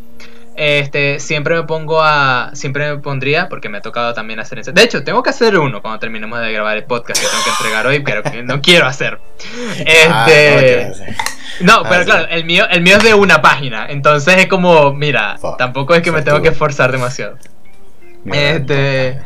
este, 0.57 1.19
siempre 1.19 1.55
me 1.55 1.63
pongo 1.63 2.01
a. 2.01 2.51
Siempre 2.53 2.89
me 2.89 3.01
pondría, 3.01 3.49
porque 3.49 3.67
me 3.67 3.79
ha 3.79 3.81
tocado 3.81 4.13
también 4.13 4.39
hacer 4.39 4.59
eso. 4.59 4.71
De 4.71 4.83
hecho, 4.83 5.03
tengo 5.03 5.21
que 5.21 5.29
hacer 5.29 5.57
uno 5.57 5.81
cuando 5.81 5.99
terminemos 5.99 6.39
de 6.39 6.51
grabar 6.51 6.77
el 6.77 6.85
podcast 6.85 7.21
que 7.21 7.27
tengo 7.27 7.43
que 7.43 7.49
entregar 7.49 7.87
hoy, 7.87 7.99
pero 7.99 8.23
que 8.23 8.41
no 8.43 8.61
quiero 8.61 8.87
hacer. 8.87 9.19
Ah, 10.07 10.25
este. 10.29 11.15
no, 11.61 11.83
pero 11.83 12.01
ah, 12.01 12.05
claro, 12.05 12.27
el 12.29 12.45
mío, 12.45 12.65
el 12.69 12.81
mío 12.81 12.97
es 12.97 13.03
de 13.03 13.13
una 13.13 13.41
página. 13.41 13.87
Entonces 13.89 14.37
es 14.37 14.47
como, 14.47 14.93
mira, 14.93 15.37
tampoco 15.57 15.95
es 15.95 16.01
que 16.01 16.11
me 16.11 16.21
tengo 16.21 16.41
que 16.41 16.49
esforzar 16.49 16.91
demasiado. 16.91 17.37
este. 18.25 19.19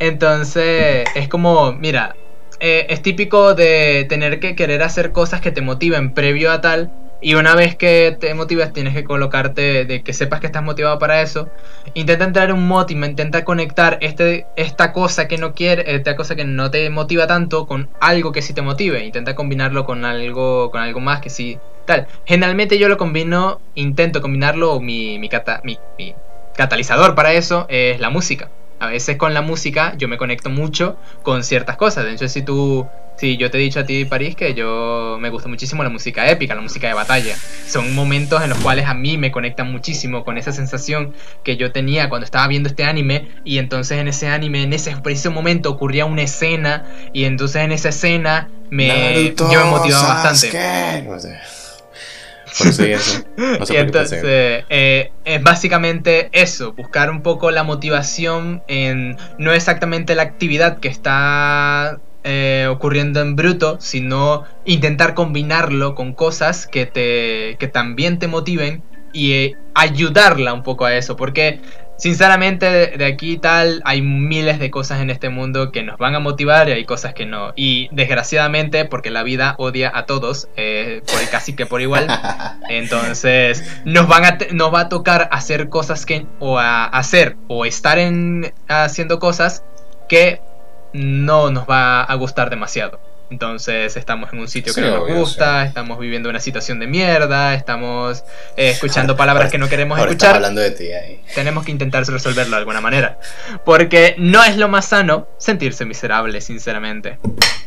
Entonces, 0.00 1.08
es 1.14 1.28
como, 1.28 1.72
mira, 1.72 2.14
eh, 2.60 2.86
es 2.90 3.02
típico 3.02 3.54
de 3.54 4.06
tener 4.08 4.40
que 4.40 4.54
querer 4.54 4.82
hacer 4.82 5.12
cosas 5.12 5.40
que 5.40 5.50
te 5.50 5.60
motiven 5.60 6.12
previo 6.12 6.50
a 6.50 6.60
tal 6.60 6.90
y 7.20 7.34
una 7.34 7.54
vez 7.56 7.76
que 7.76 8.16
te 8.18 8.32
motivas, 8.34 8.72
tienes 8.72 8.94
que 8.94 9.02
colocarte, 9.02 9.84
de 9.84 10.02
que 10.02 10.12
sepas 10.12 10.40
que 10.40 10.46
estás 10.46 10.62
motivado 10.62 10.98
para 11.00 11.20
eso. 11.20 11.48
Intenta 11.94 12.24
entrar 12.24 12.50
en 12.50 12.56
un 12.56 12.68
motivo, 12.68 13.04
intenta 13.04 13.44
conectar 13.44 13.98
este, 14.02 14.46
esta 14.54 14.92
cosa 14.92 15.26
que 15.26 15.36
no 15.36 15.52
quiere, 15.52 15.96
esta 15.96 16.14
cosa 16.14 16.36
que 16.36 16.44
no 16.44 16.70
te 16.70 16.88
motiva 16.90 17.26
tanto 17.26 17.66
con 17.66 17.88
algo 18.00 18.30
que 18.30 18.42
sí 18.42 18.52
te 18.54 18.62
motive. 18.62 19.04
Intenta 19.04 19.34
combinarlo 19.34 19.84
con 19.84 20.04
algo, 20.04 20.70
con 20.70 20.80
algo 20.80 21.00
más 21.00 21.20
que 21.20 21.30
sí. 21.30 21.58
Tal. 21.86 22.06
Generalmente 22.24 22.78
yo 22.78 22.88
lo 22.88 22.98
combino, 22.98 23.60
intento 23.74 24.20
combinarlo, 24.20 24.78
mi, 24.78 25.18
mi, 25.18 25.28
mi 25.64 26.14
catalizador 26.54 27.16
para 27.16 27.32
eso 27.32 27.66
es 27.68 27.98
la 27.98 28.10
música. 28.10 28.48
A 28.80 28.86
veces 28.86 29.16
con 29.16 29.34
la 29.34 29.42
música 29.42 29.94
yo 29.96 30.08
me 30.08 30.18
conecto 30.18 30.50
mucho 30.50 30.96
con 31.22 31.44
ciertas 31.44 31.76
cosas. 31.76 32.04
De 32.04 32.12
hecho, 32.12 32.28
si 32.28 32.42
tú 32.42 32.86
Sí, 33.18 33.36
yo 33.36 33.50
te 33.50 33.58
he 33.58 33.60
dicho 33.60 33.80
a 33.80 33.84
ti, 33.84 34.04
París, 34.04 34.36
que 34.36 34.54
yo 34.54 35.16
me 35.18 35.28
gusta 35.28 35.48
muchísimo 35.48 35.82
la 35.82 35.88
música 35.88 36.30
épica, 36.30 36.54
la 36.54 36.60
música 36.60 36.86
de 36.86 36.94
batalla. 36.94 37.36
Son 37.66 37.92
momentos 37.92 38.40
en 38.44 38.50
los 38.50 38.58
cuales 38.60 38.86
a 38.86 38.94
mí 38.94 39.18
me 39.18 39.32
conectan 39.32 39.72
muchísimo 39.72 40.22
con 40.22 40.38
esa 40.38 40.52
sensación 40.52 41.14
que 41.42 41.56
yo 41.56 41.72
tenía 41.72 42.08
cuando 42.08 42.24
estaba 42.24 42.46
viendo 42.46 42.68
este 42.68 42.84
anime. 42.84 43.28
Y 43.44 43.58
entonces 43.58 43.98
en 43.98 44.06
ese 44.06 44.28
anime, 44.28 44.62
en 44.62 44.72
ese 44.72 44.96
preciso 44.98 45.32
momento, 45.32 45.68
ocurría 45.68 46.04
una 46.04 46.22
escena. 46.22 46.86
Y 47.12 47.24
entonces 47.24 47.62
en 47.62 47.72
esa 47.72 47.88
escena 47.88 48.50
me, 48.70 49.34
yo 49.34 49.64
me 49.64 49.70
motivaba 49.70 50.22
bastante. 50.22 50.50
Por 52.56 52.66
eso 52.68 52.86
y 52.86 52.92
eso. 52.92 53.24
y 53.72 53.76
entonces, 53.76 54.22
eh, 54.24 55.10
es 55.24 55.42
básicamente 55.42 56.28
eso, 56.32 56.72
buscar 56.72 57.10
un 57.10 57.22
poco 57.22 57.50
la 57.50 57.64
motivación 57.64 58.62
en 58.68 59.16
no 59.38 59.52
exactamente 59.52 60.14
la 60.14 60.22
actividad 60.22 60.78
que 60.78 60.88
está 60.88 61.98
eh, 62.24 62.66
ocurriendo 62.68 63.20
en 63.20 63.36
bruto, 63.36 63.78
sino 63.80 64.44
intentar 64.64 65.14
combinarlo 65.14 65.94
con 65.94 66.12
cosas 66.12 66.66
que, 66.66 66.84
te, 66.84 67.56
que 67.58 67.68
también 67.68 68.18
te 68.18 68.26
motiven 68.26 68.82
y 69.12 69.32
eh, 69.32 69.56
ayudarla 69.74 70.52
un 70.52 70.62
poco 70.62 70.84
a 70.84 70.94
eso, 70.94 71.16
porque 71.16 71.60
sinceramente 71.98 72.66
de, 72.96 73.04
aquí 73.04 73.36
tal 73.36 73.82
hay 73.84 74.00
miles 74.00 74.58
de 74.58 74.70
cosas 74.70 75.00
en 75.00 75.10
este 75.10 75.28
mundo 75.28 75.70
que 75.70 75.82
nos 75.82 75.98
van 75.98 76.14
a 76.14 76.20
motivar 76.20 76.68
y 76.68 76.72
hay 76.72 76.84
cosas 76.84 77.12
que 77.12 77.26
no. 77.26 77.52
Y 77.56 77.88
desgraciadamente, 77.92 78.84
porque 78.84 79.10
la 79.10 79.22
vida 79.22 79.54
odia 79.58 79.90
a 79.94 80.06
todos, 80.06 80.48
eh, 80.56 81.02
por, 81.06 81.28
casi 81.30 81.54
que 81.54 81.66
por 81.66 81.82
igual, 81.82 82.06
entonces 82.68 83.80
nos, 83.84 84.08
van 84.08 84.24
a 84.24 84.38
nos 84.52 84.72
va 84.72 84.80
a 84.80 84.88
tocar 84.88 85.28
hacer 85.32 85.68
cosas 85.68 86.06
que, 86.06 86.26
o 86.38 86.58
a 86.58 86.84
hacer, 86.86 87.36
o 87.48 87.66
estar 87.66 87.98
en, 87.98 88.52
haciendo 88.68 89.18
cosas 89.18 89.64
que 90.08 90.40
no 90.92 91.50
nos 91.50 91.68
va 91.68 92.02
a 92.02 92.14
gustar 92.14 92.48
demasiado. 92.50 93.07
Entonces 93.30 93.96
estamos 93.96 94.32
en 94.32 94.38
un 94.38 94.48
sitio 94.48 94.74
que 94.74 94.80
no 94.80 94.98
nos 94.98 95.08
gusta, 95.08 95.64
estamos 95.64 95.98
viviendo 95.98 96.30
una 96.30 96.40
situación 96.40 96.78
de 96.78 96.86
mierda, 96.86 97.54
estamos 97.54 98.24
eh, 98.56 98.70
escuchando 98.70 99.16
palabras 99.16 99.50
que 99.50 99.58
no 99.58 99.68
queremos 99.68 99.98
escuchar. 99.98 100.36
hablando 100.36 100.60
de 100.60 100.70
ti 100.70 100.92
ahí. 100.92 101.20
Tenemos 101.34 101.64
que 101.64 101.72
intentar 101.72 102.06
resolverlo 102.06 102.52
de 102.52 102.60
alguna 102.60 102.80
manera. 102.80 103.18
Porque 103.64 104.14
no 104.18 104.42
es 104.44 104.56
lo 104.56 104.68
más 104.68 104.86
sano 104.86 105.28
sentirse 105.38 105.84
miserable, 105.84 106.40
sinceramente. 106.40 107.18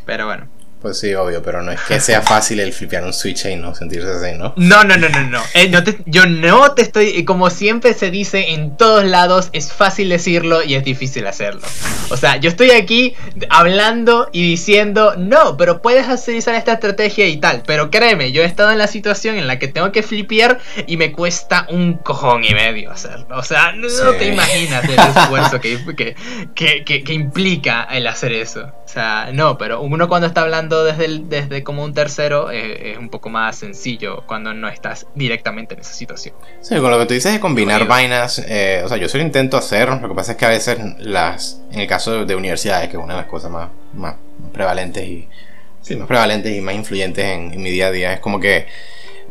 Pero 0.06 0.26
bueno. 0.26 0.61
Pues 0.82 1.00
sí, 1.00 1.14
obvio, 1.14 1.44
pero 1.44 1.62
no 1.62 1.72
es 1.72 1.80
que 1.82 2.00
sea 2.00 2.22
fácil 2.24 2.60
el 2.60 2.74
flipear 2.74 3.04
un 3.04 3.14
switch 3.14 3.46
y 3.46 3.56
no 3.56 3.76
sentirse 3.76 4.10
así, 4.10 4.38
¿no? 4.38 4.54
No, 4.58 4.84
no, 4.84 4.98
no, 4.98 5.10
no, 5.10 5.22
no. 5.22 5.42
Eh, 5.54 5.70
no 5.70 5.80
yo 6.08 6.26
no 6.26 6.72
te 6.72 6.82
estoy, 6.82 7.24
como 7.24 7.52
siempre 7.52 7.94
se 7.94 8.10
dice 8.10 8.52
en 8.54 8.78
todos 8.78 9.04
lados, 9.04 9.50
es 9.54 9.72
fácil 9.72 10.10
decirlo 10.10 10.64
y 10.64 10.74
es 10.74 10.84
difícil 10.84 11.28
hacerlo. 11.28 11.62
O 12.10 12.18
sea, 12.18 12.38
yo 12.38 12.50
estoy 12.50 12.72
aquí 12.72 13.16
hablando 13.50 14.30
y 14.32 14.44
diciendo, 14.44 15.14
no, 15.18 15.56
pero 15.56 15.82
puedes 15.84 16.08
utilizar 16.08 16.56
esta 16.56 16.74
estrategia 16.74 17.28
y 17.28 17.38
tal. 17.38 17.62
Pero 17.66 17.92
créeme, 17.92 18.32
yo 18.32 18.42
he 18.42 18.46
estado 18.46 18.72
en 18.72 18.80
la 18.80 18.88
situación 18.88 19.36
en 19.36 19.48
la 19.48 19.60
que 19.60 19.68
tengo 19.68 19.92
que 19.92 20.02
flipear 20.02 20.60
y 20.88 20.98
me 20.98 21.12
cuesta 21.12 21.68
un 21.70 21.94
cojón 21.94 22.44
y 22.44 22.54
medio 22.56 22.92
hacerlo. 22.92 23.38
O 23.38 23.44
sea, 23.44 23.74
no, 23.74 23.88
te 24.18 24.28
imaginas 24.28 24.84
el 24.86 25.00
esfuerzo 25.00 25.60
que, 25.62 26.16
que, 26.56 26.84
que 26.84 27.14
implica 27.14 27.84
el 27.84 28.08
hacer 28.08 28.34
eso. 28.34 28.72
O 28.92 28.94
sea, 28.94 29.30
no, 29.32 29.58
pero 29.58 29.80
uno 29.80 30.10
cuando 30.10 30.28
está 30.28 30.42
hablando 30.42 30.71
desde, 30.84 31.20
desde 31.20 31.64
como 31.64 31.84
un 31.84 31.94
tercero 31.94 32.52
eh, 32.52 32.92
es 32.92 32.98
un 32.98 33.10
poco 33.10 33.30
más 33.30 33.58
sencillo 33.58 34.24
cuando 34.26 34.54
no 34.54 34.68
estás 34.68 35.08
directamente 35.16 35.74
en 35.74 35.82
esa 35.82 35.94
situación. 35.94 36.36
Sí, 36.62 36.76
con 36.76 36.90
lo 36.92 37.00
que 37.00 37.06
tú 37.06 37.14
dices 37.14 37.34
de 37.34 37.40
combinar 37.40 37.88
vainas, 37.88 38.40
eh, 38.48 38.82
o 38.84 38.88
sea, 38.88 38.98
yo 38.98 39.08
solo 39.10 39.24
intento 39.24 39.58
hacer, 39.58 39.90
lo 39.90 40.08
que 40.08 40.16
pasa 40.16 40.34
es 40.34 40.38
que 40.38 40.46
a 40.46 40.50
veces 40.50 40.80
las, 41.00 41.62
en 41.72 41.82
el 41.82 41.88
caso 41.88 42.26
de 42.26 42.36
universidades, 42.36 42.90
que 42.90 42.98
es 42.98 43.04
una 43.04 43.14
de 43.14 43.22
las 43.22 43.30
cosas 43.30 43.52
más, 43.52 43.70
más, 43.94 44.16
prevalentes 44.52 45.08
y 45.08 45.28
más 45.96 46.08
prevalentes 46.08 46.56
y 46.56 46.62
más 46.62 46.76
influyentes 46.76 47.26
en, 47.26 47.54
en 47.54 47.62
mi 47.62 47.70
día 47.72 47.88
a 47.88 47.92
día, 47.92 48.14
es 48.14 48.20
como 48.20 48.40
que 48.40 48.68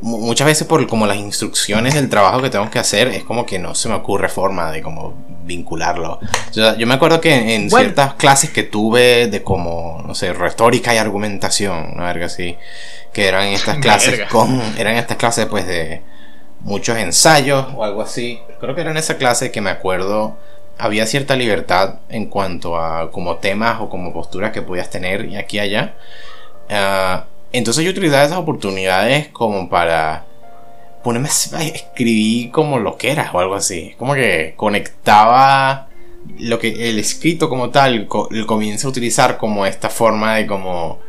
muchas 0.02 0.46
veces 0.46 0.66
por 0.66 0.86
como 0.86 1.06
las 1.06 1.16
instrucciones 1.16 1.94
del 1.94 2.08
trabajo 2.08 2.40
que 2.40 2.50
tengo 2.50 2.70
que 2.70 2.78
hacer 2.78 3.08
es 3.08 3.24
como 3.24 3.46
que 3.46 3.58
no 3.58 3.74
se 3.74 3.88
me 3.88 3.94
ocurre 3.94 4.28
forma 4.28 4.70
de 4.70 4.82
como 4.82 5.14
vincularlo. 5.44 6.20
Yo, 6.52 6.76
yo 6.76 6.86
me 6.86 6.94
acuerdo 6.94 7.20
que 7.20 7.54
en 7.54 7.70
ciertas 7.70 8.14
clases 8.14 8.50
que 8.50 8.62
tuve 8.62 9.28
de 9.28 9.42
como, 9.42 10.02
no 10.06 10.14
sé, 10.14 10.32
retórica 10.32 10.94
y 10.94 10.98
argumentación, 10.98 11.92
una 11.94 12.04
verga 12.04 12.26
así, 12.26 12.56
que 13.12 13.26
eran 13.26 13.48
estas 13.48 13.78
clases 13.80 14.28
con, 14.30 14.60
eran 14.78 14.96
estas 14.96 15.16
clases 15.16 15.46
pues 15.46 15.66
de 15.66 16.02
muchos 16.60 16.96
ensayos 16.96 17.66
o 17.74 17.84
algo 17.84 18.02
así. 18.02 18.40
Creo 18.60 18.74
que 18.74 18.80
era 18.82 18.90
en 18.90 18.96
esa 18.96 19.16
clase 19.16 19.50
que 19.50 19.60
me 19.60 19.70
acuerdo 19.70 20.36
había 20.80 21.06
cierta 21.06 21.36
libertad 21.36 21.96
en 22.08 22.26
cuanto 22.26 22.78
a 22.78 23.10
como 23.10 23.36
temas 23.36 23.80
o 23.80 23.90
como 23.90 24.14
posturas 24.14 24.50
que 24.50 24.62
podías 24.62 24.88
tener 24.88 25.26
y 25.26 25.36
aquí 25.36 25.58
y 25.58 25.60
allá. 25.60 25.94
Uh, 26.70 27.20
entonces 27.52 27.84
yo 27.84 27.90
utilizaba 27.90 28.24
esas 28.24 28.38
oportunidades 28.38 29.28
como 29.28 29.68
para 29.68 30.26
ponerme 31.02 31.28
a 31.28 31.64
escribir 31.64 32.50
como 32.50 32.78
lo 32.78 32.96
que 32.96 33.10
era 33.10 33.30
o 33.32 33.40
algo 33.40 33.54
así. 33.54 33.94
Como 33.98 34.14
que 34.14 34.54
conectaba 34.56 35.88
lo 36.38 36.58
que 36.58 36.90
el 36.90 36.98
escrito 36.98 37.48
como 37.48 37.70
tal, 37.70 38.06
comienza 38.46 38.86
a 38.86 38.90
utilizar 38.90 39.38
como 39.38 39.66
esta 39.66 39.88
forma 39.88 40.36
de 40.36 40.46
como 40.46 41.00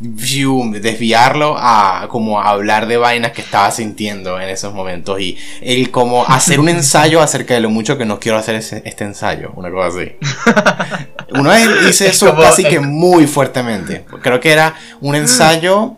desviarlo 0.00 1.56
a 1.58 2.06
como 2.08 2.40
hablar 2.40 2.86
de 2.86 2.96
vainas 2.96 3.32
que 3.32 3.42
estaba 3.42 3.70
sintiendo 3.70 4.40
en 4.40 4.48
esos 4.48 4.72
momentos 4.72 5.20
y 5.20 5.36
el 5.60 5.90
como 5.90 6.24
hacer 6.24 6.58
un 6.58 6.68
ensayo 6.70 7.20
acerca 7.20 7.52
de 7.52 7.60
lo 7.60 7.68
mucho 7.68 7.98
que 7.98 8.06
no 8.06 8.18
quiero 8.18 8.38
hacer 8.38 8.54
este 8.54 9.04
ensayo, 9.04 9.52
una 9.56 9.70
cosa 9.70 9.98
así. 9.98 10.12
Una 11.32 11.54
vez 11.54 11.68
hice 11.88 12.08
eso 12.08 12.34
casi 12.36 12.64
que 12.64 12.80
muy 12.80 13.26
fuertemente. 13.26 14.04
Creo 14.22 14.40
que 14.40 14.50
era 14.50 14.74
un 15.00 15.14
ensayo, 15.14 15.96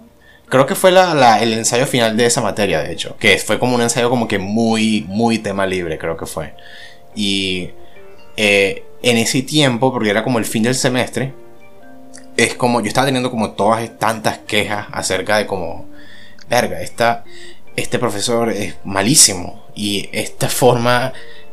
creo 0.49 0.67
que 0.67 0.75
fue 0.75 0.91
el 0.91 1.53
ensayo 1.53 1.87
final 1.87 2.17
de 2.17 2.27
esa 2.27 2.41
materia, 2.41 2.81
de 2.81 2.93
hecho, 2.93 3.17
que 3.19 3.39
fue 3.39 3.59
como 3.59 3.75
un 3.75 3.83
ensayo 3.83 4.11
como 4.11 4.29
que 4.29 4.39
muy, 4.39 5.05
muy 5.09 5.39
tema 5.39 5.67
libre, 5.67 5.99
creo 5.99 6.17
que 6.17 6.27
fue. 6.27 6.55
Y 7.15 7.71
eh, 8.37 8.85
en 9.03 9.19
ese 9.19 9.43
tiempo, 9.43 9.93
porque 9.93 10.11
era 10.11 10.23
como 10.23 10.39
el 10.39 10.45
fin 10.45 10.63
del 10.63 10.75
semestre, 10.75 11.33
es 12.37 12.55
como, 12.55 12.81
yo 12.81 12.89
estaba 12.89 13.07
teniendo 13.07 13.31
como 13.31 13.53
todas 13.53 13.99
tantas 13.99 14.39
quejas 14.39 14.87
acerca 14.93 15.37
de 15.39 15.47
como 15.47 15.87
verga, 16.49 16.81
esta, 16.81 17.25
este 17.77 17.99
profesor 17.99 18.51
es 18.51 18.75
malísimo 18.85 19.65
y 19.75 20.09
esta 20.13 20.49
forma 20.49 21.13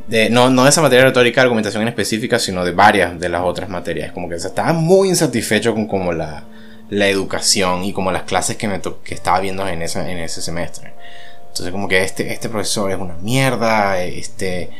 de, 0.09 0.29
no, 0.29 0.49
no 0.49 0.63
de 0.63 0.69
esa 0.69 0.81
materia 0.81 1.05
retórica, 1.05 1.41
argumentación 1.41 1.83
en 1.83 1.89
específica, 1.89 2.39
sino 2.39 2.65
de 2.65 2.71
varias 2.71 3.19
de 3.19 3.29
las 3.29 3.43
otras 3.43 3.69
materias, 3.69 4.11
como 4.11 4.27
que 4.27 4.39
se 4.39 4.47
estaba 4.47 4.73
muy 4.73 5.09
insatisfecho 5.09 5.73
con 5.73 5.87
como 5.87 6.11
la, 6.11 6.43
la 6.89 7.07
educación 7.07 7.83
y 7.83 7.93
como 7.93 8.11
las 8.11 8.23
clases 8.23 8.57
que, 8.57 8.67
me 8.67 8.81
que 8.81 9.13
estaba 9.13 9.39
viendo 9.39 9.67
en, 9.67 9.81
esa, 9.81 10.09
en 10.09 10.17
ese 10.17 10.41
semestre. 10.41 10.93
Entonces 11.49 11.71
como 11.71 11.87
que 11.87 12.03
este, 12.03 12.33
este 12.33 12.49
profesor 12.49 12.91
es 12.91 12.97
una 12.97 13.15
mierda, 13.15 14.01
este, 14.03 14.71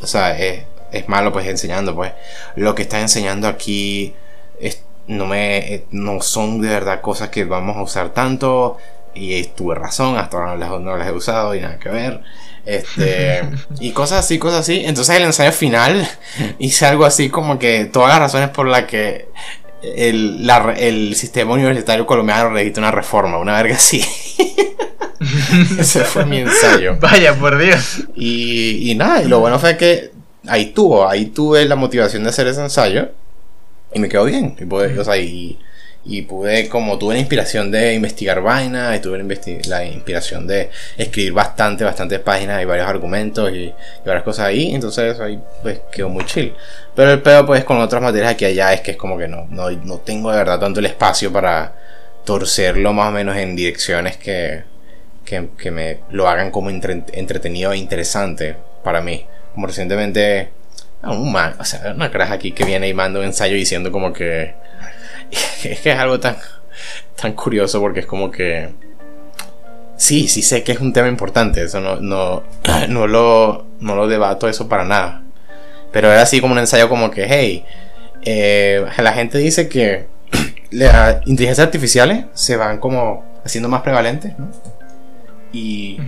o 0.00 0.06
sea, 0.06 0.38
es, 0.38 0.64
es 0.92 1.08
malo 1.08 1.32
pues 1.32 1.46
enseñando, 1.46 1.94
pues. 1.94 2.12
Lo 2.56 2.74
que 2.74 2.82
está 2.82 3.00
enseñando 3.00 3.48
aquí 3.48 4.14
es, 4.60 4.82
no, 5.06 5.26
me, 5.26 5.84
no 5.90 6.22
son 6.22 6.62
de 6.62 6.68
verdad 6.68 7.02
cosas 7.02 7.28
que 7.28 7.44
vamos 7.44 7.76
a 7.76 7.82
usar 7.82 8.14
tanto 8.14 8.78
y 9.14 9.42
tuve 9.44 9.74
razón, 9.74 10.16
hasta 10.16 10.36
ahora 10.36 10.56
no 10.78 10.96
las, 10.96 11.08
he 11.08 11.12
usado 11.12 11.54
y 11.54 11.60
nada 11.60 11.78
que 11.78 11.88
ver. 11.88 12.20
Este, 12.66 13.42
y 13.80 13.92
cosas 13.92 14.20
así, 14.20 14.38
cosas 14.38 14.60
así. 14.60 14.82
Entonces 14.84 15.16
el 15.16 15.24
ensayo 15.24 15.52
final 15.52 16.08
hice 16.58 16.86
algo 16.86 17.04
así 17.04 17.28
como 17.28 17.58
que 17.58 17.84
todas 17.86 18.10
las 18.10 18.18
razones 18.18 18.50
por 18.50 18.66
las 18.66 18.84
que 18.84 19.28
el, 19.82 20.48
el 20.78 21.14
sistema 21.14 21.52
universitario 21.52 22.06
colombiano 22.06 22.50
necesita 22.50 22.80
una 22.80 22.90
reforma, 22.90 23.38
una 23.38 23.56
verga 23.56 23.76
así. 23.76 24.04
Ese 25.78 26.04
fue 26.04 26.26
mi 26.26 26.38
ensayo. 26.38 26.96
Vaya, 27.00 27.34
por 27.34 27.58
Dios. 27.58 28.04
Y, 28.14 28.90
y 28.90 28.94
nada, 28.94 29.22
y 29.22 29.28
lo 29.28 29.40
bueno 29.40 29.58
fue 29.58 29.76
que 29.76 30.10
ahí 30.46 30.66
tuvo, 30.66 31.08
ahí 31.08 31.26
tuve 31.26 31.64
la 31.64 31.76
motivación 31.76 32.24
de 32.24 32.30
hacer 32.30 32.46
ese 32.46 32.60
ensayo 32.60 33.10
y 33.92 34.00
me 34.00 34.08
quedó 34.08 34.24
bien. 34.24 34.56
Y, 34.58 34.64
pude, 34.64 34.98
o 34.98 35.04
sea, 35.04 35.16
y, 35.16 35.58
y, 36.04 36.22
pude, 36.22 36.68
como 36.68 36.98
tuve 36.98 37.14
la 37.14 37.20
inspiración 37.20 37.70
de 37.70 37.94
investigar 37.94 38.42
vainas, 38.42 38.96
y 38.96 39.00
tuve 39.00 39.22
la, 39.66 39.84
inspiración 39.84 40.46
de 40.46 40.70
escribir 40.96 41.32
bastante, 41.32 41.84
bastantes 41.84 42.20
páginas 42.20 42.62
y 42.62 42.64
varios 42.64 42.86
argumentos 42.86 43.50
y, 43.52 43.72
varias 44.04 44.24
cosas 44.24 44.46
ahí, 44.46 44.74
entonces 44.74 45.18
ahí 45.20 45.40
pues 45.62 45.80
quedó 45.90 46.08
muy 46.08 46.24
chill. 46.26 46.54
Pero 46.94 47.12
el 47.12 47.22
pedo 47.22 47.46
pues 47.46 47.64
con 47.64 47.80
otras 47.80 48.02
materias 48.02 48.32
aquí 48.32 48.44
allá 48.44 48.72
es 48.72 48.80
que 48.80 48.92
es 48.92 48.96
como 48.96 49.18
que 49.18 49.28
no, 49.28 49.46
no, 49.50 49.70
no 49.70 49.98
tengo 49.98 50.30
de 50.30 50.38
verdad 50.38 50.60
tanto 50.60 50.80
el 50.80 50.86
espacio 50.86 51.32
para 51.32 51.74
torcerlo 52.24 52.92
más 52.92 53.08
o 53.08 53.12
menos 53.12 53.36
en 53.36 53.56
direcciones 53.56 54.16
que, 54.16 54.64
que, 55.24 55.48
que 55.58 55.70
me 55.70 56.00
lo 56.10 56.28
hagan 56.28 56.50
como 56.50 56.70
entretenido 56.70 57.72
e 57.72 57.78
interesante 57.78 58.56
para 58.82 59.00
mí. 59.00 59.26
Como 59.54 59.66
recientemente 59.66 60.50
un 61.02 61.32
man, 61.32 61.54
o 61.58 61.64
sea, 61.64 61.92
una 61.94 62.10
crash 62.10 62.32
aquí 62.32 62.52
que 62.52 62.64
viene 62.64 62.88
y 62.88 62.94
manda 62.94 63.20
un 63.20 63.26
ensayo 63.26 63.54
diciendo 63.54 63.92
como 63.92 64.12
que 64.12 64.54
es 65.34 65.80
que 65.82 65.92
es 65.92 65.98
algo 65.98 66.20
tan 66.20 66.36
tan 67.20 67.32
curioso 67.32 67.80
porque 67.80 68.00
es 68.00 68.06
como 68.06 68.30
que 68.30 68.70
sí, 69.96 70.28
sí 70.28 70.42
sé 70.42 70.62
que 70.62 70.72
es 70.72 70.80
un 70.80 70.92
tema 70.92 71.08
importante, 71.08 71.62
eso 71.62 71.80
no 71.80 71.96
no 71.96 72.42
no 72.88 73.06
lo 73.06 73.66
no 73.80 73.96
lo 73.96 74.08
debato 74.08 74.48
eso 74.48 74.68
para 74.68 74.84
nada. 74.84 75.22
Pero 75.92 76.10
era 76.10 76.22
así 76.22 76.40
como 76.40 76.54
un 76.54 76.58
ensayo 76.58 76.88
como 76.88 77.10
que, 77.12 77.26
hey, 77.28 77.64
eh, 78.22 78.84
la 78.98 79.12
gente 79.12 79.38
dice 79.38 79.68
que 79.68 80.06
las 80.70 81.18
inteligencias 81.26 81.66
artificiales 81.66 82.24
se 82.34 82.56
van 82.56 82.78
como 82.78 83.24
haciendo 83.44 83.68
más 83.68 83.82
prevalentes, 83.82 84.36
¿no? 84.38 84.50
Y 85.52 85.98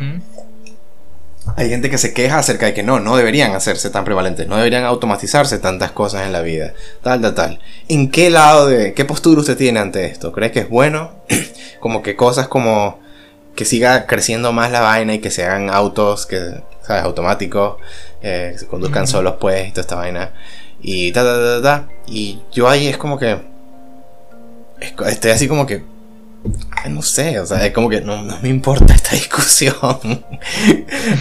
hay 1.55 1.68
gente 1.68 1.90
que 1.90 1.99
se 1.99 2.12
queja 2.12 2.38
acerca 2.38 2.66
de 2.66 2.74
que 2.74 2.82
no, 2.82 2.99
no 2.99 3.16
deberían 3.16 3.55
hacerse 3.55 3.90
tan 3.90 4.05
prevalentes, 4.05 4.49
no 4.49 4.57
deberían 4.57 4.84
automatizarse 4.84 5.59
tantas 5.59 5.92
cosas 5.92 6.26
en 6.26 6.32
la 6.32 6.40
vida, 6.40 6.72
tal, 7.03 7.20
tal, 7.20 7.34
tal. 7.34 7.61
¿En 7.88 8.11
qué 8.11 8.30
lado 8.30 8.66
de, 8.66 8.94
qué 8.94 9.05
postura 9.05 9.40
usted 9.40 9.57
tiene 9.57 9.78
ante 9.78 10.07
esto? 10.07 10.32
¿Crees 10.32 10.53
que 10.53 10.61
es 10.61 10.68
bueno? 10.68 11.12
como 11.80 12.03
que 12.03 12.16
cosas 12.16 12.49
como 12.49 12.99
que 13.55 13.64
siga 13.64 14.07
creciendo 14.07 14.53
más 14.53 14.70
la 14.70 14.80
vaina 14.80 15.14
y 15.14 15.18
que 15.20 15.30
se 15.30 15.44
hagan 15.44 15.70
autos, 15.70 16.26
que, 16.26 16.62
¿sabes? 16.82 17.05
Automáticos, 17.05 17.76
eh, 18.22 18.51
que 18.53 18.59
se 18.59 18.66
conduzcan 18.66 19.07
solos 19.07 19.36
pues 19.40 19.68
y 19.68 19.70
toda 19.70 19.82
esta 19.82 19.97
vaina. 19.97 20.32
Y 20.82 21.12
ta, 21.12 21.22
ta, 21.22 21.36
ta, 21.36 21.62
ta. 21.62 21.88
Y 22.07 22.40
yo 22.53 22.68
ahí 22.68 22.88
es 22.88 22.99
como 22.99 23.18
que... 23.18 23.38
Estoy 25.07 25.30
así 25.30 25.49
como 25.49 25.66
que 25.66 25.82
no 26.89 27.03
sé, 27.03 27.41
o 27.41 27.47
sea, 27.47 27.64
es 27.66 27.72
como 27.72 27.89
que 27.89 28.01
no, 28.01 28.22
me 28.43 28.49
importa 28.49 28.95
esta 28.95 29.11
discusión. 29.14 30.24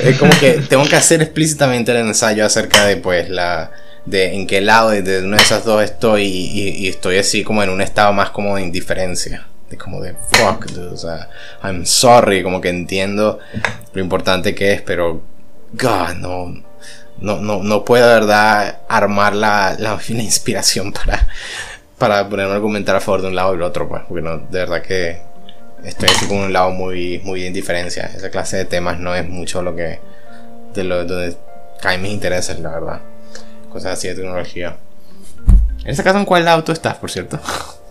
es 0.01 0.17
como 0.17 0.31
que 0.39 0.53
tengo 0.69 0.85
que 0.85 0.95
hacer 0.95 1.21
explícitamente 1.21 1.91
el 1.91 1.97
ensayo 1.97 2.45
acerca 2.45 2.85
de, 2.85 2.97
pues, 2.97 3.29
la. 3.29 3.71
de 4.05 4.35
en 4.35 4.47
qué 4.47 4.61
lado 4.61 4.91
de, 4.91 5.23
una 5.23 5.37
de 5.37 5.43
esas 5.43 5.65
dos 5.65 5.83
estoy 5.83 6.23
y, 6.23 6.87
estoy 6.87 7.17
así 7.17 7.43
como 7.43 7.63
en 7.63 7.69
un 7.69 7.81
estado 7.81 8.13
más 8.13 8.29
como 8.29 8.55
de 8.55 8.63
indiferencia. 8.63 9.47
De 9.69 9.77
como 9.77 9.99
de 9.99 10.13
fuck, 10.31 10.67
o 10.91 10.95
sea, 10.95 11.27
I'm 11.63 11.87
sorry, 11.87 12.43
como 12.43 12.61
que 12.61 12.69
entiendo 12.69 13.39
lo 13.93 14.01
importante 14.01 14.53
que 14.53 14.73
es, 14.73 14.81
pero. 14.81 15.23
God, 15.73 16.15
no. 16.17 16.63
No, 17.17 17.39
no, 17.39 17.63
no 17.63 17.85
puedo 17.85 18.05
verdad 18.07 18.79
armar 18.89 19.33
la, 19.35 19.77
la, 19.79 19.97
inspiración 20.09 20.91
para, 20.91 21.29
para 21.97 22.27
ponerme 22.27 22.53
a 22.53 22.55
argumentar 22.55 22.95
a 22.95 22.99
favor 22.99 23.21
de 23.21 23.27
un 23.29 23.35
lado 23.35 23.53
y 23.53 23.57
del 23.57 23.63
otro, 23.63 23.87
pues, 23.87 24.03
porque 24.07 24.21
no, 24.21 24.37
de 24.37 24.59
verdad 24.59 24.81
que 24.81 25.21
estoy 25.83 26.09
así 26.09 26.27
con 26.27 26.37
un 26.37 26.53
lado 26.53 26.71
muy, 26.71 27.19
muy 27.23 27.41
de 27.41 27.47
indiferencia. 27.47 28.11
Esa 28.15 28.29
clase 28.29 28.57
de 28.57 28.65
temas 28.65 28.99
no 28.99 29.15
es 29.15 29.27
mucho 29.27 29.61
lo 29.61 29.75
que. 29.75 29.99
de 30.73 30.83
lo 30.83 31.05
donde 31.05 31.35
caen 31.81 32.01
mis 32.01 32.11
intereses, 32.11 32.59
la 32.59 32.71
verdad. 32.71 33.01
Cosas 33.69 33.93
así 33.93 34.07
de 34.07 34.15
tecnología. 34.15 34.77
En 35.83 35.91
ese 35.91 36.03
caso, 36.03 36.17
¿en 36.17 36.25
cuál 36.25 36.45
lado 36.45 36.63
tú 36.63 36.71
estás, 36.71 36.95
por 36.95 37.11
cierto? 37.11 37.39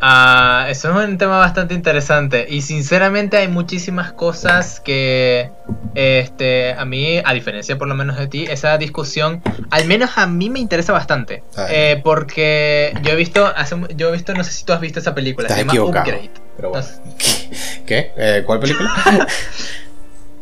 Ah, 0.00 0.66
eso 0.68 0.90
es 0.90 1.08
un 1.08 1.18
tema 1.18 1.38
bastante 1.38 1.74
interesante. 1.74 2.46
Y 2.48 2.62
sinceramente 2.62 3.36
hay 3.36 3.48
muchísimas 3.48 4.12
cosas 4.12 4.80
que 4.80 5.50
este 5.94 6.72
a 6.74 6.84
mí 6.84 7.20
a 7.24 7.32
diferencia 7.34 7.76
por 7.78 7.88
lo 7.88 7.94
menos 7.94 8.16
de 8.16 8.28
ti 8.28 8.44
esa 8.44 8.78
discusión 8.78 9.42
al 9.70 9.86
menos 9.86 10.16
a 10.16 10.26
mí 10.26 10.50
me 10.50 10.60
interesa 10.60 10.92
bastante. 10.92 11.42
Eh, 11.68 12.00
porque 12.04 12.94
yo 13.02 13.12
he 13.12 13.16
visto 13.16 13.52
yo 13.96 14.08
he 14.08 14.12
visto 14.12 14.34
no 14.34 14.44
sé 14.44 14.52
si 14.52 14.64
tú 14.64 14.72
has 14.72 14.80
visto 14.80 15.00
esa 15.00 15.14
película 15.14 15.48
se 15.48 15.64
llama 15.64 15.74
Upgrade. 15.82 16.30
¿Qué? 17.86 18.12
¿Eh, 18.16 18.42
¿Cuál 18.46 18.60
película? 18.60 18.90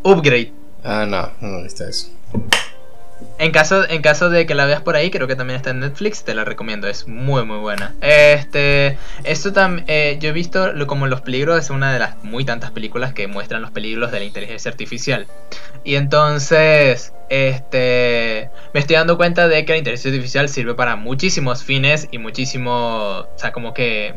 Upgrade. 0.02 0.52
Ah 0.84 1.06
no 1.06 1.30
no 1.40 1.58
he 1.60 1.62
visto 1.64 1.84
eso 1.84 2.10
en 3.38 3.52
caso, 3.52 3.88
en 3.88 4.02
caso 4.02 4.30
de 4.30 4.46
que 4.46 4.54
la 4.54 4.64
veas 4.66 4.80
por 4.82 4.96
ahí, 4.96 5.10
creo 5.10 5.26
que 5.26 5.36
también 5.36 5.56
está 5.56 5.70
en 5.70 5.80
Netflix, 5.80 6.24
te 6.24 6.34
la 6.34 6.44
recomiendo, 6.44 6.88
es 6.88 7.06
muy 7.06 7.44
muy 7.44 7.58
buena. 7.58 7.94
Este, 8.00 8.98
esto 9.24 9.52
también, 9.52 9.84
eh, 9.88 10.18
yo 10.20 10.30
he 10.30 10.32
visto 10.32 10.72
como 10.86 11.06
los 11.06 11.20
peligros, 11.20 11.58
es 11.58 11.70
una 11.70 11.92
de 11.92 11.98
las 11.98 12.22
muy 12.24 12.44
tantas 12.44 12.70
películas 12.70 13.12
que 13.12 13.26
muestran 13.26 13.62
los 13.62 13.70
peligros 13.70 14.10
de 14.12 14.20
la 14.20 14.24
inteligencia 14.24 14.70
artificial. 14.70 15.26
Y 15.84 15.96
entonces, 15.96 17.12
este, 17.28 18.50
me 18.72 18.80
estoy 18.80 18.96
dando 18.96 19.16
cuenta 19.16 19.48
de 19.48 19.64
que 19.64 19.72
la 19.72 19.78
inteligencia 19.78 20.10
artificial 20.10 20.48
sirve 20.48 20.74
para 20.74 20.96
muchísimos 20.96 21.62
fines 21.62 22.08
y 22.10 22.18
muchísimo, 22.18 22.70
o 22.72 23.38
sea, 23.38 23.52
como 23.52 23.74
que 23.74 24.14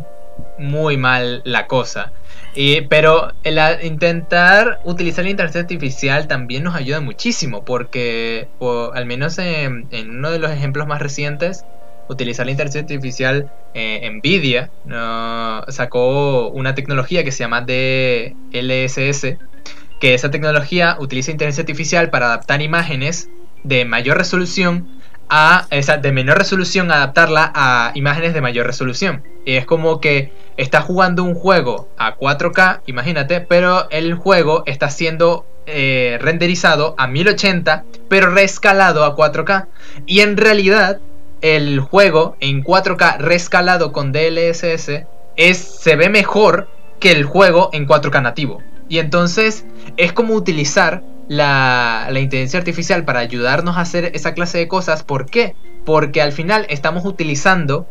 muy 0.58 0.98
mal 0.98 1.42
la 1.46 1.68
cosa. 1.68 2.12
Y, 2.56 2.82
pero 2.82 3.32
el 3.44 3.60
intentar 3.84 4.80
utilizar 4.84 5.24
la 5.24 5.32
inteligencia 5.32 5.62
artificial 5.62 6.28
también 6.28 6.64
nos 6.64 6.76
ayuda 6.76 7.00
muchísimo 7.00 7.64
porque, 7.64 8.48
al 8.94 9.06
menos 9.06 9.38
en, 9.38 9.88
uno 9.92 10.32
de 10.32 10.40
los 10.40 10.52
ejemplos 10.52 10.88
más 10.88 11.02
recientes, 11.02 11.64
utilizar 12.08 12.46
la 12.46 12.52
inteligencia 12.52 12.82
artificial, 12.82 13.52
eh, 13.76 14.10
Nvidia 14.12 14.72
sacó 15.68 16.50
una 16.50 16.74
tecnología 16.74 17.24
que 17.24 17.32
se 17.32 17.44
llama 17.44 17.62
DLSS, 17.62 19.38
que 20.00 20.14
esa 20.14 20.32
tecnología 20.32 20.98
utiliza 21.00 21.32
inteligencia 21.32 21.62
artificial 21.62 22.10
para 22.10 22.28
adaptar 22.28 22.62
imágenes 22.62 23.30
de 23.64 23.86
mayor 23.86 24.18
resolución 24.18 25.00
a, 25.30 25.68
esa, 25.70 25.98
de 25.98 26.12
menor 26.12 26.38
resolución, 26.38 26.92
adaptarla 26.92 27.52
a 27.54 27.92
imágenes 27.94 28.34
de 28.34 28.42
mayor 28.42 28.66
resolución. 28.66 29.22
Y 29.50 29.58
es 29.58 29.66
como 29.66 30.00
que 30.00 30.32
está 30.58 30.80
jugando 30.82 31.24
un 31.24 31.34
juego 31.34 31.90
a 31.98 32.16
4K, 32.16 32.82
imagínate, 32.86 33.42
pero 33.42 33.90
el 33.90 34.14
juego 34.14 34.62
está 34.68 34.92
siendo 34.92 35.44
eh, 35.66 36.20
renderizado 36.22 36.94
a 37.00 37.08
1080, 37.08 37.84
pero 38.10 38.30
rescalado 38.30 39.04
a 39.04 39.16
4K. 39.16 39.66
Y 40.06 40.20
en 40.20 40.38
realidad, 40.38 41.00
el 41.42 41.80
juego 41.80 42.38
en 42.40 42.64
4K 42.64 43.18
rescalado 43.18 43.92
con 43.92 44.12
DLSS 44.12 45.06
es, 45.36 45.58
se 45.58 45.96
ve 45.96 46.10
mejor 46.10 46.70
que 47.00 47.12
el 47.12 47.24
juego 47.24 47.72
en 47.74 47.88
4K 47.88 48.22
nativo. 48.22 48.62
Y 48.88 49.00
entonces 49.00 49.66
es 49.98 50.14
como 50.14 50.36
utilizar 50.36 51.02
la, 51.28 52.08
la, 52.12 52.20
inteligencia 52.20 52.60
artificial 52.60 53.04
para 53.04 53.22
ayudarnos 53.22 53.78
a 53.78 53.82
hacer 53.82 54.12
esa 54.14 54.36
clase 54.36 54.60
de 54.60 54.68
cosas. 54.68 55.02
¿Por 55.02 55.26
qué? 55.26 55.56
Porque 55.86 56.22
al 56.22 56.34
final 56.34 56.68
estamos 56.70 57.04
utilizando 57.04 57.88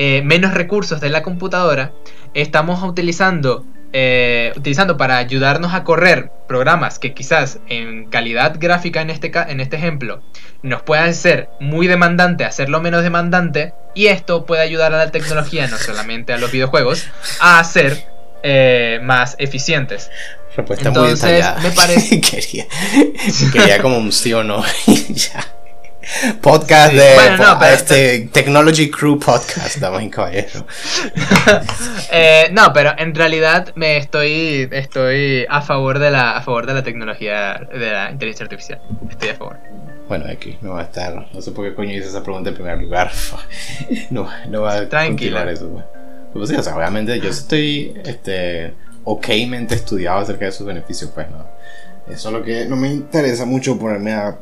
eh, 0.00 0.22
menos 0.24 0.54
recursos 0.54 1.00
de 1.00 1.08
la 1.10 1.24
computadora, 1.24 1.90
estamos 2.32 2.84
utilizando, 2.84 3.66
eh, 3.92 4.52
utilizando 4.56 4.96
para 4.96 5.16
ayudarnos 5.18 5.74
a 5.74 5.82
correr 5.82 6.30
programas 6.46 7.00
que 7.00 7.14
quizás 7.14 7.58
en 7.68 8.08
calidad 8.08 8.54
gráfica 8.60 9.00
en 9.02 9.10
este, 9.10 9.32
en 9.48 9.58
este 9.60 9.74
ejemplo 9.76 10.22
nos 10.62 10.82
puedan 10.82 11.14
ser 11.14 11.48
muy 11.58 11.88
demandante, 11.88 12.44
hacerlo 12.44 12.80
menos 12.80 13.02
demandante, 13.02 13.74
y 13.96 14.06
esto 14.06 14.46
puede 14.46 14.62
ayudar 14.62 14.94
a 14.94 14.98
la 14.98 15.10
tecnología, 15.10 15.66
no 15.66 15.78
solamente 15.78 16.32
a 16.32 16.38
los 16.38 16.52
videojuegos, 16.52 17.04
a 17.40 17.58
hacer 17.58 18.06
eh, 18.44 19.00
más 19.02 19.34
eficientes. 19.40 20.10
Respuesta 20.56 20.88
Entonces, 20.88 21.22
muy 21.24 21.32
detallada. 21.32 21.60
me 21.60 21.70
parece- 21.72 22.20
quería, 22.30 22.66
quería 23.52 23.82
como 23.82 23.98
un 23.98 24.12
sí 24.12 24.32
o 24.32 24.44
no. 24.44 24.62
y 24.86 25.12
ya. 25.14 25.44
Podcast 26.40 26.92
de 26.94 27.14
Bueno, 27.14 27.36
no, 27.36 27.58
pero- 27.58 27.74
este 27.74 28.28
Technology 28.32 28.90
Crew 28.90 29.18
Podcast, 29.18 29.76
damas 29.78 30.02
y 30.02 30.10
caballeros. 30.10 30.64
Eh, 32.10 32.48
no, 32.52 32.72
pero 32.72 32.92
en 32.98 33.14
realidad 33.14 33.72
me 33.74 33.98
estoy 33.98 34.68
estoy 34.72 35.44
a 35.48 35.60
favor 35.60 35.98
de 35.98 36.10
la 36.10 36.36
a 36.38 36.42
favor 36.42 36.66
de 36.66 36.72
la 36.74 36.82
tecnología 36.82 37.60
de 37.70 37.90
la 37.92 38.10
inteligencia 38.10 38.44
artificial. 38.44 38.80
Estoy 39.10 39.28
a 39.30 39.34
favor. 39.34 39.58
Bueno, 40.08 40.24
aquí 40.30 40.56
no 40.62 40.72
va 40.72 40.80
a 40.80 40.84
estar. 40.84 41.26
No 41.32 41.42
sé 41.42 41.50
por 41.52 41.66
qué 41.68 41.74
coño 41.74 41.92
hice 41.92 42.08
esa 42.08 42.22
pregunta 42.22 42.48
en 42.50 42.54
primer 42.56 42.78
lugar. 42.78 43.10
No, 44.10 44.28
no 44.48 44.62
va 44.62 44.74
a 44.74 44.88
Tranquilo. 44.88 45.36
continuar 45.36 45.48
eso. 45.48 45.68
pues. 45.70 45.84
Pues 46.32 46.48
sí, 46.50 46.56
o 46.56 46.62
sea, 46.62 46.76
obviamente 46.76 47.18
yo 47.20 47.28
estoy 47.30 47.94
este, 48.04 48.74
okmente 49.04 49.74
estudiado 49.74 50.18
acerca 50.20 50.46
de 50.46 50.52
sus 50.52 50.66
beneficios, 50.66 51.10
pues 51.14 51.26
no. 51.30 51.46
Eso 52.10 52.28
es 52.28 52.34
lo 52.34 52.42
que 52.42 52.64
no 52.66 52.76
me 52.76 52.88
interesa 52.88 53.44
mucho 53.44 53.78
ponerme 53.78 54.12
a 54.14 54.36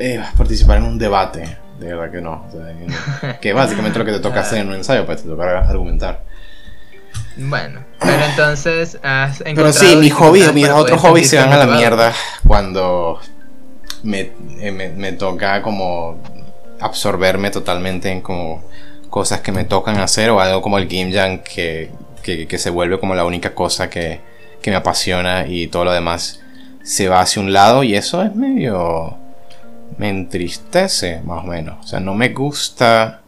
eh, 0.00 0.20
participar 0.36 0.78
en 0.78 0.84
un 0.84 0.98
debate. 0.98 1.58
De 1.78 1.94
verdad 1.94 2.10
que 2.10 2.20
no. 2.20 2.46
O 2.48 2.50
sea, 2.50 3.38
que 3.40 3.52
básicamente 3.52 3.98
lo 3.98 4.04
que 4.04 4.12
te 4.12 4.20
toca 4.20 4.40
hacer 4.40 4.58
en 4.58 4.68
un 4.68 4.74
ensayo, 4.74 5.06
pues 5.06 5.22
te 5.22 5.28
toca 5.28 5.60
argumentar. 5.60 6.24
Bueno, 7.36 7.84
pero 8.00 8.24
entonces 8.24 8.98
has 9.02 9.42
Pero 9.42 9.72
sí, 9.72 9.96
mis 9.96 10.12
hobbies, 10.12 10.46
dificultad 10.46 10.54
mis 10.54 10.68
otros 10.68 11.00
hobbies 11.00 11.30
se 11.30 11.36
van 11.36 11.52
a 11.52 11.58
la 11.58 11.66
mierda 11.66 12.12
cuando 12.46 13.18
me, 14.02 14.32
eh, 14.58 14.72
me, 14.72 14.88
me 14.90 15.12
toca 15.12 15.62
como 15.62 16.20
absorberme 16.80 17.50
totalmente 17.50 18.10
en 18.10 18.20
como 18.20 18.62
cosas 19.10 19.40
que 19.40 19.52
me 19.52 19.64
tocan 19.64 19.98
hacer 19.98 20.30
o 20.30 20.40
algo 20.40 20.62
como 20.62 20.78
el 20.78 20.86
Game 20.86 21.12
Jam 21.12 21.38
que, 21.38 21.90
que, 22.22 22.46
que 22.46 22.58
se 22.58 22.70
vuelve 22.70 22.98
como 22.98 23.14
la 23.14 23.24
única 23.24 23.54
cosa 23.54 23.90
que, 23.90 24.20
que 24.60 24.70
me 24.70 24.76
apasiona 24.76 25.46
y 25.46 25.68
todo 25.68 25.84
lo 25.84 25.92
demás 25.92 26.40
se 26.82 27.08
va 27.08 27.20
hacia 27.20 27.42
un 27.42 27.52
lado 27.52 27.82
y 27.82 27.94
eso 27.94 28.22
es 28.22 28.34
medio... 28.34 29.19
me 29.98 30.08
entristece 30.08 31.20
más 31.24 31.44
o 31.44 31.46
menos. 31.46 31.84
O 31.84 31.88
sea, 31.88 32.00
no 32.00 32.14
me 32.14 32.30
gusta... 32.30 33.22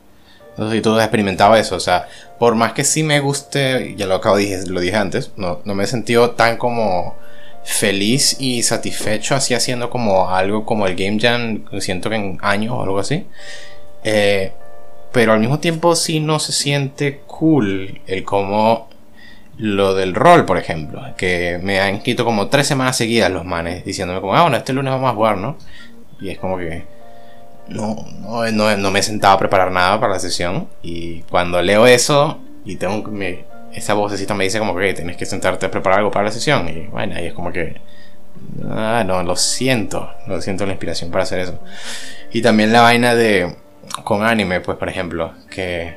No 0.56 0.68
sé 0.68 0.76
si 0.76 0.82
tú 0.82 0.94
has 0.94 1.04
experimentado 1.04 1.56
eso, 1.56 1.76
o 1.76 1.80
sea, 1.80 2.06
por 2.38 2.54
más 2.54 2.74
que 2.74 2.84
sí 2.84 3.02
me 3.02 3.20
guste, 3.20 3.94
ya 3.96 4.04
lo 4.04 4.16
acabo 4.16 4.36
dije, 4.36 4.66
lo 4.66 4.80
dije 4.80 4.96
antes, 4.96 5.30
no, 5.36 5.60
no 5.64 5.74
me 5.74 5.84
he 5.84 5.86
sentido 5.86 6.32
tan 6.32 6.58
como 6.58 7.16
feliz 7.64 8.36
y 8.38 8.62
satisfecho 8.62 9.34
así 9.34 9.54
haciendo 9.54 9.88
como 9.88 10.28
algo 10.28 10.66
como 10.66 10.86
el 10.86 10.94
Game 10.94 11.18
Jam, 11.18 11.64
siento 11.80 12.10
que 12.10 12.16
en 12.16 12.38
años 12.42 12.74
o 12.74 12.82
algo 12.82 12.98
así. 12.98 13.26
Eh, 14.04 14.52
pero 15.12 15.32
al 15.32 15.40
mismo 15.40 15.58
tiempo 15.58 15.94
sí 15.94 16.20
no 16.20 16.38
se 16.38 16.52
siente 16.52 17.20
cool 17.26 18.00
el 18.06 18.24
como 18.24 18.88
lo 19.58 19.94
del 19.94 20.14
rol, 20.14 20.46
por 20.46 20.58
ejemplo, 20.58 21.02
que 21.16 21.60
me 21.62 21.80
han 21.80 21.96
escrito 21.96 22.24
como 22.24 22.48
tres 22.48 22.66
semanas 22.66 22.96
seguidas 22.96 23.30
los 23.30 23.44
manes 23.44 23.84
diciéndome 23.84 24.20
como, 24.20 24.34
ah, 24.34 24.42
bueno, 24.42 24.56
este 24.56 24.72
lunes 24.72 24.92
vamos 24.92 25.10
a 25.10 25.14
jugar, 25.14 25.36
¿no? 25.36 25.56
Y 26.22 26.30
es 26.30 26.38
como 26.38 26.56
que 26.58 26.84
no, 27.68 27.96
no, 28.20 28.76
no, 28.76 28.90
me 28.90 28.98
he 29.00 29.02
sentado 29.02 29.34
a 29.34 29.38
preparar 29.38 29.70
nada 29.70 30.00
para 30.00 30.14
la 30.14 30.18
sesión. 30.18 30.68
Y 30.82 31.20
cuando 31.22 31.60
leo 31.62 31.86
eso 31.86 32.38
y 32.64 32.76
tengo 32.76 33.10
me- 33.10 33.44
esa 33.72 33.94
vocecita 33.94 34.34
me 34.34 34.44
dice 34.44 34.58
como 34.58 34.76
que 34.76 34.94
tienes 34.94 35.16
que 35.16 35.26
sentarte 35.26 35.66
a 35.66 35.70
preparar 35.70 36.00
algo 36.00 36.10
para 36.10 36.26
la 36.26 36.30
sesión. 36.32 36.68
Y 36.68 36.86
bueno, 36.88 37.14
ahí 37.16 37.26
es 37.26 37.32
como 37.34 37.52
que, 37.52 37.80
ah, 38.70 39.04
no, 39.06 39.22
lo 39.22 39.36
siento, 39.36 40.10
lo 40.26 40.40
siento 40.40 40.66
la 40.66 40.72
inspiración 40.72 41.10
para 41.10 41.24
hacer 41.24 41.40
eso. 41.40 41.58
Y 42.32 42.42
también 42.42 42.72
la 42.72 42.82
vaina 42.82 43.14
de, 43.14 43.56
con 44.04 44.24
anime, 44.24 44.60
pues 44.60 44.78
por 44.78 44.88
ejemplo, 44.88 45.32
que 45.50 45.96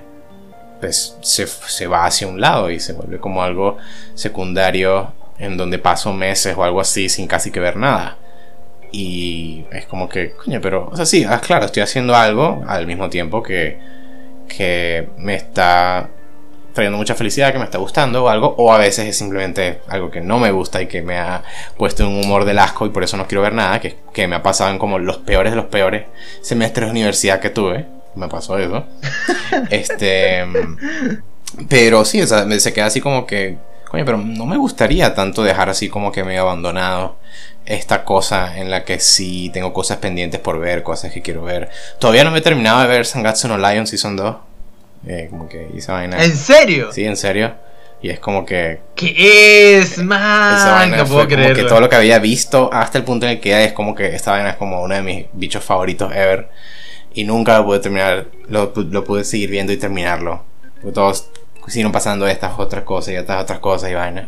pues 0.80 1.18
se, 1.22 1.48
se 1.48 1.88
va 1.88 2.06
hacia 2.06 2.28
un 2.28 2.42
lado 2.42 2.70
y 2.70 2.80
se 2.80 2.94
vuelve 2.94 3.18
como 3.20 3.42
algo 3.44 3.78
secundario 4.14 5.14
en 5.40 5.58
donde 5.58 5.80
paso 5.80 6.14
meses 6.14 6.56
o 6.58 6.64
algo 6.64 6.82
así 6.82 7.10
sin 7.10 7.28
casi 7.28 7.52
que 7.52 7.60
ver 7.60 7.78
nada. 7.78 8.18
Y 8.98 9.66
es 9.74 9.88
como 9.88 10.08
que, 10.08 10.32
coño, 10.32 10.62
pero, 10.62 10.88
o 10.90 10.96
sea, 10.96 11.06
sí, 11.06 11.26
ah, 11.28 11.42
claro, 11.42 11.66
estoy 11.66 11.84
haciendo 11.84 12.16
algo 12.16 12.64
al 12.66 12.88
mismo 12.88 13.10
tiempo 13.10 13.44
que, 13.44 13.78
que 14.48 15.10
me 15.18 15.36
está 15.36 16.10
trayendo 16.72 16.98
mucha 16.98 17.14
felicidad, 17.14 17.52
que 17.52 17.60
me 17.60 17.66
está 17.66 17.78
gustando 17.78 18.24
o 18.24 18.30
algo, 18.30 18.56
o 18.58 18.72
a 18.72 18.78
veces 18.78 19.08
es 19.08 19.18
simplemente 19.18 19.82
algo 19.90 20.10
que 20.10 20.22
no 20.22 20.40
me 20.40 20.50
gusta 20.52 20.82
y 20.82 20.88
que 20.88 21.02
me 21.02 21.18
ha 21.18 21.44
puesto 21.76 22.04
en 22.04 22.10
un 22.10 22.24
humor 22.24 22.46
del 22.46 22.58
asco 22.58 22.86
y 22.86 22.90
por 22.90 23.04
eso 23.04 23.18
no 23.18 23.28
quiero 23.28 23.42
ver 23.42 23.52
nada, 23.52 23.82
que, 23.82 23.98
que 24.14 24.30
me 24.30 24.38
ha 24.38 24.44
pasado 24.44 24.72
en 24.72 24.80
como 24.80 24.98
los 24.98 25.18
peores 25.18 25.52
de 25.52 25.58
los 25.58 25.66
peores 25.66 26.06
semestres 26.42 26.88
de 26.88 26.92
universidad 26.92 27.42
que 27.42 27.50
tuve, 27.50 27.86
me 28.16 28.30
pasó 28.30 28.58
eso. 28.58 28.86
este, 29.72 30.46
pero 31.68 32.06
sí, 32.06 32.22
o 32.22 32.28
sea, 32.28 32.50
se 32.62 32.72
queda 32.72 32.86
así 32.86 33.02
como 33.02 33.26
que, 33.26 33.58
coño, 33.96 34.06
pero 34.06 34.18
no 34.18 34.46
me 34.46 34.58
gustaría 34.58 35.14
tanto 35.14 35.44
dejar 35.44 35.70
así 35.70 35.90
como 35.90 36.12
que 36.12 36.24
me 36.24 36.36
he 36.36 36.38
abandonado 36.38 37.16
esta 37.66 38.04
cosa 38.04 38.58
en 38.58 38.70
la 38.70 38.84
que 38.84 39.00
sí 39.00 39.50
tengo 39.54 39.74
cosas 39.74 39.98
pendientes 39.98 40.40
por 40.40 40.60
ver, 40.60 40.84
cosas 40.84 41.12
que 41.12 41.22
quiero 41.22 41.44
ver. 41.44 41.70
Todavía 42.00 42.24
no 42.24 42.32
me 42.32 42.40
he 42.40 42.42
terminado 42.42 42.82
de 42.82 42.88
ver 42.88 43.06
Sangatsu 43.06 43.48
no 43.48 43.58
Lion 43.58 43.88
Season 43.88 44.16
2. 44.16 44.36
Eh, 45.08 45.28
como 45.30 45.48
que 45.48 45.70
esa 45.76 45.94
vaina. 45.94 46.24
¿En 46.24 46.36
serio? 46.36 46.92
Sí, 46.92 47.06
en 47.06 47.16
serio. 47.18 47.56
Y 48.02 48.10
es 48.10 48.20
como 48.20 48.46
que 48.46 48.82
¿Qué 48.96 49.80
es, 49.80 49.98
man? 49.98 50.58
esa 50.58 50.72
vaina 50.74 50.98
no 50.98 51.06
puedo 51.06 51.22
como 51.22 51.36
creerlo. 51.36 51.56
que 51.56 51.64
todo 51.64 51.80
lo 51.80 51.90
que 51.90 51.96
había 51.96 52.20
visto 52.20 52.70
hasta 52.72 52.98
el 52.98 53.04
punto 53.04 53.26
en 53.26 53.34
el 53.34 53.40
que 53.40 53.64
es 53.64 53.74
como 53.74 53.96
que 53.96 54.14
esta 54.14 54.32
vaina 54.32 54.52
es 54.52 54.56
como 54.58 54.82
uno 54.82 54.94
de 54.94 55.02
mis 55.02 55.26
bichos 55.34 55.64
favoritos 55.64 56.12
ever. 56.12 56.50
Y 57.14 57.24
nunca 57.24 57.58
lo 57.58 57.66
pude 57.66 57.80
terminar, 57.80 58.28
lo, 58.50 58.74
lo 58.76 59.04
pude 59.06 59.24
seguir 59.24 59.50
viendo 59.50 59.72
y 59.72 59.78
terminarlo. 59.78 60.44
Todos 60.94 61.30
siguieron 61.68 61.92
pasando 61.92 62.28
estas 62.28 62.58
otras 62.60 62.84
cosas 62.84 63.14
y 63.14 63.16
estas 63.18 63.42
otras 63.44 63.60
cosas 63.60 63.90
y 63.90 63.94
vaina. 63.94 64.28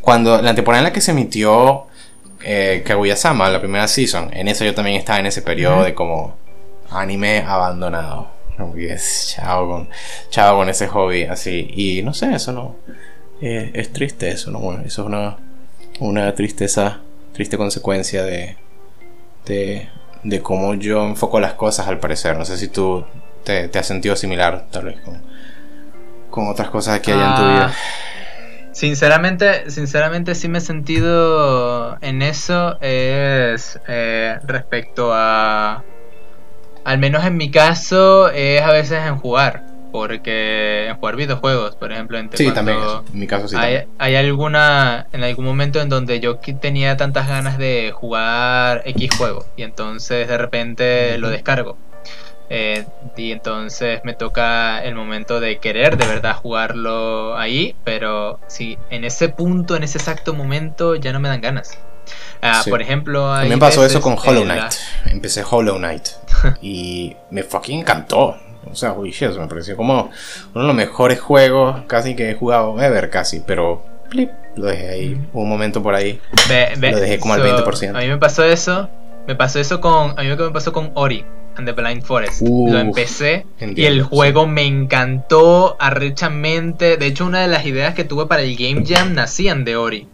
Cuando 0.00 0.40
la 0.40 0.54
temporada 0.54 0.80
en 0.80 0.84
la 0.84 0.92
que 0.92 1.00
se 1.00 1.10
emitió 1.10 1.86
eh, 2.42 2.82
Kaguya-sama, 2.86 3.50
la 3.50 3.60
primera 3.60 3.86
season, 3.88 4.30
en 4.32 4.48
eso 4.48 4.64
yo 4.64 4.74
también 4.74 4.96
estaba 4.96 5.18
en 5.18 5.26
ese 5.26 5.42
periodo 5.42 5.76
Ujú. 5.76 5.84
de 5.84 5.94
como 5.94 6.36
anime 6.90 7.44
abandonado. 7.46 8.28
Como 8.56 8.74
que 8.74 8.92
es, 8.92 9.34
chao 9.36 9.68
con, 9.68 9.88
chao 10.30 10.56
con 10.56 10.68
ese 10.68 10.86
hobby 10.88 11.24
así. 11.24 11.70
Y 11.74 12.02
no 12.02 12.12
sé, 12.14 12.34
eso 12.34 12.52
no. 12.52 12.76
eh, 13.40 13.70
es 13.74 13.92
triste 13.92 14.30
eso, 14.30 14.50
¿no? 14.50 14.58
Bueno, 14.60 14.82
eso 14.84 15.02
es 15.02 15.06
una, 15.08 15.36
una 15.98 16.34
tristeza, 16.34 17.00
triste 17.32 17.56
consecuencia 17.56 18.22
de, 18.24 18.56
de, 19.46 19.88
de 20.24 20.40
cómo 20.42 20.74
yo 20.74 21.04
enfoco 21.06 21.40
las 21.40 21.54
cosas 21.54 21.88
al 21.88 21.98
parecer. 22.00 22.36
No 22.36 22.44
sé 22.44 22.58
si 22.58 22.68
tú 22.68 23.04
te, 23.44 23.68
te 23.68 23.78
has 23.78 23.86
sentido 23.86 24.14
similar, 24.16 24.66
tal 24.70 24.84
vez, 24.86 25.00
con, 25.00 25.22
con 26.30 26.48
otras 26.48 26.70
cosas 26.70 27.00
que 27.00 27.12
hay 27.12 27.18
en 27.20 27.34
tu 27.34 27.42
Ah, 27.42 27.48
vida. 27.52 27.74
Sinceramente, 28.72 29.70
sinceramente 29.70 30.34
sí 30.34 30.48
me 30.48 30.58
he 30.58 30.60
sentido 30.60 31.98
en 32.00 32.22
eso 32.22 32.78
es 32.80 33.78
eh, 33.88 34.38
respecto 34.44 35.10
a, 35.12 35.82
al 36.84 36.98
menos 36.98 37.24
en 37.24 37.36
mi 37.36 37.50
caso, 37.50 38.30
es 38.30 38.62
a 38.62 38.70
veces 38.70 39.04
en 39.06 39.16
jugar, 39.18 39.64
porque 39.92 40.86
en 40.88 40.96
jugar 40.96 41.16
videojuegos, 41.16 41.74
por 41.76 41.90
ejemplo, 41.92 42.16
en 42.16 42.30
Sí, 42.32 42.50
también. 42.52 42.78
eso. 42.78 43.04
En 43.12 43.18
mi 43.18 43.26
caso 43.26 43.48
sí. 43.48 43.56
hay, 43.58 43.88
hay 43.98 44.14
alguna, 44.16 45.08
en 45.12 45.24
algún 45.24 45.44
momento 45.44 45.80
en 45.80 45.88
donde 45.88 46.20
yo 46.20 46.36
tenía 46.38 46.96
tantas 46.96 47.26
ganas 47.28 47.58
de 47.58 47.90
jugar 47.92 48.82
X 48.86 49.10
juego 49.18 49.44
y 49.56 49.64
entonces 49.64 50.28
de 50.28 50.38
repente 50.38 51.18
lo 51.18 51.28
descargo. 51.28 51.76
Eh, 52.52 52.84
y 53.16 53.30
entonces 53.30 54.00
me 54.02 54.12
toca 54.12 54.82
el 54.82 54.96
momento 54.96 55.38
de 55.38 55.58
querer 55.58 55.96
de 55.96 56.06
verdad 56.06 56.34
jugarlo 56.34 57.36
ahí, 57.38 57.76
pero 57.84 58.40
si 58.48 58.76
en 58.90 59.04
ese 59.04 59.28
punto, 59.28 59.76
en 59.76 59.84
ese 59.84 59.98
exacto 59.98 60.34
momento, 60.34 60.96
ya 60.96 61.12
no 61.12 61.20
me 61.20 61.28
dan 61.28 61.40
ganas. 61.40 61.78
Ah, 62.42 62.62
Sí. 62.64 62.70
Por 62.70 62.82
ejemplo, 62.82 63.32
También 63.34 63.60
pasó 63.60 63.84
eso 63.84 64.00
con 64.00 64.16
Hollow 64.18 64.44
la- 64.44 64.54
Knight. 64.54 64.72
Empecé 65.06 65.44
Hollow 65.48 65.76
Knight. 65.76 66.08
y 66.60 67.16
me 67.30 67.44
fucking 67.44 67.80
encantó. 67.80 68.36
O 68.70 68.74
sea, 68.74 68.92
uy, 68.94 69.10
shit, 69.12 69.30
me 69.38 69.46
pareció 69.46 69.76
como 69.76 70.10
uno 70.54 70.60
de 70.62 70.66
los 70.66 70.74
mejores 70.74 71.20
juegos 71.20 71.82
casi 71.86 72.16
que 72.16 72.30
he 72.30 72.34
jugado 72.34 72.80
ever, 72.82 73.10
casi. 73.10 73.40
Pero 73.46 73.82
plip, 74.10 74.30
lo 74.56 74.66
dejé 74.66 74.88
ahí. 74.88 75.28
Un 75.32 75.48
momento 75.48 75.82
por 75.82 75.94
ahí. 75.94 76.20
Lo 76.80 76.98
dejé 76.98 77.20
como 77.20 77.34
al 77.34 77.42
20%. 77.42 77.96
A 77.96 78.00
mí 78.00 78.08
me 78.08 78.18
pasó 78.18 78.42
eso. 78.44 78.88
Me 79.28 79.36
pasó 79.36 79.60
eso 79.60 79.80
con. 79.80 80.18
A 80.18 80.22
mí 80.22 80.28
me 80.28 80.50
pasó 80.50 80.72
con 80.72 80.90
Ori 80.94 81.24
and 81.60 81.66
the 81.66 81.72
Blind 81.72 82.02
Forest. 82.02 82.42
Uf, 82.42 82.72
lo 82.72 82.78
empecé 82.78 83.46
y 83.60 83.84
el 83.84 84.02
juego 84.02 84.46
me 84.46 84.64
encantó 84.66 85.76
arrechamente. 85.78 86.96
De 86.96 87.06
hecho, 87.06 87.26
una 87.26 87.40
de 87.40 87.48
las 87.48 87.64
ideas 87.66 87.94
que 87.94 88.04
tuve 88.04 88.26
para 88.26 88.42
el 88.42 88.56
Game 88.56 88.84
Jam 88.86 89.14
nacían 89.14 89.64
de 89.64 89.76
Ori. 89.76 90.08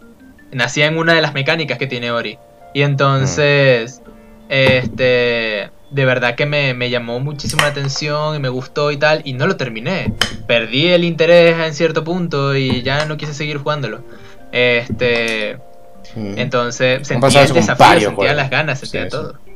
Nacía 0.51 0.85
en 0.85 0.97
una 0.97 1.13
de 1.13 1.21
las 1.21 1.33
mecánicas 1.33 1.77
que 1.77 1.87
tiene 1.87 2.11
Ori. 2.11 2.37
Y 2.73 2.83
entonces. 2.83 4.01
Este. 4.49 5.71
De 5.89 6.03
verdad 6.03 6.35
que 6.35 6.45
me, 6.45 6.73
me 6.73 6.89
llamó 6.89 7.21
muchísimo 7.21 7.61
la 7.61 7.69
atención 7.69 8.35
y 8.35 8.39
me 8.39 8.49
gustó 8.49 8.91
y 8.91 8.97
tal. 8.97 9.21
Y 9.23 9.33
no 9.33 9.47
lo 9.47 9.55
terminé. 9.55 10.13
Perdí 10.45 10.87
el 10.87 11.05
interés 11.05 11.57
en 11.65 11.73
cierto 11.73 12.03
punto 12.03 12.55
y 12.55 12.83
ya 12.83 13.05
no 13.05 13.17
quise 13.17 13.33
seguir 13.33 13.57
jugándolo. 13.57 14.03
Este. 14.51 15.57
Mm. 16.15 16.37
Entonces 16.37 17.07
sentía 17.07 17.43
el 17.43 17.53
desafío, 17.53 18.09
sentía 18.09 18.33
las 18.33 18.49
ganas, 18.49 18.79
sentía 18.79 19.09
Sí, 19.09 19.17
sí. 19.17 19.46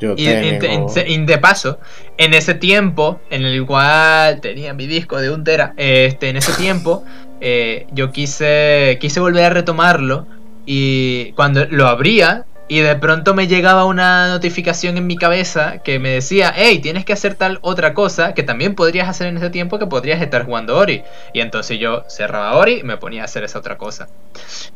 Yo 0.00 0.14
Y, 0.16 0.24
tengo- 0.58 0.92
de 0.92 1.38
paso, 1.38 1.78
en 2.16 2.34
ese 2.34 2.54
tiempo 2.54 3.20
en 3.30 3.44
el 3.44 3.66
cual 3.66 4.40
tenía 4.40 4.72
mi 4.72 4.86
disco 4.86 5.20
de 5.20 5.30
un 5.30 5.44
tera, 5.44 5.74
este, 5.76 6.30
en 6.30 6.36
ese 6.36 6.52
tiempo 6.54 7.04
eh, 7.40 7.86
yo 7.92 8.10
quise, 8.10 8.98
quise 9.00 9.20
volver 9.20 9.44
a 9.44 9.50
retomarlo 9.50 10.26
y 10.64 11.32
cuando 11.32 11.66
lo 11.66 11.86
abría 11.86 12.46
y 12.70 12.78
de 12.78 12.94
pronto 12.94 13.34
me 13.34 13.48
llegaba 13.48 13.84
una 13.84 14.28
notificación 14.28 14.96
en 14.96 15.04
mi 15.06 15.16
cabeza 15.16 15.78
que 15.78 15.98
me 15.98 16.10
decía, 16.10 16.52
hey, 16.54 16.78
tienes 16.78 17.04
que 17.04 17.12
hacer 17.12 17.34
tal 17.34 17.58
otra 17.62 17.94
cosa 17.94 18.32
que 18.32 18.44
también 18.44 18.76
podrías 18.76 19.08
hacer 19.08 19.26
en 19.26 19.38
ese 19.38 19.50
tiempo 19.50 19.80
que 19.80 19.86
podrías 19.86 20.22
estar 20.22 20.44
jugando 20.46 20.78
Ori. 20.78 21.02
Y 21.34 21.40
entonces 21.40 21.80
yo 21.80 22.04
cerraba 22.08 22.56
Ori 22.56 22.78
y 22.78 22.82
me 22.84 22.96
ponía 22.96 23.22
a 23.22 23.24
hacer 23.24 23.42
esa 23.42 23.58
otra 23.58 23.76
cosa. 23.76 24.06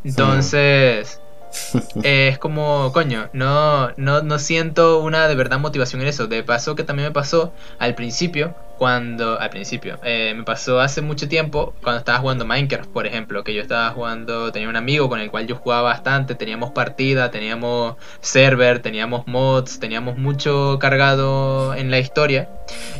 Entonces... 0.02 1.20
Eh, 2.02 2.28
es 2.28 2.38
como, 2.38 2.90
coño, 2.92 3.28
no, 3.32 3.90
no, 3.96 4.22
no 4.22 4.38
siento 4.38 5.00
una 5.00 5.28
de 5.28 5.34
verdad 5.34 5.58
motivación 5.58 6.02
en 6.02 6.08
eso. 6.08 6.26
De 6.26 6.42
paso 6.42 6.74
que 6.74 6.82
también 6.82 7.08
me 7.08 7.12
pasó 7.12 7.52
al 7.78 7.94
principio, 7.94 8.54
cuando, 8.78 9.38
al 9.38 9.50
principio, 9.50 9.98
eh, 10.02 10.34
me 10.36 10.42
pasó 10.42 10.80
hace 10.80 11.00
mucho 11.00 11.28
tiempo 11.28 11.74
cuando 11.82 11.98
estaba 11.98 12.18
jugando 12.18 12.44
Minecraft, 12.44 12.90
por 12.90 13.06
ejemplo, 13.06 13.44
que 13.44 13.54
yo 13.54 13.62
estaba 13.62 13.90
jugando, 13.90 14.50
tenía 14.52 14.68
un 14.68 14.76
amigo 14.76 15.08
con 15.08 15.20
el 15.20 15.30
cual 15.30 15.46
yo 15.46 15.56
jugaba 15.56 15.82
bastante, 15.82 16.34
teníamos 16.34 16.72
partida, 16.72 17.30
teníamos 17.30 17.96
server, 18.20 18.80
teníamos 18.80 19.26
mods, 19.26 19.78
teníamos 19.78 20.18
mucho 20.18 20.78
cargado 20.80 21.74
en 21.74 21.90
la 21.90 21.98
historia. 21.98 22.48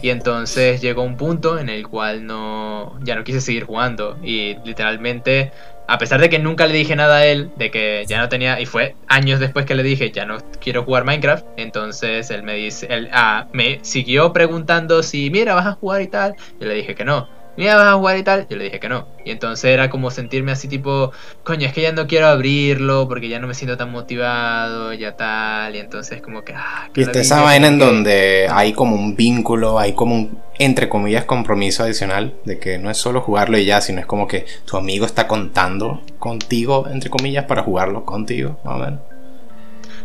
Y 0.03 0.11
entonces 0.11 0.81
llegó 0.81 1.03
un 1.03 1.17
punto 1.17 1.59
en 1.59 1.69
el 1.69 1.89
cual 1.89 2.27
no, 2.27 2.99
ya 3.03 3.17
no 3.17 3.25
quise 3.25 3.41
seguir 3.41 3.65
jugando 3.65 4.19
y 4.23 4.57
literalmente 4.65 5.53
a 5.87 5.99
pesar 5.99 6.21
de 6.21 6.29
que 6.29 6.39
nunca 6.39 6.67
le 6.67 6.75
dije 6.75 6.97
nada 6.97 7.17
a 7.17 7.27
él, 7.27 7.51
de 7.57 7.71
que 7.71 8.05
ya 8.07 8.19
no 8.19 8.29
tenía, 8.29 8.61
y 8.61 8.67
fue 8.67 8.97
años 9.07 9.41
después 9.41 9.67
que 9.67 9.75
le 9.75 9.83
dije, 9.83 10.11
ya 10.11 10.25
no 10.25 10.39
quiero 10.61 10.85
jugar 10.85 11.05
Minecraft, 11.05 11.47
entonces 11.57 12.31
él 12.31 12.43
me 12.43 12.55
dice, 12.55 12.87
él 12.91 13.09
ah, 13.13 13.47
me 13.53 13.79
siguió 13.83 14.33
preguntando 14.33 15.03
si, 15.03 15.31
mira, 15.31 15.55
vas 15.55 15.67
a 15.67 15.73
jugar 15.73 16.03
y 16.03 16.09
tal, 16.09 16.37
yo 16.61 16.67
le 16.67 16.75
dije 16.75 16.95
que 16.95 17.05
no, 17.05 17.29
mira, 17.57 17.77
vas 17.77 17.87
a 17.87 17.95
jugar 17.95 18.19
y 18.19 18.23
tal, 18.25 18.47
yo 18.49 18.57
le 18.57 18.65
dije 18.65 18.81
que 18.81 18.89
no, 18.89 19.07
y 19.25 19.31
entonces 19.31 19.65
era 19.67 19.91
como 19.91 20.11
sentirme 20.11 20.53
así 20.53 20.69
tipo, 20.69 21.13
coño, 21.43 21.67
es 21.67 21.73
que 21.73 21.83
ya 21.83 21.93
no 21.93 22.07
quiero 22.07 22.27
abrirlo, 22.27 23.09
porque 23.09 23.29
ya 23.29 23.39
no 23.39 23.47
me 23.47 23.55
siento 23.55 23.77
tan 23.77 23.91
motivado, 23.91 24.93
ya 24.93 25.17
tal, 25.17 25.75
y 25.75 25.79
entonces 25.79 26.21
como 26.23 26.43
que, 26.43 26.55
ah, 26.55 26.89
qué 26.93 27.01
¿Viste 27.01 27.21
esa 27.21 27.43
vaina 27.43 27.69
en 27.69 27.79
que- 27.79 27.85
donde 27.85 28.49
hay 28.51 28.73
como 28.73 28.97
un 28.97 29.17
vínculo, 29.17 29.79
hay 29.79 29.93
como 29.95 30.15
un, 30.15 30.43
entre 30.59 30.89
comillas, 30.89 31.25
compromiso 31.25 31.83
adicional? 31.83 32.35
De 32.45 32.59
que 32.59 32.79
no 32.79 32.91
es 32.91 32.99
solo 32.99 33.21
jugarlo 33.21 33.59
y 33.59 33.65
ya, 33.65 33.81
sino 33.81 34.01
es 34.01 34.07
como 34.07 34.27
que 34.27 34.47
tu 34.67 34.77
amigo 34.77 35.07
está 35.07 35.27
contando 35.29 36.03
contigo, 36.19 36.87
entre 36.91 37.11
comillas, 37.11 37.45
para 37.47 37.63
jugarlo 37.63 38.05
contigo, 38.05 38.59
más 38.65 38.75
o 38.75 38.79
menos. 38.79 39.14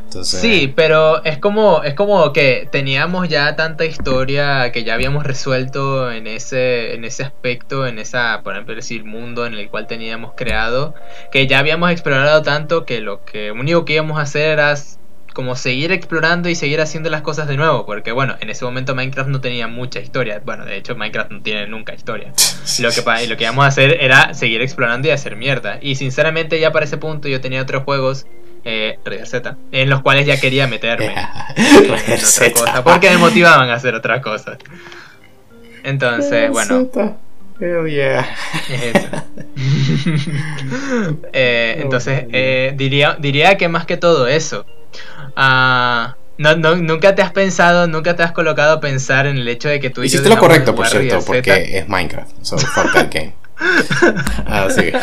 Entonces, 0.10 0.42
Sí, 0.42 0.74
pero 0.76 1.24
es 1.24 1.38
como, 1.38 1.84
es 1.84 1.94
como 1.94 2.34
que 2.34 2.68
teníamos 2.72 3.30
ya 3.30 3.56
tanta 3.56 3.86
historia 3.86 4.72
que 4.72 4.84
ya 4.84 4.96
habíamos 4.96 5.24
resuelto 5.24 6.12
en 6.12 6.26
ese, 6.26 6.96
en 6.96 7.06
ese 7.06 7.22
aspecto, 7.22 7.86
en 7.86 8.00
esa, 8.00 8.42
por 8.44 8.54
ejemplo, 8.54 8.74
decir, 8.74 9.04
mundo 9.04 9.46
en 9.46 9.54
el 9.54 9.70
cual 9.70 9.86
teníamos 9.86 10.34
creado, 10.36 10.96
que 11.32 11.46
ya 11.46 11.60
habíamos 11.60 11.92
explorado 11.92 12.42
tanto 12.42 12.88
que 12.88 13.02
lo 13.02 13.24
que 13.24 13.52
único 13.52 13.86
que 13.86 13.94
íbamos 13.94 14.18
a 14.18 14.22
hacer 14.22 14.50
era 14.50 14.74
como 15.36 15.56
seguir 15.56 15.92
explorando 15.92 16.50
y 16.50 16.56
seguir 16.56 16.82
haciendo 16.82 17.12
las 17.12 17.22
cosas 17.22 17.48
de 17.48 17.56
nuevo, 17.56 17.86
porque 17.86 18.12
bueno, 18.12 18.36
en 18.40 18.50
ese 18.50 18.66
momento 18.66 18.96
Minecraft 18.96 19.30
no 19.30 19.42
tenía 19.42 19.68
mucha 19.68 20.00
historia, 20.00 20.42
bueno, 20.44 20.66
de 20.66 20.76
hecho 20.76 20.96
Minecraft 20.96 21.30
no 21.30 21.42
tiene 21.44 21.68
nunca 21.68 21.94
historia. 21.94 22.34
Lo 22.80 22.90
que, 22.90 23.28
lo 23.28 23.38
que 23.38 23.44
íbamos 23.44 23.64
a 23.64 23.68
hacer 23.68 23.98
era 24.02 24.34
seguir 24.34 24.62
explorando 24.62 25.08
y 25.08 25.12
hacer 25.12 25.36
mierda. 25.36 25.80
Y 25.82 25.96
sinceramente 25.96 26.60
ya 26.60 26.72
para 26.72 26.86
ese 26.86 26.98
punto 26.98 27.28
yo 27.28 27.42
tenía 27.42 27.62
otros 27.62 27.84
juegos, 27.84 28.26
eh, 28.64 29.00
Red 29.04 29.26
Z, 29.26 29.58
en 29.72 29.90
los 29.90 30.02
cuales 30.02 30.26
ya 30.26 30.40
quería 30.40 30.68
meterme. 30.68 31.14
en 31.56 31.92
otra 31.92 32.52
cosa, 32.54 32.84
porque 32.84 33.10
me 33.10 33.18
motivaban 33.18 33.70
a 33.70 33.76
hacer 33.76 33.96
otras 33.96 34.22
cosas. 34.22 34.58
Entonces, 35.84 36.50
bueno. 36.52 36.90
Hell 37.60 37.90
yeah. 37.90 38.26
es 38.70 38.96
eso. 38.96 39.08
Eh, 41.34 41.80
entonces, 41.82 42.26
eh, 42.32 42.74
diría, 42.76 43.18
diría 43.20 43.58
que 43.58 43.68
más 43.68 43.86
que 43.86 43.98
todo 43.98 44.28
eso. 44.28 44.66
Ah, 45.36 46.16
no, 46.38 46.56
no, 46.56 46.76
nunca 46.78 47.16
te 47.16 47.22
has 47.22 47.32
pensado, 47.32 47.88
nunca 47.88 48.16
te 48.16 48.24
has 48.24 48.32
colocado 48.32 48.78
a 48.78 48.80
pensar 48.80 49.28
en 49.28 49.38
el 49.38 49.48
hecho 49.48 49.68
de 49.68 49.80
que 49.80 49.90
tú 49.90 50.02
y 50.02 50.08
yo 50.08 50.16
Hiciste 50.20 50.30
lo 50.30 50.38
correcto, 50.38 50.74
por 50.74 50.88
cierto, 50.88 51.20
porque 51.26 51.80
es 51.80 51.88
Minecraft. 51.88 52.32
So 52.42 52.58
fuck 52.58 52.94
that 52.94 53.14
game. 53.14 53.34
Así. 54.46 54.84
Eh, 54.84 55.00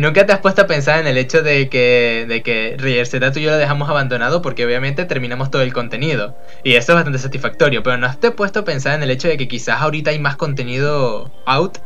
¿Nunca 0.00 0.26
te 0.26 0.32
has 0.32 0.40
puesto 0.40 0.62
a 0.62 0.66
pensar 0.66 1.00
en 1.00 1.06
el 1.06 1.16
hecho 1.18 1.42
de 1.42 1.68
que, 1.68 2.26
de 2.28 2.42
que 2.42 2.76
Rier 2.78 3.06
Z 3.06 3.32
tú 3.32 3.38
y 3.38 3.42
yo 3.42 3.50
lo 3.50 3.56
dejamos 3.56 3.88
abandonado 3.88 4.42
porque 4.42 4.64
obviamente 4.64 5.04
terminamos 5.04 5.50
todo 5.50 5.62
el 5.62 5.72
contenido? 5.72 6.36
Y 6.64 6.74
eso 6.74 6.92
es 6.92 6.96
bastante 6.96 7.18
satisfactorio, 7.18 7.82
pero 7.82 7.96
¿no 7.96 8.06
has 8.06 8.18
te 8.18 8.30
puesto 8.30 8.60
a 8.60 8.64
pensar 8.64 8.94
en 8.94 9.02
el 9.02 9.10
hecho 9.10 9.28
de 9.28 9.36
que 9.36 9.48
quizás 9.48 9.80
ahorita 9.80 10.10
hay 10.10 10.18
más 10.18 10.36
contenido 10.36 11.30
out 11.46 11.78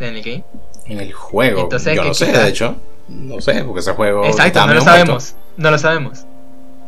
en 0.00 0.16
el 0.16 0.22
game? 0.22 0.44
En 0.86 1.00
el 1.00 1.12
juego. 1.12 1.62
Entonces, 1.62 1.96
yo 1.96 2.02
¿qué 2.02 2.08
no 2.08 2.14
sé, 2.14 2.26
quizás? 2.26 2.42
de 2.42 2.48
hecho. 2.48 2.76
No 3.08 3.40
sé, 3.40 3.62
porque 3.64 3.80
ese 3.80 3.92
juego. 3.92 4.24
Exacto, 4.24 4.60
no 4.60 4.66
lo 4.66 4.72
muerto. 4.72 4.90
sabemos, 4.90 5.36
no 5.56 5.70
lo 5.70 5.78
sabemos. 5.78 6.26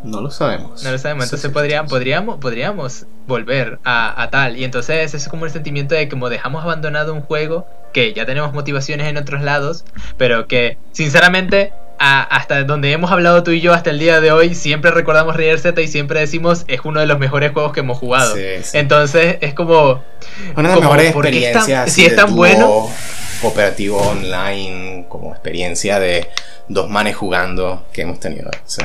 No 0.05 0.20
lo 0.20 0.31
sabemos. 0.31 0.83
No 0.85 0.91
lo 0.93 0.99
sabemos, 0.99 1.25
entonces 1.25 1.49
sí, 1.49 1.53
podría- 1.55 1.81
sí, 1.81 1.87
sí. 1.87 1.91
podríamos, 1.91 2.39
podríamos 2.39 3.07
volver 3.27 3.79
a, 3.85 4.23
a 4.23 4.31
tal. 4.31 4.57
Y 4.57 4.65
entonces 4.65 5.12
es 5.15 5.29
como 5.29 5.45
el 5.45 5.51
sentimiento 5.51 5.95
de 5.95 6.09
como 6.09 6.29
dejamos 6.29 6.62
abandonado 6.62 7.12
un 7.15 7.20
juego 7.23 7.66
que 7.93 8.12
ya 8.15 8.25
tenemos 8.27 8.53
motivaciones 8.53 9.07
en 9.09 9.16
otros 9.16 9.43
lados, 9.43 9.85
pero 10.16 10.47
que 10.47 10.79
sinceramente 10.93 11.73
a- 11.99 12.23
hasta 12.23 12.62
donde 12.65 12.93
hemos 12.93 13.11
hablado 13.11 13.43
tú 13.43 13.51
y 13.51 13.61
yo 13.61 13.73
hasta 13.75 13.91
el 13.91 13.99
día 13.99 14.20
de 14.20 14.31
hoy, 14.31 14.55
siempre 14.55 14.91
recordamos 14.93 15.35
Rier 15.35 15.59
Z 15.59 15.81
y 15.81 15.89
siempre 15.89 16.20
decimos 16.20 16.65
es 16.69 16.81
uno 16.85 17.01
de 17.01 17.07
los 17.07 17.19
mejores 17.19 17.51
juegos 17.53 17.73
que 17.73 17.81
hemos 17.81 17.99
jugado. 17.99 18.37
Sí. 18.37 18.43
Entonces 18.79 19.39
es 19.41 19.53
como... 19.55 20.03
Una 20.57 20.69
de 20.69 20.75
las 20.75 20.81
mejores 20.81 21.12
¿por 21.12 21.25
qué 21.29 21.31
es 21.49 21.53
tan- 21.53 21.62
experiencias 21.62 21.93
si 21.93 22.07
es 22.07 22.15
tan 22.15 22.37
bueno? 22.37 22.89
cooperativo 23.43 23.99
online, 24.01 25.07
como 25.09 25.31
experiencia 25.33 25.99
de 26.01 26.29
dos 26.69 26.89
manes 26.91 27.16
jugando 27.16 27.85
que 27.93 28.03
hemos 28.03 28.20
tenido. 28.20 28.51
sí. 28.65 28.83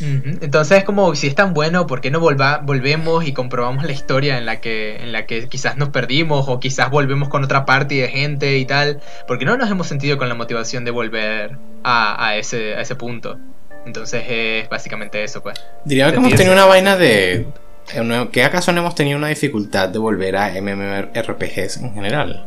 Ujú. 0.00 0.38
Entonces 0.40 0.78
es 0.78 0.84
como 0.84 1.14
si 1.14 1.26
es 1.28 1.34
tan 1.34 1.54
bueno, 1.54 1.86
¿por 1.86 2.00
qué 2.00 2.10
no 2.10 2.20
volva- 2.20 2.60
volvemos 2.62 3.24
y 3.26 3.32
comprobamos 3.32 3.84
la 3.84 3.92
historia 3.92 4.38
en 4.38 4.46
la 4.46 4.60
que 4.60 4.96
en 4.96 5.12
la 5.12 5.26
que 5.26 5.48
quizás 5.48 5.76
nos 5.76 5.90
perdimos 5.90 6.46
o 6.48 6.58
quizás 6.60 6.90
volvemos 6.90 7.28
con 7.28 7.44
otra 7.44 7.64
parte 7.64 7.94
de 7.96 8.08
gente 8.08 8.58
y 8.58 8.64
tal? 8.64 9.00
Porque 9.28 9.44
no 9.44 9.56
nos 9.56 9.70
hemos 9.70 9.86
sentido 9.86 10.18
con 10.18 10.28
la 10.28 10.34
motivación 10.34 10.84
de 10.84 10.90
volver 10.90 11.56
a, 11.84 12.26
a 12.26 12.36
ese, 12.36 12.74
a 12.74 12.80
ese 12.80 12.94
punto. 12.96 13.38
Entonces 13.86 14.24
es 14.28 14.68
básicamente 14.68 15.22
eso, 15.22 15.42
pues. 15.42 15.58
Diría 15.84 16.10
que 16.10 16.16
hemos 16.16 16.34
tenido 16.34 16.54
una 16.54 16.64
vaina 16.64 16.96
de. 16.96 17.46
eh, 17.94 18.28
¿Que 18.32 18.42
acaso 18.44 18.72
no 18.72 18.80
hemos 18.80 18.94
tenido 18.94 19.18
una 19.18 19.28
dificultad 19.28 19.90
de 19.90 19.98
volver 19.98 20.36
a 20.36 20.50
MMORPGs 20.60 21.76
en 21.78 21.94
general? 21.94 22.46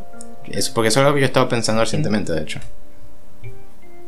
Eso, 0.50 0.72
porque 0.74 0.88
eso 0.90 1.00
es 1.00 1.06
algo 1.06 1.14
que 1.16 1.22
yo 1.22 1.28
estaba 1.28 1.48
pensando 1.48 1.82
recientemente, 1.82 2.34
de 2.34 2.42
hecho. 2.42 2.60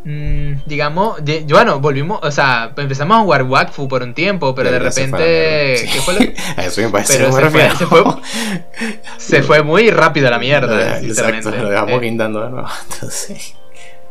Mm, 0.06 0.54
digamos, 0.66 1.24
de- 1.26 1.44
bueno, 1.50 1.80
volvimos, 1.82 2.20
o 2.24 2.32
sea, 2.32 2.72
empezamos 2.78 3.18
a 3.18 3.22
jugar 3.22 3.44
Wakfu 3.44 3.88
por 3.90 4.02
un 4.02 4.14
tiempo, 4.14 4.56
pero 4.56 4.72
de 4.72 4.80
verdad 4.80 4.92
se 4.92 5.08
fue 5.10 5.20
repente... 5.20 5.90
¿Qué 5.92 6.02
fue 6.02 6.14
lo- 6.14 6.20
A 6.58 6.66
eso 6.66 6.82
me 6.82 6.90
parece 6.90 7.18
Pero 7.18 7.32
se 7.34 7.50
fue- 7.50 7.72
se 7.78 7.86
fue- 7.86 8.04
Se 9.18 9.44
fue 9.44 9.62
muy 9.64 9.92
rápido 9.92 10.28
a 10.30 10.32
la 10.32 10.40
mierda, 10.40 10.80
Exacto, 11.00 11.06
sinceramente. 11.06 11.58
lo 11.58 11.70
dejamos 11.70 11.94
Eh, 11.94 12.00
guindando 12.06 12.42
de 12.44 12.50
nuevo. 12.50 12.68
Entonces, 12.94 13.56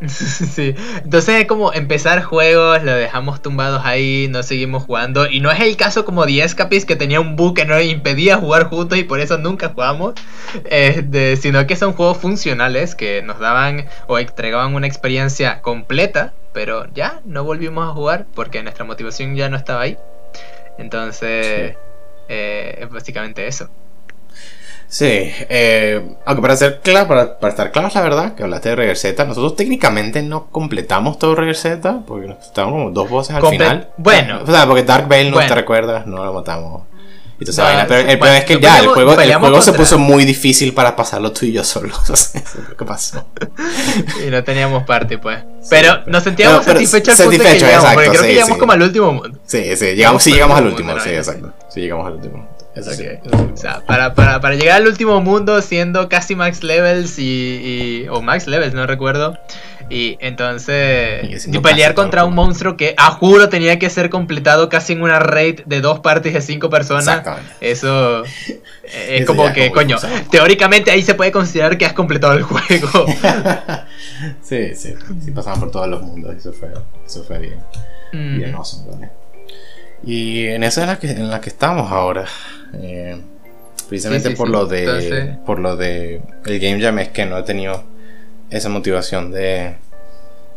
Sí, 0.09 0.75
entonces 1.03 1.41
es 1.41 1.47
como 1.47 1.73
empezar 1.73 2.23
juegos, 2.23 2.83
lo 2.85 2.95
dejamos 2.95 3.43
tumbados 3.43 3.85
ahí, 3.85 4.29
no 4.31 4.43
seguimos 4.43 4.85
jugando. 4.85 5.29
Y 5.29 5.41
no 5.41 5.51
es 5.51 5.61
el 5.61 5.77
caso 5.77 6.05
como 6.05 6.25
The 6.25 6.43
Escapist 6.43 6.87
que 6.87 6.97
tenía 6.97 7.21
un 7.21 7.37
bug 7.37 7.55
que 7.55 7.65
nos 7.65 7.83
impedía 7.83 8.37
jugar 8.37 8.69
juntos 8.69 8.99
y 8.99 9.05
por 9.05 9.21
eso 9.21 9.39
nunca 9.39 9.71
jugamos. 9.71 10.15
Este, 10.65 11.37
sino 11.37 11.67
que 11.67 11.77
son 11.77 11.93
juegos 11.95 12.19
funcionales 12.19 12.95
que 12.95 13.23
nos 13.23 13.39
daban 13.39 13.87
o 14.07 14.19
entregaban 14.19 14.75
una 14.75 14.87
experiencia 14.87 15.61
completa, 15.63 16.33
pero 16.53 16.87
ya 16.95 17.21
no 17.25 17.45
volvimos 17.45 17.89
a 17.89 17.93
jugar 17.93 18.27
porque 18.35 18.63
nuestra 18.63 18.85
motivación 18.85 19.35
ya 19.37 19.49
no 19.49 19.57
estaba 19.57 19.83
ahí. 19.83 19.99
Entonces, 20.79 21.77
eh, 22.29 22.79
es 22.81 22.91
básicamente 22.91 23.47
eso. 23.47 23.69
Sí, 24.91 25.05
eh, 25.07 26.03
aunque 26.25 26.41
para 26.41 26.57
ser 26.57 26.81
claro, 26.81 27.07
para, 27.09 27.39
para 27.39 27.51
estar 27.51 27.71
claros, 27.73 27.95
la 27.95 28.01
verdad, 28.01 28.35
que 28.35 28.43
hablaste 28.43 28.71
de 28.71 28.77
Reverseta, 28.77 29.25
nosotros 29.27 29.55
técnicamente 29.55 30.23
no 30.23 30.47
completamos 30.47 31.19
todo 31.19 31.35
Reverseta, 31.35 32.01
porque 32.07 32.27
nos 32.27 32.39
estaban 32.45 32.71
como 32.73 32.91
dos 32.91 33.11
voces 33.11 33.37
al 33.37 33.43
Comple- 33.43 33.51
final. 33.51 33.89
bueno. 33.99 34.41
o 34.43 34.51
sea, 34.51 34.67
porque 34.67 34.85
Dark 34.85 35.07
Veil 35.07 35.29
no 35.29 35.35
Bueno. 35.35 35.49
te 35.49 35.55
recuerdas, 35.55 36.07
no 36.07 36.25
lo 36.25 36.33
matamos. 36.33 36.85
Y 37.41 37.45
No, 37.45 37.63
vaina, 37.63 37.85
pero 37.87 38.01
el 38.01 38.07
bueno, 38.07 38.19
problema 38.19 38.39
es 38.39 38.45
que 38.47 38.59
ya, 38.61 38.79
el 38.81 38.87
juego, 38.89 39.13
el 39.21 39.35
juego 39.35 39.63
se 39.63 39.73
puso 39.73 39.97
muy 39.97 40.25
difícil 40.25 40.75
para 40.75 40.97
pasarlo 40.97 41.31
tú 41.33 41.45
y 41.47 41.53
yo 41.53 41.63
solos. 41.63 41.97
Eso 42.11 42.39
es 42.39 42.69
lo 42.71 42.77
que 42.77 42.85
pasó. 42.85 43.27
Y 44.27 44.31
no 44.31 44.43
teníamos 44.43 44.83
parte, 44.85 45.19
pues. 45.19 45.39
Pero 45.71 46.01
nos 46.07 46.25
sentíamos 46.25 46.61
Pero- 46.61 46.65
pero 46.67 46.79
satisfechos 46.79 47.21
al 47.21 47.27
punto 47.29 47.45
de 47.45 47.51
que 47.51 47.55
llegamos, 47.61 47.75
exacto, 47.85 47.95
porque 47.95 48.09
creo 48.11 48.23
sí, 48.23 48.27
que 48.29 48.35
llegamos 48.35 48.55
sí. 48.57 48.59
como 48.61 48.73
al 48.73 48.83
último 48.83 49.13
mundo. 49.13 49.39
Sí, 49.47 49.77
sí, 49.77 49.85
llegamos, 49.95 50.23
sí 50.23 50.33
llegamos 50.33 50.59
al 50.59 50.67
último, 50.67 50.99
sí, 50.99 51.11
exacto. 51.11 51.53
Sí, 51.69 51.81
llegamos 51.83 52.07
al 52.09 52.15
último. 52.15 52.49
Sí. 52.83 53.07
O 53.53 53.57
sea, 53.57 53.81
para, 53.87 54.15
para, 54.15 54.41
para 54.41 54.55
llegar 54.55 54.77
al 54.77 54.87
último 54.87 55.21
mundo 55.21 55.61
siendo 55.63 56.09
casi 56.09 56.35
max 56.37 56.63
levels 56.63 57.19
y, 57.19 57.23
y- 58.05 58.09
o 58.09 58.23
max 58.23 58.47
levels, 58.47 58.75
no 58.75 58.87
recuerdo. 58.87 59.37
Y 59.91 60.19
entonces, 60.21 61.47
y 61.47 61.59
pelear 61.61 61.95
contra 61.95 62.27
un 62.27 62.35
monstruo 62.35 62.77
que 62.77 62.95
a 62.99 63.11
juro 63.13 63.49
tenía 63.49 63.79
que 63.79 63.89
ser 63.89 64.11
completado 64.11 64.69
casi 64.69 64.93
en 64.93 65.01
una 65.01 65.19
raid 65.19 65.61
de 65.65 65.81
dos 65.81 66.01
partes 66.01 66.35
de 66.35 66.43
cinco 66.43 66.69
personas. 66.69 67.07
Eso 67.63 68.23
es 69.09 69.25
como 69.25 69.51
que, 69.55 69.71
coño, 69.71 69.97
teóricamente 70.31 70.91
ahí 70.91 71.03
se 71.03 71.15
puede 71.15 71.33
considerar 71.33 71.79
que 71.79 71.87
has 71.87 71.95
completado 71.95 72.35
el 72.35 72.43
juego. 72.43 73.07
sí, 74.43 74.75
sí, 74.75 74.95
sí 75.25 75.31
pasaban 75.31 75.61
por 75.61 75.71
todos 75.71 75.89
los 75.89 76.03
mundos, 76.03 76.37
eso 76.37 76.53
fue, 76.53 76.69
eso 77.07 77.25
fue 77.25 77.39
bien, 77.39 77.61
bien 78.13 78.55
awesome, 78.55 79.09
Y 80.05 80.49
en 80.49 80.65
esa 80.65 80.83
es 80.83 80.87
la 80.87 80.99
que, 80.99 81.11
en 81.13 81.31
la 81.31 81.41
que 81.41 81.49
estamos 81.49 81.91
ahora. 81.91 82.27
Eh, 82.75 83.21
precisamente 83.89 84.31
por 84.33 84.49
lo 84.49 84.67
de 84.67 85.37
por 85.47 85.59
lo 85.59 85.77
de 85.77 86.21
el 86.47 86.61
game 86.61 86.81
jam 86.81 86.99
es 86.99 87.09
que 87.09 87.25
no 87.25 87.39
he 87.39 87.43
tenido 87.43 87.85
esa 88.51 88.69
motivación 88.69 89.31
de, 89.31 89.75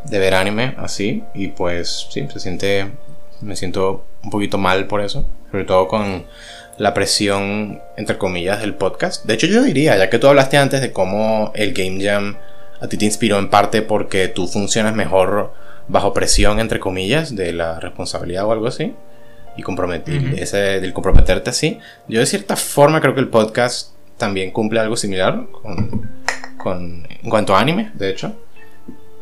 de 0.05 0.19
ver 0.19 0.33
anime 0.33 0.75
así 0.77 1.23
y 1.33 1.47
pues 1.47 2.07
sí 2.09 2.27
se 2.31 2.39
siente 2.39 2.87
me 3.41 3.55
siento 3.55 4.05
un 4.23 4.29
poquito 4.29 4.57
mal 4.57 4.87
por 4.87 5.01
eso 5.01 5.25
sobre 5.51 5.65
todo 5.65 5.87
con 5.87 6.25
la 6.77 6.93
presión 6.93 7.81
entre 7.97 8.17
comillas 8.17 8.61
del 8.61 8.73
podcast. 8.73 9.25
De 9.25 9.33
hecho 9.33 9.47
yo 9.47 9.61
diría 9.61 9.97
ya 9.97 10.09
que 10.09 10.19
tú 10.19 10.27
hablaste 10.27 10.57
antes 10.57 10.81
de 10.81 10.91
cómo 10.91 11.51
el 11.53 11.73
game 11.73 12.03
jam 12.03 12.37
a 12.79 12.87
ti 12.87 12.97
te 12.97 13.05
inspiró 13.05 13.37
en 13.37 13.49
parte 13.49 13.81
porque 13.81 14.27
tú 14.27 14.47
funcionas 14.47 14.95
mejor 14.95 15.53
bajo 15.87 16.13
presión 16.13 16.59
entre 16.59 16.79
comillas 16.79 17.35
de 17.35 17.53
la 17.53 17.79
responsabilidad 17.79 18.45
o 18.45 18.51
algo 18.51 18.67
así 18.67 18.95
y 19.57 19.63
comprometir, 19.63 20.35
ese 20.37 20.79
del 20.79 20.93
comprometerte 20.93 21.49
así. 21.49 21.79
Yo 22.07 22.19
de 22.19 22.25
cierta 22.25 22.55
forma 22.55 23.01
creo 23.01 23.13
que 23.13 23.21
el 23.21 23.29
podcast 23.29 23.91
también 24.17 24.51
cumple 24.51 24.79
algo 24.79 24.95
similar 24.95 25.45
con, 25.51 26.09
con 26.57 27.07
en 27.09 27.29
cuanto 27.29 27.55
a 27.55 27.59
anime, 27.59 27.91
de 27.93 28.09
hecho. 28.09 28.35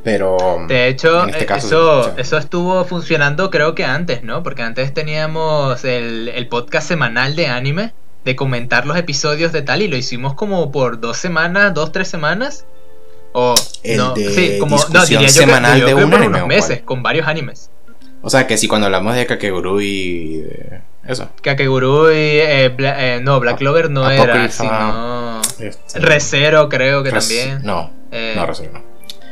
Pero 0.04 0.38
de 0.68 0.88
hecho 0.88 1.26
este 1.26 1.46
eso, 1.58 2.18
eso 2.18 2.38
estuvo 2.38 2.86
funcionando 2.86 3.50
creo 3.50 3.76
que 3.76 3.84
antes, 3.84 4.24
¿no? 4.24 4.44
Porque 4.44 4.62
antes 4.62 4.94
teníamos 4.94 5.84
el, 5.84 6.30
el 6.30 6.48
podcast 6.48 6.88
semanal 6.88 7.36
de 7.36 7.48
anime 7.48 7.94
de 8.26 8.36
comentar 8.36 8.86
los 8.86 8.98
episodios 8.98 9.52
de 9.52 9.62
tal 9.62 9.82
y 9.82 9.88
lo 9.88 9.98
hicimos 9.98 10.34
como 10.34 10.72
por 10.72 11.00
dos 11.00 11.18
semanas, 11.18 11.74
dos, 11.74 11.92
tres 11.92 12.08
semanas. 12.08 12.66
O 13.32 13.56
el 13.84 13.98
no, 13.98 14.16
sí, 14.16 14.58
como 14.60 14.78
no, 14.92 15.06
diría 15.06 15.28
yo 15.28 15.30
semanal 15.30 15.86
de 15.86 15.94
un 15.94 16.14
unos 16.14 16.48
meses, 16.48 16.82
con 16.82 17.04
varios 17.04 17.28
animes. 17.28 17.70
O 18.22 18.30
sea, 18.30 18.48
que 18.48 18.58
si 18.58 18.68
cuando 18.68 18.86
hablamos 18.88 19.16
de 19.16 19.26
Kakegurui 19.26 19.86
y 19.86 20.38
de 20.42 20.82
eso. 21.08 21.30
Kakegurui, 21.42 22.14
eh, 22.14 22.76
eh, 22.78 23.20
no, 23.24 23.40
Black 23.40 23.58
Clover 23.58 23.90
no 23.90 24.10
era, 24.10 24.50
sino... 24.50 25.42
Este, 25.60 26.00
Recero 26.00 26.70
creo 26.70 27.02
que 27.04 27.12
también. 27.12 27.62
No, 27.64 27.92
eh, 28.12 28.34
no, 28.36 28.46
Recero 28.46 28.74
no. 28.74 28.84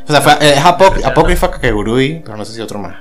O 0.08 0.12
sea, 0.12 0.22
fue, 0.22 0.34
es 0.40 0.58
Apócrifa 0.64 1.52
Kakegurui, 1.52 2.22
pero 2.24 2.38
no 2.38 2.46
sé 2.46 2.54
si 2.54 2.62
otro 2.62 2.80
más. 2.80 2.96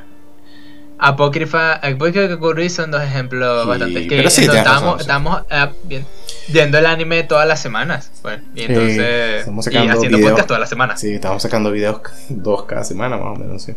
Apócrifa, 0.99 1.75
Apócrifa 1.75 2.25
y 2.25 2.29
Kakegurui 2.29 2.69
son 2.69 2.91
dos 2.91 3.03
ejemplos 3.03 3.67
bastante... 3.67 4.09
Que, 4.09 4.17
pero 4.17 4.31
sí, 4.31 4.45
estamos, 4.45 5.01
estamos 5.01 5.43
viendo 6.49 6.79
el 6.79 6.87
anime 6.87 7.23
todas 7.23 7.47
las 7.47 7.61
semanas. 7.61 8.11
Pues, 8.23 8.41
y 8.55 8.63
entonces... 8.63 9.47
y 9.71 9.77
haciendo 9.77 10.19
podcast 10.19 10.49
todas 10.49 10.61
las 10.61 10.69
semanas. 10.69 11.01
Sí, 11.01 11.15
estamos 11.15 11.43
sacando 11.43 11.71
videos 11.71 12.01
dos 12.29 12.65
cada 12.65 12.83
semana 12.83 13.17
más 13.17 13.39
o 13.39 13.41
menos, 13.41 13.63
sí. 13.63 13.75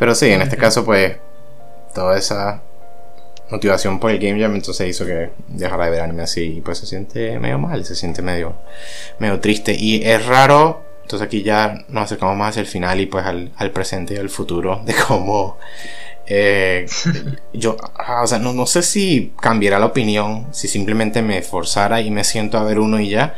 Pero 0.00 0.14
sí, 0.14 0.30
en 0.30 0.40
este 0.40 0.56
caso, 0.56 0.82
pues, 0.82 1.18
toda 1.94 2.16
esa 2.16 2.62
motivación 3.50 4.00
por 4.00 4.10
el 4.10 4.18
Game 4.18 4.40
Jam 4.40 4.54
entonces 4.54 4.88
hizo 4.88 5.04
que 5.04 5.30
dejara 5.48 5.84
de 5.84 5.90
ver 5.90 6.00
anime 6.00 6.22
así 6.22 6.56
y 6.56 6.60
pues 6.62 6.78
se 6.78 6.86
siente 6.86 7.38
medio 7.38 7.58
mal, 7.58 7.84
se 7.84 7.94
siente 7.94 8.22
medio, 8.22 8.54
medio 9.18 9.40
triste. 9.40 9.76
Y 9.78 10.02
es 10.02 10.24
raro, 10.24 10.82
entonces 11.02 11.26
aquí 11.26 11.42
ya 11.42 11.84
nos 11.88 12.04
acercamos 12.04 12.34
más 12.34 12.50
hacia 12.50 12.60
el 12.60 12.66
final 12.66 12.98
y 12.98 13.06
pues 13.06 13.26
al, 13.26 13.70
presente 13.74 14.14
y 14.14 14.16
al 14.16 14.30
futuro 14.30 14.80
de 14.86 14.94
cómo 15.06 15.58
eh, 16.26 16.86
yo, 17.52 17.76
ah, 17.98 18.22
o 18.22 18.26
sea, 18.26 18.38
no, 18.38 18.54
no 18.54 18.64
sé 18.64 18.82
si 18.82 19.34
cambiará 19.38 19.78
la 19.78 19.86
opinión, 19.86 20.46
si 20.50 20.66
simplemente 20.66 21.20
me 21.20 21.42
forzara 21.42 22.00
y 22.00 22.10
me 22.10 22.24
siento 22.24 22.56
a 22.56 22.64
ver 22.64 22.78
uno 22.78 23.00
y 23.00 23.10
ya, 23.10 23.34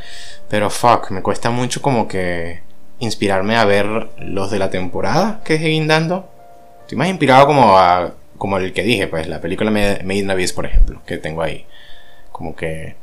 pero 0.48 0.70
fuck, 0.70 1.10
me 1.10 1.22
cuesta 1.22 1.50
mucho 1.50 1.82
como 1.82 2.06
que 2.06 2.60
inspirarme 3.00 3.56
a 3.56 3.64
ver 3.64 4.10
los 4.18 4.52
de 4.52 4.60
la 4.60 4.70
temporada 4.70 5.40
que 5.44 5.58
siguen 5.58 5.88
dando 5.88 6.28
Estoy 6.92 6.98
más 6.98 7.08
inspirado 7.08 7.46
como 7.46 7.78
a, 7.78 8.12
como 8.36 8.58
el 8.58 8.74
que 8.74 8.82
dije, 8.82 9.06
pues 9.06 9.26
la 9.26 9.40
película 9.40 9.70
Made 9.70 10.14
in 10.14 10.30
Abyss, 10.30 10.52
por 10.52 10.66
ejemplo, 10.66 11.00
que 11.06 11.16
tengo 11.16 11.40
ahí. 11.40 11.64
Como 12.32 12.54
que 12.54 12.96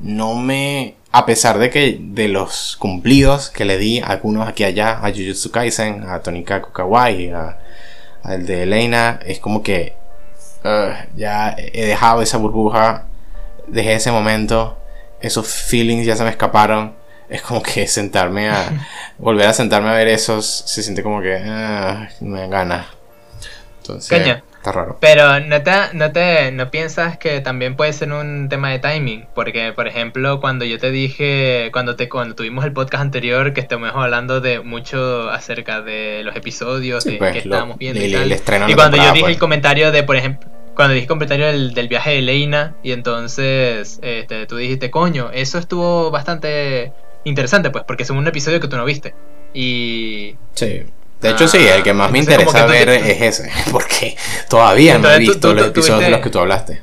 no 0.00 0.36
me, 0.36 0.94
a 1.12 1.26
pesar 1.26 1.58
de 1.58 1.68
que 1.68 1.98
de 2.00 2.28
los 2.28 2.78
cumplidos 2.78 3.50
que 3.50 3.66
le 3.66 3.76
di 3.76 4.00
a 4.00 4.06
algunos 4.06 4.48
aquí 4.48 4.64
allá, 4.64 5.00
a 5.02 5.10
Jujutsu 5.10 5.50
Kaisen, 5.50 6.04
a 6.08 6.20
Tonikaku 6.20 6.72
Kawaii, 6.72 7.28
a, 7.28 7.58
al 8.22 8.46
de 8.46 8.62
Elena, 8.62 9.20
es 9.26 9.38
como 9.38 9.62
que 9.62 9.92
uh, 10.64 10.94
ya 11.14 11.54
he 11.58 11.84
dejado 11.84 12.22
esa 12.22 12.38
burbuja, 12.38 13.04
dejé 13.66 13.96
ese 13.96 14.10
momento, 14.10 14.78
esos 15.20 15.46
feelings 15.46 16.06
ya 16.06 16.16
se 16.16 16.24
me 16.24 16.30
escaparon. 16.30 16.94
Es 17.28 17.42
como 17.42 17.62
que 17.62 17.86
sentarme 17.86 18.48
a 18.48 18.86
volver 19.18 19.46
a 19.46 19.52
sentarme 19.52 19.90
a 19.90 19.92
ver 19.92 20.08
esos 20.08 20.46
se 20.46 20.82
siente 20.82 21.02
como 21.02 21.20
que 21.20 21.34
uh, 21.34 22.24
me 22.24 22.48
dan 22.48 22.86
Coño. 23.86 24.42
Está 24.56 24.72
raro. 24.72 24.98
Pero 25.00 25.40
no 25.40 25.62
te, 25.62 25.72
no 25.92 26.12
te 26.12 26.50
no 26.50 26.70
piensas 26.70 27.18
que 27.18 27.40
también 27.40 27.76
puede 27.76 27.92
ser 27.92 28.12
un 28.12 28.48
tema 28.48 28.70
de 28.70 28.78
timing, 28.78 29.26
porque 29.34 29.72
por 29.72 29.86
ejemplo, 29.86 30.40
cuando 30.40 30.64
yo 30.64 30.78
te 30.78 30.90
dije 30.90 31.70
cuando 31.72 31.94
te 31.96 32.08
cuando 32.08 32.34
tuvimos 32.34 32.64
el 32.64 32.72
podcast 32.72 33.02
anterior 33.02 33.52
que 33.52 33.60
estuvimos 33.60 33.92
hablando 33.94 34.40
de 34.40 34.60
mucho 34.60 35.30
acerca 35.30 35.82
de 35.82 36.22
los 36.24 36.34
episodios 36.34 37.04
pues, 37.04 37.32
que 37.32 37.38
estábamos 37.38 37.78
viendo 37.78 38.00
y, 38.00 38.06
y, 38.06 38.74
cuando 38.74 38.96
yo 38.96 39.12
dije 39.12 39.18
el 39.18 39.22
pues. 39.22 39.38
comentario 39.38 39.92
de 39.92 40.02
por 40.02 40.16
ejemplo 40.16 40.50
cuando 40.76 40.94
dije 40.94 41.06
comentario 41.06 41.46
del, 41.46 41.74
del, 41.74 41.88
viaje 41.88 42.10
de 42.10 42.22
Leina 42.22 42.76
y 42.82 42.92
entonces 42.92 43.98
este, 44.02 44.46
tú 44.46 44.58
dijiste, 44.58 44.90
coño, 44.90 45.30
eso 45.32 45.58
estuvo 45.58 46.10
bastante 46.10 46.92
interesante, 47.24 47.70
pues, 47.70 47.84
porque 47.84 48.04
es 48.04 48.10
un 48.10 48.26
episodio 48.26 48.60
que 48.60 48.68
tú 48.68 48.76
no 48.76 48.84
viste. 48.84 49.14
Y... 49.54 50.36
Sí. 50.52 50.84
De 51.26 51.32
hecho, 51.32 51.48
sí, 51.48 51.58
el 51.58 51.82
que 51.82 51.92
más 51.92 52.10
me 52.10 52.18
interesa 52.18 52.66
ver 52.66 52.88
es 52.88 53.22
ese, 53.22 53.50
porque 53.72 54.16
todavía 54.48 54.98
no 54.98 55.10
he 55.10 55.18
visto 55.18 55.52
los 55.52 55.66
episodios 55.66 56.04
de 56.04 56.10
los 56.10 56.20
que 56.20 56.30
tú 56.30 56.38
hablaste. 56.38 56.80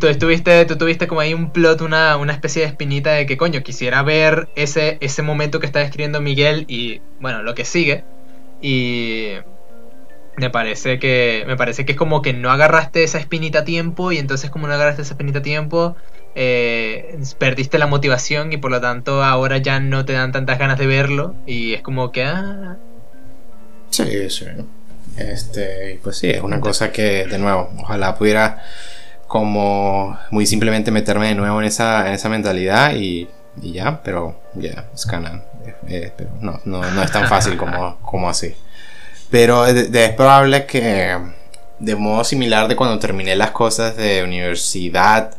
Tú, 0.00 0.06
estuviste, 0.06 0.66
tú 0.66 0.76
tuviste 0.76 1.06
como 1.06 1.20
ahí 1.20 1.32
un 1.32 1.50
plot, 1.50 1.80
una, 1.80 2.16
una 2.18 2.32
especie 2.32 2.62
de 2.62 2.68
espinita 2.68 3.12
de 3.12 3.24
que, 3.24 3.38
coño, 3.38 3.62
quisiera 3.62 4.02
ver 4.02 4.48
ese, 4.54 4.98
ese 5.00 5.22
momento 5.22 5.60
que 5.60 5.66
está 5.66 5.78
describiendo 5.78 6.20
Miguel 6.20 6.66
y, 6.68 7.00
bueno, 7.20 7.42
lo 7.42 7.54
que 7.54 7.64
sigue. 7.64 8.04
Y 8.60 9.36
me 10.36 10.50
parece 10.50 10.98
que 10.98 11.44
me 11.46 11.56
parece 11.56 11.84
que 11.84 11.92
es 11.92 11.98
como 11.98 12.22
que 12.22 12.32
no 12.32 12.50
agarraste 12.50 13.04
esa 13.04 13.18
espinita 13.18 13.60
a 13.60 13.64
tiempo 13.64 14.12
y 14.12 14.18
entonces 14.18 14.50
como 14.50 14.66
no 14.66 14.74
agarraste 14.74 15.02
esa 15.02 15.12
espinita 15.12 15.40
a 15.40 15.42
tiempo 15.42 15.94
eh, 16.34 17.18
perdiste 17.38 17.78
la 17.78 17.86
motivación 17.86 18.52
y 18.52 18.56
por 18.56 18.70
lo 18.70 18.80
tanto 18.80 19.22
ahora 19.22 19.58
ya 19.58 19.78
no 19.80 20.06
te 20.06 20.14
dan 20.14 20.32
tantas 20.32 20.58
ganas 20.58 20.78
de 20.78 20.86
verlo 20.86 21.34
y 21.46 21.74
es 21.74 21.82
como 21.82 22.12
que 22.12 22.24
ah, 22.24 22.78
Sí, 23.92 24.30
sí. 24.30 24.46
Este, 25.18 26.00
pues 26.02 26.16
sí, 26.16 26.30
es 26.30 26.42
una 26.42 26.60
cosa 26.60 26.90
que, 26.90 27.26
de 27.26 27.38
nuevo, 27.38 27.70
ojalá 27.78 28.16
pudiera 28.16 28.64
como 29.26 30.18
muy 30.30 30.46
simplemente 30.46 30.90
meterme 30.90 31.28
de 31.28 31.34
nuevo 31.34 31.60
en 31.60 31.66
esa, 31.66 32.08
en 32.08 32.14
esa 32.14 32.28
mentalidad 32.28 32.94
y, 32.94 33.28
y 33.60 33.72
ya, 33.72 34.02
pero 34.02 34.40
ya, 34.54 34.86
es 34.94 35.04
canan. 35.06 35.44
Eh, 35.86 36.10
pero 36.16 36.30
no, 36.40 36.60
no, 36.64 36.90
no, 36.90 37.02
es 37.02 37.12
tan 37.12 37.28
fácil 37.28 37.56
como, 37.56 37.98
como 38.00 38.28
así. 38.28 38.54
Pero 39.30 39.66
es 39.66 40.10
probable 40.12 40.66
que 40.66 41.18
de 41.78 41.96
modo 41.96 42.24
similar 42.24 42.68
de 42.68 42.76
cuando 42.76 42.98
terminé 42.98 43.36
las 43.36 43.50
cosas 43.50 43.96
de 43.96 44.22
universidad, 44.22 45.34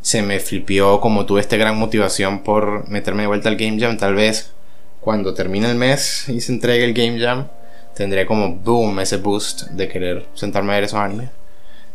se 0.00 0.22
me 0.22 0.38
flipió 0.38 1.00
como 1.00 1.26
tuve 1.26 1.40
esta 1.40 1.56
gran 1.56 1.76
motivación 1.76 2.44
por 2.44 2.88
meterme 2.88 3.22
de 3.22 3.28
vuelta 3.28 3.48
al 3.48 3.56
Game 3.56 3.80
Jam, 3.80 3.96
tal 3.96 4.14
vez 4.14 4.52
cuando 5.00 5.34
termine 5.34 5.70
el 5.70 5.76
mes 5.76 6.28
y 6.28 6.40
se 6.40 6.52
entregue 6.52 6.84
el 6.84 6.94
Game 6.94 7.20
Jam, 7.20 7.48
tendría 7.96 8.26
como 8.26 8.54
boom 8.54 9.00
ese 9.00 9.16
boost 9.16 9.68
de 9.70 9.88
querer 9.88 10.26
sentarme 10.34 10.72
a 10.72 10.76
ver 10.76 10.84
esos 10.84 10.98
animes. 10.98 11.30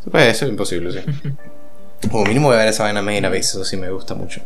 Eso 0.02 0.10
puede 0.10 0.34
ser 0.34 0.50
imposible, 0.50 0.92
sí. 0.92 1.00
O 2.12 2.26
mínimo 2.26 2.48
voy 2.48 2.56
a 2.56 2.60
ver 2.60 2.70
esa 2.70 2.84
vaina 2.84 3.04
Made 3.04 3.18
in 3.18 3.26
eso 3.26 3.64
sí 3.64 3.78
me 3.78 3.88
gusta 3.92 4.16
mucho. 4.16 4.42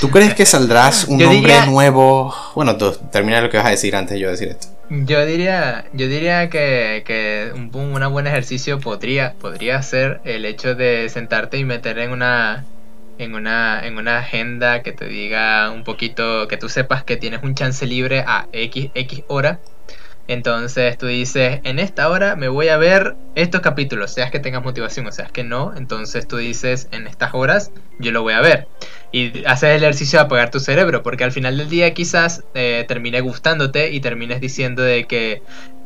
¿Tú 0.00 0.10
crees 0.10 0.34
que 0.34 0.46
saldrás 0.46 1.04
un 1.04 1.18
nombre 1.18 1.66
nuevo? 1.66 2.34
Bueno, 2.54 2.76
tú 2.78 2.96
termina 3.12 3.42
lo 3.42 3.50
que 3.50 3.58
vas 3.58 3.66
a 3.66 3.70
decir 3.70 3.94
antes 3.94 4.14
de 4.14 4.20
yo 4.20 4.30
decir 4.30 4.48
esto. 4.48 4.68
Yo 4.88 5.26
diría, 5.26 5.84
yo 5.92 6.08
diría 6.08 6.48
que, 6.48 7.02
que 7.06 7.50
un, 7.54 7.70
un 7.74 8.12
buen 8.12 8.26
ejercicio 8.26 8.80
podría, 8.80 9.34
podría 9.34 9.82
ser 9.82 10.22
el 10.24 10.46
hecho 10.46 10.74
de 10.74 11.10
sentarte 11.10 11.58
y 11.58 11.64
meter 11.64 11.98
en 11.98 12.12
una, 12.12 12.64
en 13.18 13.34
una, 13.34 13.86
en 13.86 13.98
una 13.98 14.18
agenda 14.18 14.82
que 14.82 14.92
te 14.92 15.06
diga 15.06 15.70
un 15.70 15.84
poquito, 15.84 16.48
que 16.48 16.56
tú 16.56 16.70
sepas 16.70 17.04
que 17.04 17.18
tienes 17.18 17.42
un 17.42 17.54
chance 17.54 17.84
libre 17.84 18.24
a 18.26 18.46
X, 18.52 18.90
X 18.94 19.24
hora 19.28 19.58
Entonces 20.28 20.98
tú 20.98 21.06
dices, 21.06 21.60
en 21.64 21.78
esta 21.78 22.08
hora 22.10 22.36
me 22.36 22.48
voy 22.48 22.68
a 22.68 22.76
ver 22.76 23.16
estos 23.34 23.62
capítulos, 23.62 24.12
seas 24.12 24.30
que 24.30 24.38
tengas 24.38 24.62
motivación 24.62 25.06
o 25.06 25.12
seas 25.12 25.32
que 25.32 25.42
no. 25.42 25.72
Entonces 25.74 26.28
tú 26.28 26.36
dices, 26.36 26.86
en 26.92 27.06
estas 27.06 27.32
horas 27.32 27.72
yo 27.98 28.12
lo 28.12 28.22
voy 28.22 28.34
a 28.34 28.42
ver. 28.42 28.68
Y 29.10 29.44
haces 29.46 29.70
el 29.70 29.82
ejercicio 29.82 30.18
de 30.18 30.26
apagar 30.26 30.50
tu 30.50 30.60
cerebro, 30.60 31.02
porque 31.02 31.24
al 31.24 31.32
final 31.32 31.56
del 31.56 31.70
día 31.70 31.94
quizás 31.94 32.44
eh, 32.54 32.84
termine 32.86 33.22
gustándote 33.22 33.90
y 33.90 34.00
termines 34.00 34.42
diciendo 34.42 34.82
de 34.82 35.04
que 35.04 35.42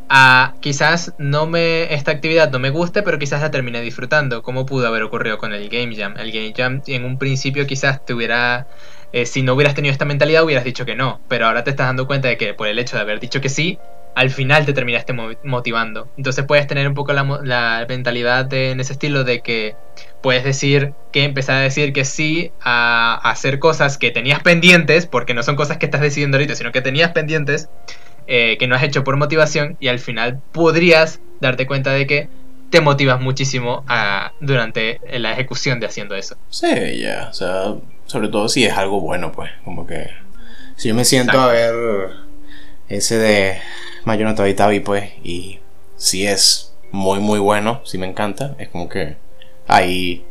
ah, 0.08 0.54
quizás 0.60 1.14
no 1.18 1.46
me 1.46 1.94
esta 1.94 2.10
actividad 2.10 2.50
no 2.50 2.58
me 2.58 2.70
guste, 2.70 3.04
pero 3.04 3.20
quizás 3.20 3.42
la 3.42 3.52
termine 3.52 3.80
disfrutando, 3.80 4.42
como 4.42 4.66
pudo 4.66 4.88
haber 4.88 5.04
ocurrido 5.04 5.38
con 5.38 5.52
el 5.52 5.68
Game 5.68 5.94
Jam. 5.94 6.16
El 6.18 6.32
Game 6.32 6.52
Jam 6.56 6.82
en 6.88 7.04
un 7.04 7.16
principio 7.16 7.64
quizás 7.68 8.04
te 8.04 8.12
hubiera 8.12 8.66
eh, 9.12 9.26
si 9.26 9.42
no 9.42 9.54
hubieras 9.54 9.74
tenido 9.74 9.92
esta 9.92 10.04
mentalidad 10.06 10.42
hubieras 10.42 10.64
dicho 10.64 10.84
que 10.84 10.96
no, 10.96 11.20
pero 11.28 11.46
ahora 11.46 11.62
te 11.62 11.70
estás 11.70 11.86
dando 11.86 12.06
cuenta 12.06 12.28
de 12.28 12.36
que 12.38 12.54
por 12.54 12.66
el 12.66 12.78
hecho 12.78 12.96
de 12.96 13.02
haber 13.02 13.20
dicho 13.20 13.40
que 13.40 13.50
sí, 13.50 13.78
al 14.14 14.30
final 14.30 14.66
te 14.66 14.72
terminaste 14.72 15.12
motivando. 15.44 16.08
Entonces 16.16 16.44
puedes 16.44 16.66
tener 16.66 16.86
un 16.86 16.94
poco 16.94 17.12
la, 17.12 17.86
mentalidad 17.88 18.52
en 18.52 18.80
ese 18.80 18.92
estilo 18.92 19.24
de 19.24 19.40
que 19.40 19.76
puedes 20.22 20.44
decir 20.44 20.92
que 21.12 21.24
empezar 21.24 21.56
a 21.56 21.60
decir 21.60 21.92
que 21.92 22.04
sí 22.04 22.52
a, 22.60 23.14
hacer 23.30 23.58
cosas 23.58 23.98
que 23.98 24.10
tenías 24.10 24.42
pendientes, 24.42 25.06
porque 25.06 25.34
no 25.34 25.42
son 25.42 25.56
cosas 25.56 25.78
que 25.78 25.86
estás 25.86 26.00
decidiendo 26.00 26.36
ahorita, 26.36 26.54
sino 26.54 26.72
que 26.72 26.80
tenías 26.80 27.12
pendientes, 27.12 27.68
eh, 28.26 28.56
que 28.58 28.66
no 28.66 28.74
has 28.74 28.82
hecho 28.82 29.04
por 29.04 29.16
motivación, 29.16 29.76
y 29.80 29.88
al 29.88 29.98
final 29.98 30.40
podrías 30.52 31.20
darte 31.40 31.66
cuenta 31.66 31.90
de 31.92 32.06
que 32.06 32.28
te 32.70 32.80
motivas 32.80 33.20
muchísimo 33.20 33.84
durante 34.40 35.00
la 35.18 35.32
ejecución 35.32 35.78
de 35.78 35.86
haciendo 35.86 36.14
eso. 36.14 36.36
Sí, 36.48 37.00
ya, 37.00 37.28
o 37.30 37.34
sea, 37.34 37.74
sobre 38.06 38.28
todo 38.28 38.48
si 38.48 38.64
es 38.64 38.72
algo 38.72 39.00
bueno, 39.00 39.30
pues, 39.32 39.50
como 39.62 39.86
que 39.86 40.08
si 40.76 40.88
yo 40.88 40.94
me 40.94 41.04
siento 41.04 41.38
a 41.38 41.48
ver 41.48 41.74
ese 42.92 43.18
de 43.18 43.58
Mayor 44.04 44.34
Tabi 44.34 44.54
Tabi, 44.54 44.80
pues, 44.80 45.10
y 45.22 45.60
si 45.96 46.26
es 46.26 46.72
muy, 46.90 47.20
muy 47.20 47.38
bueno, 47.38 47.80
si 47.84 47.98
me 47.98 48.06
encanta, 48.06 48.54
es 48.58 48.68
como 48.68 48.88
que 48.88 49.16
ahí 49.66 50.24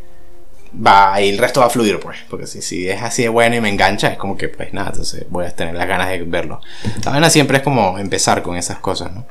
va, 0.73 1.13
ahí 1.13 1.29
el 1.29 1.37
resto 1.37 1.61
va 1.61 1.67
a 1.67 1.69
fluir, 1.69 1.99
pues, 1.99 2.19
porque 2.29 2.47
si, 2.47 2.61
si 2.61 2.87
es 2.87 3.01
así 3.01 3.23
de 3.23 3.29
bueno 3.29 3.55
y 3.55 3.61
me 3.61 3.69
engancha, 3.69 4.09
es 4.09 4.17
como 4.17 4.37
que, 4.37 4.49
pues 4.49 4.73
nada, 4.73 4.89
entonces 4.89 5.25
voy 5.29 5.45
a 5.45 5.55
tener 5.55 5.75
las 5.75 5.87
ganas 5.87 6.09
de 6.09 6.23
verlo. 6.23 6.61
La 7.03 7.13
pena 7.13 7.29
siempre 7.29 7.57
es 7.57 7.63
como 7.63 7.97
empezar 7.97 8.41
con 8.41 8.55
esas 8.57 8.79
cosas, 8.79 9.11
¿no? 9.13 9.25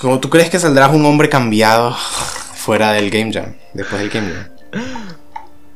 Como 0.00 0.18
tú 0.18 0.30
crees 0.30 0.50
que 0.50 0.58
saldrás 0.58 0.92
un 0.92 1.04
hombre 1.04 1.28
cambiado 1.28 1.94
fuera 2.54 2.92
del 2.92 3.10
Game 3.10 3.32
Jam, 3.32 3.54
después 3.74 4.00
del 4.00 4.10
Game 4.10 4.32
Jam. 4.32 4.48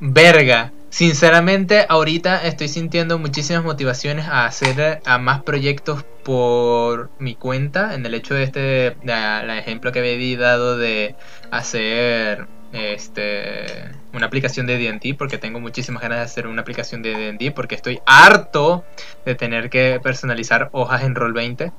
Verga. 0.00 0.73
Sinceramente, 0.94 1.86
ahorita 1.88 2.46
estoy 2.46 2.68
sintiendo 2.68 3.18
muchísimas 3.18 3.64
motivaciones 3.64 4.28
a 4.28 4.46
hacer 4.46 5.00
a 5.04 5.18
más 5.18 5.42
proyectos 5.42 6.04
por 6.22 7.10
mi 7.18 7.34
cuenta. 7.34 7.94
En 7.94 8.06
el 8.06 8.14
hecho 8.14 8.34
de 8.34 8.44
este, 8.44 8.86
el 9.02 9.50
ejemplo 9.50 9.90
que 9.90 9.98
había 9.98 10.38
dado 10.38 10.78
de 10.78 11.16
hacer 11.50 12.46
este 12.72 13.90
una 14.12 14.26
aplicación 14.26 14.68
de 14.68 14.78
D&D 14.78 15.16
porque 15.18 15.36
tengo 15.36 15.58
muchísimas 15.58 16.00
ganas 16.00 16.18
de 16.18 16.24
hacer 16.26 16.46
una 16.46 16.62
aplicación 16.62 17.02
de 17.02 17.16
D&D 17.16 17.50
porque 17.50 17.74
estoy 17.74 17.98
harto 18.06 18.84
de 19.24 19.34
tener 19.34 19.70
que 19.70 19.98
personalizar 20.00 20.68
hojas 20.70 21.02
en 21.02 21.16
Roll20. 21.16 21.72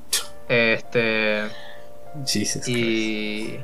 Este 0.49 1.43
y 2.67 3.59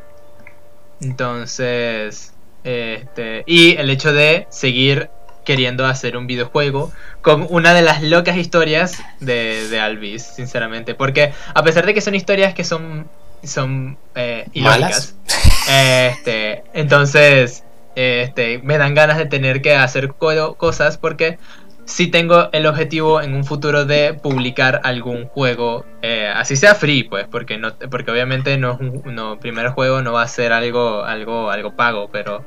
entonces 1.02 2.34
este 2.64 3.44
y 3.46 3.76
el 3.76 3.90
hecho 3.90 4.14
de 4.14 4.48
seguir 4.50 5.10
queriendo 5.52 5.86
hacer 5.86 6.16
un 6.16 6.28
videojuego 6.28 6.94
con 7.22 7.46
una 7.50 7.74
de 7.74 7.82
las 7.82 8.02
locas 8.02 8.38
historias 8.38 9.04
de, 9.20 9.68
de 9.68 9.82
Alvis, 9.82 10.24
sinceramente. 10.24 10.96
Porque 10.96 11.34
a 11.54 11.62
pesar 11.62 11.86
de 11.86 11.94
que 11.94 12.00
son 12.00 12.16
historias 12.16 12.54
que 12.54 12.64
son, 12.64 13.10
son 13.44 13.98
eh, 14.16 14.48
ilógicas, 14.54 15.18
este, 15.70 16.64
entonces 16.74 17.66
este, 17.96 18.60
me 18.60 18.78
dan 18.78 18.96
ganas 18.96 19.18
de 19.18 19.26
tener 19.26 19.62
que 19.62 19.76
hacer 19.76 20.14
cosas 20.14 20.98
porque 20.98 21.38
si 21.84 22.08
tengo 22.08 22.48
el 22.54 22.66
objetivo 22.66 23.22
en 23.22 23.36
un 23.36 23.44
futuro 23.44 23.84
de 23.84 24.14
publicar 24.14 24.80
algún 24.86 25.26
juego, 25.26 25.84
eh, 26.02 26.32
así 26.34 26.56
sea 26.56 26.76
free, 26.76 27.04
pues, 27.04 27.28
porque 27.30 27.58
no, 27.58 27.74
porque 27.90 28.10
obviamente 28.10 28.58
no, 28.58 28.80
no 29.04 29.38
primer 29.38 29.68
juego 29.72 30.02
no 30.02 30.14
va 30.14 30.22
a 30.22 30.30
ser 30.30 30.54
algo, 30.54 31.04
algo, 31.04 31.52
algo 31.52 31.76
pago, 31.76 32.10
pero 32.10 32.46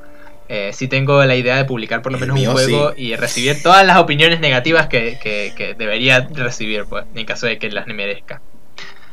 eh, 0.48 0.72
sí 0.74 0.88
tengo 0.88 1.24
la 1.24 1.36
idea 1.36 1.56
de 1.56 1.64
publicar 1.64 2.02
por 2.02 2.12
lo 2.12 2.18
menos 2.18 2.38
un 2.38 2.46
juego 2.46 2.92
y 2.96 3.16
recibir 3.16 3.62
todas 3.62 3.86
las 3.86 3.96
opiniones 3.96 4.40
negativas 4.40 4.88
que, 4.88 5.74
debería 5.78 6.28
recibir, 6.32 6.84
pues, 6.84 7.04
en 7.14 7.24
caso 7.24 7.46
de 7.46 7.58
que 7.58 7.70
las 7.70 7.86
merezca. 7.86 8.42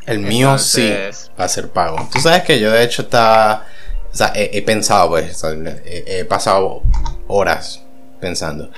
El 0.06 0.20
mío 0.20 0.58
sí 0.58 0.92
va 1.40 1.46
a 1.46 1.48
ser 1.48 1.70
pago. 1.70 2.10
Tú 2.12 2.20
sabes 2.20 2.44
que 2.44 2.60
yo 2.60 2.72
de 2.72 2.84
hecho 2.84 3.04
estaba... 3.04 3.66
O 4.14 4.16
sea, 4.16 4.34
he, 4.36 4.62
pensado, 4.62 5.08
pues, 5.08 5.42
he, 5.86 6.26
pasado 6.26 6.84
horas 7.28 7.82
pensando 8.20 8.70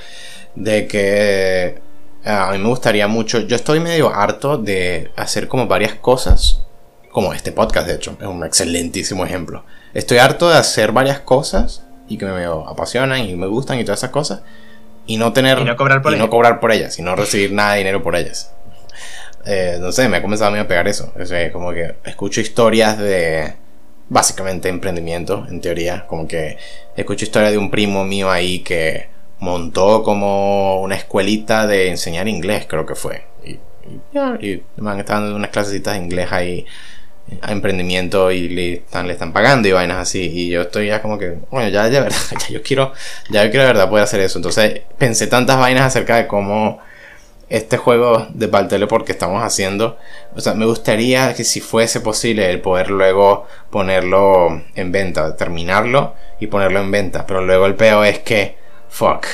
de 0.54 0.86
que 0.86 1.80
a 2.24 2.52
mí 2.52 2.58
me 2.58 2.68
gustaría 2.68 3.08
mucho, 3.08 3.40
yo 3.40 3.56
estoy 3.56 3.80
medio 3.80 4.14
harto 4.14 4.58
de 4.58 5.10
hacer 5.16 5.48
como 5.48 5.66
varias 5.66 5.94
cosas, 5.94 6.62
como 7.10 7.34
este 7.34 7.50
podcast 7.50 7.88
de 7.88 7.94
hecho, 7.96 8.16
es 8.20 8.26
un 8.28 8.44
excelentísimo 8.44 9.24
ejemplo. 9.24 9.64
Estoy 9.92 10.18
harto 10.18 10.48
de 10.48 10.56
hacer 10.56 10.92
varias 10.92 11.18
cosas 11.18 11.84
y 12.08 12.18
que 12.18 12.26
me 12.26 12.44
apasionan 12.44 13.20
y 13.20 13.34
me 13.34 13.46
gustan 13.46 13.78
y 13.78 13.84
todas 13.84 14.00
esas 14.00 14.10
cosas 14.10 14.42
y 15.06 15.16
no 15.16 15.32
tener 15.32 15.58
y 15.58 15.64
no 15.64 15.76
cobrar 15.76 16.02
por, 16.02 16.14
y 16.14 16.16
no 16.16 16.30
cobrar 16.30 16.60
por 16.60 16.72
ellas 16.72 16.98
y 16.98 17.02
no 17.02 17.14
recibir 17.16 17.52
nada 17.52 17.72
de 17.72 17.78
dinero 17.78 18.02
por 18.02 18.16
ellas. 18.16 18.52
Eh, 19.46 19.76
no 19.78 19.92
sé 19.92 20.08
me 20.08 20.16
ha 20.16 20.22
comenzado 20.22 20.50
a 20.50 20.54
mí 20.54 20.58
a 20.58 20.66
pegar 20.66 20.88
eso. 20.88 21.12
O 21.14 21.52
como 21.52 21.72
que 21.72 21.96
escucho 22.04 22.40
historias 22.40 22.98
de 22.98 23.54
básicamente 24.08 24.68
emprendimiento 24.68 25.46
en 25.48 25.60
teoría. 25.60 26.06
Como 26.06 26.26
que 26.26 26.56
escucho 26.96 27.24
historias 27.24 27.52
de 27.52 27.58
un 27.58 27.70
primo 27.70 28.04
mío 28.04 28.30
ahí 28.30 28.60
que 28.60 29.08
montó 29.40 30.02
como 30.02 30.80
una 30.80 30.94
escuelita 30.94 31.66
de 31.66 31.90
enseñar 31.90 32.28
inglés 32.28 32.66
creo 32.66 32.86
que 32.86 32.94
fue. 32.94 33.24
Y, 33.44 33.58
y, 34.40 34.52
y 34.52 34.62
me 34.76 34.98
están 34.98 35.22
dando 35.22 35.36
unas 35.36 35.50
clasecitas 35.50 35.94
de 35.94 36.00
inglés 36.00 36.32
ahí 36.32 36.64
a 37.40 37.52
emprendimiento 37.52 38.30
y 38.30 38.48
le 38.48 38.72
están, 38.74 39.32
pagando 39.32 39.68
y 39.68 39.72
vainas 39.72 39.98
así. 39.98 40.30
Y 40.32 40.50
yo 40.50 40.62
estoy 40.62 40.88
ya 40.88 41.02
como 41.02 41.18
que, 41.18 41.38
bueno, 41.50 41.68
ya 41.68 41.88
de 41.88 42.00
verdad, 42.00 42.18
ya 42.40 42.48
yo 42.48 42.62
quiero, 42.62 42.92
ya 43.30 43.44
yo 43.44 43.50
quiero 43.50 43.66
de 43.66 43.72
verdad 43.72 43.88
poder 43.88 44.04
hacer 44.04 44.20
eso. 44.20 44.38
Entonces 44.38 44.82
pensé 44.98 45.26
tantas 45.26 45.58
vainas 45.58 45.84
acerca 45.84 46.16
de 46.16 46.26
cómo 46.26 46.80
este 47.48 47.76
juego 47.76 48.26
de 48.30 48.48
Teleport 48.48 49.04
que 49.04 49.12
estamos 49.12 49.42
haciendo, 49.42 49.98
o 50.34 50.40
sea, 50.40 50.54
me 50.54 50.64
gustaría 50.66 51.34
que 51.34 51.44
si 51.44 51.60
fuese 51.60 52.00
posible 52.00 52.50
el 52.50 52.60
poder 52.60 52.90
luego 52.90 53.46
ponerlo 53.70 54.62
en 54.74 54.92
venta, 54.92 55.36
terminarlo 55.36 56.14
y 56.40 56.46
ponerlo 56.46 56.80
en 56.80 56.90
venta. 56.90 57.26
Pero 57.26 57.42
luego 57.42 57.66
el 57.66 57.74
peo 57.74 58.04
es 58.04 58.18
que, 58.20 58.56
fuck. 58.88 59.26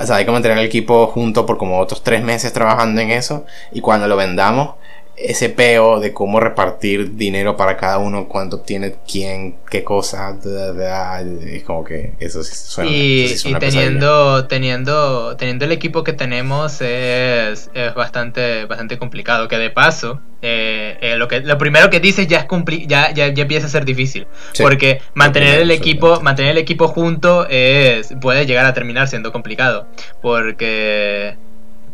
O 0.00 0.06
sea, 0.06 0.16
hay 0.16 0.24
que 0.24 0.30
mantener 0.30 0.58
el 0.58 0.64
equipo 0.64 1.06
junto 1.06 1.46
por 1.46 1.56
como 1.56 1.78
otros 1.78 2.02
tres 2.02 2.22
meses 2.22 2.52
trabajando 2.52 3.00
en 3.00 3.10
eso. 3.10 3.46
Y 3.72 3.80
cuando 3.80 4.08
lo 4.08 4.16
vendamos, 4.16 4.74
ese 5.16 5.48
peo 5.48 5.98
de 5.98 6.12
cómo 6.12 6.40
repartir 6.40 7.16
dinero 7.16 7.56
para 7.56 7.76
cada 7.76 7.98
uno, 7.98 8.28
cuánto 8.28 8.60
tiene 8.60 8.96
quién, 9.10 9.56
qué 9.70 9.82
cosa, 9.82 10.36
es 11.46 11.64
como 11.64 11.84
que 11.84 12.12
eso 12.20 12.42
sí 12.42 12.54
suena. 12.54 12.90
Y, 12.90 13.34
y 13.44 13.54
teniendo, 13.54 14.46
teniendo, 14.46 15.36
teniendo 15.36 15.64
el 15.64 15.72
equipo 15.72 16.04
que 16.04 16.12
tenemos 16.12 16.80
es, 16.82 17.70
es 17.72 17.94
bastante, 17.94 18.66
bastante 18.66 18.98
complicado. 18.98 19.48
Que 19.48 19.56
de 19.56 19.70
paso, 19.70 20.20
eh, 20.42 20.98
eh, 21.00 21.16
lo 21.16 21.28
que 21.28 21.40
lo 21.40 21.56
primero 21.56 21.88
que 21.88 22.00
dices 22.00 22.26
ya 22.26 22.40
es 22.40 22.46
ya, 22.86 23.12
ya, 23.12 23.28
ya, 23.28 23.42
empieza 23.42 23.66
a 23.66 23.70
ser 23.70 23.86
difícil. 23.86 24.26
porque 24.58 25.00
mantener 25.14 25.60
el 25.60 25.70
equipo, 25.70 26.20
mantener 26.20 26.52
el 26.52 26.58
equipo 26.58 26.88
junto 26.88 27.46
es, 27.48 28.14
puede 28.20 28.44
llegar 28.44 28.66
a 28.66 28.74
terminar 28.74 29.08
siendo 29.08 29.32
complicado. 29.32 29.86
Porque 30.20 31.36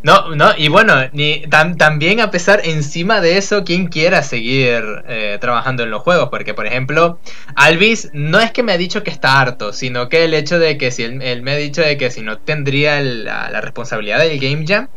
no, 0.03 0.35
no, 0.35 0.51
y 0.57 0.69
bueno, 0.69 0.95
ni 1.13 1.43
también 1.49 2.21
a 2.21 2.31
pesar 2.33 2.61
encima 2.65 3.21
de 3.21 3.37
eso, 3.39 3.63
quien 3.63 3.87
quiera 3.87 4.23
seguir 4.25 4.83
eh, 5.09 5.39
trabajando 5.41 5.85
en 5.85 5.91
los 5.91 6.03
juegos, 6.03 6.29
porque 6.29 6.55
por 6.55 6.67
ejemplo, 6.67 7.21
Alvis 7.55 8.11
no 8.13 8.41
es 8.41 8.51
que 8.51 8.65
me 8.65 8.73
ha 8.73 8.77
dicho 8.77 9.05
que 9.05 9.11
está 9.11 9.41
harto, 9.41 9.73
sino 9.73 10.09
que 10.09 10.25
el 10.25 10.35
hecho 10.35 10.59
de 10.59 10.77
que 10.77 10.91
si 10.91 11.05
él, 11.05 11.43
me 11.43 11.53
ha 11.53 11.57
dicho 11.57 11.83
de 11.83 11.97
que 11.97 12.11
si 12.11 12.23
no 12.23 12.39
tendría 12.39 13.01
la, 13.01 13.61
responsabilidad 13.61 14.19
del 14.19 14.41
Game 14.41 14.65
Jam, 14.67 14.89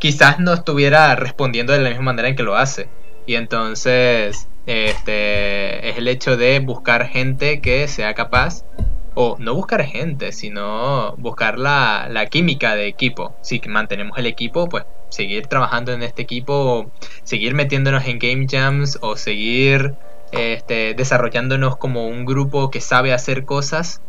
quizás 0.00 0.40
no 0.40 0.52
estuviera 0.52 1.14
respondiendo 1.14 1.72
de 1.72 1.80
la 1.80 1.90
misma 1.90 2.06
manera 2.06 2.28
en 2.28 2.34
que 2.34 2.42
lo 2.42 2.56
hace. 2.56 2.88
Y 3.26 3.36
entonces, 3.36 4.48
este, 4.66 5.88
es 5.88 5.98
el 5.98 6.08
hecho 6.08 6.36
de 6.36 6.58
buscar 6.58 7.06
gente 7.06 7.60
que 7.60 7.86
sea 7.86 8.14
capaz 8.14 8.64
o 9.14 9.36
no 9.38 9.54
buscar 9.54 9.84
gente, 9.84 10.32
sino 10.32 11.14
buscar 11.16 11.58
la, 11.58 12.08
la 12.10 12.26
química 12.26 12.74
de 12.74 12.86
equipo. 12.86 13.34
Si 13.42 13.60
mantenemos 13.66 14.18
el 14.18 14.26
equipo, 14.26 14.68
pues 14.68 14.84
seguir 15.08 15.46
trabajando 15.46 15.92
en 15.92 16.02
este 16.02 16.22
equipo, 16.22 16.90
seguir 17.22 17.54
metiéndonos 17.54 18.06
en 18.06 18.18
game 18.18 18.46
jams 18.48 18.98
o 19.02 19.16
seguir 19.16 19.94
este, 20.32 20.94
desarrollándonos 20.94 21.76
como 21.76 22.06
un 22.06 22.24
grupo 22.24 22.70
que 22.70 22.80
sabe 22.80 23.12
hacer 23.12 23.44
cosas. 23.44 24.00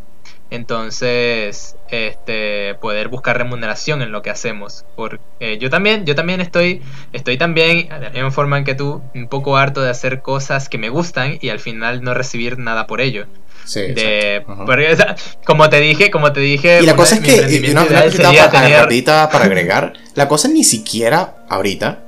Entonces 0.55 1.75
este 1.89 2.75
poder 2.75 3.07
buscar 3.07 3.37
remuneración 3.37 4.01
en 4.01 4.11
lo 4.11 4.21
que 4.21 4.29
hacemos 4.29 4.85
porque 4.95 5.57
yo 5.59 5.69
también 5.69 6.05
yo 6.05 6.15
también 6.15 6.41
estoy 6.41 6.81
estoy 7.11 7.37
también 7.37 7.89
de 7.89 7.99
la 7.99 8.09
misma 8.11 8.31
forma 8.31 8.57
en 8.57 8.63
que 8.63 8.75
tú 8.75 9.01
un 9.15 9.27
poco 9.27 9.57
harto 9.57 9.81
de 9.81 9.89
hacer 9.89 10.21
cosas 10.21 10.69
que 10.69 10.77
me 10.77 10.89
gustan 10.89 11.37
y 11.41 11.49
al 11.49 11.59
final 11.59 12.03
no 12.03 12.13
recibir 12.13 12.57
nada 12.59 12.87
por 12.87 13.01
ello 13.01 13.25
Sí, 13.65 13.79
de, 13.79 14.35
exacto. 14.35 14.51
Ajá. 14.53 14.65
porque, 14.65 14.91
o 14.91 14.95
sea, 14.97 15.15
como 15.45 15.69
te 15.69 15.79
dije 15.79 16.11
como 16.11 16.33
te 16.33 16.41
dije 16.41 16.79
Y 16.81 16.85
la 16.85 16.95
cosa 16.97 17.15
es 17.15 17.21
que, 17.21 17.55
y 17.65 17.71
una, 17.71 17.83
una 17.83 18.01
sería 18.11 18.49
tener- 18.49 19.03
para 19.31 19.45
agregar, 19.45 19.93
la 20.15 20.27
cosa 20.27 20.49
ni 20.49 20.63
siquiera 20.65 21.45
ahorita, 21.49 21.99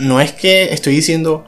no 0.00 0.20
es 0.20 0.32
que 0.32 0.72
estoy 0.72 0.94
diciendo, 0.96 1.46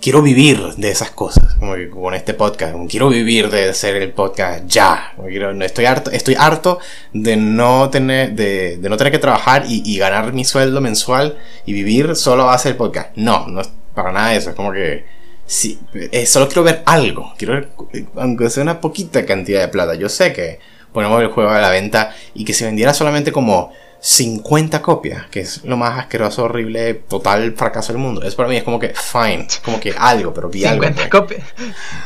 quiero 0.00 0.22
vivir 0.22 0.58
de 0.76 0.90
esas 0.90 1.10
cosas, 1.10 1.54
como 1.54 1.74
con 1.90 2.14
este 2.14 2.34
podcast, 2.34 2.74
quiero 2.88 3.08
vivir 3.08 3.50
de 3.50 3.70
hacer 3.70 3.96
el 3.96 4.12
podcast 4.12 4.66
ya, 4.66 5.14
estoy 5.60 5.84
harto, 5.84 6.10
estoy 6.10 6.34
harto 6.38 6.78
de 7.12 7.36
no 7.36 7.90
tener, 7.90 8.32
de, 8.32 8.78
no 8.80 8.96
tener 8.96 9.12
que 9.12 9.18
trabajar 9.18 9.64
y, 9.68 9.82
y 9.84 9.98
ganar 9.98 10.32
mi 10.32 10.44
sueldo 10.44 10.80
mensual 10.80 11.38
y 11.66 11.72
vivir 11.72 12.16
solo 12.16 12.50
a 12.50 12.54
hacer 12.54 12.72
el 12.72 12.78
podcast. 12.78 13.10
No, 13.16 13.46
no 13.48 13.60
es 13.60 13.70
para 13.94 14.12
nada 14.12 14.34
eso, 14.34 14.50
es 14.50 14.56
como 14.56 14.72
que 14.72 15.04
Sí, 15.50 15.80
eh, 15.94 16.26
solo 16.26 16.46
quiero 16.46 16.62
ver 16.62 16.84
algo. 16.86 17.34
Quiero 17.36 17.66
aunque 18.14 18.48
sea 18.50 18.62
una 18.62 18.80
poquita 18.80 19.26
cantidad 19.26 19.60
de 19.60 19.66
plata. 19.66 19.96
Yo 19.96 20.08
sé 20.08 20.32
que 20.32 20.60
ponemos 20.92 21.20
el 21.20 21.26
juego 21.26 21.50
a 21.50 21.58
la 21.58 21.70
venta 21.70 22.14
y 22.34 22.44
que 22.44 22.54
se 22.54 22.66
vendiera 22.66 22.94
solamente 22.94 23.32
como 23.32 23.72
50 24.02 24.80
copias, 24.80 25.26
que 25.26 25.40
es 25.40 25.62
lo 25.64 25.76
más 25.76 25.98
asqueroso, 25.98 26.44
horrible, 26.44 26.94
total 26.94 27.52
fracaso 27.54 27.92
del 27.92 28.00
mundo. 28.00 28.22
Eso 28.22 28.36
para 28.36 28.48
mí 28.48 28.56
es 28.56 28.62
como 28.62 28.78
que 28.78 28.94
fine, 28.94 29.46
como 29.62 29.78
que 29.78 29.94
algo, 29.96 30.32
pero 30.32 30.48
vi 30.48 30.64
algo. 30.64 30.82
50 30.84 30.96
pues. 30.96 31.10
copias 31.10 31.42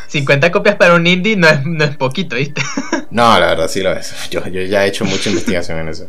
50 0.09 0.51
copias 0.51 0.75
para 0.77 0.95
un 0.95 1.07
indie 1.07 1.37
no 1.37 1.49
es, 1.49 1.65
no 1.65 1.85
es 1.85 1.97
poquito 1.97 2.35
¿viste? 2.37 2.61
No, 3.11 3.39
la 3.39 3.47
verdad 3.47 3.69
sí 3.69 3.81
lo 3.81 3.93
es. 3.93 4.13
Yo, 4.31 4.45
yo 4.49 4.63
ya 4.63 4.85
he 4.85 4.89
hecho 4.89 5.05
mucha 5.05 5.31
investigación 5.31 5.79
en 5.79 5.89
eso. 5.89 6.09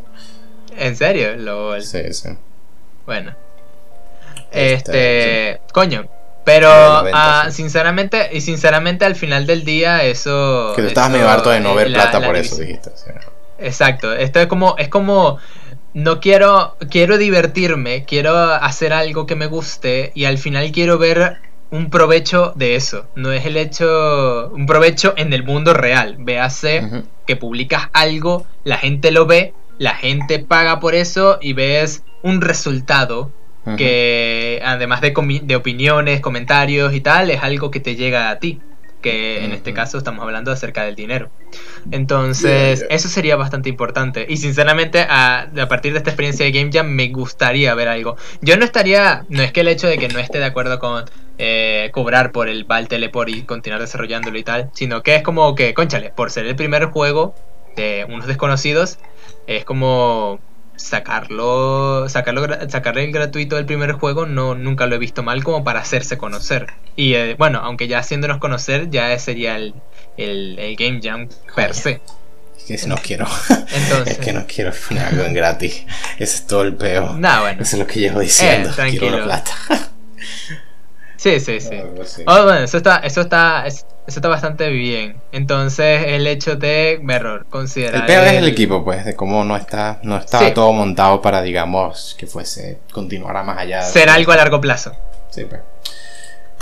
en 0.76 0.96
serio 0.96 1.36
lo 1.38 1.80
Sí, 1.82 2.00
sí. 2.14 2.30
Bueno. 3.06 3.36
Este, 4.52 5.52
Este, 5.52 5.62
coño. 5.72 6.08
Pero, 6.46 6.70
ah, 6.70 7.48
sinceramente, 7.52 8.30
y 8.32 8.42
sinceramente 8.42 9.04
al 9.06 9.16
final 9.16 9.48
del 9.48 9.66
día 9.66 10.04
eso... 10.04 10.74
Que 10.76 10.84
tú 10.84 10.88
estabas 10.90 11.10
medio 11.10 11.28
harto 11.28 11.50
de 11.50 11.60
no 11.60 11.74
ver 11.74 11.90
la- 11.90 12.04
plata 12.04 12.20
la 12.20 12.28
por 12.28 12.36
eso, 12.36 12.58
dijiste. 12.58 12.92
sí. 12.96 13.12
Exacto, 13.58 14.14
esto 14.14 14.40
es 14.42 14.48
como, 14.48 14.76
es 14.78 14.90
como, 14.90 15.38
no 15.96 16.20
quiero, 16.20 16.76
quiero 16.92 17.18
divertirme, 17.18 18.04
quiero 18.04 18.36
hacer 18.38 18.92
algo 18.92 19.26
que 19.26 19.36
me 19.36 19.48
guste 19.48 20.12
y 20.14 20.26
al 20.26 20.38
final 20.38 20.74
quiero 20.74 20.98
ver 20.98 21.38
un 21.72 21.90
provecho 21.90 22.52
de 22.56 22.76
eso. 22.76 23.08
No 23.16 23.32
es 23.32 23.46
el 23.46 23.56
hecho, 23.56 24.52
un 24.54 24.66
provecho 24.66 25.14
en 25.16 25.32
el 25.32 25.44
mundo 25.44 25.74
real. 25.74 26.18
Véase 26.20 27.04
que 27.26 27.38
publicas 27.38 27.90
algo, 27.94 28.46
la 28.66 28.78
gente 28.78 29.12
lo 29.12 29.26
ve, 29.26 29.54
la 29.78 29.96
gente 29.96 30.40
paga 30.40 30.82
por 30.82 30.96
eso 30.96 31.40
y 31.42 31.54
ves 31.54 32.04
un 32.24 32.42
resultado 32.42 33.32
que 33.78 34.62
además 34.64 35.00
de, 35.02 35.14
de 35.44 35.56
opiniones, 35.56 36.20
comentarios 36.20 36.94
y 36.94 37.00
tal, 37.00 37.32
es 37.32 37.42
algo 37.42 37.72
que 37.72 37.80
te 37.80 37.96
llega 37.96 38.30
a 38.30 38.38
ti. 38.38 38.60
Que 39.06 39.46
en 39.46 39.52
este 39.52 39.72
caso 39.72 40.00
estamos 40.00 40.24
hablando 40.24 40.52
acerca 40.52 40.84
del 40.84 40.96
dinero. 40.96 41.30
Entonces, 41.92 42.80
Yeah, 42.80 42.88
yeah. 42.88 42.96
eso 42.96 43.08
sería 43.08 43.36
bastante 43.36 43.70
importante. 43.70 44.26
Y 44.28 44.38
sinceramente, 44.38 45.06
a, 45.08 45.42
a 45.42 45.68
partir 45.68 45.92
de 45.92 46.00
esta 46.00 46.10
experiencia 46.10 46.44
de 46.44 46.52
Game 46.52 46.72
Jam, 46.74 46.88
me 46.88 47.10
gustaría 47.10 47.76
ver 47.76 47.88
algo. 47.88 48.18
Yo 48.42 48.58
no 48.58 48.66
estaría, 48.66 49.24
no 49.30 49.44
es 49.44 49.52
que 49.52 49.62
el 49.62 49.68
hecho 49.68 49.86
de 49.86 50.00
que 50.00 50.08
no 50.08 50.18
esté 50.18 50.40
de 50.40 50.46
acuerdo 50.46 50.80
con 50.80 51.06
eh, 51.38 51.92
cobrar 51.94 52.32
por 52.32 52.50
el 52.50 52.64
Val 52.64 52.88
Teleport 52.88 53.30
y 53.30 53.44
continuar 53.44 53.80
desarrollándolo 53.80 54.40
y 54.40 54.44
tal, 54.44 54.72
sino 54.74 55.04
que 55.04 55.16
es 55.18 55.22
como 55.22 55.54
que, 55.54 55.76
conchale, 55.76 56.10
por 56.10 56.32
ser 56.32 56.48
el 56.48 56.56
primer 56.56 56.86
juego 56.86 57.36
de 57.76 58.08
unos 58.10 58.26
desconocidos, 58.26 58.98
es 59.46 59.66
como 59.66 60.40
sacarlo, 60.76 62.08
sacarlo, 62.10 62.48
sacarle 62.70 63.04
el 63.06 63.12
gratuito 63.12 63.56
del 63.56 63.66
primer 63.66 63.94
juego, 63.94 64.26
no, 64.26 64.56
nunca 64.56 64.86
lo 64.86 64.96
he 64.96 64.98
visto 65.00 65.24
mal 65.24 65.44
como 65.44 65.64
para 65.64 65.80
hacerse 65.80 66.18
conocer. 66.18 66.68
Y 66.96 67.14
eh, 67.14 67.36
bueno, 67.38 67.60
aunque 67.64 67.88
ya 67.88 68.00
haciéndonos 68.00 68.38
conocer, 68.40 68.90
ya 68.90 69.18
sería 69.20 69.56
el, 69.56 69.74
el, 70.18 70.58
el 70.60 70.76
Game 70.76 71.00
Jam 71.04 71.28
per 71.56 71.74
se. 71.74 72.02
Es 72.68 72.82
que 72.82 72.88
no 72.88 72.96
quiero. 72.98 73.28
Entonces, 73.74 74.18
Es 74.18 74.26
que 74.26 74.34
no 74.34 74.46
quiero 74.48 74.72
poner 74.88 75.04
algo 75.06 75.24
en 75.24 75.34
gratis. 75.34 75.86
Ese 76.18 76.36
es 76.36 76.48
todo 76.48 76.64
el 76.64 76.74
peo. 76.76 77.14
nada, 77.14 77.42
bueno. 77.42 77.62
Eso 77.62 77.76
es 77.76 77.80
lo 77.80 77.88
que 77.88 78.00
llevo 78.00 78.20
diciendo. 78.22 78.70
Eh, 78.78 78.98
quiero 78.98 79.20
la 79.20 79.24
plata. 79.26 79.54
Sí, 81.18 81.40
sí, 81.40 81.60
sí. 81.62 81.78
Oh, 82.28 82.44
bueno, 82.44 82.60
eso 82.60 82.78
está, 82.78 82.98
eso 82.98 83.22
está, 83.22 83.66
es- 83.66 83.86
eso 84.08 84.20
está 84.20 84.28
bastante 84.28 84.70
bien. 84.70 85.16
Entonces, 85.32 86.04
el 86.08 86.28
hecho 86.28 86.56
de 86.56 87.02
error, 87.10 87.46
considerar. 87.50 88.02
El 88.02 88.06
peor 88.06 88.24
es 88.28 88.34
el 88.34 88.48
equipo, 88.48 88.84
pues, 88.84 89.06
de 89.06 89.16
cómo 89.16 89.44
no 89.44 89.56
está, 89.58 90.00
no 90.04 90.18
estaba 90.18 90.48
Sí. 90.48 90.54
todo 90.54 90.72
montado 90.74 91.22
para, 91.22 91.42
digamos, 91.42 92.16
que 92.18 92.28
fuese, 92.28 92.80
continuara 92.92 93.44
más 93.44 93.58
allá. 93.58 93.84
de- 93.86 93.92
Ser 93.92 94.10
algo 94.10 94.32
a 94.32 94.36
largo 94.36 94.62
plazo. 94.62 94.94
Sí, 95.32 95.46
pues. 95.46 95.62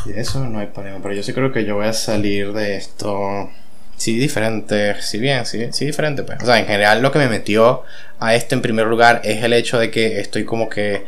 Y 0.05 0.11
de 0.11 0.21
eso 0.21 0.39
no 0.45 0.59
hay 0.59 0.67
problema. 0.67 0.99
Pero 1.01 1.15
yo 1.15 1.23
sí 1.23 1.33
creo 1.33 1.51
que 1.51 1.65
yo 1.65 1.75
voy 1.75 1.87
a 1.87 1.93
salir 1.93 2.53
de 2.53 2.75
esto. 2.77 3.49
Sí, 3.97 4.17
diferente. 4.17 5.01
Sí, 5.01 5.17
bien, 5.19 5.45
sí, 5.45 5.67
sí, 5.71 5.85
diferente, 5.85 6.23
pues. 6.23 6.41
O 6.41 6.45
sea, 6.45 6.59
en 6.59 6.65
general, 6.65 7.01
lo 7.01 7.11
que 7.11 7.19
me 7.19 7.27
metió 7.27 7.83
a 8.19 8.35
esto 8.35 8.55
en 8.55 8.61
primer 8.61 8.85
lugar 8.87 9.21
es 9.23 9.43
el 9.43 9.53
hecho 9.53 9.79
de 9.79 9.91
que 9.91 10.19
estoy 10.19 10.45
como 10.45 10.69
que. 10.69 11.05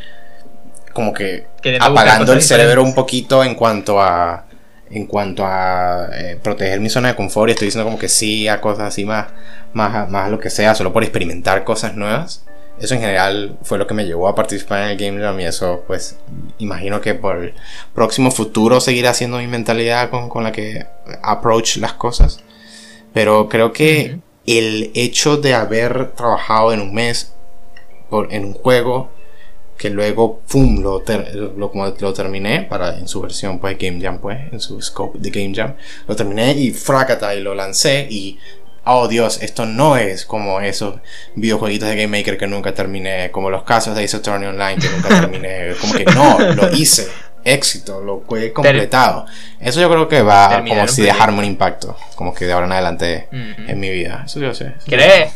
Como 0.96 1.14
que 1.14 1.46
apagando 1.80 2.32
el 2.32 2.42
cerebro 2.42 2.82
un 2.82 2.96
poquito 2.96 3.44
en 3.44 3.54
cuanto 3.56 4.02
a. 4.02 4.46
En 4.90 5.08
cuanto 5.08 5.44
a 5.46 6.08
eh, 6.14 6.40
proteger 6.42 6.80
mi 6.80 6.90
zona 6.90 7.10
de 7.10 7.16
confort. 7.16 7.50
Y 7.50 7.52
estoy 7.52 7.68
diciendo 7.68 7.86
como 7.86 8.00
que 8.00 8.08
sí 8.08 8.48
a 8.48 8.62
cosas 8.62 8.88
así 8.88 9.04
más. 9.04 9.28
Más, 9.74 10.10
más 10.10 10.32
lo 10.32 10.40
que 10.40 10.50
sea, 10.50 10.74
solo 10.74 10.94
por 10.94 11.04
experimentar 11.04 11.66
cosas 11.66 11.96
nuevas. 11.98 12.46
Eso 12.80 12.96
en 12.96 13.02
general 13.02 13.58
fue 13.64 13.78
lo 13.78 13.88
que 13.88 13.94
me 13.94 14.06
llevó 14.06 14.30
a 14.30 14.36
participar 14.36 14.84
en 14.84 14.90
el 14.90 14.98
Game 14.98 15.22
Jam 15.22 15.38
y 15.40 15.46
eso 15.46 15.84
pues 15.86 16.18
imagino 16.60 17.02
que 17.02 17.14
por 17.14 17.38
el 17.38 17.54
próximo 17.94 18.32
futuro 18.32 18.82
seguirá 18.82 19.14
siendo 19.14 19.38
mi 19.38 19.48
mentalidad 19.48 20.10
con, 20.10 20.30
con 20.30 20.44
la 20.44 20.54
que 20.54 20.86
approach 21.24 21.78
las 21.78 21.94
cosas. 21.94 22.40
Pero 23.14 23.50
creo 23.50 23.74
que 23.74 24.20
el 24.46 24.92
hecho 24.94 25.38
de 25.38 25.54
haber 25.54 26.12
trabajado 26.12 26.74
en 26.74 26.82
un 26.82 26.94
mes 26.94 27.34
por, 28.10 28.34
en 28.34 28.46
un 28.46 28.54
juego 28.54 29.10
que 29.78 29.90
luego 29.90 30.42
¡pum! 30.50 30.82
Lo, 30.82 31.02
ter- 31.02 31.36
lo, 31.36 31.70
como 31.72 31.86
lo 32.00 32.14
terminé 32.14 32.62
para 32.64 32.98
en 32.98 33.08
su 33.08 33.22
versión 33.22 33.60
pues 33.60 33.78
Game 33.78 34.00
Jam 34.02 34.20
pues 34.20 34.40
en 34.52 34.60
su 34.60 34.82
scope 34.82 35.20
de 35.20 35.30
Game 35.30 35.54
Jam 35.56 35.74
lo 36.08 36.16
terminé 36.16 36.52
y 36.54 36.72
fracata 36.72 37.36
y 37.36 37.42
lo 37.42 37.54
lancé 37.56 38.08
y 38.10 38.40
oh 38.86 39.08
Dios 39.08 39.42
esto 39.42 39.66
no 39.66 39.98
es 39.98 40.26
como 40.26 40.62
esos 40.62 40.96
videojueguitos 41.36 41.90
de 41.90 41.96
Game 41.96 42.18
Maker 42.20 42.38
que 42.38 42.48
nunca 42.48 42.74
terminé 42.74 43.32
como 43.32 43.50
los 43.50 43.64
casos 43.64 43.96
de 43.96 44.04
Ace 44.04 44.18
Attorney 44.18 44.48
Online 44.48 44.78
que 44.80 44.90
nunca 44.90 45.10
terminé 45.10 45.74
como 45.82 45.94
que 45.94 46.06
no 46.06 46.40
lo 46.54 46.72
hice 46.74 47.08
éxito 47.44 48.02
lo 48.02 48.24
he 48.38 48.52
completado 48.54 49.26
eso 49.60 49.80
yo 49.82 49.90
creo 49.90 50.08
que 50.08 50.22
va 50.22 50.64
como 50.68 50.88
si 50.88 51.02
dejarme 51.04 51.40
un 51.40 51.46
impacto 51.46 51.96
como 52.16 52.34
que 52.34 52.46
de 52.46 52.54
ahora 52.54 52.66
en 52.66 52.72
adelante 52.72 53.28
Ujú. 53.32 53.70
en 53.72 53.80
mi 53.80 53.90
vida 53.92 54.24
eso 54.26 54.40
yo 54.40 54.54
sé 54.54 54.74
eso 54.78 55.36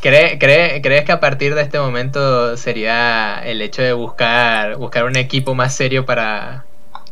¿Cree, 0.00 0.38
cree, 0.38 0.38
cree- 0.38 0.82
¿Crees 0.82 1.04
que 1.04 1.12
a 1.12 1.20
partir 1.20 1.54
de 1.54 1.62
este 1.62 1.78
momento 1.78 2.56
sería 2.56 3.40
el 3.44 3.60
hecho 3.62 3.82
de 3.82 3.92
buscar, 3.92 4.76
buscar 4.76 5.04
un 5.04 5.16
equipo 5.16 5.54
más 5.54 5.74
serio 5.74 6.06
para, 6.06 6.64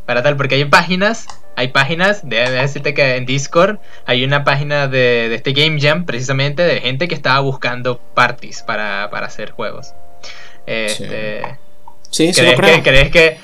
para 0.05 0.23
tal? 0.23 0.37
Porque 0.37 0.55
hay 0.55 0.65
páginas, 0.65 1.27
hay 1.55 1.69
páginas, 1.69 2.21
déjame 2.23 2.57
decirte 2.61 2.93
que 2.93 3.15
en 3.17 3.25
Discord 3.25 3.79
hay 4.05 4.23
una 4.23 4.43
página 4.43 4.87
de, 4.87 5.27
de 5.29 5.35
este 5.35 5.51
Game 5.53 5.79
Jam 5.81 6.05
precisamente 6.05 6.61
de 6.63 6.79
gente 6.79 7.07
que 7.07 7.15
estaba 7.15 7.39
buscando 7.41 7.99
parties 8.13 8.61
para, 8.61 9.09
para 9.09 9.27
hacer 9.27 9.51
juegos. 9.51 9.93
Este, 10.65 11.41
sí 12.09 12.33
sí 12.33 12.41
lo 12.45 12.55
¿crees, 12.55 12.55
creo 12.55 12.75
que, 12.83 12.89
¿Crees 12.89 13.11
que 13.11 13.37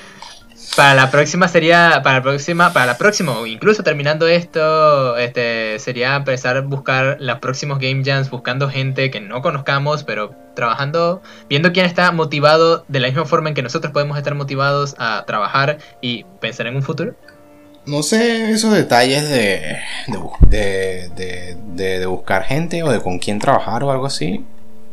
para 0.76 0.94
la 0.94 1.10
próxima 1.10 1.48
sería, 1.48 2.00
para 2.02 2.16
la 2.16 2.22
próxima, 2.22 2.72
para 2.72 2.86
la 2.86 2.98
próxima, 2.98 3.32
o 3.38 3.46
incluso 3.46 3.82
terminando 3.82 4.26
esto, 4.26 5.16
este, 5.16 5.78
sería 5.78 6.16
empezar 6.16 6.56
a 6.56 6.60
buscar 6.62 7.16
los 7.20 7.38
próximos 7.38 7.78
Game 7.78 8.02
Jams, 8.04 8.30
buscando 8.30 8.68
gente 8.68 9.10
que 9.10 9.20
no 9.20 9.40
conozcamos, 9.42 10.02
pero 10.04 10.34
trabajando, 10.54 11.22
viendo 11.48 11.72
quién 11.72 11.86
está 11.86 12.10
motivado 12.12 12.84
de 12.88 13.00
la 13.00 13.08
misma 13.08 13.24
forma 13.24 13.48
en 13.48 13.54
que 13.54 13.62
nosotros 13.62 13.92
podemos 13.92 14.18
estar 14.18 14.34
motivados 14.34 14.94
a 14.98 15.24
trabajar 15.26 15.78
y 16.00 16.24
pensar 16.40 16.66
en 16.66 16.76
un 16.76 16.82
futuro. 16.82 17.14
No 17.86 18.02
sé 18.02 18.50
esos 18.50 18.72
detalles 18.72 19.28
de, 19.28 19.78
de, 20.48 21.10
de- 21.14 21.56
de- 21.74 21.98
de 21.98 22.06
buscar 22.06 22.44
gente 22.44 22.82
o 22.82 22.90
de 22.90 23.00
con 23.00 23.18
quién 23.18 23.38
trabajar 23.38 23.84
o 23.84 23.90
algo 23.90 24.06
así. 24.06 24.44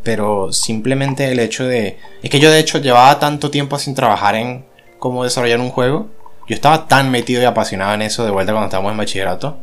Pero 0.04 0.52
simplemente 0.52 1.32
el 1.32 1.40
hecho 1.40 1.64
de... 1.64 2.00
Es 2.24 2.32
que 2.32 2.40
yo 2.40 2.50
de 2.50 2.58
hecho 2.58 2.80
llevaba 2.80 3.20
tanto 3.20 3.52
tiempo 3.52 3.78
sin 3.78 3.94
trabajar 3.94 4.34
en 4.34 4.66
cómo 5.02 5.24
desarrollar 5.24 5.60
un 5.60 5.72
juego. 5.72 6.10
Yo 6.48 6.54
estaba 6.54 6.88
tan 6.88 7.10
metido 7.10 7.42
y 7.42 7.46
apasionado 7.46 7.96
en 7.96 8.04
eso 8.04 8.24
de 8.24 8.30
vuelta 8.30 8.54
cuando 8.54 8.68
estábamos 8.68 8.92
en 8.92 9.00
bachillerato. 9.00 9.58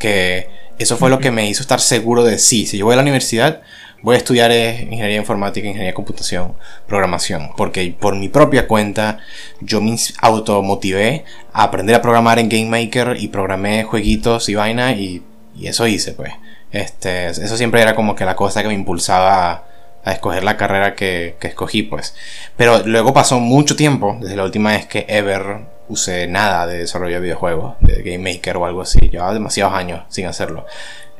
Que 0.00 0.48
eso 0.78 0.96
fue 0.96 1.10
lo 1.10 1.20
que 1.20 1.30
me 1.30 1.48
hizo 1.48 1.62
estar 1.62 1.78
seguro 1.78 2.24
de 2.24 2.38
sí. 2.38 2.66
Si 2.66 2.76
yo 2.76 2.84
voy 2.84 2.94
a 2.94 2.96
la 2.96 3.02
universidad, 3.02 3.62
voy 4.02 4.16
a 4.16 4.18
estudiar 4.18 4.50
eh, 4.50 4.80
ingeniería 4.82 5.16
informática, 5.16 5.68
ingeniería 5.68 5.94
computación, 5.94 6.56
programación. 6.88 7.52
Porque 7.56 7.94
por 7.98 8.16
mi 8.16 8.28
propia 8.28 8.66
cuenta 8.66 9.18
yo 9.60 9.80
me 9.80 9.96
automotivé 10.20 11.24
a 11.52 11.62
aprender 11.62 11.94
a 11.94 12.02
programar 12.02 12.40
en 12.40 12.48
Game 12.48 12.66
Maker 12.66 13.16
y 13.20 13.28
programé 13.28 13.84
jueguitos 13.84 14.48
y 14.48 14.56
vaina 14.56 14.90
y, 14.90 15.22
y 15.56 15.68
eso 15.68 15.86
hice 15.86 16.14
pues. 16.14 16.32
Este, 16.72 17.28
eso 17.28 17.56
siempre 17.56 17.80
era 17.80 17.94
como 17.94 18.16
que 18.16 18.24
la 18.24 18.34
cosa 18.34 18.60
que 18.60 18.66
me 18.66 18.74
impulsaba 18.74 19.68
a, 20.04 20.12
escoger 20.12 20.44
la 20.44 20.56
carrera 20.56 20.94
que, 20.94 21.36
que, 21.40 21.48
escogí, 21.48 21.82
pues. 21.82 22.14
Pero 22.56 22.82
luego 22.86 23.12
pasó 23.12 23.40
mucho 23.40 23.76
tiempo, 23.76 24.18
desde 24.20 24.36
la 24.36 24.44
última 24.44 24.72
vez 24.72 24.86
que 24.86 25.06
ever 25.08 25.74
usé 25.88 26.26
nada 26.26 26.66
de 26.66 26.78
desarrollo 26.78 27.16
de 27.16 27.20
videojuegos, 27.20 27.74
de 27.80 28.02
Game 28.02 28.32
Maker 28.32 28.56
o 28.56 28.66
algo 28.66 28.82
así. 28.82 28.98
Llevaba 29.00 29.34
demasiados 29.34 29.74
años 29.74 30.02
sin 30.08 30.26
hacerlo. 30.26 30.66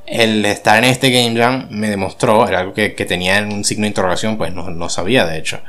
El 0.06 0.44
estar 0.44 0.76
en 0.78 0.84
este 0.84 1.10
Game 1.10 1.38
Jam 1.38 1.66
me 1.70 1.88
demostró, 1.88 2.46
era 2.46 2.60
algo 2.60 2.74
que, 2.74 2.94
que 2.94 3.06
tenía 3.06 3.38
en 3.38 3.52
un 3.52 3.64
signo 3.64 3.82
de 3.82 3.88
interrogación, 3.88 4.36
pues 4.36 4.52
no, 4.52 4.70
no 4.70 4.88
sabía 4.88 5.24
de 5.24 5.38
hecho 5.38 5.60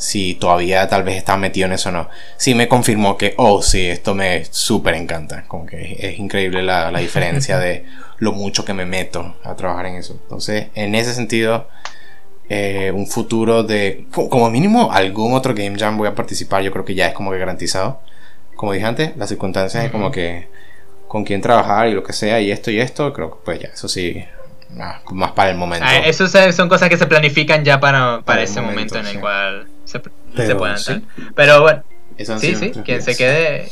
si 0.00 0.34
todavía 0.34 0.88
tal 0.88 1.02
vez 1.02 1.18
estaba 1.18 1.36
metido 1.36 1.66
en 1.66 1.74
eso 1.74 1.90
o 1.90 1.92
no. 1.92 2.08
Sí 2.38 2.54
me 2.54 2.68
confirmó 2.68 3.18
que, 3.18 3.34
oh, 3.36 3.60
sí, 3.60 3.86
esto 3.86 4.14
me 4.14 4.46
súper 4.46 4.94
encanta. 4.94 5.44
Como 5.46 5.66
que 5.66 5.94
es 6.00 6.18
increíble 6.18 6.62
la, 6.62 6.90
la 6.90 7.00
diferencia 7.00 7.58
de 7.58 7.84
lo 8.16 8.32
mucho 8.32 8.64
que 8.64 8.72
me 8.72 8.86
meto 8.86 9.36
a 9.44 9.54
trabajar 9.54 9.86
en 9.86 9.96
eso. 9.96 10.18
Entonces, 10.22 10.68
en 10.74 10.94
ese 10.94 11.12
sentido, 11.12 11.68
eh, 12.52 12.90
un 12.92 13.06
futuro 13.06 13.62
de, 13.62 14.06
como 14.10 14.50
mínimo, 14.50 14.90
algún 14.90 15.34
otro 15.34 15.54
Game 15.54 15.78
Jam 15.78 15.96
voy 15.96 16.08
a 16.08 16.16
participar, 16.16 16.64
yo 16.64 16.72
creo 16.72 16.84
que 16.84 16.96
ya 16.96 17.06
es 17.06 17.14
como 17.14 17.30
que 17.30 17.38
garantizado. 17.38 18.00
Como 18.56 18.72
dije 18.72 18.84
antes, 18.84 19.16
las 19.16 19.28
circunstancias 19.28 19.84
es 19.84 19.92
como 19.92 20.10
que 20.10 20.48
con 21.06 21.24
quién 21.24 21.40
trabajar 21.40 21.86
y 21.86 21.92
lo 21.92 22.02
que 22.02 22.12
sea, 22.12 22.40
y 22.40 22.50
esto 22.50 22.72
y 22.72 22.80
esto, 22.80 23.12
creo 23.12 23.30
que 23.30 23.36
pues 23.44 23.60
ya, 23.60 23.68
eso 23.68 23.88
sí, 23.88 24.24
más 25.12 25.30
para 25.30 25.50
el 25.50 25.56
momento. 25.56 25.86
Ah, 25.88 25.98
eso 25.98 26.26
son 26.26 26.68
cosas 26.68 26.88
que 26.88 26.98
se 26.98 27.06
planifican 27.06 27.64
ya 27.64 27.78
para, 27.78 28.20
para, 28.22 28.42
ese 28.42 28.60
momento, 28.60 28.98
en 28.98 29.06
el 29.06 29.20
cual 29.20 29.68
se, 29.84 30.00
se 30.34 30.54
puedan 30.56 30.78
sí. 30.78 31.04
Pero 31.36 31.62
bueno, 31.62 31.84
sí, 32.18 32.56
sí, 32.56 32.72
quien 32.84 33.00
se 33.00 33.16
quede, 33.16 33.70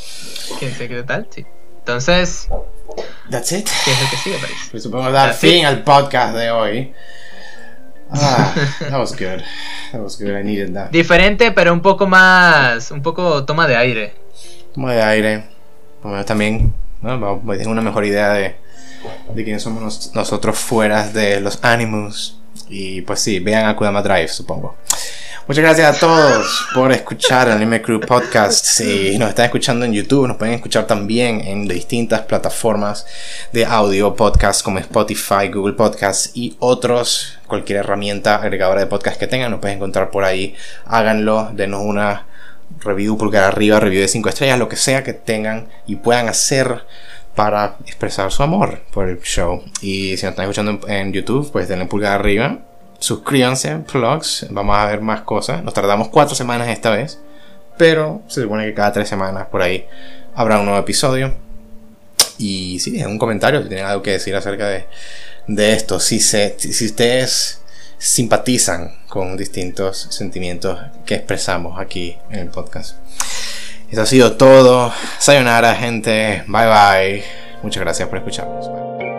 quien 0.61 0.73
se 0.73 0.87
quede 0.87 1.03
tal, 1.03 1.27
sí. 1.31 1.45
Entonces, 1.81 2.49
That's 3.29 3.51
it. 3.51 3.69
¿qué 3.85 3.91
es 3.91 4.03
lo 4.03 4.11
que 4.11 4.17
sigue, 4.17 4.39
París? 4.39 4.69
Pues 4.71 4.85
supongo 4.85 5.11
dar 5.11 5.31
That's 5.31 5.41
fin 5.41 5.59
it. 5.59 5.65
al 5.65 5.83
podcast 5.83 6.37
de 6.37 6.51
hoy. 6.53 6.95
Ah, 8.11 8.55
that 8.81 8.99
was 8.99 9.13
good. 9.13 9.43
That 9.93 10.03
was 10.03 10.17
good. 10.17 10.35
I 10.35 10.43
needed 10.43 10.75
that. 10.75 10.91
Diferente, 10.91 11.53
pero 11.53 11.73
un 11.73 11.81
poco 11.81 12.07
más, 12.07 12.91
un 12.91 13.03
poco 13.03 13.45
toma 13.45 13.67
de 13.67 13.77
aire. 13.77 14.15
Toma 14.75 14.95
de 14.95 15.03
aire. 15.03 15.45
Menos 16.03 16.27
también, 16.27 16.73
¿no? 17.03 17.41
Tengo 17.57 17.71
una 17.71 17.83
mejor 17.83 18.05
idea 18.05 18.33
de 18.33 18.69
de 19.35 19.45
quiénes 19.45 19.63
somos 19.63 19.83
nos, 19.83 20.15
nosotros 20.15 20.59
fuera 20.59 21.09
de 21.09 21.41
los 21.41 21.59
Animus. 21.63 22.39
Y 22.69 23.03
pues 23.03 23.21
sí, 23.21 23.39
vean 23.39 23.67
a 23.67 23.77
Kudama 23.77 24.03
Drive, 24.03 24.29
supongo. 24.29 24.77
Muchas 25.49 25.65
gracias 25.65 25.97
a 25.97 25.99
todos 25.99 26.69
por 26.75 26.93
escuchar 26.93 27.49
el 27.49 27.55
Anime 27.55 27.81
Crew 27.81 28.01
Podcast. 28.01 28.67
Si 28.67 29.17
nos 29.19 29.31
están 29.31 29.47
escuchando 29.47 29.87
en 29.87 29.95
YouTube, 29.95 30.29
nos 30.29 30.37
pueden 30.37 30.53
escuchar 30.53 30.87
también 30.87 31.41
en 31.41 31.67
distintas 31.67 32.21
plataformas 32.21 33.07
de 33.51 33.65
audio, 33.65 34.15
podcast 34.15 34.63
como 34.63 34.79
Spotify, 34.79 35.49
Google 35.51 35.73
Podcasts 35.73 36.33
y 36.35 36.55
otros. 36.59 37.39
Cualquier 37.47 37.79
herramienta 37.79 38.37
agregadora 38.37 38.81
de 38.81 38.89
podcast 38.89 39.19
que 39.19 39.27
tengan, 39.27 39.51
nos 39.51 39.61
pueden 39.61 39.79
encontrar 39.79 40.11
por 40.11 40.23
ahí. 40.23 40.55
Háganlo, 40.85 41.51
denos 41.55 41.81
una 41.83 42.27
review 42.81 43.17
pulgar 43.17 43.45
arriba, 43.45 43.81
review 43.81 44.03
de 44.03 44.09
5 44.09 44.29
estrellas, 44.29 44.59
lo 44.59 44.69
que 44.69 44.77
sea 44.77 45.03
que 45.03 45.15
tengan 45.15 45.69
y 45.87 45.97
puedan 45.97 46.29
hacer 46.29 46.85
para 47.35 47.79
expresar 47.87 48.31
su 48.33 48.43
amor 48.43 48.81
por 48.93 49.09
el 49.09 49.19
show. 49.23 49.63
Y 49.81 50.15
si 50.19 50.27
nos 50.27 50.33
están 50.33 50.45
escuchando 50.45 50.87
en, 50.89 51.11
YouTube, 51.11 51.51
pues 51.51 51.69
denle 51.69 51.87
pulgar 51.87 52.21
arriba. 52.21 52.68
Suscríbanse 52.99 53.71
a 53.71 53.79
Vlogs. 53.79 54.47
Vamos 54.51 54.77
a 54.77 54.87
ver 54.87 55.01
más 55.01 55.23
cosas. 55.23 55.63
Nos 55.63 55.75
tardamos 55.75 56.09
cuatro 56.09 56.35
semanas 56.35 56.69
esta 56.69 56.91
vez. 56.91 57.19
Pero 57.77 58.23
se 58.27 58.43
supone 58.43 58.65
que 58.65 58.75
cada 58.75 58.93
tres 58.93 59.09
semanas 59.09 59.47
por 59.49 59.63
ahí 59.63 59.87
habrá 60.35 60.59
un 60.59 60.67
nuevo 60.67 60.81
episodio. 60.81 61.35
Y 62.39 62.79
si 62.81 62.93
dejen 62.93 63.11
un 63.11 63.19
comentario 63.19 63.63
si 63.63 63.69
tienen 63.69 63.87
algo 63.87 64.03
que 64.03 64.13
decir 64.13 64.35
acerca 64.35 64.69
de, 64.69 64.87
de 65.47 65.73
esto. 65.73 66.01
Si, 66.01 66.21
se, 66.21 66.57
si 66.59 66.87
ustedes 66.87 67.61
simpatizan 67.99 68.97
con 69.09 69.37
distintos 69.37 70.09
sentimientos 70.11 70.79
que 71.05 71.17
expresamos 71.17 71.81
aquí 71.81 72.17
en 72.31 72.41
el 72.41 72.49
podcast. 72.49 72.97
Eso 73.91 74.03
ha 74.03 74.07
sido 74.07 74.37
todo. 74.37 74.93
Sayonara, 75.19 75.75
gente. 75.75 76.45
Bye 76.47 76.67
bye. 76.67 77.25
Muchas 77.63 77.83
gracias 77.83 78.09
por 78.09 78.19
escucharnos. 78.19 79.18